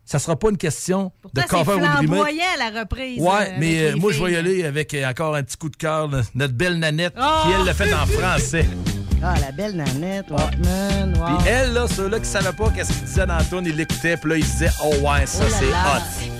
ça 0.09 0.17
sera 0.17 0.35
pas 0.35 0.49
une 0.49 0.57
question 0.57 1.11
de 1.35 1.41
cover 1.43 1.73
ou 1.73 1.79
de 1.81 1.83
remake. 1.83 2.07
flamboyant, 2.07 2.43
la 2.57 2.79
reprise. 2.79 3.21
Ouais, 3.21 3.29
euh, 3.49 3.57
mais 3.59 3.91
euh, 3.91 3.95
moi, 3.95 4.11
je 4.11 4.23
vais 4.23 4.31
y 4.31 4.35
aller 4.37 4.65
avec 4.65 4.91
euh, 4.95 5.07
encore 5.07 5.35
un 5.35 5.43
petit 5.43 5.55
coup 5.55 5.69
de 5.69 5.75
cœur, 5.75 6.09
notre 6.33 6.53
belle 6.55 6.79
Nanette, 6.79 7.13
Oh! 7.15 7.43
qui 7.43 7.51
elle 7.51 7.63
le 7.67 7.73
fait 7.73 7.93
en 7.93 8.07
français. 8.07 8.65
Ah, 9.21 9.33
la 9.41 9.51
belle 9.51 9.75
nanette, 9.75 10.27
Walkman, 10.31 11.13
wow. 11.17 11.25
Puis 11.39 11.47
elle, 11.49 11.73
là, 11.73 11.87
ceux-là 11.89 12.21
qui 12.21 12.25
savaient 12.25 12.53
pas 12.53 12.69
qu'est-ce 12.73 12.93
qu'il 12.93 13.03
disait 13.03 13.25
dans 13.25 13.37
le 13.37 13.43
tune, 13.43 13.63
ils 13.65 13.75
l'écoutaient, 13.75 14.15
puis 14.15 14.29
là, 14.29 14.37
ils 14.37 14.45
disaient, 14.45 14.69
oh 14.81 14.93
ouais, 15.05 15.25
ça, 15.25 15.43
Oh 15.45 15.53
c'est 15.59 15.65
hot. 15.65 16.38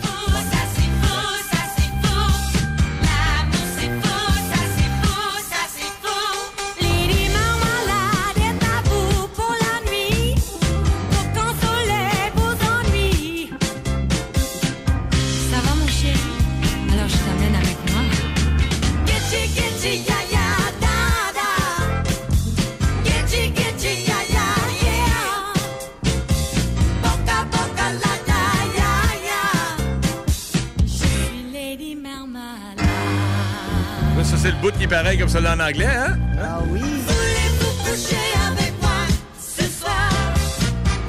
C'est 34.42 34.52
le 34.52 34.58
bout 34.58 34.72
qui 34.72 34.84
est 34.84 34.88
pareil 34.88 35.18
comme 35.18 35.28
celui 35.30 35.48
en 35.48 35.60
anglais, 35.60 35.86
hein? 35.86 36.18
Ah 36.42 36.60
oui. 36.70 36.80
Voulez-vous 36.80 37.74
coucher 37.84 38.18
avec 38.48 38.74
moi 38.82 38.90
ce 39.38 39.64
soir? 39.64 40.10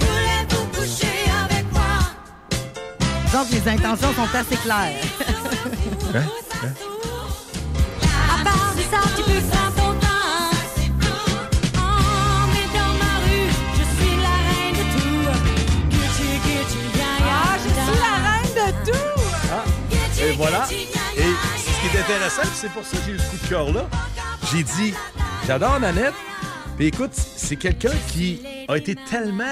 Voulez-vous 0.01 0.66
coucher 0.77 1.19
avec 1.44 1.65
moi? 1.73 1.93
Donc, 3.32 3.47
les 3.52 3.69
intentions 3.69 4.12
sont 4.15 4.36
assez 4.36 4.57
claires. 4.57 4.94
Hein? 6.12 6.24
À 8.12 8.44
part 8.44 8.74
de 8.74 8.81
ça, 8.82 9.01
tu 9.16 9.23
peux 9.23 9.39
faire 9.40 9.70
ton 9.77 9.93
temps. 10.01 10.51
Mais 12.52 12.66
dans 12.77 12.93
ma 12.98 13.15
rue, 13.24 13.48
je 13.77 13.85
suis 13.97 14.16
la 14.27 14.36
reine 14.48 14.74
de 14.74 14.85
tout. 14.97 15.23
Gucci, 15.90 16.28
Gucci, 16.44 16.82
ya, 16.98 17.11
ya, 17.24 17.39
Ah, 17.44 17.57
je 17.62 17.69
suis 17.69 18.01
la 18.01 18.15
reine 18.27 18.55
de 18.57 18.90
tout! 18.90 19.20
Ah, 19.52 19.65
et 20.20 20.32
voilà. 20.32 20.61
Et 21.93 21.97
ce 21.97 22.03
qui 22.05 22.11
est 22.11 22.15
intéressant, 22.15 22.43
c'est 22.55 22.71
pour 22.71 22.85
ça 22.85 22.97
que 22.97 23.03
j'ai 23.07 23.12
eu 23.12 23.19
ce 23.19 23.25
coup 23.31 23.37
de 23.45 23.49
cœur-là, 23.49 23.87
j'ai 24.53 24.62
dit, 24.62 24.95
j'adore 25.47 25.81
Nanette. 25.81 26.15
Puis 26.77 26.87
écoute, 26.87 27.11
c'est 27.15 27.57
quelqu'un 27.57 27.93
qui 28.12 28.41
a 28.69 28.77
été 28.77 28.95
tellement 29.11 29.45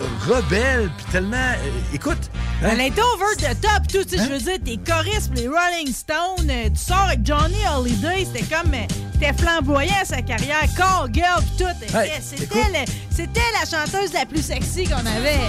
euh, 0.00 0.06
rebelle, 0.28 0.90
puis 0.96 1.06
tellement... 1.10 1.36
euh, 1.36 1.94
écoute... 1.94 2.18
hein? 2.62 2.68
Elle 2.72 2.80
était 2.82 3.00
over 3.02 3.34
the 3.38 3.60
top, 3.60 3.88
tout. 3.90 4.04
Tu 4.04 4.16
sais, 4.18 4.24
je 4.24 4.32
veux 4.32 4.38
dire, 4.38 4.58
tes 4.64 4.76
choristes, 4.78 5.32
les 5.34 5.48
Rolling 5.48 5.92
Stones, 5.92 6.48
euh, 6.50 6.68
tu 6.68 6.76
sors 6.80 6.98
avec 7.08 7.24
Johnny 7.26 7.56
Holiday, 7.76 8.24
c'était 8.32 8.44
comme. 8.54 8.72
euh, 8.74 8.86
C'était 9.14 9.32
flamboyant 9.32 10.04
sa 10.04 10.22
carrière, 10.22 10.62
call 10.76 11.12
girl, 11.12 11.42
pis 11.42 11.64
tout. 11.64 11.70
C'était 11.80 11.98
Hey, 11.98 12.12
c'était 12.22 12.44
écoute. 12.44 12.58
le- 12.72 12.92
c'était 13.16 13.40
la 13.60 13.68
chanteuse 13.68 14.12
la 14.12 14.26
plus 14.26 14.42
sexy 14.44 14.84
qu'on 14.84 14.94
avait. 14.96 15.40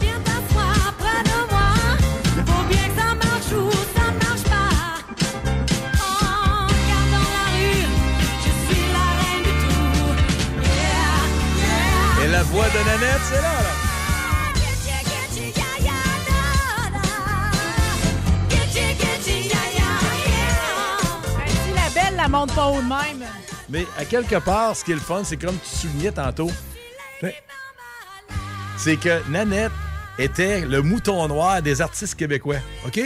Viens 0.00 0.20
t'asseoir 0.24 0.94
près 0.98 1.22
de 1.24 1.50
moi. 1.50 2.44
Faut 2.46 2.64
bien 2.68 2.88
que 2.88 3.00
ça 3.00 3.14
marche 3.14 3.52
la 12.36 12.42
voix 12.42 12.66
de 12.68 12.78
Nanette, 12.84 13.20
c'est 13.30 13.40
là, 13.40 13.42
là. 13.42 13.70
Si 21.64 21.72
la 21.72 21.88
belle 21.94 22.16
la 22.16 22.28
monte 22.28 22.54
pas 22.54 22.66
haut 22.66 22.82
de 22.82 22.88
même? 22.88 23.26
Mais 23.70 23.86
à 23.98 24.04
quelque 24.04 24.36
part, 24.36 24.76
ce 24.76 24.84
qui 24.84 24.92
est 24.92 24.96
le 24.96 25.00
fun, 25.00 25.22
c'est 25.24 25.38
comme 25.38 25.56
tu 25.56 25.76
soulignais 25.76 26.12
tantôt. 26.12 26.50
C'est 28.76 28.98
que 28.98 29.26
Nanette 29.30 29.72
était 30.18 30.60
le 30.60 30.82
mouton 30.82 31.26
noir 31.28 31.62
des 31.62 31.80
artistes 31.80 32.16
québécois. 32.16 32.58
OK? 32.86 33.00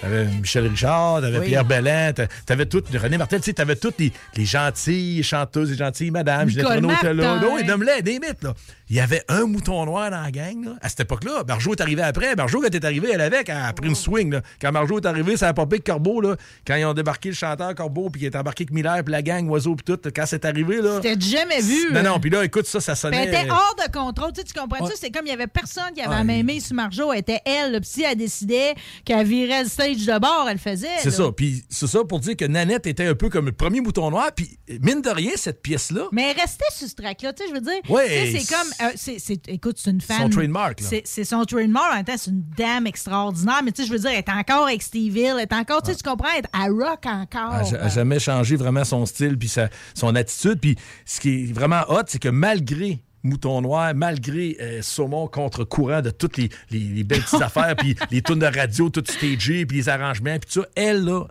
T'avais 0.00 0.24
Michel 0.24 0.66
Richard, 0.66 1.20
t'avais 1.20 1.38
Oui. 1.40 1.46
Pierre 1.48 1.64
Bellin, 1.64 2.12
t'a- 2.14 2.26
t'avais 2.46 2.64
toutes, 2.66 2.88
René 2.96 3.18
Martel, 3.18 3.40
tu 3.40 3.46
sais, 3.46 3.52
t'avais 3.52 3.76
toutes 3.76 3.98
les, 3.98 4.12
les 4.36 4.44
gentilles 4.46 5.22
chanteuses, 5.22 5.70
les 5.72 5.76
gentilles 5.76 6.10
madames, 6.10 6.48
Ginette 6.48 6.64
Nicole 6.64 6.76
Renaud 6.78 6.94
était 6.94 7.14
là. 7.14 7.40
Et 7.60 7.64
nomme-les, 7.64 8.00
des 8.02 8.18
mythes, 8.18 8.42
là. 8.42 8.54
Il 8.90 8.96
y 8.96 9.00
avait 9.00 9.22
un 9.28 9.44
mouton 9.46 9.84
noir 9.86 10.10
dans 10.10 10.20
la 10.20 10.30
gang, 10.32 10.64
là. 10.64 10.72
À 10.82 10.88
cette 10.88 11.00
époque-là, 11.00 11.44
Marjo 11.46 11.72
est 11.74 11.80
arrivé 11.80 12.02
après. 12.02 12.34
Marjo, 12.34 12.60
quand 12.60 12.74
est 12.74 12.84
arrivé, 12.84 13.10
elle 13.14 13.20
avait, 13.20 13.44
elle 13.46 13.56
a 13.56 13.72
pris 13.72 13.88
une 13.88 13.94
swing, 13.94 14.32
là. 14.32 14.42
Quand 14.60 14.72
Marjo 14.72 14.98
est 14.98 15.06
arrivé, 15.06 15.36
ça 15.36 15.46
a 15.48 15.54
pas 15.54 15.64
pris 15.64 15.78
que 15.80 15.90
Corbeau, 15.92 16.20
là. 16.20 16.36
Quand 16.66 16.74
ils 16.74 16.84
ont 16.84 16.92
débarqué 16.92 17.28
le 17.28 17.36
chanteur 17.36 17.72
Corbeau, 17.76 18.10
puis 18.10 18.22
il 18.22 18.24
est 18.26 18.34
embarqué 18.34 18.64
avec 18.64 18.72
Miller, 18.74 19.04
puis 19.04 19.12
la 19.12 19.22
gang, 19.22 19.48
Oiseau, 19.48 19.76
puis 19.76 19.84
tout. 19.84 20.10
Quand 20.14 20.24
c'est 20.26 20.44
arrivé, 20.44 20.80
là. 20.82 20.96
C'était 21.02 21.20
jamais 21.20 21.60
vu. 21.60 21.92
Non, 21.92 22.02
non, 22.02 22.18
puis 22.20 22.30
là, 22.30 22.44
écoute, 22.44 22.66
ça, 22.66 22.80
ça 22.80 22.92
Puis 22.94 23.00
sonnait. 23.00 23.22
elle 23.28 23.28
était 23.28 23.50
hors 23.50 23.76
de 23.78 23.92
contrôle. 23.92 24.32
Tu, 24.32 24.40
sais, 24.40 24.46
tu 24.52 24.60
comprends 24.60 24.84
ça? 24.84 24.92
C'est 24.96 25.10
comme 25.12 25.24
il 25.26 25.30
y 25.30 25.34
avait 25.34 25.46
personne 25.46 25.92
qui 25.94 26.00
avait 26.02 26.16
Ah, 26.18 26.24
même 26.24 26.48
sur 26.60 26.74
Marjo. 26.74 27.12
Elle 27.12 27.20
était 27.20 27.40
elle. 27.46 27.70
là. 27.72 27.80
Puis 27.80 27.90
si 27.90 28.02
elle 28.02 28.16
décidait 28.18 28.74
qu'elle 29.04 29.24
virait 29.24 29.62
le 29.62 29.68
stage 29.68 30.04
de 30.04 30.18
bord, 30.18 30.46
elle 30.48 30.54
le 30.54 30.58
faisait. 30.58 30.88
C'est 30.98 31.10
là. 31.10 31.16
ça. 31.16 31.32
Puis 31.36 31.64
c'est 31.70 31.86
ça 31.86 32.00
pour 32.02 32.18
dire 32.18 32.36
que 32.36 32.44
Nanette 32.44 32.88
était 32.88 33.06
un 33.06 33.14
peu 33.14 33.28
comme 33.28 33.46
le 33.46 33.52
premier 33.52 33.80
mouton 33.80 34.10
noir. 34.10 34.30
Puis 34.34 34.58
mine 34.82 35.00
de 35.00 35.10
rien, 35.10 35.30
cette 35.36 35.62
pièce-là. 35.62 36.08
Mais 36.10 36.30
elle 36.32 36.40
restait 36.40 36.64
sur 36.76 36.88
ce 36.88 36.94
track-là, 36.96 37.32
tu 37.34 37.44
sais, 37.44 37.48
je 37.50 37.54
veux 37.54 37.60
dire. 37.60 37.80
Ouais, 37.88 38.32
c'est- 38.36 38.52
comme. 38.52 38.66
Euh, 38.82 38.90
c'est- 38.96 39.18
c'est- 39.18 39.48
écoute, 39.48 39.78
c'est 39.78 39.90
une 39.90 40.00
fan. 40.00 40.18
Son 40.22 40.28
trademark, 40.28 40.80
là. 40.80 40.86
C'est 40.88 41.02
c'est 41.04 41.24
son 41.24 41.44
trademark. 41.44 41.92
En 41.92 41.96
même 41.96 42.04
temps, 42.04 42.16
c'est 42.16 42.30
une 42.30 42.44
dame 42.56 42.86
extraordinaire. 42.86 43.60
Mais 43.64 43.72
tu 43.72 43.82
sais, 43.82 43.88
je 43.88 43.92
veux 43.92 43.98
dire, 43.98 44.10
elle 44.10 44.18
est 44.18 44.28
encore 44.30 44.66
avec 44.66 44.82
Steve 44.82 45.16
Hill. 45.16 45.34
Elle 45.36 45.40
est 45.40 45.52
encore, 45.52 45.82
tu 45.82 45.90
sais, 45.92 45.96
tu 45.96 46.02
comprends, 46.08 46.28
elle, 46.36 46.44
elle 46.64 46.72
rock 46.72 47.04
encore. 47.06 47.60
Elle 47.70 47.76
a 47.76 47.88
jamais 47.88 48.18
changé 48.18 48.56
vraiment 48.56 48.84
son 48.84 49.06
style 49.06 49.38
puis 49.38 49.48
sa- 49.48 49.68
son 49.94 50.14
attitude. 50.14 50.60
Puis 50.60 50.76
ce 51.04 51.20
qui 51.20 51.44
est 51.50 51.52
vraiment 51.52 51.82
hot, 51.88 52.02
c'est 52.06 52.18
que 52.20 52.28
malgré 52.28 53.02
Mouton 53.22 53.60
Noir, 53.60 53.92
malgré 53.94 54.56
euh, 54.60 54.80
Saumon 54.82 55.26
contre 55.28 55.64
courant 55.64 56.00
de 56.00 56.08
toutes 56.10 56.38
les, 56.38 56.48
les- 56.70 56.78
les 56.78 57.04
belles 57.04 57.20
petites 57.22 57.42
affaires, 57.42 57.76
puis 57.76 57.94
les 58.10 58.22
tunes 58.22 58.38
de 58.38 58.46
radio, 58.46 58.88
tout 58.88 59.04
stagé, 59.06 59.66
puis 59.66 59.76
les 59.78 59.88
arrangements, 59.90 60.38
puis 60.38 60.50
tout 60.50 60.62
ça, 60.62 60.66
elle, 60.74 61.04
là, 61.04 61.24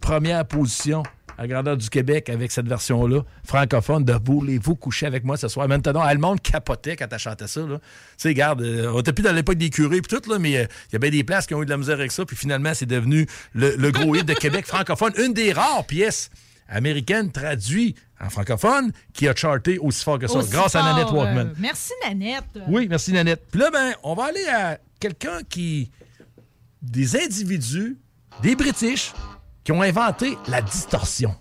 première 0.00 0.46
position 0.46 1.02
à 1.36 1.46
grandeur 1.46 1.76
du 1.76 1.90
Québec 1.90 2.28
avec 2.28 2.52
cette 2.52 2.66
version-là, 2.68 3.22
francophone, 3.44 4.04
de 4.04 4.14
Voulez-vous 4.24 4.76
coucher 4.76 5.06
avec 5.06 5.24
moi 5.24 5.36
ce 5.36 5.48
soir? 5.48 5.68
Maintenant, 5.68 6.06
elle, 6.06 6.14
le 6.16 6.20
monde 6.20 6.40
capotait 6.40 6.96
quand 6.96 7.06
elle 7.10 7.18
chantait 7.18 7.46
ça. 7.46 7.60
Tu 7.62 7.76
sais, 8.16 8.28
regarde, 8.28 8.62
euh, 8.62 8.92
on 8.92 9.00
était 9.00 9.12
plus 9.12 9.22
dans 9.22 9.32
l'époque 9.32 9.56
des 9.56 9.70
curés 9.70 10.00
puis 10.00 10.16
tout, 10.16 10.30
là, 10.30 10.38
mais 10.38 10.56
euh, 10.56 10.66
il 10.90 10.92
y 10.94 10.96
a 10.96 10.98
bien 10.98 11.10
des 11.10 11.24
places 11.24 11.46
qui 11.46 11.54
ont 11.54 11.62
eu 11.62 11.66
de 11.66 11.70
la 11.70 11.76
misère 11.76 11.98
avec 11.98 12.12
ça, 12.12 12.24
puis 12.24 12.36
finalement, 12.36 12.72
c'est 12.74 12.86
devenu 12.86 13.26
le, 13.54 13.74
le 13.76 13.90
gros 13.90 14.14
hit 14.14 14.24
de 14.26 14.34
Québec 14.34 14.66
francophone, 14.66 15.12
une 15.18 15.32
des 15.32 15.52
rares 15.52 15.84
pièces 15.86 16.30
américaines 16.68 17.30
traduites 17.30 17.96
en 18.20 18.30
francophone 18.30 18.92
qui 19.12 19.28
a 19.28 19.34
charté 19.34 19.78
aussi 19.78 20.02
fort 20.02 20.18
que 20.18 20.26
ça, 20.26 20.38
Aussi 20.38 20.50
grâce 20.50 20.74
à 20.74 20.82
Nanette 20.82 21.10
Walkman. 21.10 21.48
euh, 21.48 21.54
merci, 21.58 21.92
Nanette. 22.04 22.44
Oui, 22.68 22.86
merci 22.88 23.12
Nanette. 23.12 23.42
Puis 23.50 23.60
là, 23.60 23.70
ben, 23.70 23.92
on 24.02 24.14
va 24.14 24.24
aller 24.26 24.46
à 24.46 24.78
quelqu'un 24.98 25.40
qui. 25.48 25.90
des 26.80 27.16
individus, 27.16 27.98
des 28.42 28.56
British, 28.56 29.12
qui 29.64 29.72
ont 29.72 29.82
inventé 29.82 30.38
la 30.46 30.60
distorsion. 30.60 31.34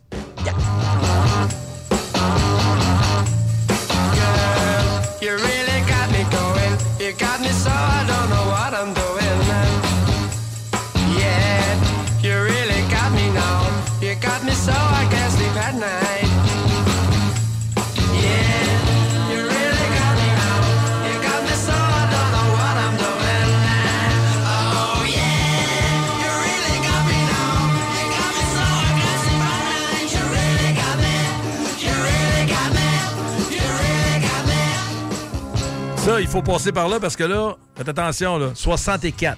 Faut 36.33 36.41
passer 36.41 36.71
par 36.71 36.89
là 36.89 36.99
parce 36.99 37.15
que 37.15 37.25
là, 37.25 37.55
faites 37.75 37.89
attention, 37.89 38.39
là, 38.39 38.49
64. 38.55 39.37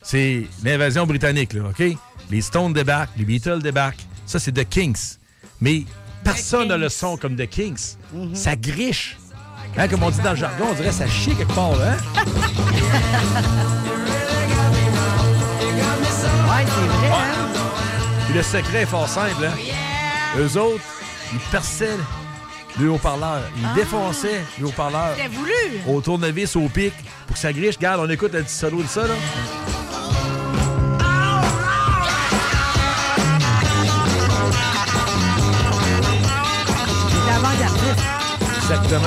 C'est 0.00 0.46
l'invasion 0.64 1.04
britannique, 1.06 1.52
là, 1.52 1.64
OK? 1.68 1.94
Les 2.30 2.40
Stones 2.40 2.72
débarquent, 2.72 3.14
les 3.18 3.26
Beatles 3.26 3.60
débarquent. 3.60 4.00
Ça, 4.24 4.38
c'est 4.38 4.52
The 4.52 4.66
Kings. 4.66 5.18
Mais 5.60 5.84
personne 6.24 6.68
n'a 6.68 6.78
le 6.78 6.88
son 6.88 7.18
comme 7.18 7.36
The 7.36 7.46
Kings. 7.46 7.96
Ça 8.32 8.56
griche. 8.56 9.18
Hein, 9.76 9.88
comme 9.88 10.04
on 10.04 10.10
dit 10.10 10.22
dans 10.22 10.30
le 10.30 10.36
jargon, 10.36 10.68
on 10.70 10.74
dirait 10.74 10.90
ça 10.90 11.06
chie 11.06 11.34
quelque 11.34 11.52
part, 11.52 11.76
là, 11.76 11.92
hein? 11.92 11.96
Ouais, 16.48 16.64
c'est 16.64 16.86
vrai, 16.96 17.10
hein? 17.12 17.46
Puis 18.24 18.34
le 18.34 18.42
secret 18.42 18.82
est 18.82 18.86
fort 18.86 19.06
simple, 19.06 19.44
hein? 19.44 19.52
Eux 20.38 20.58
autres, 20.58 20.82
ils 21.34 21.50
perçaient 21.50 21.98
le 22.78 22.90
haut-parleur. 22.90 23.42
Ils 23.56 23.74
défonçaient 23.74 24.44
le 24.58 24.66
haut-parleur. 24.66 25.14
C'était 25.16 25.28
voulu. 25.28 25.52
Au 25.86 26.00
tournevis, 26.00 26.56
au 26.56 26.68
pic, 26.68 26.92
pour 27.26 27.34
que 27.34 27.40
ça 27.40 27.52
griche. 27.52 27.76
Regarde, 27.76 28.00
on 28.04 28.10
écoute 28.10 28.32
le 28.32 28.42
petit 28.42 28.54
solo 28.54 28.82
de 28.82 28.88
ça, 28.88 29.06
là. 29.06 29.14
Exactement. 38.68 39.00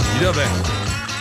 Puis 0.00 0.24
là, 0.24 0.32
ben, 0.32 0.48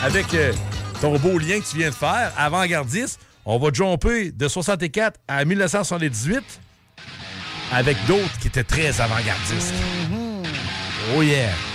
avec 0.03 0.33
euh, 0.33 0.53
ton 1.01 1.17
beau 1.19 1.37
lien 1.37 1.59
que 1.59 1.69
tu 1.69 1.77
viens 1.77 1.89
de 1.89 1.95
faire, 1.95 2.31
avant-gardiste, 2.35 3.19
on 3.45 3.59
va 3.59 3.69
jumper 3.71 4.31
de 4.31 4.47
64 4.47 5.19
à 5.27 5.45
1978 5.45 6.43
avec 7.71 7.97
d'autres 8.07 8.39
qui 8.39 8.47
étaient 8.47 8.63
très 8.63 8.99
avant-gardistes. 8.99 9.73
Oh 11.11 11.21
yeah! 11.21 11.68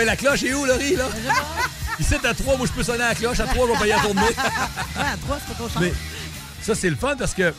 Et 0.00 0.04
la 0.04 0.16
cloche 0.16 0.42
est 0.42 0.54
où, 0.54 0.64
Laurie, 0.64 0.96
là? 0.96 1.08
Ici, 1.98 2.14
à 2.22 2.34
3, 2.34 2.56
moi, 2.56 2.66
je 2.66 2.72
peux 2.72 2.82
sonner 2.82 3.02
à 3.04 3.08
la 3.08 3.14
cloche. 3.14 3.40
À 3.40 3.44
3, 3.46 3.66
on 3.66 3.72
va 3.74 3.80
payer 3.80 3.92
à 3.94 4.00
tourner. 4.00 4.20
Ouais, 4.96 5.02
à 5.12 5.16
trois, 5.16 5.38
c'est 5.40 5.48
pas 5.54 5.58
trop 5.58 5.68
cher. 5.68 5.80
Mais 5.82 5.92
ça, 6.62 6.74
c'est 6.74 6.90
le 6.90 6.96
fun 6.96 7.16
parce 7.18 7.34
que, 7.34 7.52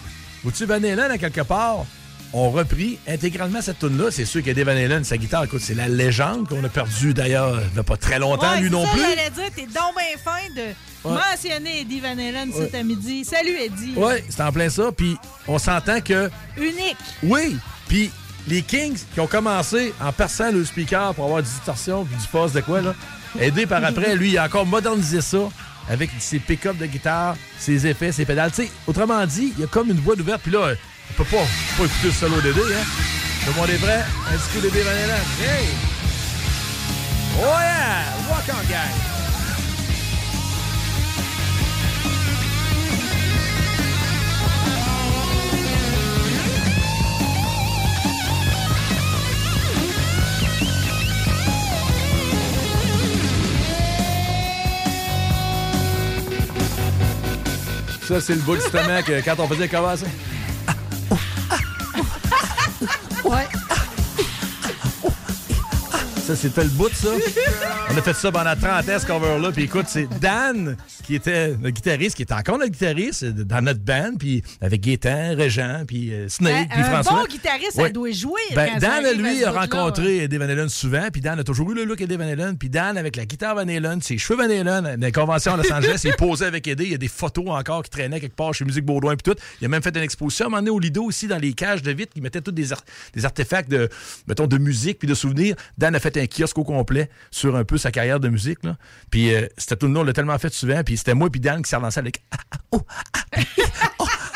au-dessus 0.46 0.66
Van 0.66 0.76
Halen, 0.76 1.12
à 1.12 1.18
quelque 1.18 1.42
part, 1.42 1.86
ont 2.34 2.50
repris 2.52 3.00
intégralement 3.08 3.62
cette 3.62 3.80
tune-là. 3.80 4.12
C'est 4.12 4.26
sûr 4.26 4.44
qu'Eddie 4.44 4.64
Van 4.64 4.72
Halen, 4.72 5.04
sa 5.04 5.18
guitare, 5.18 5.44
écoute, 5.46 5.62
c'est 5.64 5.74
la 5.76 5.88
légende 5.88 6.48
qu'on 6.50 6.64
a 6.64 6.70
perdue 6.70 7.14
d'ailleurs 7.14 7.60
il 7.70 7.74
n'y 7.74 7.80
a 7.80 7.84
pas 7.84 7.96
très 7.98 8.20
longtemps, 8.20 8.52
Ouais, 8.54 8.62
lui 8.62 8.70
non 8.70 8.86
ça, 8.86 8.92
plus. 8.92 9.02
j'allais 9.02 9.30
dire, 9.30 9.50
t'es 9.56 9.66
donc 9.66 9.96
bien 9.96 10.18
fin 10.24 10.54
de 10.56 10.68
Ouais. 11.04 11.14
mentionner 11.32 11.82
Eddie 11.82 12.00
Van 12.02 12.10
Halen 12.10 12.50
Ouais. 12.50 12.56
cet 12.66 12.76
à 12.76 12.84
midi. 12.84 13.24
Salut, 13.24 13.56
Eddie. 13.62 13.94
Oui, 13.96 14.14
c'est 14.30 14.42
en 14.42 14.52
plein 14.52 14.70
ça. 14.70 14.92
Puis 14.96 15.16
on 15.48 15.58
s'entend 15.60 16.02
que, 16.02 16.30
Unique. 16.58 16.98
oui, 17.24 17.56
puis 17.88 18.12
les 18.48 18.62
Kings 18.62 18.98
qui 19.14 19.20
ont 19.20 19.28
commencé 19.28 19.94
en 20.02 20.12
perçant 20.12 20.52
le 20.52 20.64
speaker 20.66 21.14
pour 21.14 21.26
avoir 21.26 21.42
des 21.42 21.50
distorsions 21.50 22.06
puis 22.06 22.16
du 22.16 22.28
poste 22.28 22.56
de 22.56 22.62
quoi, 22.62 22.82
là, 22.82 22.96
aidé 23.40 23.66
par 23.66 23.84
après, 23.84 24.16
lui, 24.16 24.32
il 24.32 24.38
a 24.38 24.46
encore 24.46 24.66
modernisé 24.66 25.22
ça 25.22 25.50
avec 25.90 26.10
ses 26.20 26.40
pick-up 26.40 26.78
de 26.78 26.86
guitare, 26.86 27.36
ses 27.60 27.88
effets, 27.88 28.12
ses 28.12 28.26
pédales. 28.26 28.52
Tu 28.52 28.64
sais, 28.64 28.72
autrement 28.88 29.26
dit, 29.26 29.54
il 29.56 29.62
y 29.62 29.64
a 29.64 29.68
comme 29.68 29.90
une 29.90 30.00
voix 30.00 30.16
d'ouverte. 30.16 30.42
Puis 30.42 30.52
là, 30.52 30.74
on 31.12 31.14
peut 31.24 31.30
pas, 31.30 31.46
pas 31.78 31.84
écouter 31.86 32.08
le 32.08 32.12
solo 32.12 32.42
d'Eddie, 32.42 32.60
hein. 32.60 32.86
Tout 33.46 33.54
le 33.54 33.62
monde 33.62 33.70
est 33.70 33.78
prêt? 33.78 34.06
Est-ce 34.34 34.54
que 34.54 34.68
Eddie 34.68 34.82
Van 34.82 34.90
Halen? 34.90 35.24
Hey! 35.42 35.68
Oh 37.40 37.44
yeah! 37.44 38.30
Walk 38.30 38.44
on, 38.50 38.70
gang! 38.70 39.17
Ça, 58.08 58.22
c'est 58.22 58.36
le 58.36 58.40
bout 58.40 58.56
du 58.56 58.62
stomac 58.62 59.10
euh, 59.10 59.22
quand 59.24 59.38
on 59.38 59.48
faisait 59.50 59.68
commencer. 59.68 60.06
Ouais. 60.06 60.37
Ça, 66.28 66.36
c'était 66.36 66.64
le 66.66 66.70
bout, 66.72 66.90
ça. 66.94 67.08
On 67.90 67.98
a 67.98 68.02
fait 68.02 68.14
ça 68.14 68.30
pendant 68.34 68.54
30 68.54 68.90
ans, 68.90 69.00
ce 69.00 69.06
cover-là. 69.06 69.50
Puis 69.54 69.64
écoute, 69.64 69.86
c'est 69.88 70.08
Dan 70.20 70.76
qui 71.06 71.16
était 71.16 71.56
le 71.62 71.70
guitariste, 71.70 72.18
qui 72.18 72.24
était 72.24 72.34
encore 72.34 72.58
notre 72.58 72.72
guitariste 72.72 73.24
euh, 73.24 73.32
dans 73.32 73.62
notre 73.64 73.80
band, 73.80 74.16
puis 74.20 74.44
avec 74.60 74.82
Gaétan, 74.82 75.36
Régent, 75.38 75.84
puis 75.88 76.14
euh, 76.14 76.28
Snake, 76.28 76.68
puis 76.70 76.82
un 76.82 76.84
François. 76.84 77.22
bon 77.22 77.28
guitariste, 77.28 77.78
Ouais. 77.78 77.84
ça 77.86 77.90
doit 77.92 78.12
jouer. 78.12 78.42
Ben, 78.56 78.78
Dan, 78.78 79.06
lui, 79.18 79.42
a 79.46 79.52
rencontré 79.52 80.24
Eddie 80.24 80.36
Van 80.38 80.50
Halen 80.50 80.68
souvent, 80.68 81.08
puis 81.14 81.22
Dan 81.22 81.40
a 81.40 81.46
toujours 81.46 81.72
eu 81.72 81.76
le 81.76 81.86
look 81.86 82.02
Eddie 82.02 82.18
Van 82.18 82.28
Halen, 82.28 82.58
puis 82.58 82.70
Dan, 82.70 82.98
avec 82.98 83.16
la 83.16 83.26
guitare 83.26 83.56
Van 83.56 83.62
Halen, 83.62 84.02
ses 84.02 84.18
cheveux 84.18 84.36
Van 84.38 84.50
Halen, 84.50 84.98
dans 84.98 85.06
les 85.06 85.12
conventions 85.14 85.54
à 85.54 85.58
Los 85.58 85.72
Angeles, 85.72 86.02
il 86.04 86.14
posait 86.18 86.46
avec 86.48 86.68
Eddie, 86.68 86.84
il 86.84 86.92
y 86.92 86.96
a 86.96 86.98
des 86.98 87.08
photos 87.08 87.46
encore 87.52 87.84
qui 87.84 87.90
traînaient 87.90 88.20
quelque 88.20 88.36
part 88.36 88.54
chez 88.54 88.66
Musique 88.66 88.84
Baudouin, 88.86 89.16
puis 89.16 89.32
tout. 89.32 89.40
Il 89.62 89.66
a 89.66 89.70
même 89.70 89.82
fait 89.82 89.96
une 89.96 90.04
exposition, 90.04 90.46
à 90.46 90.48
un 90.48 90.50
moment 90.50 90.62
donné, 90.62 90.72
au 90.72 90.80
Lido, 90.80 91.04
aussi, 91.06 91.28
dans 91.28 91.38
les 91.38 91.54
cages 91.54 91.84
de 91.84 91.92
vitre, 91.92 92.14
qui 92.14 92.20
mettaient 92.20 92.42
tous 92.42 92.52
des, 92.52 92.74
ar- 92.74 92.84
des 93.14 93.24
artefacts 93.24 93.72
de, 93.72 93.88
mettons, 94.28 94.46
de 94.48 94.58
musique, 94.58 95.00
puis 95.00 95.08
de 95.08 95.14
souvenirs. 95.14 95.56
Dan 95.78 95.96
a 95.96 96.00
fait 96.02 96.17
un 96.22 96.28
kiosque 96.28 96.58
au 96.58 96.64
complet 96.64 97.10
sur 97.32 97.56
un 97.56 97.64
peu 97.64 97.78
sa 97.78 97.92
carrière 97.92 98.20
de 98.20 98.30
musique, 98.30 98.64
là. 98.64 98.78
Puis 99.10 99.34
euh, 99.34 99.48
c'était 99.58 99.76
tout 99.76 99.88
le 99.88 99.94
nom, 99.94 100.02
on 100.02 100.04
l'a 100.04 100.14
tellement 100.14 100.38
fait 100.38 100.54
souvent, 100.54 100.84
puis 100.84 100.98
c'était 100.98 101.14
moi 101.14 101.30
puis 101.30 101.40
Dan 101.40 101.62
qui 101.62 101.70
s'est 101.70 101.76
relancé 101.76 102.00
avec... 102.00 102.24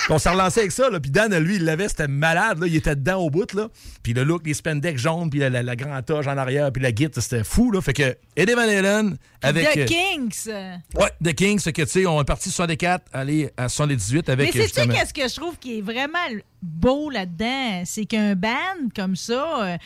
Puis 0.03 0.11
on 0.13 0.17
s'est 0.17 0.31
relancé 0.31 0.61
avec 0.61 0.71
ça, 0.71 0.89
là. 0.89 0.99
Puis 0.99 1.11
Dan, 1.11 1.37
lui, 1.37 1.57
il 1.57 1.63
l'avait, 1.63 1.87
c'était 1.87 2.07
malade, 2.07 2.59
là. 2.59 2.67
Il 2.67 2.75
était 2.75 2.95
dedans 2.95 3.19
au 3.19 3.29
bout, 3.29 3.53
là. 3.53 3.67
Puis 4.01 4.13
le 4.13 4.23
look, 4.23 4.41
les 4.45 4.55
spandex 4.55 4.99
jaunes, 4.99 5.29
puis 5.29 5.39
la, 5.39 5.49
la, 5.51 5.61
la 5.61 5.75
grande 5.75 6.03
toge 6.05 6.27
en 6.27 6.37
arrière, 6.37 6.71
puis 6.71 6.81
la 6.81 6.91
guitare, 6.91 7.21
c'était 7.21 7.43
fou, 7.43 7.71
là. 7.71 7.81
Fait 7.81 7.93
que 7.93 8.17
Eddie 8.35 8.53
Van 8.53 8.61
Halen, 8.61 9.17
avec... 9.43 9.73
The 9.73 9.77
euh, 9.77 9.85
Kings. 9.85 10.49
Ouais, 10.95 11.11
The 11.23 11.33
Kings, 11.35 11.59
fait 11.59 11.73
que, 11.73 11.83
tu 11.83 11.89
sais, 11.89 12.05
on 12.07 12.19
est 12.19 12.25
parti 12.25 12.49
64, 12.49 13.05
aller 13.13 13.51
à 13.57 13.69
78 13.69 14.29
avec... 14.29 14.47
Mais 14.47 14.51
sais-tu 14.51 14.63
justement- 14.63 14.93
qu'est-ce 14.93 15.13
que 15.13 15.27
je 15.27 15.35
trouve 15.35 15.57
qui 15.59 15.77
est 15.77 15.81
vraiment 15.81 16.17
beau 16.63 17.11
là-dedans? 17.11 17.83
C'est 17.85 18.05
qu'un 18.05 18.33
band 18.33 18.89
comme 18.95 19.15
ça 19.15 19.63
euh, 19.63 19.77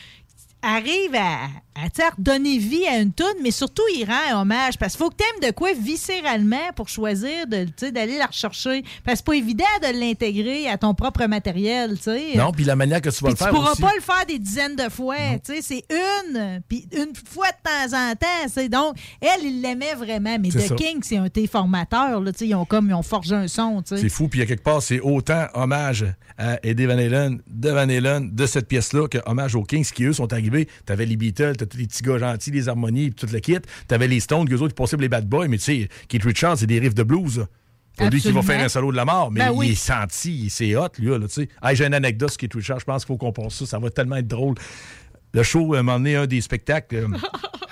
arrive 0.62 1.14
à, 1.16 1.48
à 1.76 1.90
tu 1.90 2.02
à 2.02 2.10
redonner 2.10 2.58
vie 2.58 2.86
à 2.88 3.00
une 3.00 3.12
toune, 3.12 3.36
mais 3.44 3.52
surtout, 3.52 3.84
il 3.96 4.06
rend 4.06 4.42
hommage. 4.42 4.78
Parce 4.78 4.94
qu'il 4.94 5.04
faut 5.04 5.10
que 5.10 5.18
tu 5.18 5.24
aimes 5.24 5.50
de 5.50 5.56
quoi 5.56 5.74
viscéralement 5.74 6.72
pour 6.76 6.88
choisir 6.88 7.46
tu 7.78 7.92
d'aller 7.92 8.18
la 8.18 8.28
rechercher. 8.28 8.84
Parce 9.04 9.16
que 9.16 9.18
c'est 9.18 9.26
pas 9.26 9.34
évident 9.34 9.66
de 9.82 10.00
l'intégrer 10.00 10.70
à 10.70 10.78
ton 10.78 10.94
propre 10.94 11.26
matériel, 11.26 11.98
tu 11.98 12.04
sais. 12.04 12.38
Non, 12.38 12.52
puis 12.52 12.64
la 12.64 12.76
manière 12.76 13.02
que 13.02 13.10
tu 13.10 13.24
vas 13.24 13.30
le 13.30 13.36
tu 13.36 13.44
faire 13.44 13.52
pourras 13.52 13.72
aussi. 13.74 13.82
pas 13.82 13.92
le 13.94 14.02
faire 14.02 14.26
des 14.26 14.40
dizaines 14.40 14.76
de 14.76 14.90
fois. 14.90 15.16
Tu 15.44 15.56
sais, 15.56 15.62
c'est 15.62 15.86
une, 15.90 16.62
puis 16.68 16.88
une 16.94 17.14
fois 17.30 17.48
de 17.48 17.90
temps 17.90 17.98
en 17.98 18.16
temps. 18.16 18.48
c'est 18.48 18.70
Donc, 18.70 18.96
elle, 19.20 19.44
il 19.44 19.62
l'aimait 19.62 19.96
vraiment. 19.96 20.38
Mais 20.40 20.50
The 20.50 20.60
ça. 20.60 20.76
King, 20.76 21.00
c'est 21.04 21.18
un 21.18 21.30
thé 21.30 21.46
formateur. 21.48 22.22
Là, 22.22 22.32
tu 22.32 22.40
sais, 22.40 22.48
ils 22.48 22.56
ont 22.56 22.66
comme 22.66 22.90
ils 22.90 22.94
ont 22.94 23.04
forgé 23.04 23.36
un 23.36 23.48
son. 23.48 23.82
tu 23.82 23.96
sais. 23.96 24.02
C'est 24.02 24.10
fou, 24.10 24.30
puis 24.30 24.42
à 24.42 24.46
quelque 24.46 24.64
part, 24.64 24.82
c'est 24.82 25.02
autant 25.02 25.48
hommage 25.54 26.06
à 26.38 26.58
Eddie 26.64 26.86
Van 26.86 26.98
Halen, 26.98 27.42
de 27.48 27.70
Van 27.70 27.90
Halen, 27.90 28.34
de 28.34 28.46
cette 28.46 28.68
pièce-là, 28.68 29.08
que 29.08 29.18
hommage 29.26 29.56
aux 29.56 29.64
Kings 29.64 29.90
qui, 29.94 30.06
eux, 30.06 30.14
sont 30.14 30.32
arrivés. 30.32 30.68
T'avais 30.86 31.06
les 31.06 31.16
Beatles, 31.16 31.56
t'as 31.66 31.72
tous 31.72 31.78
les 31.78 31.88
petits 31.88 32.04
gars 32.04 32.18
gentils, 32.18 32.52
les 32.52 32.70
harmonies, 32.70 33.12
puis 33.12 33.28
tout 33.28 33.34
le 33.34 33.40
kit. 33.40 33.58
T'avais 33.88 34.08
les 34.08 34.20
Stones, 34.20 34.48
eux 34.52 34.56
autres, 34.62 34.70
qui 34.70 34.76
passaient 34.76 34.96
pour 34.96 35.02
les 35.02 35.10
Bad 35.10 35.28
Boys, 35.28 35.48
mais 35.48 35.58
tu 35.58 35.64
sais, 35.64 35.90
Keith 36.08 36.24
Richards, 36.24 36.58
c'est 36.60 36.68
des 36.68 36.80
riffs 36.80 36.96
de 36.96 37.04
blues. 37.04 37.46
Pas 37.98 38.10
lui 38.10 38.20
qui 38.22 38.32
va 38.32 38.42
faire 38.42 38.60
un 38.60 38.68
solo 38.68 38.92
de 38.92 38.98
la 38.98 39.06
mort, 39.06 39.32
mais 39.32 39.40
Ben 39.40 39.52
oui. 39.52 39.68
il 39.68 39.72
est 39.72 39.76
senti, 39.76 40.50
c'est 40.50 40.76
hot, 40.76 40.90
lui, 41.00 41.08
là, 41.08 41.20
tu 41.22 41.30
sais. 41.30 41.50
Hey, 41.64 41.76
j'ai 41.78 41.86
une 41.86 41.94
anecdote 41.94 42.30
sur 42.30 42.38
Keith 42.38 42.54
Richards, 42.54 42.80
je 42.82 42.86
pense 42.86 43.06
qu'il 43.06 43.14
faut 43.14 43.18
qu'on 43.18 43.32
pense 43.32 43.56
ça, 43.60 43.66
ça 43.66 43.80
va 43.80 43.90
tellement 43.90 44.18
être 44.18 44.28
drôle. 44.28 44.56
Le 45.34 45.44
show 45.44 45.82
m'a 45.82 45.96
emmené 45.96 46.16
un 46.16 46.28
des 46.28 46.42
spectacles 46.42 46.96
euh, 46.96 47.08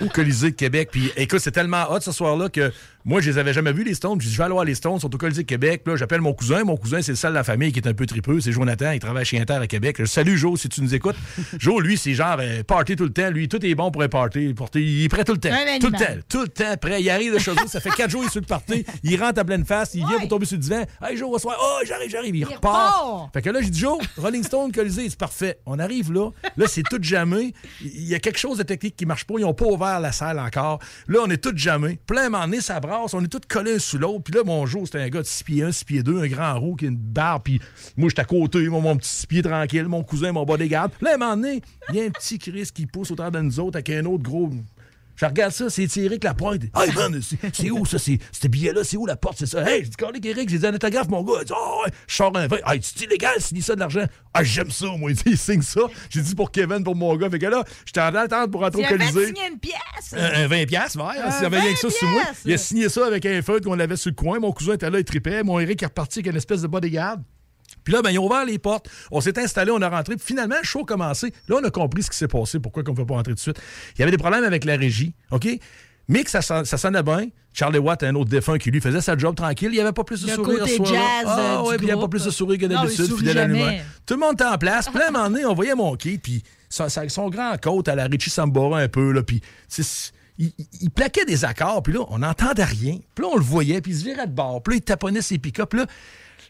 au 0.04 0.08
Colisée 0.08 0.50
de 0.50 0.56
Québec. 0.56 0.88
Puis 0.92 1.10
écoute, 1.16 1.40
c'est 1.40 1.50
tellement 1.50 1.90
hot 1.90 2.00
ce 2.00 2.12
soir-là 2.12 2.48
que 2.50 2.70
moi, 3.06 3.20
je 3.20 3.30
les 3.30 3.36
avais 3.36 3.52
jamais 3.52 3.72
vus, 3.72 3.84
les 3.84 3.92
Stones. 3.92 4.16
Puis 4.16 4.30
je 4.30 4.38
vais 4.38 4.44
aller 4.44 4.54
voir 4.54 4.64
les 4.64 4.74
Stones, 4.74 4.94
ils 4.96 5.00
sont 5.02 5.14
au 5.14 5.18
Colisée 5.18 5.44
Québec. 5.44 5.82
Là, 5.84 5.94
j'appelle 5.94 6.22
mon 6.22 6.32
cousin. 6.32 6.64
Mon 6.64 6.78
cousin, 6.78 7.02
c'est 7.02 7.12
le 7.12 7.16
seul 7.16 7.32
de 7.32 7.34
la 7.34 7.44
famille 7.44 7.70
qui 7.70 7.78
est 7.78 7.86
un 7.86 7.92
peu 7.92 8.06
tripeux. 8.06 8.40
C'est 8.40 8.52
Jonathan, 8.52 8.92
il 8.92 8.98
travaille 8.98 9.26
chez 9.26 9.38
Inter 9.38 9.58
à 9.60 9.66
Québec. 9.66 9.96
Je 9.98 10.06
salue 10.06 10.36
Joe 10.36 10.58
si 10.58 10.70
tu 10.70 10.80
nous 10.80 10.94
écoutes. 10.94 11.16
Joe, 11.58 11.82
lui, 11.82 11.98
c'est 11.98 12.14
genre 12.14 12.38
euh, 12.40 12.62
party 12.62 12.96
tout 12.96 13.04
le 13.04 13.12
temps. 13.12 13.28
Lui, 13.28 13.46
tout 13.46 13.64
est 13.64 13.74
bon 13.74 13.90
pour 13.90 14.02
un 14.02 14.08
party. 14.08 14.54
Il 14.76 15.04
est 15.04 15.08
prêt 15.10 15.24
tout 15.24 15.32
le 15.32 15.38
temps. 15.38 15.50
Tout 15.80 15.90
le 15.90 15.98
temps. 15.98 16.20
Tout 16.30 16.42
le 16.42 16.48
temps 16.48 16.76
prêt. 16.80 17.02
Il 17.02 17.10
arrive 17.10 17.34
de 17.34 17.38
chez 17.38 17.50
eux. 17.50 17.66
Ça 17.66 17.78
fait 17.80 17.90
quatre 17.90 18.10
jours, 18.10 18.22
il 18.22 18.28
est 18.28 18.30
sur 18.30 18.40
le 18.40 18.46
party. 18.46 18.86
Il 19.02 19.20
rentre 19.20 19.38
à 19.38 19.44
pleine 19.44 19.66
face. 19.66 19.94
Il 19.94 20.06
vient 20.06 20.20
pour 20.20 20.28
tomber 20.28 20.46
sur 20.46 20.56
le 20.56 20.62
divan. 20.62 20.84
Hey, 21.02 21.18
Joe, 21.18 21.30
bonsoir. 21.30 21.58
Oh, 21.60 21.80
j'arrive, 21.86 22.10
j'arrive. 22.10 22.34
Il, 22.34 22.44
repart. 22.46 22.62
repart. 22.62 23.34
Fait 23.34 23.42
que 23.42 23.50
là, 23.50 23.60
j'ai 23.60 23.70
dit, 23.70 23.80
Joe, 23.80 23.98
Rolling 24.16 24.44
Stone, 24.44 24.72
Colisée, 24.72 25.10
c'est 25.10 25.18
parfait. 25.18 25.58
On 25.66 25.78
arrive 25.78 26.10
là. 26.10 26.30
Là, 26.56 26.66
c'est 26.66 26.82
tout 26.82 27.02
jamais. 27.02 27.52
Il 27.82 28.08
y 28.08 28.14
a 28.14 28.18
quelque 28.18 28.38
chose 28.38 28.56
de 28.56 28.62
technique 28.62 28.96
qui 28.96 29.04
marche 29.04 29.24
pas. 29.26 29.34
Ils 29.36 29.42
n'ont 29.42 29.52
pas 29.52 29.66
ouvert 29.66 30.00
la 30.00 30.12
salle 30.12 30.38
encore. 30.38 30.78
Là, 31.06 31.20
on 31.22 31.28
est 31.28 31.36
tout 31.36 31.52
jamais. 31.54 31.98
Plein 32.06 32.30
moment 32.30 32.46
donné, 32.46 32.62
ça 32.62 32.80
brasse. 32.80 32.93
On 33.12 33.24
est 33.24 33.28
tous 33.28 33.40
collés 33.48 33.78
sous 33.78 33.98
l'autre. 33.98 34.24
Puis 34.24 34.34
là, 34.34 34.42
mon 34.44 34.66
jour, 34.66 34.86
c'était 34.86 35.00
un 35.00 35.08
gars 35.08 35.20
de 35.20 35.26
6 35.26 35.44
pieds 35.44 35.62
1, 35.62 35.72
6 35.72 35.84
pieds 35.84 36.02
2, 36.02 36.22
un 36.22 36.26
grand 36.26 36.58
roux 36.58 36.76
qui 36.76 36.86
a 36.86 36.88
une 36.88 36.96
barbe. 36.96 37.42
Puis 37.44 37.60
moi, 37.96 38.08
j'étais 38.08 38.22
à 38.22 38.24
côté, 38.24 38.68
moi, 38.68 38.80
mon 38.80 38.96
petit 38.96 39.08
6 39.08 39.26
pieds 39.26 39.42
tranquille, 39.42 39.86
mon 39.88 40.02
cousin, 40.02 40.32
mon 40.32 40.44
bodyguard. 40.44 40.90
Là, 41.00 41.12
à 41.12 41.14
un 41.14 41.18
moment 41.18 41.36
donné, 41.36 41.62
il 41.90 41.96
y 41.96 42.00
a 42.00 42.04
un 42.04 42.10
petit 42.10 42.38
Chris 42.38 42.68
qui 42.72 42.86
pousse 42.86 43.10
au 43.10 43.14
travers 43.14 43.40
de 43.40 43.46
nous 43.46 43.60
autres 43.60 43.76
avec 43.76 43.90
un 43.90 44.04
autre 44.04 44.22
gros. 44.22 44.50
Je 45.16 45.24
regarde 45.26 45.52
ça, 45.52 45.70
c'est 45.70 45.88
Eric 45.98 46.24
Lapointe. 46.24 46.62
Hey 46.76 46.92
man, 46.94 47.20
c'est- 47.22 47.70
où 47.70 47.86
ça? 47.86 47.98
C'est 47.98 48.18
ce 48.32 48.48
billet-là, 48.48 48.82
c'est 48.84 48.96
où 48.96 49.06
la 49.06 49.16
porte? 49.16 49.36
C'est 49.38 49.46
ça? 49.46 49.62
Hey, 49.68 49.84
je 49.84 49.90
dis, 49.90 49.96
Calique, 49.96 50.26
Eric, 50.26 50.48
j'ai 50.48 50.58
dit 50.58 50.66
un 50.66 50.74
autographe, 50.74 51.08
mon 51.08 51.22
gars. 51.22 51.34
Il 51.42 51.46
dit, 51.46 51.52
oh, 51.56 51.82
ouais. 51.84 51.92
Je 52.08 52.14
sors 52.14 52.36
un 52.36 52.46
vin. 52.48 52.56
Hey, 52.66 52.80
c'est 52.82 53.04
illégal, 53.04 53.40
signe 53.40 53.60
ça 53.60 53.74
de 53.74 53.80
l'argent. 53.80 54.04
Ah, 54.32 54.42
j'aime 54.42 54.70
ça, 54.70 54.86
moi. 54.98 55.10
Il 55.10 55.16
dit, 55.16 55.22
il 55.26 55.38
signe 55.38 55.62
ça. 55.62 55.82
J'ai 56.10 56.20
dit 56.20 56.34
pour 56.34 56.50
Kevin, 56.50 56.82
pour 56.82 56.96
mon 56.96 57.14
gars. 57.16 57.30
Fait 57.30 57.38
que 57.38 57.46
là, 57.46 57.62
j'étais 57.86 58.00
en 58.00 58.14
attente 58.14 58.50
pour 58.50 58.62
rentrer 58.62 58.82
Tu 58.82 58.94
au 58.94 58.96
Colisée. 58.98 59.26
signer 59.26 59.48
une 59.52 59.58
pièce. 59.58 60.14
Un, 60.16 60.42
un 60.44 60.46
20 60.48 60.66
piastres, 60.66 60.98
ouais. 60.98 61.18
Un 61.22 61.30
S'il 61.30 61.42
y 61.42 61.46
avait 61.46 61.60
rien 61.60 61.72
que 61.72 61.78
ça 61.78 61.88
20 61.88 61.94
sur 61.94 62.08
moi. 62.08 62.22
Il 62.44 62.52
a 62.52 62.58
signé 62.58 62.88
ça 62.88 63.06
avec 63.06 63.24
un 63.26 63.40
feutre 63.42 63.66
qu'on 63.66 63.78
avait 63.78 63.96
sur 63.96 64.10
le 64.10 64.16
coin. 64.16 64.40
Mon 64.40 64.52
cousin 64.52 64.74
était 64.74 64.90
là, 64.90 64.98
il 64.98 65.04
tripait. 65.04 65.42
Mon 65.44 65.60
Eric 65.60 65.82
est 65.82 65.86
reparti 65.86 66.18
avec 66.20 66.32
une 66.32 66.36
espèce 66.36 66.62
de 66.62 66.66
bodyguard. 66.66 67.18
Puis 67.84 67.92
là, 67.94 68.02
ben, 68.02 68.10
ils 68.10 68.18
ont 68.18 68.26
ouvert 68.26 68.44
les 68.44 68.58
portes. 68.58 68.88
On 69.10 69.20
s'est 69.20 69.38
installé, 69.38 69.70
on 69.70 69.80
a 69.82 69.88
rentré. 69.88 70.16
Puis 70.16 70.24
finalement, 70.26 70.56
le 70.60 70.66
show 70.66 70.80
a 70.80 70.84
commencé. 70.84 71.32
Là, 71.48 71.56
on 71.60 71.64
a 71.64 71.70
compris 71.70 72.02
ce 72.02 72.10
qui 72.10 72.16
s'est 72.16 72.28
passé, 72.28 72.58
pourquoi 72.58 72.82
on 72.86 72.90
ne 72.92 72.96
peut 72.96 73.06
pas 73.06 73.14
rentrer 73.14 73.32
tout 73.32 73.36
de 73.36 73.40
suite. 73.40 73.60
Il 73.96 74.00
y 74.00 74.02
avait 74.02 74.10
des 74.12 74.18
problèmes 74.18 74.44
avec 74.44 74.64
la 74.64 74.76
régie, 74.76 75.14
OK? 75.30 75.46
Que 76.12 76.30
ça, 76.30 76.42
ça 76.42 76.76
sonnait 76.76 77.02
bien. 77.02 77.26
Charlie 77.54 77.78
Watt, 77.78 78.02
un 78.02 78.14
autre 78.16 78.28
défunt 78.28 78.58
qui 78.58 78.70
lui 78.70 78.80
faisait 78.80 79.00
sa 79.00 79.16
job 79.16 79.34
tranquille. 79.36 79.68
Il 79.70 79.74
n'y 79.76 79.80
avait 79.80 79.92
pas 79.92 80.04
plus 80.04 80.22
de 80.22 80.26
Le 80.28 80.34
sourire 80.34 80.58
côté 80.60 80.76
jazz, 80.84 81.24
Ah, 81.26 81.62
ouais, 81.62 81.76
puis 81.76 81.84
il 81.84 81.86
n'y 81.86 81.92
avait 81.92 82.00
pas 82.00 82.08
plus 82.08 82.24
de 82.24 82.30
sourire 82.30 82.58
que 82.58 82.66
d'habitude, 82.66 83.16
fidèle 83.16 83.38
à 83.38 83.46
lui-même. 83.46 83.82
Tout 84.04 84.14
le 84.14 84.20
monde 84.20 84.34
était 84.34 84.44
en 84.44 84.58
place. 84.58 84.86
Puis 84.88 84.98
là, 84.98 85.06
à 85.06 85.08
un 85.08 85.12
moment 85.12 85.30
donné, 85.30 85.46
on 85.46 85.54
voyait 85.54 85.74
mon 85.74 85.96
puis 85.96 86.42
son, 86.68 87.28
grand 87.30 87.56
côte 87.62 87.88
à 87.88 87.94
la 87.94 88.04
Richie 88.04 88.28
Sambora 88.30 88.80
un 88.80 88.88
peu, 88.88 89.12
là, 89.12 89.22
puis 89.22 89.40
il- 90.36 90.52
il 90.82 90.90
plaquait 90.90 91.24
des 91.24 91.44
accords, 91.44 91.82
puis 91.82 91.92
là, 91.94 92.00
on 92.08 92.18
n'entendait 92.18 92.64
rien. 92.64 92.98
Puis 93.14 93.24
là, 93.24 93.30
on 93.32 93.36
le 93.36 93.42
voyait, 93.44 93.80
puis 93.80 93.92
il 93.92 93.98
se 93.98 94.04
virait 94.04 94.26
de 94.26 94.32
bord. 94.32 94.62
Puis 94.62 94.74
là, 94.74 94.76
il 94.78 94.82
taponnait 94.82 95.22
ses 95.22 95.38
pick-up. 95.38 95.72
Là, 95.74 95.86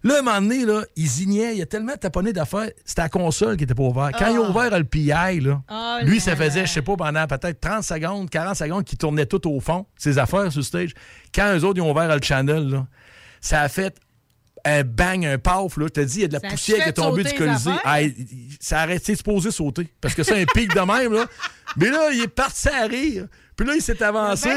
là, 0.04 0.16
à 0.16 0.18
un 0.18 0.22
moment 0.22 0.40
donné, 0.40 0.64
là, 0.64 0.84
il 0.96 1.06
zignait, 1.06 1.56
il 1.56 1.62
a 1.62 1.66
tellement 1.66 1.96
taponné 1.96 2.32
d'affaires. 2.32 2.70
C'était 2.84 3.02
la 3.02 3.08
console 3.08 3.56
qui 3.56 3.64
était 3.64 3.74
pas 3.74 3.82
ouverte. 3.82 4.14
Quand 4.18 4.28
il 4.28 4.36
a 4.36 4.40
ouvert 4.40 4.78
le 4.78 4.84
PI, 4.84 5.40
là, 5.40 5.62
Oh 5.70 5.98
lui, 6.04 6.20
ça 6.20 6.36
faisait, 6.36 6.66
je 6.66 6.72
sais 6.72 6.82
pas, 6.82 6.96
pendant 6.96 7.26
peut-être 7.26 7.60
30 7.60 7.82
secondes, 7.82 8.30
40 8.30 8.56
secondes, 8.56 8.84
qu'il 8.84 8.98
tournait 8.98 9.26
tout 9.26 9.46
au 9.50 9.60
fond, 9.60 9.86
ses 9.96 10.18
affaires 10.18 10.50
sur 10.52 10.60
le 10.60 10.64
stage. 10.64 10.94
Quand 11.34 11.56
eux 11.56 11.64
autres, 11.64 11.78
ils 11.78 11.82
ont 11.82 11.90
ouvert 11.90 12.14
le 12.14 12.22
channel, 12.22 12.68
là, 12.68 12.86
ça 13.40 13.62
a 13.62 13.68
fait 13.68 13.96
un 14.64 14.82
bang, 14.82 15.24
un 15.26 15.38
paf, 15.38 15.76
là. 15.76 15.86
Je 15.86 15.92
te 15.92 16.00
dis, 16.00 16.18
il 16.18 16.22
y 16.22 16.24
a 16.24 16.28
de 16.28 16.32
la 16.34 16.40
Ça 16.40 16.48
poussière 16.48 16.82
qui 16.82 16.88
est 16.88 16.92
tombée 16.94 17.24
du 17.24 17.34
Colisée. 17.34 17.70
Ah, 17.84 17.98
ça 18.60 18.78
a 18.78 18.82
arrêté 18.82 19.14
de 19.14 19.22
poser 19.22 19.50
sauter. 19.50 19.92
Parce 20.00 20.14
que 20.14 20.22
c'est 20.22 20.40
un 20.40 20.44
pic 20.46 20.74
de 20.74 20.80
même, 20.80 21.12
là. 21.12 21.26
Mais 21.76 21.90
là, 21.90 22.10
il 22.12 22.22
est 22.22 22.28
parti 22.28 22.68
à 22.68 22.86
rire. 22.86 23.26
Puis 23.56 23.66
là, 23.66 23.74
il 23.76 23.82
s'est 23.82 24.02
avancé 24.02 24.48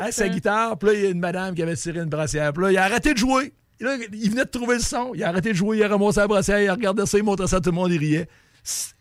à 0.00 0.10
sa 0.10 0.28
guitare. 0.28 0.78
Puis 0.78 0.88
là, 0.88 0.94
il 0.94 1.02
y 1.02 1.06
a 1.06 1.10
une 1.10 1.20
madame 1.20 1.54
qui 1.54 1.62
avait 1.62 1.76
tiré 1.76 2.00
une 2.00 2.08
brassière. 2.08 2.52
Puis 2.52 2.64
là, 2.64 2.72
il 2.72 2.78
a 2.78 2.84
arrêté 2.84 3.14
de 3.14 3.18
jouer. 3.18 3.52
Là, 3.82 3.96
il 4.12 4.30
venait 4.30 4.44
de 4.44 4.50
trouver 4.50 4.76
le 4.76 4.82
son. 4.82 5.12
Il 5.14 5.22
a 5.24 5.28
arrêté 5.28 5.50
de 5.50 5.54
jouer. 5.56 5.78
Il 5.78 5.82
a 5.82 5.88
ramassé 5.88 6.20
la 6.20 6.26
brassière. 6.28 6.60
Il 6.60 6.68
a 6.68 6.74
regardé 6.74 7.04
ça. 7.06 7.18
Il 7.18 7.24
montrait 7.24 7.46
ça 7.48 7.56
à 7.56 7.60
tout 7.60 7.70
le 7.70 7.74
monde. 7.76 7.90
Il 7.92 7.98
riait. 7.98 8.28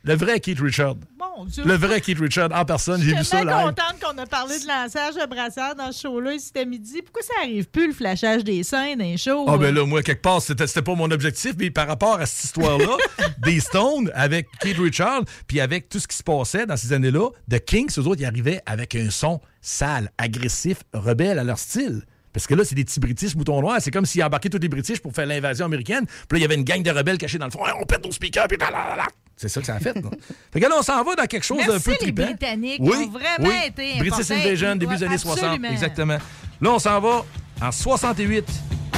Le 0.04 0.16
vrai 0.16 0.40
Keith 0.40 0.60
Richard. 0.60 0.96
Mon 1.20 1.46
Dieu. 1.46 1.64
Le 1.64 1.76
vrai 1.76 2.02
Keith 2.02 2.18
Richard 2.18 2.50
en 2.52 2.66
personne. 2.66 3.00
Je 3.00 3.06
J'ai 3.06 3.10
suis 3.12 3.20
vu 3.20 3.24
ça 3.26 3.38
tellement 3.38 3.68
live. 3.68 3.76
contente 3.76 4.00
qu'on 4.02 4.18
a 4.18 4.26
parlé 4.26 4.58
de 4.58 4.66
lançage 4.68 5.14
de 5.14 5.26
brassard 5.30 5.76
dans 5.76 5.92
ce 5.92 6.02
show-là. 6.02 6.32
C'était 6.40 6.66
midi. 6.66 7.04
Pourquoi 7.04 7.22
ça 7.22 7.34
arrive 7.44 7.70
plus, 7.70 7.86
le 7.88 7.94
flashage 7.94 8.44
des 8.44 8.64
dans 8.72 8.96
les 8.98 9.18
shows? 9.18 9.46
Ah, 9.48 9.58
ben 9.58 9.74
là, 9.74 9.86
moi, 9.86 10.02
quelque 10.02 10.24
part, 10.24 10.42
c'était 10.42 10.66
c'était 10.66 10.82
pas 10.82 10.96
mon 10.96 11.12
objectif, 11.12 11.54
mais 11.60 11.70
par 11.70 11.88
rapport 11.88 12.20
à 12.20 12.26
cette 12.26 12.46
histoire-là, 12.46 12.98
des 13.46 13.60
Stones, 13.60 14.12
avec 14.16 14.48
Keith 14.62 14.80
Richard, 14.80 15.22
puis 15.46 15.60
avec 15.60 15.90
tout 15.90 16.00
ce 16.00 16.08
qui 16.08 16.18
se 16.18 16.24
passait 16.24 16.66
dans 16.66 16.76
ces 16.76 16.92
années-là, 16.94 17.30
The 17.52 17.64
Kings, 17.64 17.92
eux 18.00 18.08
autres, 18.08 18.22
ils 18.22 18.26
arrivaient 18.26 18.62
avec 18.66 18.96
un 18.96 19.12
son 19.12 19.42
sale, 19.62 20.10
agressif, 20.18 20.78
rebelle 20.92 21.38
à 21.38 21.44
leur 21.44 21.60
style. 21.60 22.02
Parce 22.34 22.48
que 22.48 22.56
là, 22.56 22.64
c'est 22.64 22.76
des 22.76 22.84
petits 22.86 23.00
British 23.00 23.36
moutons 23.36 23.60
noirs. 23.62 23.78
C'est 23.82 23.92
comme 23.92 24.06
s'ils 24.06 24.24
embarquaient 24.24 24.50
tous 24.50 24.60
les 24.60 24.70
British 24.70 25.00
pour 25.02 25.14
faire 25.14 25.26
l'invasion 25.26 25.66
américaine. 25.66 26.06
Puis 26.06 26.16
là, 26.32 26.38
il 26.38 26.42
y 26.42 26.46
avait 26.46 26.56
une 26.56 26.64
gang 26.64 26.82
de 26.82 26.92
rebelles 26.92 27.18
cachés 27.18 27.38
dans 27.38 27.46
le 27.46 27.52
fond. 27.52 27.66
Hey, 27.66 27.74
on 27.80 27.86
pète 27.86 28.04
nos 28.06 28.12
speakers, 28.12 28.48
puis 28.48 28.58
là, 28.58 28.72
là, 28.72 28.90
là, 28.90 28.96
là. 28.98 29.08
C'est 29.36 29.50
ça 29.50 29.60
que 29.60 29.66
ça 29.66 29.76
a 29.76 29.80
fait. 29.80 29.96
là. 29.96 30.02
fait 30.54 30.60
que 30.60 30.66
là, 30.68 30.76
on 30.78 30.82
s'en 30.84 31.04
va 31.04 31.16
dans 31.16 31.26
quelque 31.26 31.44
chose 31.46 31.66
d'un 31.66 31.80
peu 31.80 31.92
les 31.92 31.98
trippant. 31.98 32.24
Britanniques, 32.26 32.78
Oui, 32.80 32.96
ont 32.96 33.10
vraiment 33.10 33.50
oui. 33.50 33.56
été 33.68 33.98
British. 34.00 34.32
Invasion, 34.32 34.76
début 34.76 34.96
des 34.96 35.04
années 35.04 35.18
60. 35.18 35.44
absolument. 35.44 35.70
Exactement. 35.70 36.18
Là, 36.62 36.70
on 36.72 36.80
s'en 36.80 37.00
va 37.00 37.26
en 37.62 37.72
68 37.72 38.46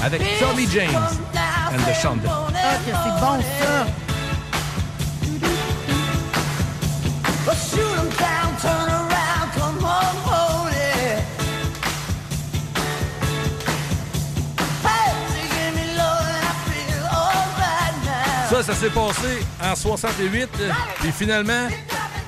avec 0.03 0.21
Tommy 0.39 0.67
James 0.71 0.89
and 0.93 1.77
the 1.89 1.95
Chandeliers. 2.01 2.29
Ah, 2.29 2.77
que 2.85 2.91
c'est 2.91 3.25
bon, 3.25 3.41
ça! 3.61 3.87
Shoot 7.53 7.81
'em 7.81 8.09
down, 8.17 8.55
turn 8.61 8.92
Ça, 18.53 18.61
ça 18.61 18.75
s'est 18.75 18.91
passé 18.91 19.43
en 19.63 19.75
68. 19.75 20.47
euh, 20.61 20.69
Puis 20.99 21.11
finalement, 21.11 21.67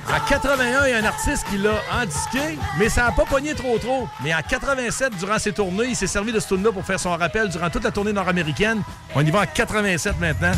en 0.09 0.27
81, 0.27 0.87
il 0.87 0.89
y 0.89 0.93
a 0.93 0.97
un 0.97 1.03
artiste 1.05 1.45
qui 1.51 1.59
l'a 1.59 1.75
endisqué, 2.01 2.57
mais 2.79 2.89
ça 2.89 3.03
n'a 3.03 3.11
pas 3.11 3.25
pogné 3.25 3.53
trop 3.53 3.77
trop. 3.77 4.07
Mais 4.23 4.33
en 4.33 4.39
87, 4.41 5.17
durant 5.19 5.37
ses 5.37 5.51
tournées, 5.51 5.85
il 5.89 5.95
s'est 5.95 6.07
servi 6.07 6.31
de 6.31 6.39
ce 6.39 6.47
tune-là 6.47 6.71
pour 6.71 6.83
faire 6.83 6.99
son 6.99 7.11
rappel 7.11 7.49
durant 7.49 7.69
toute 7.69 7.83
la 7.83 7.91
tournée 7.91 8.11
nord-américaine. 8.11 8.81
On 9.13 9.23
y 9.23 9.29
va 9.29 9.41
en 9.41 9.45
87 9.45 10.19
maintenant. 10.19 10.53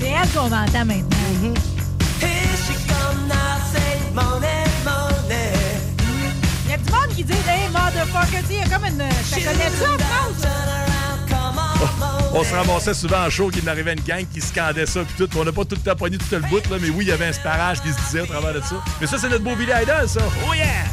C'est 0.00 0.08
elle 0.08 0.28
qu'on 0.30 0.46
entend 0.46 0.84
maintenant. 0.86 1.18
Here 2.18 2.56
she 2.56 2.72
come 2.88 3.28
now, 3.28 3.34
say 3.74 3.98
money, 4.14 4.64
money. 4.86 5.52
Il 6.64 6.70
y 6.70 6.74
a 6.74 6.78
du 6.78 6.90
monde 6.90 7.08
qui 7.14 7.24
dit 7.24 7.34
Hey, 7.46 7.68
motherfucker, 7.68 8.40
tu 8.40 8.46
sais, 8.46 8.54
il 8.54 8.58
y 8.58 8.62
a 8.62 8.68
comme 8.74 8.86
une. 8.86 8.98
Ça 9.22 9.36
connaît 9.36 9.70
ça 9.70 9.92
en 9.92 9.98
France? 9.98 10.81
On 12.34 12.42
se 12.44 12.54
ramassait 12.54 12.94
souvent 12.94 13.26
en 13.26 13.30
show 13.30 13.48
qu'il 13.48 13.68
arrivait 13.68 13.92
une 13.92 14.00
gang 14.00 14.24
qui 14.32 14.40
scandait 14.40 14.86
ça 14.86 15.00
puis 15.04 15.26
tout. 15.26 15.38
On 15.38 15.44
n'a 15.44 15.52
pas 15.52 15.64
tout 15.64 15.76
le 15.76 15.82
temps 15.82 15.96
pogné 15.96 16.18
tout 16.18 16.26
le 16.30 16.40
bout, 16.40 16.68
là, 16.70 16.76
mais 16.80 16.88
oui, 16.88 17.04
il 17.04 17.08
y 17.08 17.12
avait 17.12 17.26
un 17.26 17.32
sparage 17.32 17.82
qui 17.82 17.92
se 17.92 18.00
disait 18.06 18.20
au 18.22 18.26
travers 18.26 18.54
de 18.54 18.60
ça. 18.60 18.76
Mais 19.00 19.06
ça, 19.06 19.18
c'est 19.18 19.28
notre 19.28 19.44
beau 19.44 19.54
Billy 19.54 19.72
Idol, 19.82 20.08
ça. 20.08 20.20
Oh 20.48 20.54
yeah! 20.54 20.86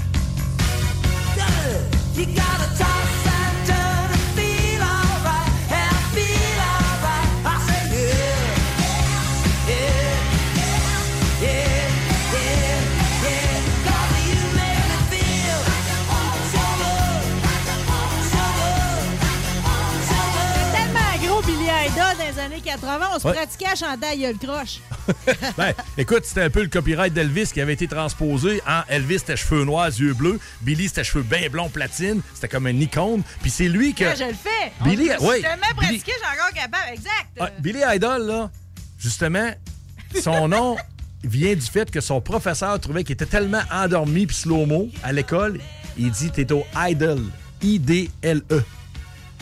Dans 21.99 22.17
les 22.17 22.39
années 22.39 22.61
80, 22.61 23.09
on 23.13 23.19
se 23.19 23.27
Ouais. 23.27 23.34
pratiquait 23.34 23.65
à 23.67 23.76
chanter 23.76 24.07
à 24.07 24.15
gueule 24.15 24.38
croche. 24.38 24.80
Ben, 25.57 25.73
écoute, 25.97 26.23
c'était 26.23 26.43
un 26.43 26.49
peu 26.49 26.61
le 26.61 26.69
copyright 26.69 27.11
d'Elvis 27.13 27.49
qui 27.53 27.59
avait 27.59 27.73
été 27.73 27.88
transposé 27.88 28.61
en 28.65 28.84
Elvis, 28.88 29.19
c'était 29.19 29.35
cheveux 29.35 29.65
noirs, 29.65 29.88
yeux 29.88 30.13
bleus. 30.13 30.39
Billy, 30.61 30.88
c'était 30.88 31.03
cheveux 31.03 31.23
bien 31.23 31.49
blonds, 31.49 31.67
platine. 31.69 32.21
C'était 32.34 32.47
comme 32.47 32.67
un 32.67 32.80
icône. 32.80 33.23
Puis 33.41 33.51
c'est 33.51 33.67
lui 33.67 33.93
que. 33.93 34.05
Là, 34.05 34.15
je 34.15 34.23
le 34.23 34.34
fais. 34.34 34.71
Billy, 34.84 35.09
oui, 35.19 35.34
suis 35.34 35.41
tellement 35.41 35.65
Billy- 35.77 35.99
pratiqué, 35.99 36.11
j'ai 36.17 36.39
encore 36.39 36.53
capable. 36.53 36.93
Exact. 36.93 37.27
Ah, 37.39 37.49
Billy 37.59 37.80
Idol, 37.95 38.21
là, 38.27 38.49
justement, 38.97 39.49
son 40.23 40.47
nom 40.47 40.77
vient 41.23 41.53
du 41.55 41.61
fait 41.65 41.91
que 41.91 41.99
son 41.99 42.21
professeur 42.21 42.80
trouvait 42.80 43.03
qu'il 43.03 43.13
était 43.13 43.26
tellement 43.26 43.61
endormi 43.71 44.26
puis 44.26 44.35
slow-mo 44.38 44.89
à 45.03 45.11
l'école. 45.11 45.59
Il 45.97 46.11
dit 46.11 46.31
T'es 46.31 46.49
au 46.53 46.65
Idol. 46.77 47.21
I-D-L-E. 47.61 48.63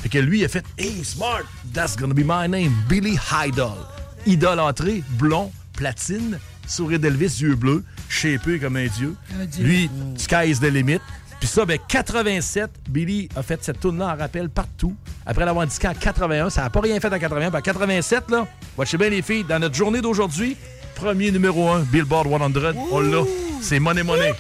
Fait 0.02 0.10
que 0.10 0.18
lui, 0.20 0.40
il 0.40 0.46
a 0.46 0.48
fait 0.48 0.64
Hey, 0.78 1.04
smart, 1.04 1.44
that's 1.74 1.96
gonna 1.96 2.14
be 2.14 2.24
my 2.26 2.48
name, 2.48 2.74
Billy 2.88 3.18
Idol. 3.46 3.78
Idolâtré, 4.26 5.04
blond, 5.18 5.52
platine, 5.74 6.40
sourire 6.68 7.00
d'Elvis, 7.00 7.42
yeux 7.42 7.56
bleus, 7.56 7.84
shapé 8.10 8.60
comme 8.60 8.76
un 8.76 8.88
dieu. 8.88 9.16
Un 9.40 9.46
dieu. 9.46 9.66
Lui, 9.66 9.90
sky 10.18 10.50
is 10.50 10.60
the 10.60 10.72
limit. 10.72 11.00
Puis 11.40 11.48
ça, 11.48 11.66
ben 11.66 11.78
87, 11.88 12.70
Billy 12.90 13.30
a 13.36 13.44
fait 13.44 13.64
cette 13.64 13.80
tourne-là 13.80 14.14
en 14.14 14.18
rappel 14.18 14.50
partout. 14.50 14.96
Après 15.26 15.46
l'avoir 15.46 15.68
disqué 15.68 15.88
en 15.88 15.94
81, 15.94 16.50
ça 16.50 16.64
n'a 16.64 16.70
pas 16.70 16.82
rien 16.82 17.00
fait 17.00 17.14
en 17.14 17.20
81. 17.20 17.52
Puis 17.52 17.60
en 17.60 17.62
87, 17.62 18.32
là, 18.32 18.48
watchez 18.76 18.98
bien 18.98 19.10
les 19.10 19.22
filles, 19.22 19.44
dans 19.44 19.60
notre 19.60 19.76
journée 19.76 20.02
d'aujourd'hui, 20.02 20.58
premier 20.96 21.32
numéro 21.32 21.70
1, 21.70 21.82
Billboard 21.82 22.28
100, 22.28 22.74
on 22.92 23.00
l'a. 23.00 23.24
C'est 23.62 23.80
Money 23.80 24.04
Money. 24.04 24.34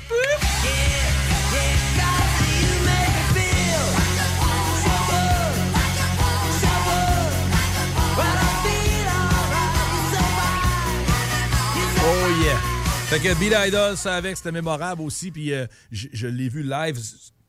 Fait 13.09 13.19
que 13.19 13.33
Billy 13.39 13.55
Idol, 13.67 13.97
ça 13.97 14.15
avec, 14.15 14.37
c'était 14.37 14.51
mémorable 14.51 15.01
aussi. 15.01 15.31
Puis 15.31 15.53
euh, 15.53 15.65
je, 15.91 16.27
l'ai 16.27 16.49
vu 16.49 16.61
live, 16.61 16.99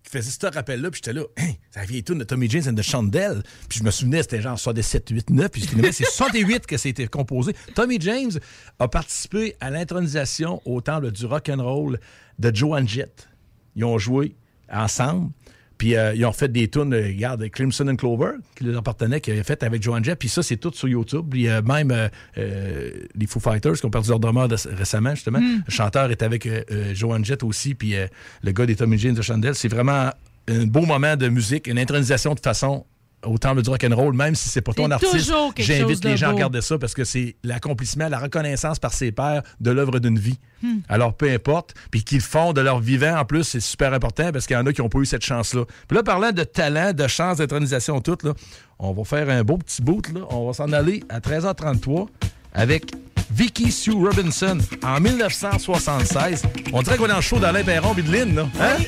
qui 0.03 0.11
faisait 0.11 0.31
ce 0.31 0.47
rappel-là. 0.47 0.91
Puis 0.91 1.01
j'étais 1.05 1.13
là, 1.13 1.25
hein, 1.37 1.51
la 1.75 1.85
vieille 1.85 2.03
tune 2.03 2.19
de 2.19 2.25
Tommy 2.25 2.49
James 2.49 2.63
and 2.69 2.75
the 2.75 2.83
Chandelle. 2.83 3.43
Puis 3.69 3.81
je 3.81 3.85
me 3.85 3.91
souvenais, 3.91 4.23
c'était 4.23 4.41
genre 4.41 4.59
67, 4.59 5.11
8, 5.11 5.31
9. 5.31 5.51
Puis 5.51 5.63
finalement, 5.63 5.93
c'est 5.93 6.05
68 6.05 6.67
que 6.67 6.77
c'était 6.77 7.07
composé. 7.07 7.55
Tommy 7.75 8.01
James 8.01 8.33
a 8.79 8.89
participé 8.89 9.57
à 9.61 9.71
l'intronisation 9.71 10.63
au 10.65 10.81
temple 10.81 11.11
du 11.11 11.27
rock 11.27 11.51
and 11.51 11.63
roll 11.63 11.99
de 12.39 12.55
Joan 12.55 12.89
Jett. 12.89 13.29
ils 13.77 13.85
ont 13.85 13.99
joué 13.99 14.37
ensemble. 14.73 15.31
Puis 15.79 15.97
euh, 15.97 16.13
ils 16.15 16.27
ont 16.27 16.33
fait 16.33 16.49
des 16.49 16.69
tunes, 16.69 16.93
euh, 16.93 17.07
regarde, 17.07 17.49
Crimson 17.49 17.87
and 17.89 17.97
Clover, 17.97 18.33
qui 18.57 18.65
leur 18.65 18.79
appartenait, 18.79 19.21
qu'ils 19.21 19.35
avaient 19.35 19.45
fait 19.45 19.63
avec 19.63 19.83
Joan 19.83 20.05
Jett. 20.05 20.19
Puis 20.19 20.29
ça, 20.29 20.43
c'est 20.43 20.57
tout 20.57 20.73
sur 20.75 20.89
YouTube. 20.89 21.27
Puis 21.31 21.49
euh, 21.49 21.63
même 21.63 21.95
les 22.37 23.27
Foo 23.27 23.41
Fighters 23.41 23.75
qui 23.75 23.87
ont 23.87 23.91
perdu 23.91 24.11
leur 24.11 24.21
drummer 24.21 24.49
de- 24.49 24.57
récemment, 24.77 25.15
justement. 25.15 25.41
Mm. 25.41 25.63
Le 25.67 25.71
chanteur 25.73 26.11
est 26.11 26.23
avec 26.23 26.49
Joan 26.95 27.25
Jett 27.25 27.43
aussi. 27.43 27.75
Puis 27.75 27.95
le 28.43 28.53
gars 28.53 28.67
des 28.67 28.77
Tommy 28.77 28.99
Jeans 28.99 29.15
de 29.15 29.23
Chandel. 29.23 29.55
C'est 29.55 29.69
vraiment 29.69 30.11
un 30.49 30.67
beau 30.67 30.87
moment 30.87 31.17
de 31.17 31.29
musique, 31.29 31.67
une 31.67 31.79
intronisation 31.79 32.35
de 32.35 32.41
façon 32.41 32.85
au 33.25 33.39
temple 33.39 33.63
du 33.63 33.71
rock'n'roll, 33.71 34.15
même 34.15 34.35
si 34.35 34.49
c'est 34.49 34.61
pas 34.61 34.73
ton 34.73 34.91
artiste. 34.91 35.33
J'invite 35.57 36.05
les 36.05 36.17
gens 36.17 36.29
à 36.29 36.33
regarder 36.33 36.61
ça 36.61 36.79
parce 36.79 36.95
que 36.95 37.05
c'est 37.05 37.37
l'accomplissement, 37.43 38.09
la 38.09 38.19
reconnaissance 38.19 38.79
par 38.79 38.93
ses 38.93 39.13
pairs 39.13 39.43
de 39.61 39.71
l'œuvre 39.71 39.99
d'une 39.99 40.19
vie. 40.19 40.39
Hmm. 40.63 40.79
Alors, 40.89 41.15
peu 41.15 41.31
importe. 41.31 41.75
Puis 41.91 42.05
qu'ils 42.05 42.21
font 42.21 42.53
de 42.53 42.61
leur 42.61 42.81
vivant, 42.81 43.17
en 43.19 43.25
plus, 43.25 43.45
c'est 43.45 43.61
super 43.61 43.93
important 43.93 44.31
parce 44.33 44.47
qu'il 44.47 44.55
y 44.55 44.59
en 44.59 44.67
a 44.67 44.73
qui 44.73 44.81
n'ont 44.81 44.89
pas 44.89 44.99
eu 44.99 45.07
cette 45.07 45.25
chance-là. 45.25 45.65
Puis 45.87 45.97
là, 45.97 46.03
parlant 46.03 46.33
de 46.33 46.45
talent, 46.45 46.93
de 46.93 47.07
chance, 47.07 47.39
d'intronisation, 47.39 48.01
tout, 48.01 48.19
là, 48.23 48.35
on 48.79 48.93
va 48.93 49.05
faire 49.05 49.29
un 49.31 49.43
beau 49.43 49.59
petit 49.59 49.83
bout. 49.83 50.03
Là. 50.13 50.21
On 50.31 50.47
va 50.47 50.53
s'en 50.53 50.73
aller 50.73 51.03
à 51.09 51.21
13h33 51.21 52.09
avec 52.53 52.93
Vicky 53.31 53.71
Sue 53.71 53.93
Robinson 53.93 54.59
en 54.83 55.01
1976. 55.01 56.43
On 56.73 56.83
dirait 56.83 56.97
qu'on 56.97 57.05
est 57.07 57.09
dans 57.09 57.17
le 57.17 57.23
show 57.23 57.39
d'Alain 57.39 57.63
Perron 57.63 57.95
et 57.97 58.03
de 58.03 58.11
Lynn, 58.13 58.35
là. 58.35 58.47
Hein? 58.61 58.83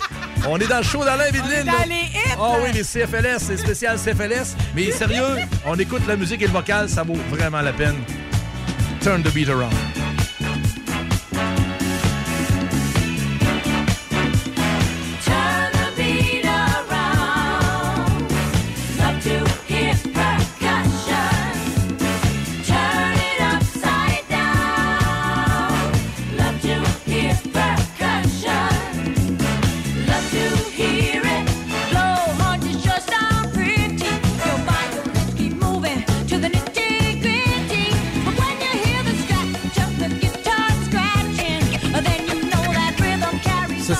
On 0.48 0.58
est 0.58 0.66
dans 0.66 0.78
le 0.78 0.82
show 0.84 1.04
d'Alain 1.04 1.26
et 1.28 1.32
de 1.32 1.38
Lynn. 1.38 1.66
dans 1.66 1.72
là. 1.72 1.86
les 1.86 1.94
hits, 1.94 2.36
Ah 2.40 2.54
oui, 2.62 2.70
les 2.72 2.82
CFLS, 2.82 3.38
c'est 3.38 3.56
spécial 3.58 3.96
CFLS. 3.98 4.56
Mais 4.74 4.90
sérieux, 4.92 5.36
on 5.66 5.78
écoute 5.78 6.02
la 6.08 6.16
musique 6.16 6.42
et 6.42 6.46
le 6.46 6.52
vocal, 6.52 6.88
ça 6.88 7.02
vaut 7.02 7.18
vraiment 7.30 7.60
la 7.60 7.72
peine. 7.72 7.96
Turn 9.02 9.22
the 9.22 9.32
beat 9.32 9.48
around. 9.48 9.72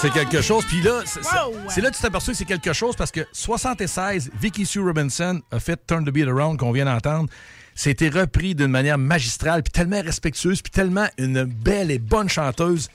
C'est 0.01 0.11
quelque 0.11 0.41
chose. 0.41 0.65
Puis 0.67 0.81
là, 0.83 1.03
c'est 1.05 1.21
Wow. 1.21 1.55
là 1.83 1.91
que 1.91 1.97
tu 1.97 2.03
t'aperçois 2.03 2.33
que 2.33 2.39
c'est 2.39 2.45
quelque 2.45 2.73
chose 2.73 2.97
parce 2.97 3.11
que 3.11 3.27
76, 3.33 4.31
Vicky 4.41 4.65
Sue 4.67 4.81
Robinson 4.81 5.41
a 5.51 5.61
fait 5.61 5.79
Turn 5.87 6.05
the 6.05 6.11
Beat 6.11 6.29
Around 6.29 6.59
qu'on 6.59 6.73
vient 6.73 6.85
d'entendre. 6.87 7.29
C'était 7.75 8.09
repris 8.09 8.55
d'une 8.55 8.67
manière 8.71 8.99
magistrale, 8.99 9.63
puis 9.63 9.71
tellement 9.71 10.03
respectueuse, 10.03 10.61
puis 10.63 10.71
tellement 10.71 11.07
une 11.19 11.45
belle 11.45 11.91
et 11.91 11.99
bonne 11.99 12.29
chanteuse 12.29 12.89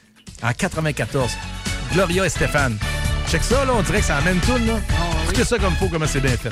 en 0.44 0.52
94. 0.54 1.32
Gloria 1.94 2.26
et 2.26 2.30
Stéphane. 2.30 2.78
Check 3.30 3.44
ça, 3.44 3.66
là, 3.66 3.74
on 3.76 3.82
dirait 3.82 4.02
que 4.02 4.08
la 4.10 4.22
même 4.22 4.40
tune, 4.42 4.68
là. 4.68 4.80
Écoutez 5.24 5.44
ça 5.44 5.58
comme 5.58 5.74
faut, 5.76 5.88
comment 5.88 6.06
c'est 6.08 6.22
bien 6.22 6.38
fait. 6.38 6.50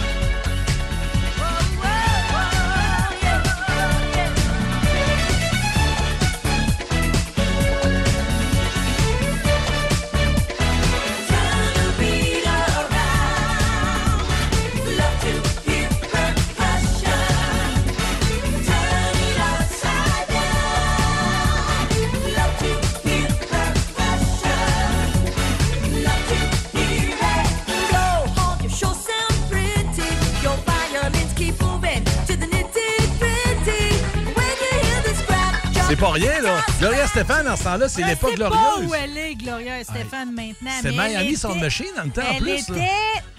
Pas 36.03 36.11
rien, 36.11 36.41
là. 36.41 36.57
Gloria 36.79 37.07
Stéphane, 37.07 37.47
en 37.47 37.55
ce 37.55 37.63
temps-là, 37.63 37.87
c'est 37.87 38.03
l'époque 38.03 38.31
Je 38.33 38.37
sais 38.37 38.43
pas 38.43 38.49
glorieuse. 38.49 38.89
où 38.89 38.93
elle 38.93 39.17
est, 39.17 39.35
Gloria 39.35 39.83
Stéphane, 39.83 40.33
maintenant. 40.33 40.71
C'est 40.81 40.89
elle 40.89 40.93
Miami 40.95 41.33
était- 41.33 41.59
Machine 41.59 41.85
dans 41.95 42.03
le 42.03 42.09
temps, 42.09 42.21
en 42.21 42.33
Elle 42.35 42.41
plus, 42.43 42.69
là. 42.69 42.75
était 42.75 42.89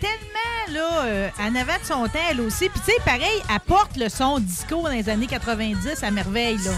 tellement, 0.00 0.80
là, 0.80 1.02
euh, 1.04 1.28
en 1.40 1.54
avant 1.54 1.78
de 1.78 1.84
son 1.86 2.04
temps, 2.08 2.24
elle 2.30 2.40
aussi. 2.40 2.68
Puis, 2.70 2.80
tu 2.86 2.92
sais, 2.92 2.98
pareil, 3.04 3.42
elle 3.50 3.60
porte 3.66 3.96
le 3.98 4.08
son 4.08 4.38
disco 4.38 4.82
dans 4.82 4.88
les 4.88 5.08
années 5.10 5.26
90 5.26 6.02
à 6.02 6.10
merveille, 6.10 6.56
là. 6.64 6.70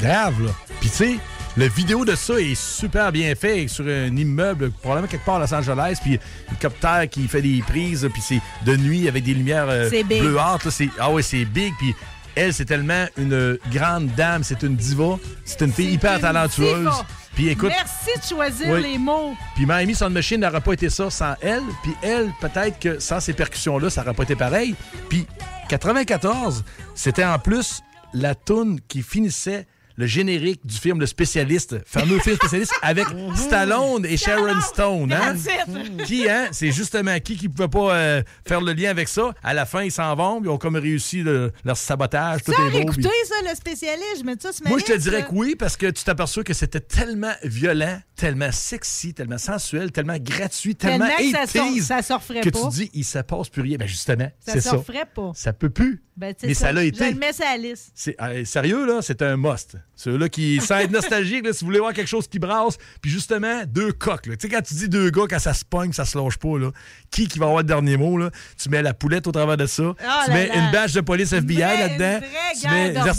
Grave, 0.00 0.42
là. 0.42 0.50
Puis, 0.80 0.90
tu 0.90 0.96
sais, 0.96 1.18
le 1.56 1.68
vidéo 1.68 2.04
de 2.04 2.14
ça 2.16 2.34
est 2.40 2.54
super 2.56 3.12
bien 3.12 3.32
fait 3.36 3.68
sur 3.68 3.84
un 3.86 4.14
immeuble, 4.16 4.70
probablement 4.72 5.06
quelque 5.08 5.24
part 5.24 5.36
à 5.36 5.40
Los 5.40 5.54
Angeles, 5.54 5.98
puis 6.02 6.14
un 6.16 6.50
hélicoptère 6.52 7.08
qui 7.08 7.28
fait 7.28 7.42
des 7.42 7.62
prises, 7.66 8.08
puis 8.12 8.22
c'est 8.22 8.40
de 8.64 8.76
nuit 8.76 9.06
avec 9.08 9.22
des 9.22 9.34
lumières 9.34 9.66
euh, 9.68 9.88
bleuâtres. 10.04 10.66
là. 10.66 10.86
Ah 10.98 11.10
ouais, 11.10 11.22
c'est 11.22 11.44
big, 11.44 11.72
puis 11.78 11.94
elle, 12.36 12.54
c'est 12.54 12.64
tellement 12.66 13.06
une 13.16 13.58
grande 13.72 14.06
dame, 14.14 14.44
c'est 14.44 14.62
une 14.62 14.76
diva, 14.76 15.18
c'est 15.44 15.62
une 15.62 15.72
fille 15.72 15.92
hyper 15.94 16.14
une 16.16 16.20
talentueuse. 16.20 16.78
diva. 16.78 17.06
Puis 17.34 17.48
écoute, 17.48 17.68
Merci 17.70 18.18
de 18.18 18.34
choisir 18.34 18.68
Oui. 18.70 18.82
les 18.82 18.98
mots. 18.98 19.34
puis 19.54 19.66
Miami 19.66 19.94
Sound 19.94 20.12
Machine 20.12 20.40
n'aurait 20.40 20.60
pas 20.62 20.72
été 20.72 20.88
ça 20.88 21.10
sans 21.10 21.34
elle. 21.42 21.62
Puis 21.82 21.92
elle, 22.02 22.32
peut-être 22.40 22.78
que 22.78 22.98
sans 22.98 23.20
ces 23.20 23.32
percussions-là, 23.34 23.90
ça 23.90 24.02
n'aurait 24.02 24.14
pas 24.14 24.22
été 24.22 24.36
pareil. 24.36 24.74
Puis 25.10 25.26
94, 25.68 26.64
c'était 26.94 27.24
en 27.24 27.38
plus 27.38 27.82
la 28.14 28.34
toune 28.34 28.80
qui 28.88 29.02
finissait 29.02 29.66
le 29.96 30.06
générique 30.06 30.64
du 30.66 30.76
film 30.76 31.00
Le 31.00 31.06
Spécialiste, 31.06 31.76
fameux 31.86 32.18
film 32.20 32.36
Spécialiste, 32.36 32.72
avec 32.82 33.06
Stallone 33.34 34.04
et 34.06 34.16
Sharon 34.16 34.60
Stone. 34.60 35.12
Hein? 35.12 35.34
Qui, 36.04 36.28
hein? 36.28 36.48
C'est 36.52 36.70
justement 36.70 37.18
qui 37.20 37.36
qui 37.36 37.48
pouvait 37.48 37.68
pas 37.68 37.94
euh, 37.96 38.22
faire 38.46 38.60
le 38.60 38.72
lien 38.72 38.90
avec 38.90 39.08
ça? 39.08 39.32
À 39.42 39.54
la 39.54 39.66
fin, 39.66 39.82
ils 39.82 39.92
s'en 39.92 40.14
vont, 40.14 40.40
ils 40.42 40.48
ont 40.48 40.58
comme 40.58 40.76
réussi 40.76 41.22
le- 41.22 41.52
leur 41.64 41.76
sabotage. 41.76 42.42
Tout 42.44 42.52
est 42.52 42.84
beau. 42.84 42.92
puis- 42.92 43.02
ça, 43.02 43.34
le 43.48 43.54
spécialiste, 43.56 44.18
je 44.20 44.24
mets 44.24 44.34
ça 44.38 44.52
sur 44.52 44.62
ma 44.64 44.70
moi, 44.70 44.78
je 44.78 44.84
te 44.84 44.96
dirais 44.96 45.22
que 45.24 45.32
oui, 45.32 45.56
parce 45.58 45.76
que 45.76 45.86
tu 45.86 46.04
t'aperçois 46.04 46.44
que 46.44 46.54
c'était 46.54 46.80
tellement 46.80 47.32
violent, 47.42 47.98
tellement 48.14 48.52
sexy, 48.52 49.14
tellement 49.14 49.38
sensuel, 49.38 49.90
tellement 49.92 50.16
gratuit, 50.18 50.76
tellement, 50.76 51.06
Tellement 51.08 51.42
que 51.42 51.48
ça 51.48 51.60
80s 51.62 52.02
sort- 52.02 52.22
ça 52.22 52.34
que 52.40 52.50
pas. 52.50 52.60
tu 52.62 52.68
dis, 52.68 52.90
il 52.94 53.04
se 53.04 53.18
passe 53.18 53.48
plus 53.48 53.62
rien. 53.62 53.76
Ben 53.78 53.88
justement, 53.88 54.30
Ça 54.40 54.52
c'est 54.52 54.60
ça. 54.60 54.76
pas. 55.14 55.32
Ça 55.34 55.52
peut 55.52 55.70
plus. 55.70 56.02
Ben, 56.16 56.34
Mais 56.42 56.54
ça 56.54 56.72
l'a 56.72 56.80
Je 56.82 56.86
été. 56.88 57.10
le 57.12 57.18
mets 57.18 57.32
sur 57.34 57.44
la 57.44 57.58
liste. 57.58 57.90
C'est 57.94 58.16
euh, 58.22 58.42
sérieux 58.46 58.86
là, 58.86 59.00
c'est 59.02 59.20
un 59.20 59.36
must. 59.36 59.76
Ceux-là 59.96 60.30
qui 60.30 60.60
sans 60.66 60.78
être 60.78 60.90
nostalgique, 60.90 61.44
là, 61.44 61.52
si 61.52 61.60
vous 61.60 61.66
voulez 61.66 61.78
voir 61.78 61.92
quelque 61.92 62.08
chose 62.08 62.26
qui 62.26 62.38
brasse, 62.38 62.78
puis 63.02 63.10
justement 63.10 63.64
deux 63.66 63.92
coques. 63.92 64.26
là. 64.26 64.36
Tu 64.36 64.48
sais 64.48 64.54
quand 64.54 64.62
tu 64.62 64.72
dis 64.74 64.88
deux 64.88 65.10
gars 65.10 65.24
quand 65.28 65.38
ça 65.38 65.52
se 65.52 65.64
pogne, 65.64 65.92
ça 65.92 66.06
se 66.06 66.16
lâche 66.16 66.38
pas 66.38 66.58
là. 66.58 66.70
Qui 67.10 67.28
qui 67.28 67.38
va 67.38 67.46
avoir 67.46 67.60
le 67.62 67.66
dernier 67.66 67.98
mot 67.98 68.16
là? 68.16 68.30
Tu 68.58 68.70
mets 68.70 68.80
la 68.82 68.94
poulette 68.94 69.26
au 69.26 69.32
travers 69.32 69.58
de 69.58 69.66
ça. 69.66 69.94
Ah 70.06 70.22
tu 70.24 70.32
mets 70.32 70.46
là. 70.48 70.54
une 70.56 70.70
badge 70.72 70.94
de 70.94 71.00
police 71.02 71.32
FBI 71.34 71.58
là-dedans. 71.60 72.26
Tu 72.60 72.68
mets 72.68 72.92
là. 72.92 73.12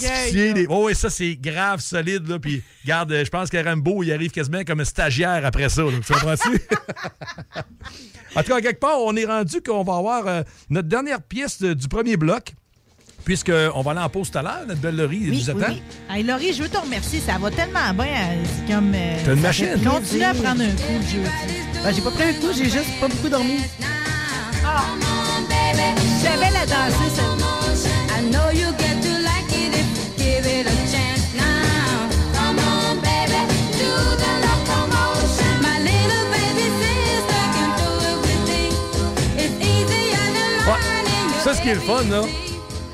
les- 0.53 0.65
Oh, 0.69 0.89
et 0.89 0.93
ça 0.95 1.09
c'est 1.11 1.35
grave 1.35 1.79
solide 1.81 2.27
là. 2.27 2.39
Puis 2.39 2.63
regarde, 2.83 3.11
euh, 3.11 3.23
je 3.23 3.29
pense 3.29 3.49
que 3.51 3.57
Rambo 3.63 4.01
il 4.01 4.11
arrive 4.11 4.31
quasiment 4.31 4.63
comme 4.63 4.79
un 4.79 4.85
stagiaire 4.85 5.45
après 5.45 5.69
ça. 5.69 5.83
là. 5.83 5.91
Tu 6.05 6.13
comprends-tu? 6.13 6.59
En 8.35 8.43
tout 8.43 8.49
cas, 8.49 8.61
quelque 8.61 8.79
part, 8.79 8.99
on 9.01 9.15
est 9.15 9.25
rendu 9.25 9.61
qu'on 9.61 9.83
va 9.83 9.95
avoir 9.95 10.27
euh, 10.27 10.43
notre 10.69 10.87
dernière 10.87 11.21
pièce 11.23 11.59
de- 11.61 11.73
du 11.73 11.87
premier 11.87 12.17
bloc. 12.17 12.53
Puisqu'on 13.27 13.81
va 13.81 13.91
aller 13.91 13.99
en 13.99 14.07
pause 14.07 14.31
tout 14.31 14.37
à 14.37 14.41
l'heure, 14.41 14.63
notre 14.65 14.79
belle 14.79 14.95
Laurie, 14.95 15.19
Oui, 15.29 15.31
nous 15.45 15.51
oui, 15.53 15.61
attend. 15.63 15.73
oui. 15.73 15.81
Hey, 16.09 16.23
Laurie, 16.23 16.53
je 16.53 16.63
veux 16.63 16.69
te 16.69 16.77
remercier. 16.77 17.19
Ça 17.19 17.33
va 17.37 17.51
tellement 17.51 17.93
bien. 17.93 18.05
euh, 18.05 18.45
C'est 18.65 18.73
comme. 18.73 18.93
euh, 18.95 19.17
T'as 19.25 19.33
une 19.33 19.41
machine. 19.41 19.67
Continue 19.83 20.23
à 20.23 20.33
prendre 20.33 20.61
un 20.61 20.69
coup 20.69 20.97
de 21.03 21.07
jeu. 21.09 21.23
Ben, 21.83 21.93
j'ai 21.93 22.01
pas 22.01 22.11
pris 22.11 22.23
un 22.23 22.33
coup, 22.35 22.47
j'ai 22.57 22.69
juste 22.69 22.99
pas 23.01 23.09
beaucoup 23.09 23.27
dormi. 23.27 23.57
Ah. 24.65 24.83
J'avais 26.23 26.51
la 26.51 26.65
danser, 26.65 27.09
cette 27.13 27.25
I 28.17 28.29
know 28.31 28.49
you 28.53 28.71
get 28.79 28.95
to 29.01 29.11
like 29.23 29.51
it 29.51 29.75
if 29.75 29.87
you 29.97 30.23
give 30.23 30.45
it 30.47 30.65
a 30.65 30.75
chance 30.89 31.27
now. 31.35 32.07
Come 32.33 32.59
on, 32.59 32.95
baby, 33.01 33.43
do 33.73 33.91
the 34.15 34.31
locomotion. 34.47 35.61
My 35.61 35.79
little 35.79 36.25
baby 36.31 36.67
sister 36.79 37.43
can 37.51 37.69
do 37.75 37.89
everything. 38.07 38.71
It's 39.37 39.57
easier 39.59 40.15
than 40.31 40.71
Ouais. 40.71 41.43
Ça, 41.43 41.53
ce 41.55 41.61
qui 41.61 41.69
est 41.69 41.75
le 41.75 41.81
fun, 41.81 42.03
là, 42.09 42.21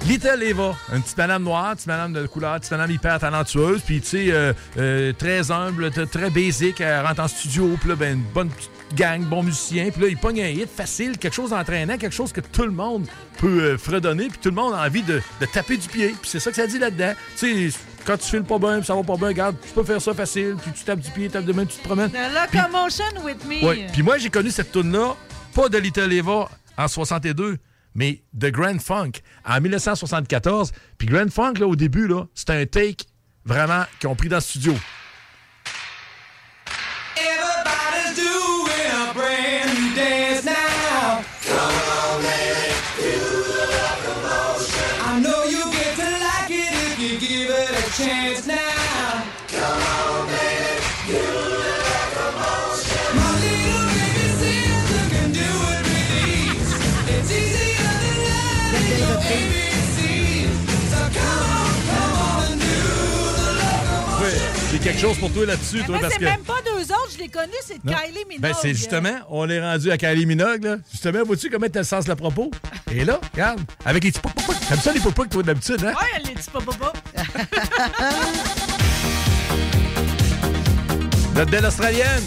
Little 0.05 0.43
Eva, 0.43 0.75
une 0.93 1.01
petite 1.01 1.17
madame 1.17 1.43
noire, 1.43 1.69
une 1.69 1.75
petite 1.75 1.87
madame 1.87 2.11
de 2.11 2.27
couleur, 2.27 2.55
une 2.55 2.59
petite 2.59 2.71
madame 2.71 2.91
hyper 2.91 3.19
talentueuse, 3.19 3.81
puis 3.81 4.01
tu 4.01 4.07
sais, 4.07 4.25
euh, 4.31 4.51
euh, 4.77 5.13
très 5.13 5.49
humble, 5.49 5.91
très 5.91 6.29
basique, 6.29 6.81
elle 6.81 7.05
rentre 7.05 7.21
en 7.21 7.27
studio, 7.29 7.77
puis 7.79 7.89
là, 7.89 7.95
ben, 7.95 8.17
une 8.17 8.23
bonne 8.33 8.49
petite 8.49 8.69
gang, 8.95 9.21
bon 9.21 9.43
musicien, 9.43 9.91
puis 9.91 10.01
là, 10.01 10.07
il 10.09 10.17
pogne 10.17 10.41
un 10.41 10.49
hit 10.49 10.67
facile, 10.69 11.17
quelque 11.17 11.33
chose 11.33 11.51
d'entraînant, 11.51 11.97
quelque 11.97 12.13
chose 12.13 12.33
que 12.33 12.41
tout 12.41 12.63
le 12.63 12.71
monde 12.71 13.07
peut 13.37 13.61
euh, 13.61 13.77
fredonner, 13.77 14.27
puis 14.27 14.39
tout 14.41 14.49
le 14.49 14.55
monde 14.55 14.73
a 14.73 14.85
envie 14.85 15.03
de, 15.03 15.21
de 15.39 15.45
taper 15.45 15.77
du 15.77 15.87
pied, 15.87 16.09
puis 16.09 16.29
c'est 16.29 16.39
ça 16.41 16.49
que 16.49 16.57
ça 16.57 16.67
dit 16.67 16.79
là-dedans. 16.79 17.13
Tu 17.37 17.71
sais, 17.71 17.79
quand 18.05 18.17
tu 18.17 18.27
files 18.29 18.43
pas 18.43 18.59
bien, 18.59 18.79
puis 18.79 18.85
ça 18.85 18.95
va 18.95 19.03
pas 19.03 19.15
bien, 19.15 19.29
regarde, 19.29 19.55
tu 19.65 19.73
peux 19.73 19.85
faire 19.85 20.01
ça 20.01 20.13
facile, 20.13 20.57
puis 20.61 20.73
tu 20.73 20.83
tapes 20.83 20.99
du 20.99 21.11
pied, 21.11 21.29
tapes 21.29 21.45
de 21.45 21.53
main, 21.53 21.65
tu 21.65 21.77
te 21.77 21.83
promènes. 21.83 22.11
The 22.11 22.53
Locomotion 22.53 23.23
with 23.23 23.45
me. 23.45 23.65
Ouais. 23.65 23.87
Puis 23.93 24.03
moi, 24.03 24.17
j'ai 24.17 24.29
connu 24.29 24.51
cette 24.51 24.73
tune-là, 24.73 25.15
pas 25.55 25.69
de 25.69 25.77
Little 25.77 26.11
Eva 26.11 26.49
en 26.77 26.87
62, 26.89 27.57
mais 27.95 28.23
de 28.33 28.49
Grand 28.49 28.79
Funk 28.79 29.11
en 29.45 29.61
1974. 29.61 30.71
Puis 30.97 31.07
Grand 31.07 31.31
Funk, 31.31 31.53
là, 31.59 31.67
au 31.67 31.75
début, 31.75 32.07
là, 32.07 32.25
c'était 32.33 32.53
un 32.53 32.65
take 32.65 33.05
vraiment 33.45 33.83
qu'ils 33.99 34.09
ont 34.09 34.15
pris 34.15 34.29
dans 34.29 34.37
le 34.37 34.41
studio. 34.41 34.73
Everybody's 37.15 38.15
doing 38.15 38.43
quelque 64.83 64.99
chose 64.99 65.17
pour 65.17 65.31
toi 65.31 65.45
là-dessus, 65.45 65.81
toi, 65.85 65.97
parce 65.99 66.13
c'est 66.13 66.19
que. 66.19 66.25
même 66.25 66.41
pas 66.41 66.61
deux 66.65 66.81
autres, 66.91 67.11
je 67.13 67.19
les 67.19 67.29
connais, 67.29 67.53
c'est. 67.65 67.79
Kylie 67.81 68.25
Minogue. 68.27 68.41
Ben, 68.41 68.53
c'est 68.59 68.73
justement, 68.73 69.15
on 69.29 69.49
est 69.49 69.61
rendu 69.61 69.89
à 69.91 69.97
Kylie 69.97 70.25
Minogue, 70.25 70.63
là. 70.63 70.77
Justement, 70.91 71.23
vois-tu 71.23 71.49
comment 71.49 71.67
t'as 71.71 71.79
le 71.79 71.85
sens 71.85 72.03
de 72.03 72.09
la 72.09 72.17
propos? 72.17 72.51
Et 72.91 73.05
là, 73.05 73.19
regarde, 73.33 73.61
avec 73.85 74.03
les 74.03 74.11
petits 74.11 74.21
pop 74.21 74.33
pop 74.33 74.55
Comme 74.67 74.79
ça, 74.79 74.91
les 74.91 74.99
pop 74.99 75.15
que 75.15 75.23
toi, 75.23 75.41
d'habitude, 75.43 75.85
hein? 75.85 75.93
Ouais, 75.93 76.07
elle 76.17 76.23
les 76.23 76.33
pas, 76.51 76.59
pas. 76.59 76.93
Notre 81.35 81.49
belle 81.49 81.65
Australienne. 81.65 82.23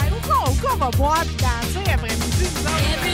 Hey, 0.00 0.10
où 0.10 0.16
qu'on 0.26 0.50
où 0.50 0.54
qu'on 0.56 0.76
va 0.76 0.90
boire 0.90 1.22
et 1.22 1.26
danser 1.40 1.90
après-midi, 1.92 2.48
nous 2.56 2.62
autres? 2.62 3.07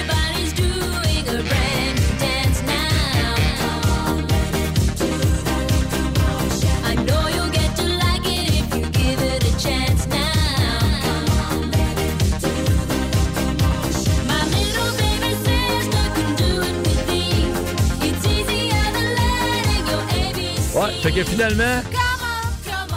Fait 21.04 21.12
que 21.12 21.24
finalement, 21.24 21.82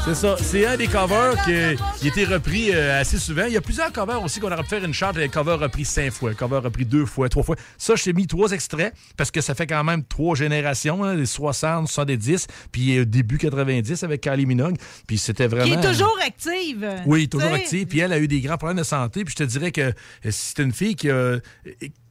c'est 0.06 0.16
ça. 0.16 0.38
C'est 0.40 0.66
un 0.66 0.78
des 0.78 0.88
covers 0.88 1.36
qui, 1.44 1.52
a 1.52 1.74
été 2.08 2.24
repris 2.24 2.74
euh, 2.74 3.02
assez 3.02 3.18
souvent. 3.18 3.44
Il 3.48 3.52
y 3.52 3.58
a 3.58 3.62
plusieurs 3.62 3.92
covers 3.92 4.24
aussi 4.24 4.40
qu'on 4.40 4.50
aurait 4.50 4.64
pu 4.64 4.70
faire 4.70 4.86
une 4.86 4.94
charte. 4.94 5.18
Un 5.18 5.28
cover 5.28 5.56
repris 5.56 5.84
cinq 5.84 6.12
fois, 6.12 6.30
un 6.30 6.34
cover 6.34 6.60
repris 6.60 6.86
deux 6.86 7.06
fois, 7.06 7.28
trois 7.28 7.44
fois. 7.44 7.58
Ça, 7.78 7.96
je 7.98 8.06
t'ai 8.06 8.14
mis 8.14 8.26
trois 8.26 8.54
extraits 8.54 8.94
parce 9.18 9.30
que 9.30 9.42
ça 9.42 9.56
fait 9.56 9.68
quand 9.68 9.84
même 9.84 10.06
trois 10.06 10.36
générations, 10.36 11.04
hein, 11.04 11.16
les 11.16 11.26
60, 11.26 11.90
70, 11.90 12.48
puis 12.72 12.98
euh, 12.98 13.06
début 13.06 13.38
90 13.38 14.02
avec 14.04 14.22
Kylie 14.22 14.46
Minogue. 14.46 14.78
Puis 15.06 15.18
c'était 15.18 15.48
vraiment... 15.48 15.66
Qui 15.66 15.86
est 15.86 15.90
toujours 15.92 16.18
active. 16.26 16.88
Oui, 17.08 17.28
toujours 17.28 17.52
active. 17.52 17.88
Puis 17.88 18.00
elle 18.00 18.14
a 18.14 18.20
eu 18.20 18.30
des 18.30 18.40
grands 18.40 18.58
problèmes 18.58 18.78
de 18.78 18.84
santé. 18.84 19.26
Puis 19.26 19.36
je 19.38 19.44
te 19.44 19.50
dirais 19.50 19.74
que 19.74 19.82
euh, 19.82 19.92
c'est 20.30 20.60
une 20.60 20.72
fille 20.72 20.96
qui, 20.96 21.10
a- 21.10 21.40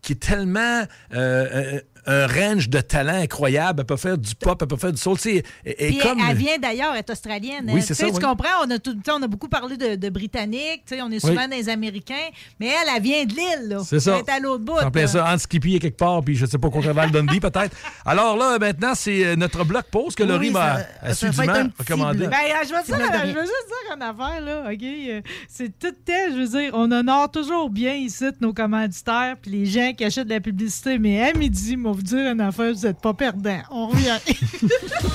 qui 0.03 0.13
est 0.13 0.17
tellement 0.17 0.85
euh, 1.15 1.81
un 2.07 2.27
range 2.27 2.69
de 2.69 2.81
talent 2.81 3.15
incroyable. 3.23 3.81
Elle 3.81 3.87
peut 3.87 3.97
faire 3.97 4.19
du 4.19 4.35
pop, 4.35 4.59
elle 4.61 4.69
peut 4.69 4.77
faire 4.77 4.93
du 4.93 4.99
soul. 4.99 5.17
Tu 5.17 5.23
sais, 5.23 5.43
elle- 5.65 5.75
elle 5.79 5.87
est 5.87 5.89
Puis 5.91 5.99
comme... 5.99 6.19
elle 6.21 6.37
vient 6.37 6.59
d'ailleurs, 6.59 6.93
elle 6.93 6.99
est 7.01 7.11
australienne. 7.11 7.65
Oui, 7.69 7.81
hein. 7.81 7.85
c'est 7.87 7.95
ça, 7.95 8.07
Tu 8.07 8.13
oui. 8.15 8.21
comprends? 8.21 8.49
On 8.65 8.71
a, 8.71 8.79
tout, 8.79 8.97
on 9.11 9.23
a 9.23 9.27
beaucoup 9.27 9.49
parlé 9.49 9.77
de, 9.77 9.97
de 9.97 10.09
Britanniques, 10.09 10.83
tu 10.87 10.95
sais, 10.97 11.03
on 11.03 11.11
est 11.11 11.21
souvent 11.21 11.47
Oui. 11.51 11.57
des 11.57 11.69
Américains, 11.69 12.15
mais 12.61 12.67
elle, 12.67 12.89
elle 12.97 13.03
vient 13.03 13.25
de 13.25 13.31
l'île. 13.33 13.69
là. 13.69 13.79
C'est 13.85 14.01
ça. 14.01 14.15
Elle 14.19 14.21
est 14.21 14.31
à 14.37 14.41
l'autre 14.41 14.65
bout. 14.65 14.79
En 14.79 14.91
plein 14.91 15.03
là. 15.03 15.09
ça, 15.09 15.33
Hans 15.33 15.39
Skippy 15.39 15.77
est 15.77 15.79
quelque 15.79 15.97
part, 15.97 16.23
puis 16.23 16.37
je 16.37 16.47
sais 16.47 16.59
pas 16.59 16.71
quoi, 16.71 16.81
Val 16.93 17.11
Dundee 17.11 17.41
peut-être. 17.41 17.77
Alors 18.05 18.37
là, 18.37 18.59
maintenant, 18.59 18.93
c'est 18.95 19.25
euh, 19.25 19.37
notre 19.37 19.65
bloc 19.65 19.85
pause 19.91 20.15
que 20.15 20.23
Laurie 20.23 20.51
m'a 20.51 20.79
assidûment 21.03 21.71
recommandé. 21.79 22.27
Ben, 22.27 22.37
je 22.63 22.69
veux, 22.75 22.83
dire, 22.97 23.21
je 23.23 23.29
juste 23.29 23.37
dire 23.37 23.97
une 23.97 24.03
affaire, 24.03 24.41
là, 24.41 24.71
OK? 24.73 24.83
Euh, 24.83 25.21
C'est 25.49 25.79
tout 25.79 25.95
tel, 26.05 26.33
je 26.33 26.39
veux 26.41 26.49
dire, 26.61 26.71
on 26.75 26.91
honore 26.91 27.31
toujours 27.31 27.71
bien 27.71 27.95
ici 27.95 28.25
nos 28.41 28.53
commanditaires 28.53 29.37
puis 29.41 29.51
les 29.51 29.67
gens 29.67 29.93
qui 29.97 30.05
achètent 30.05 30.29
de 30.29 30.35
la 30.35 30.41
publicité, 30.41 30.99
mais 30.99 31.23
à 31.23 31.33
midi, 31.33 31.77
moi, 31.77 31.93
vous 31.97 32.03
dire 32.03 32.33
une 32.33 32.41
affaire, 32.41 32.73
vous 32.73 32.87
n'êtes 32.87 33.01
pas 33.01 33.15
perdants. 33.15 33.63
On 33.71 33.89
revient. 33.89 34.19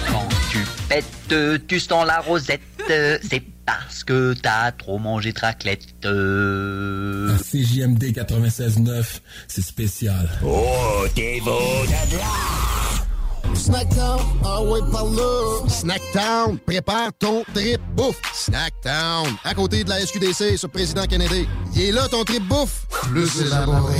Quand 0.07 0.27
tu 0.49 0.57
pètes, 0.89 1.67
tu 1.67 1.79
sens 1.79 2.05
la 2.05 2.19
rosette. 2.19 2.61
C'est 2.87 3.43
parce 3.65 4.03
que 4.03 4.33
t'as 4.33 4.71
trop 4.71 4.97
mangé 4.97 5.31
de 5.31 5.39
raclette. 5.39 5.83
À 6.03 7.37
CJMD 7.41 8.03
96.9, 8.03 9.19
c'est 9.47 9.61
spécial. 9.61 10.29
Oh, 10.43 11.05
t'es 11.15 11.39
beau 11.45 11.59
Snackdown, 13.53 14.19
ah 14.43 14.63
ouais, 14.63 14.79
par 14.91 15.05
là. 15.05 15.67
Snackdown, 15.67 16.57
prépare 16.59 17.11
ton 17.19 17.43
trip 17.53 17.79
bouffe. 17.95 18.19
Snackdown, 18.33 19.27
à 19.43 19.53
côté 19.53 19.83
de 19.83 19.89
la 19.89 19.99
SQDC 19.99 20.57
sur 20.57 20.69
Président 20.69 21.05
Kennedy. 21.05 21.47
Il 21.75 21.81
est 21.81 21.91
là 21.91 22.07
ton 22.09 22.23
trip 22.23 22.43
bouffe. 22.47 22.85
Plus 23.11 23.41
élaboré. 23.41 23.99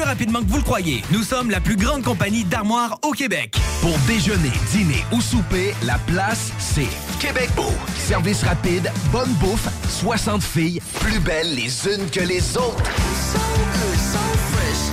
rapidement 0.03 0.39
que 0.39 0.47
vous 0.47 0.57
le 0.57 0.63
croyez. 0.63 1.03
Nous 1.11 1.23
sommes 1.23 1.49
la 1.49 1.59
plus 1.59 1.75
grande 1.75 2.03
compagnie 2.03 2.43
d'armoires 2.43 2.99
au 3.03 3.11
Québec. 3.11 3.55
Pour 3.81 3.97
déjeuner, 4.07 4.51
dîner 4.71 5.05
ou 5.11 5.21
souper, 5.21 5.73
la 5.83 5.97
place, 6.07 6.51
c'est 6.59 6.87
Québec 7.19 7.49
Beau. 7.55 7.71
Service 7.97 8.43
rapide, 8.43 8.91
bonne 9.11 9.31
bouffe, 9.33 9.67
60 9.89 10.43
filles, 10.43 10.81
plus 10.99 11.19
belles 11.19 11.55
les 11.55 11.87
unes 11.87 12.09
que 12.09 12.21
les 12.21 12.57
autres. 12.57 12.83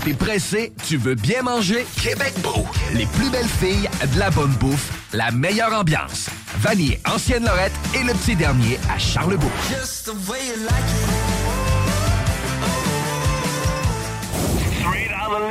T'es 0.04 0.14
pressé, 0.14 0.72
tu 0.86 0.96
veux 0.96 1.14
bien 1.14 1.42
manger? 1.42 1.86
Québec 2.02 2.32
Beau. 2.42 2.64
Les 2.94 3.06
plus 3.06 3.28
belles 3.30 3.48
filles, 3.48 3.88
de 4.14 4.18
la 4.18 4.30
bonne 4.30 4.52
bouffe, 4.52 4.90
la 5.12 5.30
meilleure 5.30 5.74
ambiance. 5.74 6.30
Vanier, 6.58 6.98
Ancienne 7.06 7.44
Lorette 7.44 7.72
et 7.94 8.02
le 8.02 8.12
petit 8.14 8.36
dernier 8.36 8.78
à 8.90 8.98
Charlebourg. 8.98 9.50
Just 9.68 10.06
the 10.06 10.30
way 10.30 10.38
you 10.46 10.54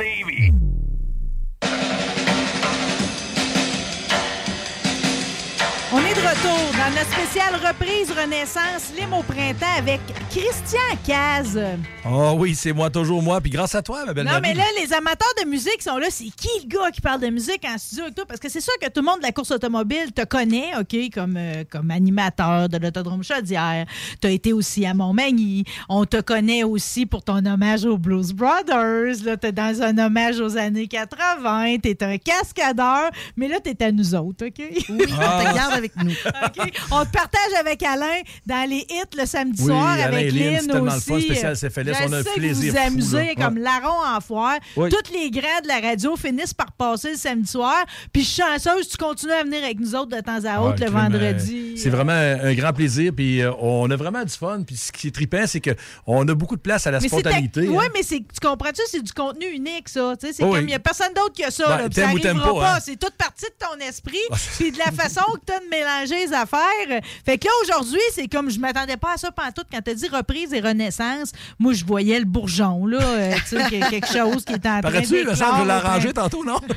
est 5.98 6.14
de 6.14 6.20
retour 6.20 6.72
dans 6.72 6.90
notre 6.90 7.10
spéciale 7.10 7.54
reprise 7.56 8.12
Renaissance, 8.12 8.92
Lime 8.96 9.14
au 9.14 9.22
printemps 9.24 9.66
avec 9.76 10.00
Christian 10.30 10.78
Caz. 11.06 11.58
Oh 12.04 12.34
oui, 12.36 12.54
c'est 12.54 12.72
moi, 12.72 12.90
toujours 12.90 13.22
moi. 13.22 13.40
Puis 13.40 13.50
grâce 13.50 13.74
à 13.74 13.82
toi, 13.82 14.04
ma 14.04 14.12
belle 14.12 14.26
Non, 14.26 14.32
Marie. 14.32 14.42
mais 14.48 14.54
là, 14.54 14.64
les 14.80 14.92
amateurs 14.92 15.32
de 15.42 15.48
musique 15.48 15.80
sont 15.82 15.96
là. 15.96 16.08
C'est 16.10 16.24
qui 16.24 16.48
le 16.62 16.68
gars 16.68 16.90
qui 16.90 17.00
parle 17.00 17.20
de 17.22 17.28
musique 17.28 17.64
en 17.64 17.78
studio 17.78 18.04
avec 18.04 18.14
toi? 18.14 18.24
Parce 18.26 18.38
que 18.38 18.48
c'est 18.50 18.60
sûr 18.60 18.74
que 18.80 18.86
tout 18.86 19.00
le 19.00 19.06
monde 19.06 19.18
de 19.18 19.22
la 19.22 19.32
course 19.32 19.50
automobile 19.50 20.12
te 20.14 20.24
connaît, 20.24 20.70
OK, 20.78 20.94
comme, 21.14 21.36
euh, 21.38 21.64
comme 21.70 21.90
animateur 21.90 22.68
de 22.68 22.76
l'Autodrome 22.76 23.24
Chaudière. 23.24 23.86
Tu 24.20 24.26
as 24.26 24.30
été 24.30 24.52
aussi 24.52 24.84
à 24.84 24.92
Montmagny. 24.92 25.64
On 25.88 26.04
te 26.04 26.20
connaît 26.20 26.62
aussi 26.62 27.06
pour 27.06 27.22
ton 27.24 27.44
hommage 27.46 27.86
aux 27.86 27.96
Blues 27.98 28.32
Brothers. 28.32 29.24
Là, 29.24 29.36
tu 29.38 29.46
es 29.46 29.52
dans 29.52 29.82
un 29.82 29.96
hommage 29.96 30.40
aux 30.40 30.58
années 30.58 30.88
80. 30.88 31.78
Tu 31.82 31.88
es 31.90 32.02
un 32.02 32.18
cascadeur. 32.18 33.10
Mais 33.36 33.48
là, 33.48 33.60
tu 33.64 33.70
es 33.70 33.82
à 33.82 33.90
nous 33.92 34.14
autres, 34.14 34.46
OK? 34.46 34.54
Oui, 34.58 34.76
on 34.90 34.94
te 35.06 35.54
garde 35.54 35.72
avec 35.74 35.96
nous. 35.96 36.10
OK. 36.44 36.70
On 36.90 37.04
te 37.04 37.10
partage 37.10 37.54
avec 37.58 37.82
Alain 37.82 38.20
dans 38.46 38.68
les 38.68 38.86
hits 38.90 39.16
le 39.16 39.24
samedi 39.24 39.62
Oui, 39.62 39.68
soir 39.68 39.86
Alain 39.88 40.04
avec 40.04 40.17
et 40.17 40.17
Lynn, 40.24 40.58
c'est 40.60 40.66
tellement 40.66 40.84
le 40.92 40.96
aussi. 40.96 41.06
fun, 41.06 41.20
spécial 41.20 41.56
CFLS, 41.56 41.94
Je 41.94 42.08
on 42.08 42.12
a 42.12 42.16
un 42.18 42.22
sais 42.22 42.28
que 42.30 42.34
plaisir 42.38 42.72
Vous 42.72 42.78
fou, 42.78 42.86
amusez 42.86 43.34
comme 43.36 43.54
Ouais. 43.56 43.60
larron 43.62 44.16
en 44.16 44.20
foire. 44.20 44.58
Oui. 44.76 44.90
Toutes 44.90 45.10
les 45.12 45.30
grands 45.30 45.60
de 45.62 45.68
la 45.68 45.80
radio 45.80 46.16
finissent 46.16 46.54
par 46.54 46.72
passer 46.72 47.12
le 47.12 47.16
samedi 47.16 47.50
soir. 47.50 47.84
Puis 48.12 48.22
je 48.22 48.28
suis 48.28 48.42
chanceuse, 48.42 48.88
tu 48.88 48.96
continues 48.96 49.32
à 49.32 49.42
venir 49.44 49.62
avec 49.64 49.80
nous 49.80 49.94
autres 49.94 50.16
de 50.16 50.20
temps 50.20 50.44
à 50.44 50.60
autre 50.60 50.80
Ouais, 50.80 50.86
le 50.86 50.90
vendredi. 50.92 51.72
euh, 51.74 51.76
C'est 51.76 51.90
vraiment 51.90 52.12
un 52.12 52.38
un 52.48 52.54
grand 52.54 52.72
plaisir. 52.72 53.12
Puis 53.14 53.42
euh, 53.42 53.52
on 53.60 53.90
a 53.90 53.96
vraiment 53.96 54.24
du 54.24 54.32
fun. 54.32 54.62
Puis 54.66 54.76
ce 54.76 54.92
qui 54.92 55.08
est 55.08 55.10
trippant, 55.10 55.44
c'est 55.46 55.60
qu'on 55.60 56.26
a 56.28 56.34
beaucoup 56.34 56.56
de 56.56 56.60
place 56.60 56.86
à 56.86 56.90
la 56.90 57.00
Mais 57.00 57.08
spontanéité. 57.08 57.68
Oui, 57.68 57.76
hein. 57.84 57.88
mais 57.94 58.02
c'est- 58.02 58.18
tu 58.20 58.40
comprends-tu? 58.46 58.82
C'est 58.88 59.02
du 59.02 59.12
contenu 59.12 59.46
unique, 59.46 59.88
ça. 59.88 60.14
C'est 60.20 60.38
comme 60.38 60.50
oui. 60.52 60.60
il 60.60 60.66
n'y 60.66 60.74
a 60.74 60.78
personne 60.78 61.12
d'autre 61.14 61.34
que 61.38 61.52
ça. 61.52 61.64
Ben, 61.66 61.76
là, 61.76 61.82
ça 61.84 61.88
t'aimes 61.90 62.12
ou 62.12 62.18
t'aimes 62.18 62.38
arrivera 62.40 62.60
pas, 62.60 62.74
hein? 62.76 62.78
C'est 62.84 62.98
toute 62.98 63.14
partie 63.14 63.44
de 63.46 63.54
ton 63.58 63.86
esprit. 63.86 64.18
Puis 64.58 64.72
de 64.72 64.78
la 64.78 64.90
façon 64.92 65.20
que 65.34 65.40
tu 65.46 65.52
as 65.52 65.60
de 65.60 65.68
mélanger 65.70 66.26
les 66.26 66.32
affaires. 66.32 67.00
Fait 67.24 67.38
que 67.38 67.46
là, 67.46 67.50
aujourd'hui, 67.64 68.00
c'est 68.12 68.28
comme 68.28 68.50
je 68.50 68.58
m'attendais 68.58 68.96
pas 68.96 69.14
à 69.14 69.16
ça 69.16 69.30
pantoute. 69.30 69.66
Quand 69.72 69.80
tu 69.82 69.90
as 69.90 69.94
dit 69.94 70.07
reprise 70.08 70.52
et 70.52 70.60
renaissance, 70.60 71.32
moi, 71.58 71.72
je 71.72 71.84
voyais 71.84 72.18
le 72.18 72.24
bourgeon, 72.24 72.86
là. 72.86 72.98
euh, 73.00 73.34
tu 73.48 73.56
sais, 73.58 73.68
quelque 73.90 74.06
chose 74.06 74.44
qui 74.44 74.52
est 74.54 74.56
en 74.56 74.60
train 74.60 74.76
de. 74.78 74.82
Paraît-tu, 74.82 75.24
le 75.24 75.34
centre, 75.34 75.58
je 75.60 75.64
l'ai 75.64 75.70
arrangé 75.70 76.12
tantôt, 76.12 76.44
non? 76.44 76.56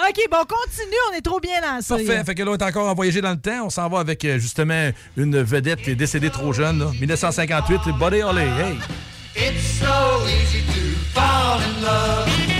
OK, 0.00 0.20
bon, 0.30 0.38
continue. 0.38 0.96
On 1.10 1.14
est 1.16 1.20
trop 1.20 1.40
bien 1.40 1.60
lancé. 1.60 1.88
Parfait. 2.04 2.24
Fait 2.24 2.34
que 2.34 2.42
là, 2.42 2.50
on 2.50 2.56
est 2.56 2.62
encore 2.62 2.88
en 2.88 2.94
voyager 2.94 3.20
dans 3.20 3.30
le 3.30 3.40
temps. 3.40 3.66
On 3.66 3.70
s'en 3.70 3.88
va 3.88 4.00
avec 4.00 4.24
euh, 4.24 4.38
justement 4.38 4.90
une 5.16 5.40
vedette 5.42 5.82
qui 5.82 5.90
est 5.90 5.94
décédée 5.96 6.30
trop 6.30 6.52
jeune. 6.52 6.78
là. 6.80 6.90
1958, 7.00 7.80
Buddy 7.98 8.22
Holly. 8.22 8.40
Hey! 8.42 8.78
It's 9.36 9.62
so 9.78 10.26
easy 10.26 10.62
to 10.62 10.80
fall 11.14 11.60
in 11.60 11.82
love. 11.84 12.57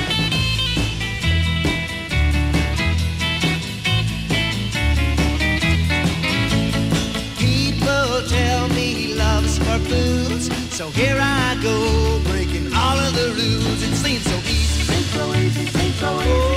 Fools, 9.89 10.45
so 10.77 10.91
here 10.91 11.19
I 11.21 11.59
go, 11.63 12.21
breaking 12.31 12.73
all 12.75 12.99
of 12.99 13.13
the 13.15 13.29
rules. 13.39 13.83
It 13.83 13.95
seems 13.95 14.25
so 14.25 14.37
easy, 14.39 14.83
seems 14.85 15.11
so 15.11 15.35
easy, 15.35 15.67
seems 15.67 15.95
so 15.97 16.21
easy. 16.21 16.48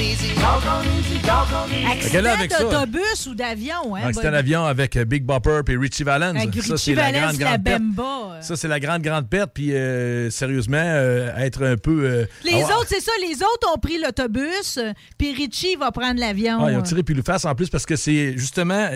Easy, 0.00 0.28
doggone 0.34 0.86
easy, 1.00 1.18
doggone 1.18 2.48
ça- 2.48 2.62
d'autobus 2.62 3.26
ou 3.26 3.34
d'avion, 3.34 3.96
hein? 3.96 4.02
Donc, 4.04 4.14
c'était 4.14 4.28
un 4.28 4.30
Buddy? 4.30 4.38
avion 4.54 4.64
avec 4.64 4.96
euh, 4.96 5.04
Big 5.04 5.24
Bopper 5.24 5.60
et 5.68 5.76
Richie 5.76 6.04
Valens. 6.04 6.36
Avec 6.36 6.54
Ça, 6.54 6.72
Richie 6.74 6.78
c'est 6.78 6.94
la 6.94 7.10
grande, 7.10 7.38
la 7.38 7.44
grande 7.46 7.64
perte. 7.64 7.82
Bemba. 7.82 8.38
Ça, 8.40 8.56
c'est 8.56 8.68
la 8.68 8.78
grande, 8.78 9.02
grande 9.02 9.28
perte. 9.28 9.50
Puis, 9.52 9.72
euh, 9.74 10.30
sérieusement, 10.30 10.76
euh, 10.80 11.36
être 11.38 11.64
un 11.66 11.76
peu. 11.76 12.04
euh, 12.04 12.24
Les 12.44 12.62
avoir- 12.62 12.78
autres, 12.80 12.88
c'est 12.90 13.00
ça, 13.00 13.10
les 13.28 13.34
autres 13.42 13.74
ont 13.74 13.78
pris 13.78 13.98
l'autobus, 14.00 14.78
euh, 14.78 14.92
puis 15.18 15.34
Richie 15.34 15.74
va 15.76 15.90
prendre 15.90 16.20
l'avion. 16.20 16.64
Ah, 16.64 16.70
ils 16.70 16.76
ont 16.78 16.82
tiré 16.82 17.02
puis 17.02 17.14
le 17.14 17.22
face 17.22 17.44
en 17.44 17.54
plus 17.56 17.68
parce 17.68 17.84
que 17.84 17.96
c'est 17.96 18.38
justement 18.38 18.88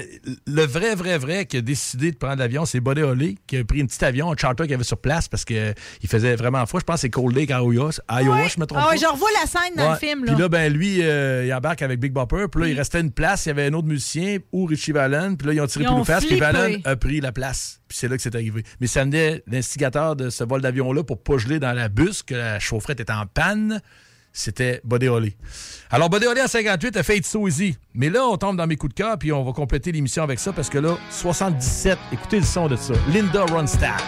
le 0.47 0.63
vrai, 0.67 0.95
vrai, 0.95 1.19
vrai 1.19 1.47
qui 1.47 1.57
a 1.57 1.61
décidé 1.63 2.13
de 2.13 2.17
prendre 2.17 2.37
l'avion, 2.39 2.65
c'est 2.65 2.79
Buddy 2.81 3.03
Holly 3.03 3.39
qui 3.49 3.57
a 3.57 3.65
pris 3.65 3.81
un 3.83 3.87
petit 3.87 4.05
avion, 4.05 4.31
un 4.33 4.37
charter 4.37 4.63
qu'il 4.65 4.73
y 4.73 4.75
avait 4.75 4.85
sur 4.85 4.99
place 4.99 5.27
parce 5.27 5.45
qu'il 5.45 5.75
faisait 6.09 6.37
vraiment 6.37 6.65
froid. 6.67 6.79
Je 6.81 6.85
pense 6.85 6.97
que 6.97 7.01
c'est 7.03 7.11
Cold 7.11 7.37
Lake 7.37 7.51
à 7.51 7.59
Iowa, 7.59 7.91
Iowa 8.09 8.47
je 8.47 8.61
me 8.61 8.67
trompe 8.67 8.81
Ah 8.83 8.89
ouais, 8.91 8.95
pas. 8.95 9.01
je 9.01 9.07
revois 9.07 9.29
la 9.41 9.49
scène 9.49 9.77
dans 9.77 9.83
Ouais. 9.85 9.91
le 10.01 10.07
film. 10.07 10.25
Là. 10.25 10.33
Puis 10.33 10.41
là, 10.43 10.49
ben 10.49 10.73
lui, 10.73 10.92
euh, 11.01 11.47
il 11.47 11.55
embarque 11.55 11.83
avec 11.83 12.01
Big 12.01 12.13
Bopper. 12.13 12.47
Puis 12.51 12.63
là, 12.63 12.69
il 12.69 12.77
restait 12.77 13.01
une 13.01 13.13
place. 13.13 13.47
Il 13.47 13.49
y 13.49 13.53
avait 13.53 13.67
un 13.67 13.73
autre 13.73 13.89
musicien 13.89 14.39
ou 14.53 14.67
Richie 14.67 14.93
Vallen. 14.93 15.37
Puis 15.37 15.47
là, 15.49 15.55
ils 15.55 15.61
ont 15.61 15.67
tiré 15.67 15.85
Ils 15.85 15.91
ont 15.91 15.99
le 15.99 16.05
face. 16.05 16.25
Puis. 16.25 16.39
Vallen 16.39 16.81
a 16.85 16.97
pris 16.97 17.21
la 17.21 17.33
place. 17.33 17.81
Puis 17.89 17.99
c'est 17.99 18.09
là 18.09 18.17
que 18.17 18.23
c'est 18.23 18.35
arrivé. 18.35 18.65
Mais 18.81 18.87
ça 18.87 19.05
venait 19.05 19.43
l'instigateur 19.47 20.17
de 20.17 20.31
ce 20.31 20.45
vol 20.45 20.61
d'avion-là 20.61 21.05
pour 21.05 21.23
pas 21.23 21.39
geler 21.39 21.59
dans 21.59 21.73
la 21.73 21.89
bus, 21.89 22.23
que 22.23 22.35
la 22.35 22.59
chaufferette 22.59 23.01
était 23.01 23.13
en 23.13 23.27
panne. 23.27 23.81
C'était 24.33 24.81
Buddy 24.85 25.09
Holly. 25.09 25.37
Alors, 25.91 26.09
Buddy 26.09 26.27
Holly 26.27 26.41
en 26.41 26.49
58 26.49 26.97
a 26.97 27.03
fait 27.03 27.19
It's 27.19 27.29
So 27.29 27.47
Easy. 27.47 27.77
Mais 27.95 28.09
là, 28.09 28.25
on 28.25 28.39
tombe 28.39 28.57
dans 28.57 28.67
mes 28.67 28.77
coups 28.77 28.95
de 28.95 29.03
cœur, 29.03 29.19
puis 29.19 29.31
on 29.31 29.45
va 29.45 29.53
compléter 29.53 29.93
l'émission 29.93 30.23
avec 30.23 30.39
ça, 30.39 30.53
parce 30.53 30.71
que 30.71 30.79
là, 30.79 30.97
77, 31.11 31.99
écoutez 32.13 32.39
le 32.39 32.47
son 32.47 32.67
de 32.67 32.77
ça. 32.77 32.95
Linda 33.13 33.45
Ronstadt. 33.45 34.03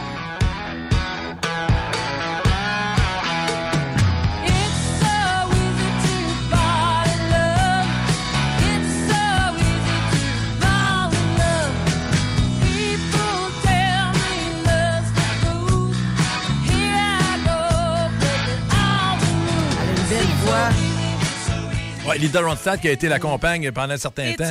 Ouais, 22.06 22.18
Linda 22.18 22.42
Ronstadt 22.42 22.80
qui 22.80 22.88
a 22.88 22.92
été 22.92 23.08
la 23.08 23.18
compagne 23.18 23.70
pendant 23.72 23.94
un 23.94 23.96
certain 23.96 24.26
It's 24.26 24.36
temps. 24.36 24.44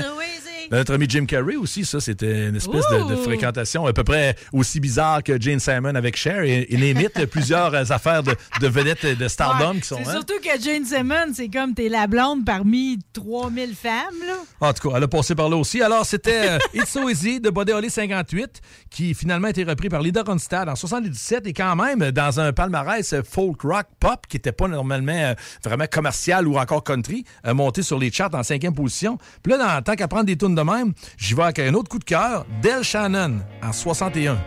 Notre 0.72 0.94
ami 0.94 1.06
Jim 1.10 1.26
Carrey 1.26 1.56
aussi, 1.56 1.86
ça, 1.86 2.00
c'était 2.00 2.48
une 2.50 2.56
espèce 2.56 2.86
de, 2.90 3.16
fréquentation 3.16 3.86
à 3.86 3.94
peu 3.94 4.04
près 4.04 4.36
aussi 4.52 4.80
bizarre 4.80 5.24
que 5.24 5.40
Jane 5.40 5.60
Simon 5.60 5.96
avec 5.96 6.16
Cher. 6.16 6.44
Et 6.44 6.68
il 6.70 6.84
imite 6.84 7.26
plusieurs 7.32 7.92
affaires 7.92 8.24
de, 8.24 8.36
de 8.60 8.68
vedettes 8.68 9.18
de 9.18 9.28
stardom 9.28 9.54
Ouais, 9.74 9.80
qui 9.80 9.88
sont. 9.88 9.98
C'est 10.04 10.10
hein? 10.10 10.14
surtout 10.14 10.40
que 10.42 10.62
Jane 10.62 10.86
Simmons, 10.86 11.34
c'est 11.34 11.50
comme 11.50 11.74
t'es 11.74 11.90
la 11.90 12.08
blonde 12.08 12.46
parmi 12.46 13.00
3000 13.14 13.76
femmes. 13.76 13.92
Là. 14.28 14.68
En 14.68 14.74
tout 14.74 14.90
cas, 14.90 14.98
elle 14.98 15.04
a 15.04 15.08
passé 15.08 15.36
par 15.36 15.50
là 15.50 15.58
aussi. 15.58 15.82
Alors, 15.82 16.06
c'était 16.06 16.50
euh, 16.52 16.58
It's 16.74 16.90
So 16.90 17.10
Easy 17.10 17.40
de 17.40 17.50
Buddy 17.50 17.72
Holly 17.72 17.90
58, 17.90 18.62
qui 18.90 19.14
finalement 19.14 19.48
a 19.48 19.50
été 19.52 19.64
repris 19.64 19.90
par 19.90 20.02
Linda 20.02 20.24
Ronstadt 20.26 20.70
en 20.70 20.76
77 20.76 21.48
et 21.48 21.54
quand 21.54 21.76
même 21.76 22.12
dans 22.12 22.40
un 22.40 22.54
palmarès 22.54 23.14
euh, 23.14 23.22
folk 23.24 23.62
rock 23.62 23.88
pop 24.00 24.28
qui 24.28 24.38
n'était 24.38 24.52
pas 24.52 24.68
normalement 24.68 25.12
euh, 25.14 25.34
vraiment 25.64 25.86
commercial 25.92 26.48
ou 26.48 26.58
encore 26.58 26.84
country, 26.84 27.24
monté 27.46 27.82
sur 27.82 28.00
les 28.00 28.12
charts 28.12 28.34
en 28.34 28.44
cinquième 28.44 28.74
position. 28.74 29.18
Puis 29.42 29.52
là, 29.52 29.58
dans, 29.58 29.82
tant 29.82 29.96
qu'à 29.96 30.08
prendre 30.08 30.26
des 30.26 30.38
tunes 30.38 30.53
de 30.56 30.62
même, 30.62 30.94
j'y 31.18 31.34
vais 31.34 31.44
avec 31.44 31.60
un 31.60 31.74
autre 31.74 31.90
coup 31.90 32.00
de 32.00 32.04
cœur, 32.04 32.46
Del 32.62 32.84
Shannon 32.84 33.40
en 33.62 33.72
61. 33.74 34.38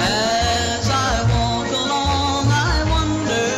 As 0.00 0.88
I 0.88 1.22
walk 1.32 1.68
along, 1.72 2.46
I 2.50 2.84
wonder 2.90 3.50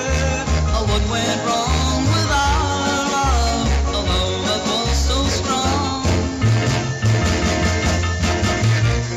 uh, 0.69 0.85
what 0.87 1.03
went 1.11 1.41
wrong 1.47 2.03
with 2.13 2.31
our 2.31 3.03
love, 3.15 3.69
although 3.95 4.53
it 4.55 4.63
was 4.69 4.97
so 4.97 5.19
strong. 5.29 6.07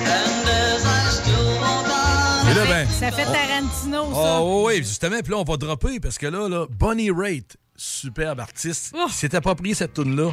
And 0.05 0.47
as 0.47 0.83
I 0.85 1.09
still 1.09 1.59
walk 1.61 1.85
on, 1.85 2.49
Et 2.49 2.53
là, 2.55 2.65
ben, 2.65 2.87
Ça 2.89 3.11
fait 3.11 3.25
Tarantino, 3.25 4.13
ça. 4.13 4.19
Ah 4.37 4.41
oui, 4.43 4.63
oui, 4.65 4.77
justement, 4.77 5.19
puis 5.21 5.31
là, 5.31 5.37
on 5.37 5.43
va 5.43 5.57
dropper 5.57 5.99
parce 5.99 6.17
que 6.17 6.27
là, 6.27 6.47
là 6.49 6.65
Bonnie 6.69 7.11
Raitt, 7.11 7.57
superbe 7.81 8.39
artiste, 8.39 8.95
qui 9.07 9.13
s'est 9.13 9.35
approprié 9.35 9.73
cette 9.73 9.93
tune-là. 9.93 10.31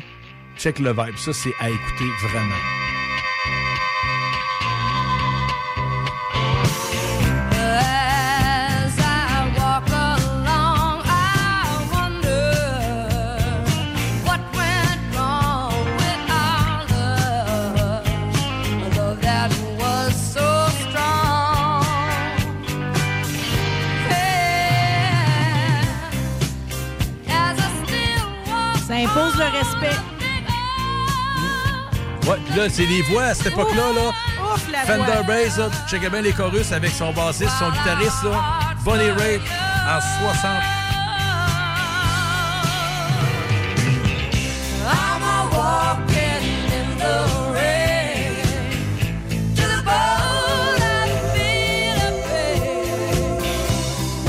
Check 0.59 0.79
le 0.81 0.91
vibe. 0.91 1.17
Ça, 1.17 1.33
c'est 1.33 1.55
à 1.61 1.71
écouter 1.71 2.11
vraiment. 2.29 2.88
Le 29.39 29.45
respect. 29.45 29.97
Ouais, 32.27 32.37
puis 32.45 32.55
là, 32.59 32.69
c'est 32.69 32.85
les 32.85 33.03
voix 33.03 33.25
à 33.25 33.35
cette 33.35 33.47
époque-là, 33.49 33.93
là. 33.95 34.11
Ouf, 34.53 34.71
la 34.71 34.81
Fender 34.81 35.05
voix. 35.05 35.23
Bass, 35.23 35.57
là, 35.57 35.69
tu 35.71 35.91
checkais 35.91 36.11
bien 36.11 36.23
les 36.23 36.33
chorus 36.33 36.73
avec 36.73 36.91
son 36.91 37.13
bassiste, 37.13 37.53
son 37.59 37.71
guitariste, 37.71 38.23
là. 38.25 38.75
Bonnie 38.85 39.11
Raitt 39.11 39.41
en 39.87 40.01
60. 40.01 40.51
I'm 44.91 45.23
a 45.23 45.49
walking 45.53 46.45
in 46.73 46.89
the 46.99 47.17
rain 47.55 48.35
to 49.55 49.63
the 49.63 49.83
bone 49.85 50.83
I 50.83 50.85
feel 51.33 51.99
a 52.03 52.11
pain. 52.27 53.41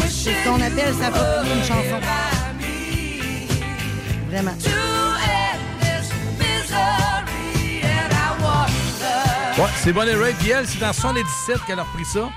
C'est 0.08 0.34
ce 0.34 0.44
qu'on 0.48 0.62
appelle 0.62 0.94
ça 0.94 1.08
une 1.44 1.64
chanson. 1.64 2.00
Vraiment. 4.30 4.56
C'est 9.82 9.94
Bonnie 9.94 10.14
Raitt. 10.14 10.36
Puis 10.38 10.52
c'est 10.66 10.86
en 10.86 10.92
77 10.92 11.60
qu'elle 11.66 11.80
a 11.80 11.84
repris 11.84 12.06
ça. 12.06 12.30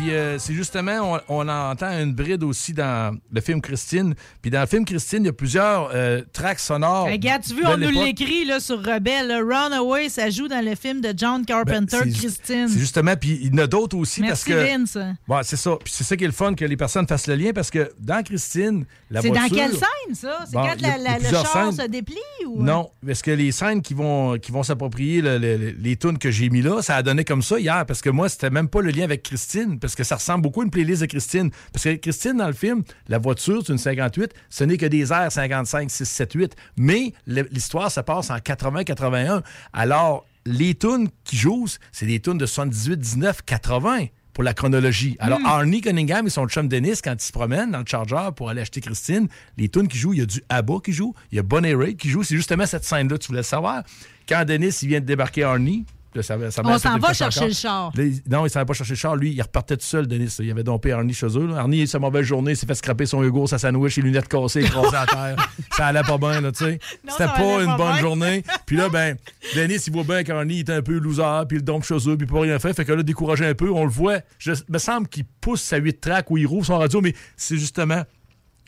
Puis 0.00 0.12
euh, 0.14 0.38
c'est 0.38 0.54
justement, 0.54 1.20
on, 1.28 1.40
on 1.40 1.48
entend 1.48 1.90
une 1.98 2.12
bride 2.14 2.44
aussi 2.44 2.72
dans 2.72 3.16
le 3.32 3.40
film 3.40 3.60
Christine. 3.60 4.14
Puis 4.40 4.48
dans 4.50 4.60
le 4.60 4.66
film 4.66 4.84
Christine, 4.84 5.24
il 5.24 5.26
y 5.26 5.28
a 5.28 5.32
plusieurs 5.32 5.90
euh, 5.92 6.22
tracks 6.32 6.60
sonores. 6.60 7.06
Regarde, 7.06 7.42
tu 7.42 7.54
veux, 7.54 7.66
on 7.66 7.76
nous 7.76 7.88
l'écrit 7.90 8.44
là, 8.44 8.60
sur 8.60 8.78
Rebelle. 8.78 9.32
Runaway, 9.32 10.08
ça 10.08 10.30
joue 10.30 10.46
dans 10.46 10.64
le 10.64 10.76
film 10.76 11.00
de 11.00 11.12
John 11.16 11.44
Carpenter, 11.44 11.98
Ben, 12.04 12.12
c'est- 12.12 12.18
Christine. 12.18 12.68
C'est 12.68 12.78
justement, 12.78 13.16
puis 13.16 13.40
il 13.42 13.52
y 13.52 13.54
en 13.54 13.64
a 13.64 13.66
d'autres 13.66 13.96
aussi 13.96 14.20
Merci, 14.20 14.50
parce 14.52 14.62
que. 14.62 14.66
Vince. 14.76 14.98
Ouais, 15.26 15.40
c'est 15.42 15.56
ça. 15.56 15.72
Puis 15.82 15.92
c'est 15.96 16.04
ça 16.04 16.16
qui 16.16 16.22
est 16.22 16.28
le 16.28 16.32
fun 16.32 16.54
que 16.54 16.64
les 16.64 16.76
personnes 16.76 17.06
fassent 17.08 17.26
le 17.26 17.34
lien 17.34 17.50
parce 17.52 17.70
que 17.70 17.90
dans 17.98 18.22
Christine, 18.22 18.84
la 19.10 19.20
C'est 19.20 19.30
dans 19.30 19.48
quelle 19.48 19.72
scène, 19.72 20.14
ça? 20.14 20.44
C'est 20.46 20.52
Bon, 20.54 20.62
quand 20.62 20.80
la- 20.80 20.96
la- 20.98 21.18
le 21.18 21.24
char 21.28 21.46
scènes. 21.72 21.72
se 21.72 21.90
déplie? 21.90 22.16
Ou... 22.46 22.62
Non, 22.62 22.88
parce 23.04 23.20
que 23.22 23.32
les 23.32 23.50
scènes 23.50 23.82
qui 23.82 23.94
vont, 23.94 24.38
qui 24.38 24.52
vont 24.52 24.62
s'approprier 24.62 25.20
le- 25.22 25.38
le- 25.38 25.56
le- 25.56 25.70
les 25.78 25.96
tunes 25.96 26.18
que 26.18 26.30
j'ai 26.30 26.50
mis 26.50 26.62
là, 26.62 26.82
ça 26.82 26.94
a 26.96 27.02
donné 27.02 27.24
comme 27.24 27.42
ça 27.42 27.58
hier, 27.58 27.84
parce 27.84 28.00
que 28.00 28.10
moi, 28.10 28.28
c'était 28.28 28.50
même 28.50 28.68
pas 28.68 28.80
le 28.80 28.90
lien 28.90 29.02
avec 29.02 29.24
Christine, 29.24 29.78
parce 29.88 29.96
que 29.96 30.04
ça 30.04 30.16
ressemble 30.16 30.42
beaucoup 30.42 30.60
à 30.60 30.64
une 30.64 30.70
playlist 30.70 31.00
de 31.00 31.06
Christine. 31.06 31.50
Parce 31.72 31.84
que 31.84 31.94
Christine, 31.94 32.36
dans 32.36 32.46
le 32.46 32.52
film, 32.52 32.82
la 33.08 33.16
voiture, 33.16 33.62
c'est 33.64 33.72
une 33.72 33.78
58, 33.78 34.34
ce 34.50 34.64
n'est 34.64 34.76
que 34.76 34.84
des 34.84 35.14
airs 35.14 35.32
55, 35.32 35.90
6, 35.90 36.04
7, 36.04 36.32
8, 36.34 36.56
mais 36.76 37.14
l'histoire, 37.26 37.90
ça 37.90 38.02
passe 38.02 38.28
en 38.28 38.36
80-81. 38.36 39.42
Alors, 39.72 40.26
les 40.44 40.74
tunes 40.74 41.08
qui 41.24 41.38
jouent, 41.38 41.68
c'est 41.90 42.04
des 42.04 42.20
tunes 42.20 42.36
de 42.36 42.44
78, 42.44 43.00
19, 43.00 43.40
80 43.46 44.08
pour 44.34 44.44
la 44.44 44.52
chronologie. 44.52 45.16
Alors, 45.20 45.40
Hmm. 45.40 45.46
Arnie 45.46 45.80
Cunningham 45.80 46.26
et 46.26 46.30
son 46.30 46.46
chum 46.46 46.68
Dennis, 46.68 47.00
quand 47.02 47.14
ils 47.14 47.26
se 47.26 47.32
promènent 47.32 47.70
dans 47.70 47.78
le 47.78 47.86
Charger 47.86 48.28
pour 48.36 48.50
aller 48.50 48.60
acheter 48.60 48.82
Christine, 48.82 49.26
les 49.56 49.70
tunes 49.70 49.88
qui 49.88 49.96
jouent, 49.96 50.12
il 50.12 50.18
y 50.18 50.22
a 50.22 50.26
du 50.26 50.42
ABBA 50.50 50.74
qui 50.84 50.92
joue, 50.92 51.14
il 51.32 51.36
y 51.36 51.38
a 51.38 51.42
Bonnie 51.42 51.72
Raitt 51.72 51.96
qui 51.96 52.10
joue. 52.10 52.22
C'est 52.22 52.36
justement 52.36 52.66
cette 52.66 52.84
scène-là, 52.84 53.16
tu 53.16 53.28
voulais 53.28 53.40
le 53.40 53.42
savoir. 53.42 53.84
Quand 54.28 54.44
Dennis, 54.44 54.80
il 54.82 54.88
vient 54.88 55.00
de 55.00 55.06
débarquer 55.06 55.44
Arnie, 55.44 55.86
ça, 56.22 56.50
ça 56.50 56.62
On 56.64 56.78
s'en 56.78 56.94
fait 56.94 56.98
va 56.98 57.12
chercher 57.12 57.38
encore. 57.40 57.48
le 57.48 57.54
char. 57.54 57.92
Non, 58.30 58.46
il 58.46 58.50
s'en 58.50 58.60
va 58.60 58.64
pas 58.66 58.72
chercher 58.72 58.92
le 58.94 58.98
char. 58.98 59.16
Lui, 59.16 59.32
il 59.32 59.42
repartait 59.42 59.76
tout 59.76 59.84
seul, 59.84 60.06
Denis. 60.06 60.34
Il 60.40 60.50
avait 60.50 60.64
dompé 60.64 60.92
Arnie 60.92 61.14
chez 61.14 61.26
eux. 61.26 61.46
là. 61.46 61.58
Arnie, 61.58 61.86
sa 61.86 61.98
mauvaise 61.98 62.24
journée, 62.24 62.52
il 62.52 62.56
s'est 62.56 62.66
fait 62.66 62.74
scraper 62.74 63.06
son 63.06 63.22
Hugo, 63.22 63.46
sa 63.46 63.58
sandwich, 63.58 63.94
ses 63.94 64.00
lunettes 64.02 64.28
cassées, 64.28 64.62
écrasées 64.62 64.96
à 64.96 65.06
terre. 65.06 65.48
Ça 65.76 65.86
allait 65.86 66.02
pas 66.02 66.18
bien, 66.18 66.40
là, 66.40 66.50
tu 66.52 66.64
sais. 66.64 66.78
C'était 67.08 67.26
pas 67.26 67.60
une 67.62 67.66
pas 67.66 67.76
bonne 67.76 67.92
bien. 67.92 68.00
journée. 68.00 68.44
Puis 68.66 68.76
là, 68.76 68.88
ben, 68.88 69.16
Denis, 69.54 69.76
il 69.86 69.92
voit 69.92 70.04
bien 70.04 70.24
qu'Arnie 70.24 70.56
il 70.56 70.60
était 70.60 70.72
un 70.72 70.82
peu 70.82 70.98
loser, 70.98 71.44
puis 71.48 71.56
il 71.56 71.60
le 71.60 71.64
dompe 71.64 71.84
chez 71.84 71.94
eux, 71.94 72.16
puis 72.16 72.26
il 72.26 72.26
peut 72.26 72.38
rien 72.38 72.58
faire. 72.58 72.74
Fait 72.74 72.84
que 72.84 72.92
là, 72.92 73.02
découragé 73.02 73.46
un 73.46 73.54
peu, 73.54 73.70
on 73.70 73.84
le 73.84 73.90
voit. 73.90 74.18
Je 74.38 74.52
me 74.68 74.78
semble 74.78 75.08
qu'il 75.08 75.24
pousse 75.24 75.60
sa 75.62 75.76
8 75.76 76.00
track 76.00 76.30
ou 76.30 76.38
il 76.38 76.46
rouvre 76.46 76.66
son 76.66 76.78
radio, 76.78 77.00
mais 77.00 77.14
c'est 77.36 77.56
justement 77.58 78.02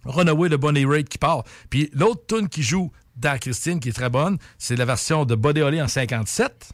Runaway 0.05 0.49
de 0.49 0.57
Bonnie 0.57 0.85
Raitt 0.85 1.09
qui 1.09 1.19
part. 1.19 1.45
Puis 1.69 1.91
l'autre 1.95 2.23
tune 2.27 2.49
qui 2.49 2.63
joue 2.63 2.91
dans 3.17 3.39
Christine, 3.39 3.81
qui 3.81 3.91
est 3.91 3.93
très 3.93 4.09
bonne, 4.09 4.39
c'est 4.59 4.77
la 4.77 4.85
version 4.85 5.25
de 5.25 5.35
Body 5.35 5.61
Holly 5.61 5.83
en 5.83 5.89
57. 5.89 6.71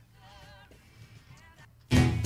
Bye. 1.91 2.26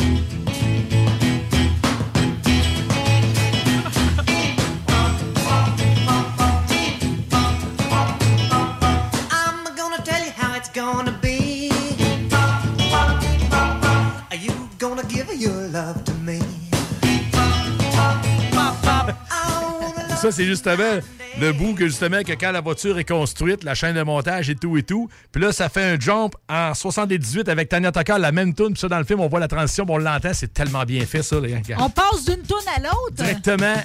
Ça, 20.21 20.31
c'est 20.31 20.45
justement 20.45 21.01
le 21.41 21.53
bout 21.53 21.73
que 21.75 21.87
justement 21.87 22.23
que 22.23 22.33
quand 22.33 22.53
la 22.53 22.61
voiture 22.61 22.99
est 22.99 23.09
construite, 23.09 23.65
la 23.65 23.75
chaîne 23.75 23.97
de 23.97 24.03
montage 24.03 24.51
et 24.51 24.55
tout 24.55 24.77
et 24.77 24.83
tout. 24.83 25.09
Puis 25.33 25.41
là, 25.41 25.51
ça 25.51 25.71
fait 25.71 25.83
un 25.83 25.99
jump 25.99 26.35
en 26.47 26.75
78 26.75 27.49
avec 27.49 27.71
Tanya 27.71 27.91
Tucker, 27.91 28.17
la 28.19 28.31
même 28.31 28.53
tune. 28.53 28.73
Puis 28.73 28.81
ça, 28.81 28.89
dans 28.89 28.99
le 28.99 29.05
film, 29.05 29.21
on 29.21 29.29
voit 29.29 29.41
la 29.41 29.49
transition, 29.49 29.87
on 29.89 29.97
l'entend. 29.97 30.33
C'est 30.35 30.53
tellement 30.53 30.85
bien 30.85 31.07
fait, 31.07 31.23
ça. 31.23 31.41
les 31.41 31.53
gars. 31.63 31.77
On 31.79 31.89
passe 31.89 32.27
d'une 32.27 32.43
toune 32.43 32.59
à 32.77 32.81
l'autre? 32.81 33.15
Directement, 33.15 33.77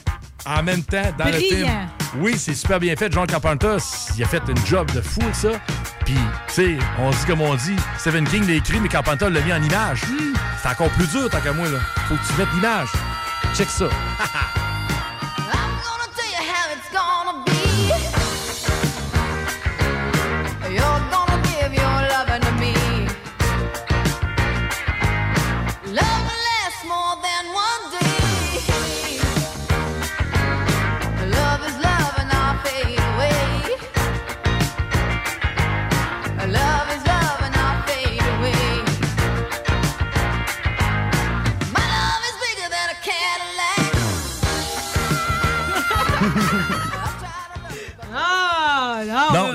en 0.45 0.61
même 0.61 0.83
temps, 0.83 1.03
dans 1.17 1.23
le 1.23 1.31
film. 1.31 1.69
Oui, 2.19 2.33
c'est 2.37 2.53
super 2.53 2.81
bien 2.81 2.97
fait. 2.97 3.09
John 3.13 3.27
Carpenter, 3.27 3.77
il 4.17 4.23
a 4.23 4.27
fait 4.27 4.43
une 4.49 4.65
job 4.65 4.91
de 4.91 4.99
fou 4.99 5.21
ça. 5.31 5.51
Puis, 6.03 6.15
tu 6.49 6.53
sais, 6.53 6.77
on 6.99 7.11
dit 7.11 7.25
comme 7.25 7.41
on 7.41 7.55
dit, 7.55 7.77
Stephen 7.97 8.27
King 8.27 8.45
l'a 8.45 8.55
écrit, 8.55 8.81
mais 8.81 8.89
Carpenter 8.89 9.29
l'a 9.29 9.39
mis 9.39 9.53
en 9.53 9.63
image. 9.63 10.01
C'est 10.61 10.67
encore 10.67 10.89
plus 10.89 11.07
dur, 11.07 11.29
tant 11.29 11.39
qu'à 11.39 11.53
moi, 11.53 11.69
là. 11.69 11.79
Faut 12.09 12.15
que 12.15 12.27
tu 12.27 12.37
mettes 12.37 12.53
l'image. 12.53 12.89
Check 13.55 13.69
ça. 13.69 13.87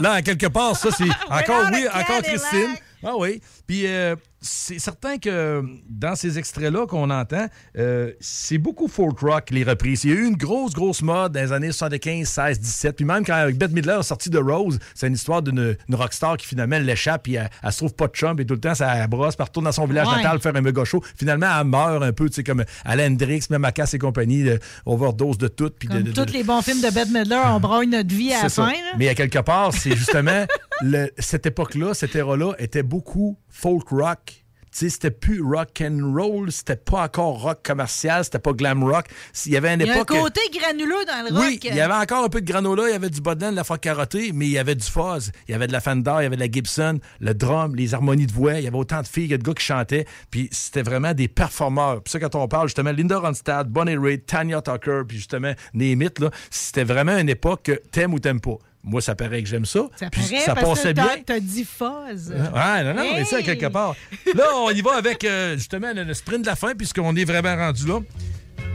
non. 0.01 0.23
Quelque 0.23 0.47
part, 0.47 0.77
ça, 0.77 0.91
c'est 0.91 1.05
encore, 1.31 1.67
oui, 1.73 1.87
encore. 1.93 2.23
Christine. 2.23 2.75
Ah 3.03 3.17
oui. 3.17 3.41
Puis 3.67 3.87
euh, 3.87 4.15
c'est 4.43 4.79
certain 4.79 5.19
que 5.19 5.63
dans 5.89 6.15
ces 6.17 6.39
extraits-là 6.39 6.87
qu'on 6.87 7.11
entend, 7.11 7.47
euh, 7.77 8.13
c'est 8.21 8.57
beaucoup 8.59 8.89
folk 8.89 9.19
rock, 9.21 9.51
les 9.51 9.65
reprises. 9.65 10.05
Il 10.05 10.11
y 10.11 10.13
a 10.15 10.17
eu 10.17 10.25
une 10.27 10.37
grosse, 10.37 10.73
grosse 10.73 11.03
mode 11.03 11.33
dans 11.33 11.41
les 11.41 11.53
années 11.53 11.73
75, 11.73 12.27
16, 12.27 12.59
17. 12.61 12.97
Puis 12.97 13.05
même 13.05 13.25
quand 13.25 13.51
Bette 13.55 13.73
Midler 13.73 13.93
a 13.93 14.03
sorti 14.03 14.31
de 14.31 14.39
Rose, 14.39 14.79
c'est 14.95 15.09
une 15.09 15.15
histoire 15.15 15.43
d'une 15.43 15.77
une 15.89 15.95
rockstar 15.95 16.37
qui 16.39 16.47
finalement 16.47 16.79
l'échappe, 16.79 17.25
puis 17.25 17.35
elle, 17.35 17.51
elle 17.63 17.73
se 17.73 17.79
trouve 17.79 17.95
pas 17.95 18.07
de 18.07 18.13
chum, 18.13 18.39
et 18.41 18.47
tout 18.47 18.55
le 18.55 18.61
temps, 18.61 18.75
ça 18.75 19.07
brosse, 19.09 19.37
puis 19.37 19.43
elle 19.43 19.49
retourne 19.49 19.65
dans 19.67 19.73
son 19.73 19.87
village 19.87 20.09
Ouais. 20.09 20.17
natal 20.17 20.41
faire 20.41 20.57
un 20.57 20.61
méga 20.63 20.85
show. 20.85 21.03
Finalement, 21.17 21.47
elle 21.61 21.67
meurt 21.67 22.03
un 22.03 22.13
peu, 22.13 22.29
tu 22.29 22.37
sais, 22.37 22.45
comme 22.45 22.65
Alain 22.85 23.09
Hendrix, 23.13 23.43
même 23.51 23.61
Macasse 23.61 23.93
et 23.95 23.99
compagnie, 23.99 24.43
de 24.43 24.59
overdose 24.87 25.37
de 25.39 25.49
tout. 25.49 25.71
Puis 25.79 25.89
de- 25.89 25.93
Comme 25.95 26.03
de- 26.05 26.13
de- 26.13 26.25
tous 26.25 26.33
les 26.33 26.45
bons 26.45 26.63
films 26.63 26.81
de 26.81 26.91
Bette 26.91 27.11
Midler, 27.11 27.41
on 27.47 27.61
braille 27.61 27.87
notre 27.89 28.15
vie 28.15 28.33
à 28.33 28.45
la 28.45 28.49
fin. 28.49 28.73
Mais 28.99 29.09
à 29.09 29.15
quelque 29.15 29.41
part, 29.41 29.75
c'est 29.75 29.95
justement 29.97 30.47
le- 30.81 31.11
cette 31.19 31.45
époque-là, 31.47 31.93
cette 31.95 32.15
era-là 32.17 32.55
était 32.59 32.83
beaucoup 32.83 33.37
folk 33.49 33.89
rock. 33.89 34.30
C'était 34.71 35.11
plus 35.11 35.43
rock 35.43 35.83
and 35.83 36.13
roll, 36.15 36.51
c'était 36.53 36.77
pas 36.77 37.03
encore 37.05 37.43
rock 37.43 37.61
commercial, 37.65 38.25
c'était 38.25 38.39
pas 38.39 38.53
glam 38.53 38.85
rock. 38.85 39.07
Il 39.47 39.53
y 39.53 39.57
avait 39.57 39.75
une 39.75 39.81
Il 39.81 39.87
y 39.87 39.91
a 39.91 40.01
un 40.01 40.05
côté 40.05 40.41
granuleux 40.53 41.05
dans 41.07 41.29
le 41.29 41.35
rock. 41.35 41.45
Oui, 41.47 41.61
il 41.65 41.75
y 41.75 41.81
avait 41.81 41.95
encore 41.95 42.25
un 42.25 42.29
peu 42.29 42.41
de 42.41 42.47
granola, 42.47 42.89
il 42.89 42.93
y 42.93 42.95
avait 42.95 43.11
du 43.11 43.21
Bodden, 43.21 43.51
de 43.51 43.57
la 43.57 43.65
fois 43.65 43.79
carottée, 43.79 44.33
mais 44.33 44.47
il 44.47 44.53
y 44.53 44.59
avait 44.59 44.75
du 44.75 44.87
fuzz, 44.87 45.33
il 45.49 45.53
y 45.53 45.55
avait 45.55 45.67
de 45.67 45.73
la 45.73 45.81
Fender, 45.81 46.15
il 46.19 46.23
y 46.23 46.27
avait 46.27 46.37
de 46.37 46.41
la 46.41 46.51
Gibson, 46.51 46.99
le 47.21 47.35
drum, 47.35 47.75
les 47.75 47.95
harmonies 47.95 48.27
de 48.27 48.33
voix, 48.33 48.55
il 48.55 48.65
y 48.65 48.67
avait 48.67 48.77
autant 48.77 49.03
de 49.03 49.07
filles 49.07 49.29
que 49.29 49.37
de 49.37 49.43
gars 49.43 49.55
qui 49.55 49.65
chantaient, 49.65 50.07
puis 50.31 50.49
c'était 50.53 50.83
vraiment 50.83 51.15
des 51.15 51.29
performeurs. 51.29 52.03
Puis 52.03 52.13
ça, 52.13 52.21
quand 52.21 52.35
on 52.35 52.49
parle 52.49 52.69
justement, 52.69 52.93
Linda 52.93 53.19
Ronstadt, 53.19 53.69
Bonnie 53.69 53.97
Raitt, 53.97 54.25
Tanya 54.27 54.63
Tucker, 54.63 55.03
puis 55.07 55.19
justement, 55.19 55.53
Name 55.75 56.03
It, 56.03 56.19
là, 56.21 56.31
c'était 56.51 56.85
vraiment 56.85 57.17
une 57.19 57.29
époque 57.29 57.63
que 57.65 57.73
t'aimes 57.73 58.15
ou 58.15 58.19
t'aimes 58.19 58.41
pas. 58.41 58.59
Moi, 58.83 59.03
ça 59.03 59.15
paraît 59.15 59.43
que 59.43 59.49
j'aime 59.49 59.67
ça. 59.67 59.81
Ça 59.97 60.09
puis 60.11 60.23
paraît 60.23 60.41
ça 60.43 60.55
parce 60.55 60.67
passait 60.69 60.89
que 60.95 61.01
bien. 61.01 61.09
t'as- 61.27 61.39
dit 61.41 61.65
fuzz. 61.67 62.31
Ouais, 62.33 62.83
non, 62.85 62.95
non, 62.95 63.13
mais 63.15 63.25
ça, 63.27 63.39
Hey! 63.41 63.45
quelque 63.45 63.67
part. 63.67 63.95
Là, 64.35 64.45
on 64.57 64.71
y 64.71 64.81
va 64.81 64.97
avec 64.97 65.23
euh, 65.25 65.55
justement 65.57 65.93
le, 65.95 66.03
le 66.05 66.15
sprint 66.15 66.43
de 66.43 66.47
la 66.47 66.57
fin, 66.57 66.75
puisqu'on 66.75 67.15
est 67.15 67.25
vraiment 67.27 67.55
rendu 67.57 67.87
là. 67.87 68.01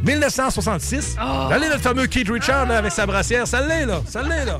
1966. 0.03 1.15
Oh! 1.19 1.47
Allez, 1.51 1.67
notre 1.69 1.81
fameux 1.81 2.05
Keith 2.05 2.29
Richard 2.29 2.67
là, 2.67 2.77
avec 2.77 2.91
sa 2.91 3.05
brassière. 3.07 3.47
Ça 3.47 3.65
l'est, 3.65 3.85
là. 3.87 4.01
Ça 4.07 4.21
l'est, 4.21 4.45
là. 4.45 4.59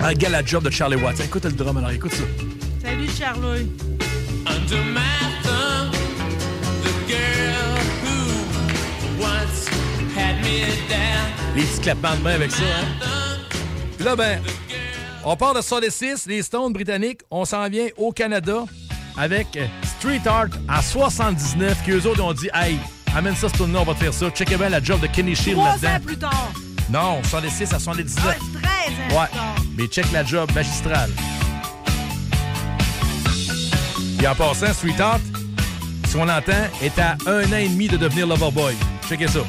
ah, 0.00 0.14
gars, 0.14 0.28
la 0.28 0.44
job 0.44 0.62
de 0.64 0.70
Charlie 0.70 0.96
Watts. 0.96 1.20
Écoute 1.20 1.44
le 1.44 1.52
drum, 1.52 1.76
alors, 1.78 1.90
écoute 1.90 2.12
ça. 2.12 2.24
Salut, 2.82 3.08
Charlie. 3.18 3.70
Under 4.46 4.84
my 4.92 5.00
thumb, 5.42 5.90
the 6.82 7.08
girl 7.08 7.78
who 8.02 9.22
down. 9.22 9.63
Les 11.56 11.62
petits 11.62 11.80
clappements 11.80 12.16
de 12.16 12.22
main 12.22 12.34
avec 12.34 12.50
ça, 12.50 12.62
hein. 12.62 13.06
Puis 13.96 14.04
là, 14.04 14.16
ben, 14.16 14.40
on 15.24 15.36
part 15.36 15.54
de 15.54 15.60
66, 15.60 16.26
les 16.26 16.42
Stones 16.42 16.72
britanniques. 16.72 17.20
On 17.30 17.44
s'en 17.44 17.68
vient 17.68 17.86
au 17.96 18.10
Canada 18.12 18.64
avec 19.16 19.46
euh, 19.56 19.66
Street 19.98 20.20
Art 20.26 20.46
à 20.68 20.82
79, 20.82 21.78
qu'eux 21.86 22.02
autres 22.08 22.22
ont 22.22 22.32
dit, 22.32 22.48
hey, 22.54 22.76
amène 23.16 23.36
ça, 23.36 23.48
ce 23.48 23.54
tune-là, 23.56 23.80
on 23.80 23.84
va 23.84 23.94
te 23.94 24.00
faire 24.02 24.12
ça. 24.14 24.28
Checkez 24.30 24.56
bien 24.56 24.68
la 24.68 24.82
job 24.82 25.00
de 25.00 25.06
Kenny 25.06 25.34
Shield 25.36 25.56
Trois 25.56 25.70
ans 25.70 25.78
là-dedans. 25.82 26.04
plus 26.06 26.18
tard. 26.18 26.52
Non, 26.90 27.22
66 27.22 27.72
à 27.72 27.78
79. 27.78 28.24
Ouais, 28.26 28.32
13 28.34 28.40
ans 29.16 29.20
Ouais, 29.20 29.26
plus 29.28 29.36
tard. 29.38 29.54
mais 29.78 29.86
check 29.86 30.12
la 30.12 30.24
job 30.24 30.50
magistrale. 30.54 31.10
Et 34.22 34.26
en 34.26 34.34
passant, 34.34 34.72
Street 34.72 35.00
Art, 35.00 35.20
si 36.08 36.16
on 36.16 36.24
l'entend, 36.24 36.52
est 36.82 36.98
à 36.98 37.16
un 37.26 37.44
an 37.52 37.56
et 37.56 37.68
demi 37.68 37.88
de 37.88 37.96
devenir 37.96 38.26
Loverboy. 38.26 38.74
Checkez 39.08 39.28
ça. 39.28 39.40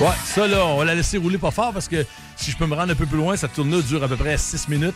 Ouais, 0.00 0.08
ça, 0.24 0.46
là, 0.48 0.66
on 0.66 0.78
va 0.78 0.84
la 0.84 0.94
laisser 0.94 1.18
rouler 1.18 1.38
pas 1.38 1.52
fort 1.52 1.72
parce 1.72 1.86
que 1.88 2.04
si 2.36 2.50
je 2.50 2.56
peux 2.56 2.66
me 2.66 2.74
rendre 2.74 2.92
un 2.92 2.96
peu 2.96 3.06
plus 3.06 3.16
loin, 3.16 3.36
cette 3.36 3.52
tourne-là 3.54 3.80
dure 3.80 4.02
à 4.02 4.08
peu 4.08 4.16
près 4.16 4.36
6 4.36 4.68
minutes. 4.68 4.94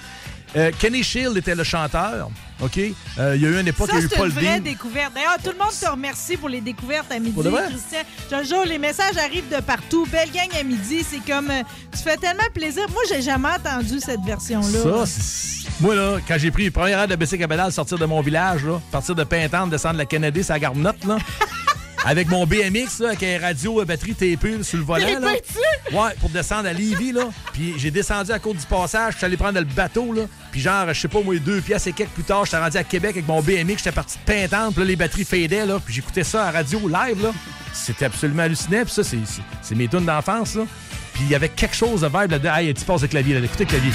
Euh, 0.56 0.72
Kenny 0.78 1.02
Shield 1.04 1.36
était 1.36 1.54
le 1.54 1.62
chanteur, 1.62 2.30
OK? 2.60 2.78
Euh, 3.18 3.36
il 3.36 3.42
y 3.42 3.46
a 3.46 3.48
eu 3.50 3.60
une 3.60 3.68
époque, 3.68 3.90
Ça, 3.90 3.96
il 3.96 4.00
y 4.00 4.02
a 4.02 4.06
eu 4.06 4.08
c'est 4.10 4.16
Paul 4.16 4.28
une 4.30 4.34
vraie 4.34 4.56
Dean. 4.58 4.64
découverte. 4.64 5.12
D'ailleurs, 5.14 5.36
tout 5.44 5.50
le 5.50 5.58
monde 5.58 5.72
te 5.78 5.88
remercie 5.88 6.36
pour 6.36 6.48
les 6.48 6.60
découvertes 6.60 7.12
à 7.12 7.18
midi, 7.18 7.32
Pour? 7.32 7.44
Christian. 7.44 8.00
Je 8.30 8.44
jure, 8.48 8.64
les 8.64 8.78
messages 8.78 9.16
arrivent 9.18 9.48
de 9.54 9.60
partout. 9.60 10.06
Belle 10.10 10.30
gang 10.32 10.48
à 10.58 10.62
midi, 10.64 11.04
c'est 11.08 11.20
comme... 11.30 11.50
euh, 11.50 11.62
tu 11.92 12.02
fais 12.02 12.16
tellement 12.16 12.42
plaisir. 12.52 12.84
Moi, 12.90 13.02
j'ai 13.08 13.22
jamais 13.22 13.48
entendu 13.50 14.00
cette 14.00 14.22
version-là. 14.22 14.82
Ça, 14.82 15.06
c'est- 15.06 15.68
Moi, 15.80 15.94
là, 15.94 16.16
quand 16.26 16.36
j'ai 16.38 16.50
pris 16.50 16.64
les 16.64 16.70
premières 16.70 16.98
heures 17.00 17.08
de 17.08 17.14
à 17.14 17.48
pédale, 17.48 17.70
sortir 17.72 17.98
de 17.98 18.06
mon 18.06 18.20
village, 18.22 18.64
là, 18.64 18.80
partir 18.90 19.14
de 19.14 19.22
Pintante, 19.24 19.70
descendre 19.70 19.98
la 19.98 20.06
Kennedy, 20.06 20.42
sa 20.42 20.58
Garnotte, 20.58 21.04
là, 21.04 21.18
avec 22.04 22.28
mon 22.28 22.46
BMX, 22.46 23.00
là, 23.00 23.08
avec 23.08 23.22
un 23.22 23.38
radio 23.40 23.80
à 23.80 23.84
batterie 23.84 24.14
TP 24.14 24.62
sur 24.62 24.78
le 24.78 24.84
volant, 24.84 25.06
là. 25.20 25.28
Ouais, 25.92 26.14
pour 26.20 26.30
descendre 26.30 26.68
à 26.68 26.72
Lévis, 26.72 27.12
là. 27.12 27.28
Puis 27.52 27.74
j'ai 27.78 27.90
descendu 27.90 28.30
à 28.32 28.38
Côte 28.38 28.56
du 28.56 28.66
Passage, 28.66 29.14
je 29.14 29.16
suis 29.18 29.26
allé 29.26 29.36
prendre 29.36 29.58
le 29.58 29.64
bateau, 29.64 30.12
là. 30.12 30.22
Puis 30.52 30.60
genre, 30.60 30.86
je 30.92 31.00
sais 31.00 31.08
pas, 31.08 31.20
moi, 31.22 31.36
deux 31.38 31.60
pièces 31.60 31.86
et 31.86 31.92
quelques 31.92 32.10
plus 32.10 32.22
tard, 32.24 32.44
j'étais 32.44 32.58
rendu 32.58 32.76
à 32.76 32.84
Québec 32.84 33.10
avec 33.12 33.26
mon 33.26 33.42
BMX, 33.42 33.78
j'étais 33.78 33.92
parti 33.92 34.16
de 34.24 34.32
Pintante, 34.32 34.74
puis 34.74 34.82
là, 34.84 34.88
les 34.88 34.96
batteries 34.96 35.24
fadaient, 35.24 35.66
là. 35.66 35.78
Puis 35.84 35.94
j'écoutais 35.94 36.24
ça 36.24 36.46
à 36.46 36.50
radio 36.50 36.80
live, 36.88 37.22
là. 37.22 37.32
C'était 37.72 38.06
absolument 38.06 38.44
hallucinant, 38.44 38.84
puis 38.84 38.92
ça, 38.94 39.02
c'est- 39.04 39.74
mes 39.74 39.88
tunes 39.88 40.06
d'enfance, 40.06 40.54
là. 40.54 40.64
Puis 41.14 41.24
il 41.24 41.30
y 41.30 41.34
avait 41.34 41.48
quelque 41.48 41.74
chose 41.76 42.00
de 42.02 42.06
vibe 42.06 42.30
là-dedans. 42.30 42.54
Hey, 42.56 42.72
tu 42.74 42.84
passes 42.84 43.00
de 43.02 43.06
clavier, 43.08 43.34
là. 43.34 43.40
Écoutez 43.44 43.64
le 43.64 43.70
clavier. 43.70 43.92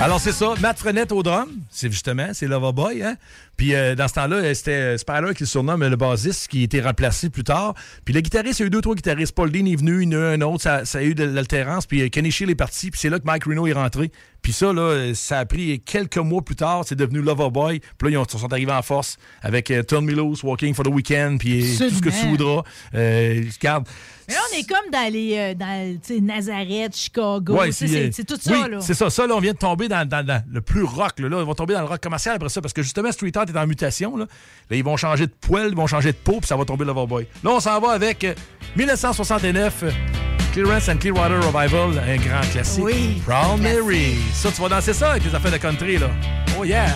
Alors, 0.00 0.20
c'est 0.20 0.32
ça. 0.32 0.54
Matt 0.60 0.78
Frenette 0.78 1.10
au 1.10 1.22
drum. 1.24 1.48
C'est 1.70 1.90
justement, 1.90 2.28
c'est 2.32 2.46
Lava 2.48 2.72
Boy, 2.72 3.02
hein? 3.02 3.16
Puis 3.56 3.74
euh, 3.74 3.94
dans 3.96 4.06
ce 4.08 4.14
temps-là, 4.14 4.36
euh, 4.36 4.54
c'était 4.54 4.70
euh, 4.72 4.98
Spider 4.98 5.34
qui 5.34 5.42
le 5.42 5.46
surnomme 5.46 5.84
le 5.84 5.96
bassiste, 5.96 6.48
qui 6.48 6.60
a 6.60 6.64
été 6.64 6.80
remplacé 6.80 7.28
plus 7.28 7.42
tard. 7.44 7.74
Puis 8.04 8.14
le 8.14 8.20
guitariste, 8.20 8.60
il 8.60 8.62
y 8.62 8.64
a 8.64 8.66
eu 8.68 8.70
deux, 8.70 8.80
trois 8.80 8.94
guitaristes. 8.94 9.34
Paul 9.34 9.50
Dean 9.50 9.66
est 9.66 9.76
venu, 9.76 10.02
il 10.04 10.12
y 10.12 10.16
en 10.16 10.20
a 10.20 10.22
eu 10.22 10.34
un 10.36 10.40
autre, 10.42 10.62
ça, 10.62 10.84
ça 10.84 10.98
a 10.98 11.02
eu 11.02 11.14
de 11.14 11.24
l'altérance. 11.24 11.86
Puis 11.86 12.08
Kenny 12.10 12.30
Shield 12.30 12.50
est 12.50 12.54
parti, 12.54 12.90
puis 12.90 13.00
c'est 13.00 13.10
là 13.10 13.18
que 13.18 13.24
Mike 13.26 13.44
Reno 13.44 13.66
est 13.66 13.72
rentré. 13.72 14.12
Puis 14.40 14.52
ça, 14.52 14.72
là, 14.72 15.12
ça 15.14 15.40
a 15.40 15.44
pris 15.44 15.80
quelques 15.80 16.18
mois 16.18 16.42
plus 16.42 16.54
tard, 16.54 16.84
c'est 16.86 16.94
devenu 16.94 17.20
Lava 17.20 17.48
Boy. 17.50 17.80
Puis 17.80 18.06
là, 18.06 18.10
ils 18.10 18.16
ont- 18.18 18.28
sont 18.28 18.52
arrivés 18.52 18.70
en 18.72 18.82
force 18.82 19.16
avec 19.42 19.70
euh, 19.72 19.82
Turn 19.82 20.04
Me 20.04 20.12
Loose, 20.12 20.44
Walking 20.44 20.74
for 20.74 20.84
the 20.84 20.88
Weekend, 20.88 21.40
puis 21.40 21.76
tout 21.76 21.90
ce 21.90 22.00
que 22.00 22.10
tu 22.10 22.26
voudras. 22.28 22.62
Euh, 22.94 23.42
regarde, 23.60 23.88
Mais 24.28 24.34
là, 24.34 24.40
on 24.52 24.56
est 24.58 24.68
comme 24.68 24.90
dans 24.92 25.12
les... 25.12 25.54
dans, 25.56 25.98
tu 26.00 26.14
sais, 26.14 26.20
Nazareth, 26.20 26.96
Chicago. 26.96 27.56
Ouais, 27.58 27.72
c'est, 27.72 28.10
tout 28.24 28.36
ça, 28.40 28.52
oui, 28.52 28.70
là. 28.70 28.80
C'est 28.80 28.94
ça. 28.94 29.10
Ça, 29.10 29.26
là, 29.26 29.34
on 29.34 29.40
vient 29.40 29.52
de 29.52 29.58
tomber 29.58 29.88
dans, 29.88 30.06
dans- 30.08 30.24
dans 30.24 30.42
le 30.48 30.60
plus 30.60 30.84
rock. 30.84 31.18
Là, 31.18 31.44
tomber 31.56 31.67
dans 31.74 31.80
le 31.80 31.86
rock 31.86 32.00
commercial 32.02 32.34
après 32.36 32.48
ça 32.48 32.60
parce 32.60 32.72
que 32.74 32.82
justement, 32.82 33.10
Street 33.12 33.32
Art 33.36 33.44
est 33.48 33.56
en 33.58 33.66
mutation. 33.66 34.16
Là, 34.16 34.26
Là, 34.70 34.76
ils 34.76 34.84
vont 34.84 34.96
changer 34.96 35.26
de 35.26 35.32
poêle, 35.32 35.68
ils 35.70 35.76
vont 35.76 35.86
changer 35.86 36.12
de 36.12 36.16
peau, 36.16 36.38
puis 36.40 36.46
ça 36.46 36.56
va 36.56 36.64
tomber 36.64 36.84
Loverboy. 36.84 37.26
Là, 37.42 37.50
on 37.50 37.60
s'en 37.60 37.80
va 37.80 37.92
avec 37.92 38.24
euh, 38.24 38.34
1969, 38.76 39.82
euh, 39.84 39.90
Clearance 40.52 40.88
and 40.88 40.96
Clearwater 40.98 41.40
Revival, 41.40 42.02
un 42.06 42.16
grand 42.16 42.46
classique. 42.52 42.84
Oui, 42.84 43.22
Proud. 43.26 43.60
Mary. 43.60 44.16
Ça, 44.32 44.50
tu 44.50 44.60
vas 44.62 44.68
danser 44.68 44.92
ça 44.92 45.12
avec 45.12 45.24
les 45.24 45.34
affaires 45.34 45.52
de 45.52 45.56
country. 45.58 45.98
là. 45.98 46.08
Oh 46.58 46.64
yeah! 46.64 46.86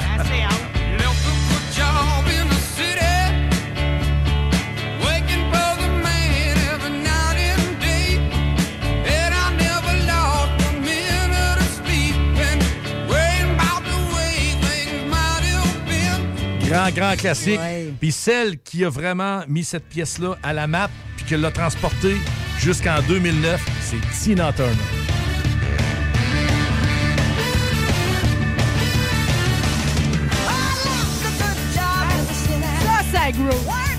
Grand, 16.72 16.90
grand 16.90 17.16
classique. 17.16 17.60
Puis 18.00 18.12
celle 18.12 18.58
qui 18.58 18.82
a 18.84 18.88
vraiment 18.88 19.42
mis 19.46 19.62
cette 19.62 19.86
pièce-là 19.88 20.38
à 20.42 20.54
la 20.54 20.66
map, 20.66 20.88
puis 21.16 21.26
qui 21.26 21.36
l'a 21.36 21.50
transportée 21.50 22.16
jusqu'en 22.58 23.02
2009, 23.06 23.60
c'est 23.82 24.00
Tina 24.18 24.52
Turner. 24.54 24.72
Ça, 33.12 33.30
ça. 33.30 33.91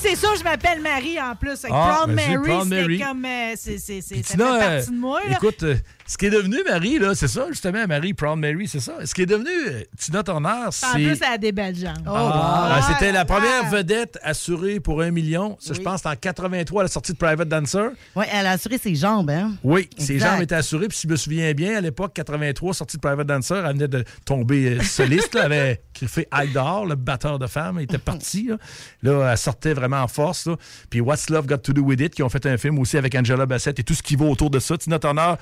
C'est 0.00 0.16
sûr, 0.16 0.34
je 0.36 0.44
m'appelle 0.44 0.80
Marie 0.80 1.20
en 1.20 1.34
plus. 1.34 1.64
Ah, 1.70 2.02
Proud 2.04 2.16
c'est 2.18 2.64
Mary, 2.64 3.00
comme. 3.00 3.24
euh, 3.24 3.52
c'est, 3.56 3.78
c'est, 3.78 4.00
c'est, 4.00 4.22
ça 4.26 4.36
fait 4.36 4.42
euh, 4.42 4.58
partie 4.76 4.90
de 4.90 4.96
moi. 4.96 5.20
Là. 5.28 5.36
écoute, 5.36 5.62
euh, 5.62 5.76
ce 6.08 6.16
qui 6.16 6.26
est 6.26 6.30
devenu 6.30 6.56
Marie, 6.66 6.98
là, 6.98 7.14
c'est 7.14 7.28
ça, 7.28 7.46
justement, 7.50 7.86
Marie, 7.86 8.14
Proud 8.14 8.38
Mary, 8.38 8.66
c'est 8.66 8.80
ça. 8.80 8.94
Ce 9.04 9.14
qui 9.14 9.22
est 9.22 9.26
devenu 9.26 9.50
Tina 9.98 10.22
Turner, 10.22 10.48
en 10.66 10.70
c'est. 10.70 10.92
plus, 10.94 11.04
elle 11.20 11.22
a 11.34 11.38
des 11.38 11.52
belles 11.52 11.76
jambes. 11.76 12.02
Ah, 12.06 12.78
Oh, 12.80 12.82
C'était 12.92 13.12
la 13.12 13.24
première 13.24 13.68
vedette 13.70 14.18
assurée 14.22 14.80
pour 14.80 15.02
un 15.02 15.10
million. 15.10 15.56
Ça, 15.60 15.74
je 15.74 15.80
pense, 15.80 16.00
c'est 16.02 16.08
en 16.08 16.16
83 16.16 16.80
à 16.80 16.84
la 16.84 16.88
sortie 16.88 17.12
de 17.12 17.18
Private 17.18 17.48
Dancer. 17.48 17.90
Oui, 18.16 18.24
elle 18.32 18.46
a 18.46 18.52
assuré 18.52 18.78
ses 18.78 18.94
jambes, 18.94 19.28
hein? 19.30 19.52
Oui, 19.62 19.88
ses 19.98 20.18
jambes 20.18 20.40
étaient 20.40 20.54
assurées. 20.54 20.88
Puis 20.88 20.96
si 20.98 21.06
je 21.06 21.12
me 21.12 21.16
souviens 21.16 21.52
bien, 21.52 21.76
à 21.76 21.80
l'époque, 21.82 22.12
83, 22.14 22.72
sortie 22.74 22.96
de 22.96 23.02
Private 23.02 23.26
Dancer, 23.26 23.56
elle 23.64 23.72
venait 23.74 23.88
de 23.88 24.02
tomber 24.24 24.78
euh, 24.78 24.82
soliste. 24.82 25.34
là. 25.34 25.42
elle 25.44 25.52
avait 25.52 25.80
griffé 25.94 26.26
Idor, 26.34 26.86
le 26.86 26.94
batteur 26.94 27.38
de 27.38 27.46
femmes. 27.46 27.76
Elle 27.78 27.84
était 27.84 27.98
partie. 27.98 28.48
Là. 28.48 28.56
Là, 29.02 29.30
elle 29.32 29.38
sortait 29.38 29.74
vraiment 29.74 30.00
en 30.02 30.08
force. 30.08 30.46
là. 30.46 30.56
Puis 30.88 31.00
What's 31.00 31.28
Love 31.28 31.46
Got 31.46 31.58
to 31.58 31.72
Do 31.74 31.82
With 31.82 32.00
It, 32.00 32.14
qui 32.14 32.22
ont 32.22 32.28
fait 32.30 32.46
un 32.46 32.56
film 32.56 32.78
aussi 32.78 32.96
avec 32.96 33.14
Angela 33.14 33.44
Bassett 33.44 33.78
et 33.78 33.82
tout 33.84 33.94
ce 33.94 34.02
qui 34.02 34.16
va 34.16 34.24
autour 34.24 34.48
de 34.50 34.58
ça. 34.58 34.78
Tina 34.78 34.98
Turner 34.98 35.34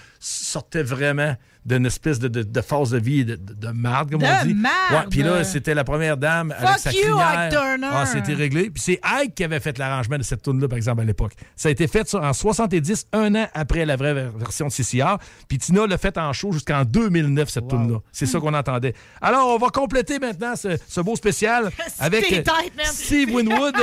sortait 0.56 0.82
vraiment 0.82 1.36
d'une 1.66 1.84
espèce 1.84 2.18
de, 2.18 2.28
de, 2.28 2.42
de 2.42 2.60
phase 2.62 2.90
de 2.90 2.98
vie 2.98 3.24
de, 3.26 3.34
de, 3.36 3.52
de 3.52 3.68
marde, 3.68 4.10
comme 4.10 4.20
De 4.20 4.26
on 4.26 4.44
dit. 4.46 4.54
Ouais, 4.54 5.00
puis 5.10 5.22
là, 5.22 5.44
c'était 5.44 5.74
la 5.74 5.84
première 5.84 6.16
dame 6.16 6.52
avec 6.56 6.68
Fuck 6.70 6.78
sa 6.78 6.92
you, 6.92 7.00
crinière. 7.02 7.28
Ike 7.38 7.52
Turner! 7.52 7.88
Ah, 7.92 8.06
c'était 8.06 8.32
réglé. 8.34 8.70
Puis 8.70 8.82
c'est 8.82 9.00
Ike 9.02 9.34
qui 9.34 9.44
avait 9.44 9.60
fait 9.60 9.76
l'arrangement 9.76 10.16
de 10.16 10.22
cette 10.22 10.42
tune-là, 10.42 10.66
par 10.68 10.76
exemple, 10.78 11.02
à 11.02 11.04
l'époque. 11.04 11.32
Ça 11.56 11.68
a 11.68 11.72
été 11.72 11.88
fait 11.88 12.14
en 12.14 12.32
70, 12.32 13.06
un 13.12 13.34
an 13.34 13.48
après 13.52 13.84
la 13.84 13.96
vraie 13.96 14.14
ver- 14.14 14.30
version 14.34 14.68
de 14.68 14.72
CCR. 14.72 15.16
Puis 15.48 15.58
Tina 15.58 15.86
l'a 15.86 15.98
fait 15.98 16.16
en 16.16 16.32
show 16.32 16.52
jusqu'en 16.52 16.84
2009, 16.84 17.48
cette 17.50 17.68
tune-là. 17.68 17.98
C'est 18.12 18.26
ça 18.26 18.38
qu'on 18.40 18.54
entendait. 18.54 18.94
Alors, 19.20 19.48
on 19.48 19.58
va 19.58 19.68
compléter 19.68 20.18
maintenant 20.18 20.56
ce, 20.56 20.78
ce 20.88 21.00
beau 21.02 21.16
spécial 21.16 21.70
avec 21.98 22.32
euh. 22.32 22.42
Steve 22.84 23.34
Winwood, 23.34 23.74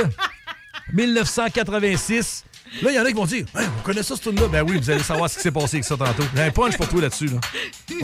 1986. 0.92 2.44
Là, 2.82 2.90
il 2.90 2.94
y 2.94 2.98
en 2.98 3.04
a 3.04 3.08
qui 3.08 3.14
vont 3.14 3.24
dire 3.26 3.44
Hey, 3.56 3.66
On 3.78 3.82
connaît 3.82 4.02
ça, 4.02 4.14
cette 4.16 4.24
tune-là? 4.24 4.48
Ben 4.48 4.62
oui, 4.62 4.78
vous 4.78 4.90
allez 4.90 5.02
savoir 5.02 5.30
ce 5.30 5.36
qui 5.36 5.42
s'est 5.42 5.50
passé 5.52 5.76
avec 5.76 5.84
ça 5.84 5.96
tantôt. 5.96 6.24
J'ai 6.34 6.42
un 6.42 6.50
punch 6.50 6.76
pour 6.76 6.88
toi 6.88 7.02
là-dessus. 7.02 7.26
Là. 7.26 7.40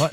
Ouais. 0.05 0.11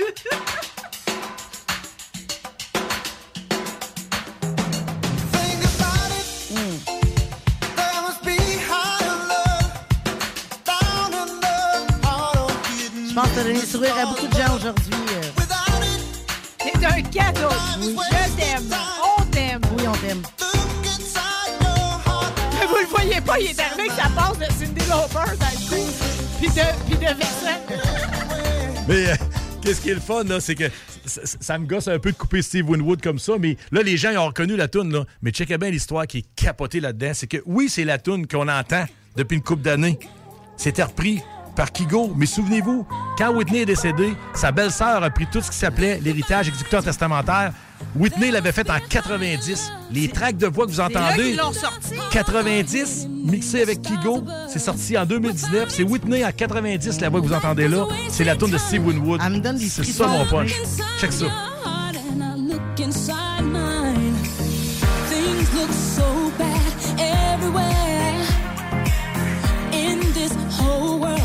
Je 13.10 13.14
pense 13.14 13.30
que 13.30 13.36
t'as 13.36 13.44
donné 13.44 13.60
le 13.62 13.66
sourire 13.66 13.96
à 13.98 14.06
beaucoup 14.06 14.28
de 14.28 14.34
gens 14.36 14.56
aujourd'hui. 14.56 14.94
euh. 14.94 15.22
C'est 16.60 16.86
un 16.86 17.02
cadeau. 17.02 17.50
Je 17.82 18.36
t'aime. 18.38 18.74
Il 23.40 23.48
est 23.48 23.60
arrivé 23.60 23.88
que 23.88 23.94
ça 23.94 24.10
passe 24.16 24.38
de 24.40 24.46
Cindy 24.46 24.86
Lauper 24.90 25.38
dans 25.38 25.52
le 25.52 25.70
cou. 25.70 25.92
Puis 26.40 26.50
de, 26.50 26.86
puis 26.86 26.96
de 26.96 27.14
Vixen. 27.14 27.60
Mais 28.88 29.10
euh, 29.10 29.16
qu'est-ce 29.62 29.82
qui 29.82 29.90
est 29.90 29.96
le 29.96 30.00
fun, 30.00 30.24
là, 30.24 30.40
c'est 30.40 30.56
que 30.56 30.66
ça 31.06 31.58
me 31.58 31.66
gosse 31.66 31.88
un 31.88 32.00
peu 32.00 32.12
de 32.12 32.18
couper 32.18 32.42
Steve 32.42 32.70
Winwood 32.70 33.02
comme 33.02 33.20
ça, 33.20 33.34
mais 33.40 33.58
là, 33.72 33.82
les 33.82 33.98
gens 33.98 34.12
ils 34.12 34.18
ont 34.18 34.26
reconnu 34.26 34.56
la 34.56 34.68
toune, 34.68 34.92
là. 34.92 35.04
Mais 35.22 35.32
checkez 35.32 35.58
bien 35.58 35.70
l'histoire 35.70 36.06
qui 36.06 36.20
est 36.20 36.26
capotée 36.36 36.80
là-dedans. 36.80 37.12
C'est 37.14 37.28
que 37.28 37.38
oui, 37.46 37.70
c'est 37.70 37.86
la 37.86 37.98
toune 37.98 38.28
qu'on 38.28 38.48
entend 38.48 38.86
depuis 39.16 39.36
une 39.36 39.44
couple 39.44 39.64
d'années. 39.64 40.00
C'était 40.58 40.84
repris 40.84 41.22
par 41.56 41.72
Kigo. 41.72 42.14
Mais 42.16 42.26
souvenez-vous, 42.26 42.88
quand 43.18 43.34
Whitney 43.34 43.62
est 43.62 43.66
décédée, 43.66 44.14
sa 44.34 44.52
belle-sœur 44.52 45.04
a 45.04 45.10
pris 45.10 45.28
tout 45.28 45.42
ce 45.42 45.52
qui 45.52 45.58
s'appelait 45.58 46.00
l'héritage 46.00 46.48
exécuteur 46.48 46.84
testamentaire. 46.84 47.52
Whitney 47.96 48.32
l'avait 48.32 48.52
fait 48.52 48.70
en 48.70 48.80
90. 48.90 49.72
Les 49.92 50.08
tracks 50.10 50.38
de 50.38 50.48
voix 50.48 50.66
que 50.66 50.72
vous 50.72 50.78
là 50.78 50.86
entendez. 50.86 51.24
qu'ils 51.24 51.38
l'ont 51.38 51.54
sorti. 51.54 51.96
90, 52.12 53.08
mixé 53.10 53.62
avec 53.62 53.82
Kigo. 53.82 54.24
C'est 54.48 54.60
sorti 54.60 54.98
en 54.98 55.06
2019. 55.06 55.70
C'est 55.70 55.84
Whitney 55.84 56.24
en 56.26 56.32
90, 56.32 57.02
la 57.02 57.10
voix 57.10 57.22
que 57.22 57.28
vous 57.28 57.34
entendez 57.34 57.68
là. 57.68 57.86
C'est 58.10 58.24
la 58.24 58.36
tune 58.36 58.50
de 58.52 58.58
Steve 58.58 58.86
Winwood. 58.86 59.22
C'est 59.58 59.84
ça 59.86 60.08
mon 60.08 60.26
punch. 60.26 60.54
Check 61.00 61.12
ça. 61.12 61.26
And 61.66 62.22
I 62.24 62.36
look 62.38 62.80
inside 62.80 63.44
mine. 63.44 64.16
Things 65.10 65.54
look 65.54 65.72
so 65.72 66.32
bad 66.38 66.62
everywhere. 67.00 68.24
In 69.74 70.00
this 70.14 70.34
whole 70.60 71.00
world, 71.00 71.20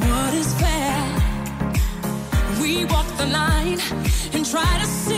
what 0.00 0.34
is 0.34 0.52
fair? 0.54 0.96
We 2.60 2.84
walk 2.86 3.06
the 3.16 3.26
line 3.26 3.78
and 4.34 4.44
try 4.44 4.78
to 4.80 4.86
see 4.86 5.13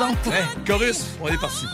Hey, 0.00 0.44
chorus, 0.66 1.04
on 1.20 1.28
est 1.28 1.38
parti. 1.38 1.66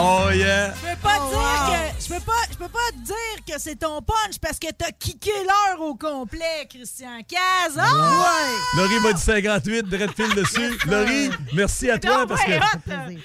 Oh. 0.00 0.30
Yeah! 0.32 0.72
Je 0.74 0.80
peux 0.80 0.96
pas 1.02 1.18
dire 1.28 1.40
que 1.66 2.02
je 2.02 2.08
peux 2.08 2.20
pas 2.20 2.32
je 2.47 2.47
peux 2.58 2.68
pas 2.68 2.78
te 2.92 3.04
dire 3.04 3.44
que 3.54 3.60
c'est 3.60 3.76
ton 3.76 4.00
punch 4.02 4.38
parce 4.40 4.58
que 4.58 4.66
t'as 4.76 4.90
kické 4.90 5.30
l'heure 5.44 5.80
au 5.80 5.94
complet, 5.94 6.66
Christian 6.68 7.20
Caz. 7.28 7.76
Oh! 7.78 8.76
Laurie 8.76 9.00
m'a 9.02 9.12
dit 9.12 9.22
58, 9.22 9.86
direct 9.86 10.14
fil 10.16 10.34
dessus. 10.34 10.78
Laurie, 10.86 11.30
merci 11.54 11.90
à 11.90 11.98
toi 11.98 12.26
parce 12.26 12.42
que. 12.44 12.50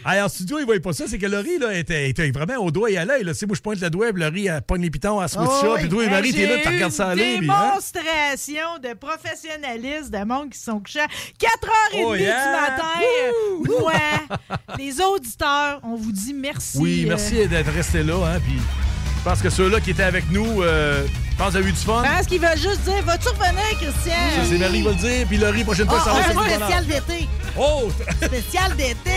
Hey, 0.05 0.21
en 0.21 0.29
studio, 0.29 0.59
il 0.59 0.65
voyait 0.65 0.79
pas 0.79 0.93
ça. 0.93 1.05
C'est 1.07 1.17
que 1.17 1.25
Laurie, 1.25 1.57
là, 1.57 1.73
était, 1.73 2.09
était 2.09 2.29
vraiment 2.31 2.57
au 2.57 2.71
doigt 2.71 2.91
et 2.91 2.97
à 2.97 3.05
l'œil. 3.05 3.23
sais, 3.33 3.45
moi, 3.45 3.55
je 3.55 3.61
pointe 3.61 3.79
le 3.81 3.89
doigt, 3.89 4.11
Laurie, 4.11 4.47
elle 4.47 4.61
pogne 4.61 4.81
les 4.83 4.89
pitons, 4.91 5.21
elle 5.21 5.29
switch 5.29 5.43
Oh, 5.49 5.61
ça. 5.61 5.79
Puis 5.79 5.89
toi, 5.89 6.03
Hey, 6.03 6.09
Marie, 6.09 6.33
t'es 6.33 6.45
là, 6.47 6.57
tu 6.61 6.67
regardes 6.69 6.91
ça 6.93 7.07
aller. 7.09 7.37
hein? 7.37 7.39
Démonstration 7.41 8.77
de 8.81 8.93
professionnalisme, 8.93 10.09
de 10.09 10.23
monde 10.25 10.49
qui 10.49 10.59
sont 10.59 10.79
couchés 10.79 10.99
à 11.01 11.07
4h30 11.07 12.03
Oh, 12.05 12.15
yeah! 12.15 12.45
du 12.45 12.61
matin. 12.61 13.79
Moi, 13.79 13.93
les 14.77 15.01
auditeurs, 15.01 15.79
on 15.83 15.95
vous 15.95 16.11
dit 16.11 16.33
merci. 16.33 16.77
Oui, 16.77 17.03
euh, 17.05 17.09
merci 17.09 17.47
d'être 17.47 17.71
resté 17.71 18.03
là. 18.03 18.15
Hein, 18.25 18.39
puis 18.45 18.59
pense 19.23 19.41
que 19.41 19.49
ceux-là 19.49 19.79
qui 19.79 19.91
étaient 19.91 20.03
avec 20.03 20.29
nous, 20.31 20.63
je 21.33 21.43
pense 21.43 21.51
qu'ils 21.53 21.63
ont 21.63 21.67
eu 21.67 21.71
du 21.71 21.79
fun. 21.79 22.03
Je 22.05 22.17
pense 22.17 22.27
qu'il 22.27 22.41
va 22.41 22.55
juste 22.55 22.81
dire 22.81 23.03
Vas-tu 23.03 23.27
revenir, 23.29 23.63
Christian? 23.81 24.13
Ça, 24.35 24.41
c'est 24.49 24.57
Marie 24.57 24.73
qui 24.79 24.81
va 24.83 24.89
le 24.91 24.95
dire. 24.95 25.27
Puis 25.27 25.37
Laurie, 25.37 25.63
prochaine 25.63 25.87
fois, 25.87 25.99
Ah, 26.01 26.05
ça 26.05 26.11
va 26.11 26.41
un 26.41 26.45
être 26.45 26.55
spécial 26.55 26.85
d'été. 26.85 27.27
Oh! 27.57 27.91
Spécial 28.23 28.75
d'été. 28.75 29.11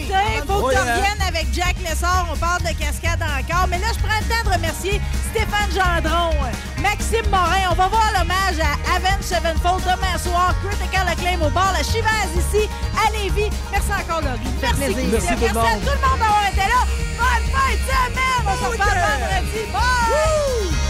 Il 0.00 0.42
faut 0.46 0.54
Oh, 0.62 0.68
que 0.68 0.74
tu 0.74 0.84
yeah. 0.84 0.96
reviennes 0.96 1.22
avec 1.28 1.46
Jack 1.52 1.76
Lessard. 1.88 2.26
On 2.32 2.36
parle 2.36 2.60
de 2.62 2.72
cascade 2.78 3.20
encore. 3.22 3.66
Mais 3.68 3.78
là, 3.78 3.86
je 3.94 3.98
prends 4.00 4.18
le 4.20 4.26
temps 4.28 4.50
de 4.50 4.54
remercier 4.56 5.00
Stéphane 5.30 5.70
Gendron, 5.72 6.34
Maxime 6.82 7.28
Morin. 7.30 7.70
On 7.70 7.74
va 7.74 7.88
voir 7.88 8.10
l'hommage 8.18 8.58
à 8.60 8.96
Avenge 8.96 9.22
Sevenfold 9.22 9.82
demain 9.84 10.18
soir. 10.18 10.54
Critical 10.66 11.06
Acclaim 11.08 11.40
au 11.46 11.50
bar 11.50 11.72
La 11.72 11.82
Chivase 11.84 12.32
ici 12.36 12.68
à 12.96 13.10
Lévis. 13.12 13.50
Merci 13.70 13.88
encore, 13.92 14.20
Laurie. 14.22 14.40
Merci. 14.60 14.76
Merci 14.80 14.94
tout 14.94 15.00
le 15.00 15.12
Merci 15.12 15.28
à 15.28 15.32
monde. 15.54 15.80
tout 15.84 15.94
le 15.96 16.08
monde 16.08 16.18
d'avoir 16.20 16.44
été 16.50 16.66
là. 16.68 16.82
Bonne 17.16 17.46
fin 17.52 17.70
de 17.72 17.82
semaine. 17.88 18.44
On 18.44 18.64
se 18.64 18.70
reparle 18.72 18.98
vendredi. 18.98 19.72
Bye! 19.72 20.89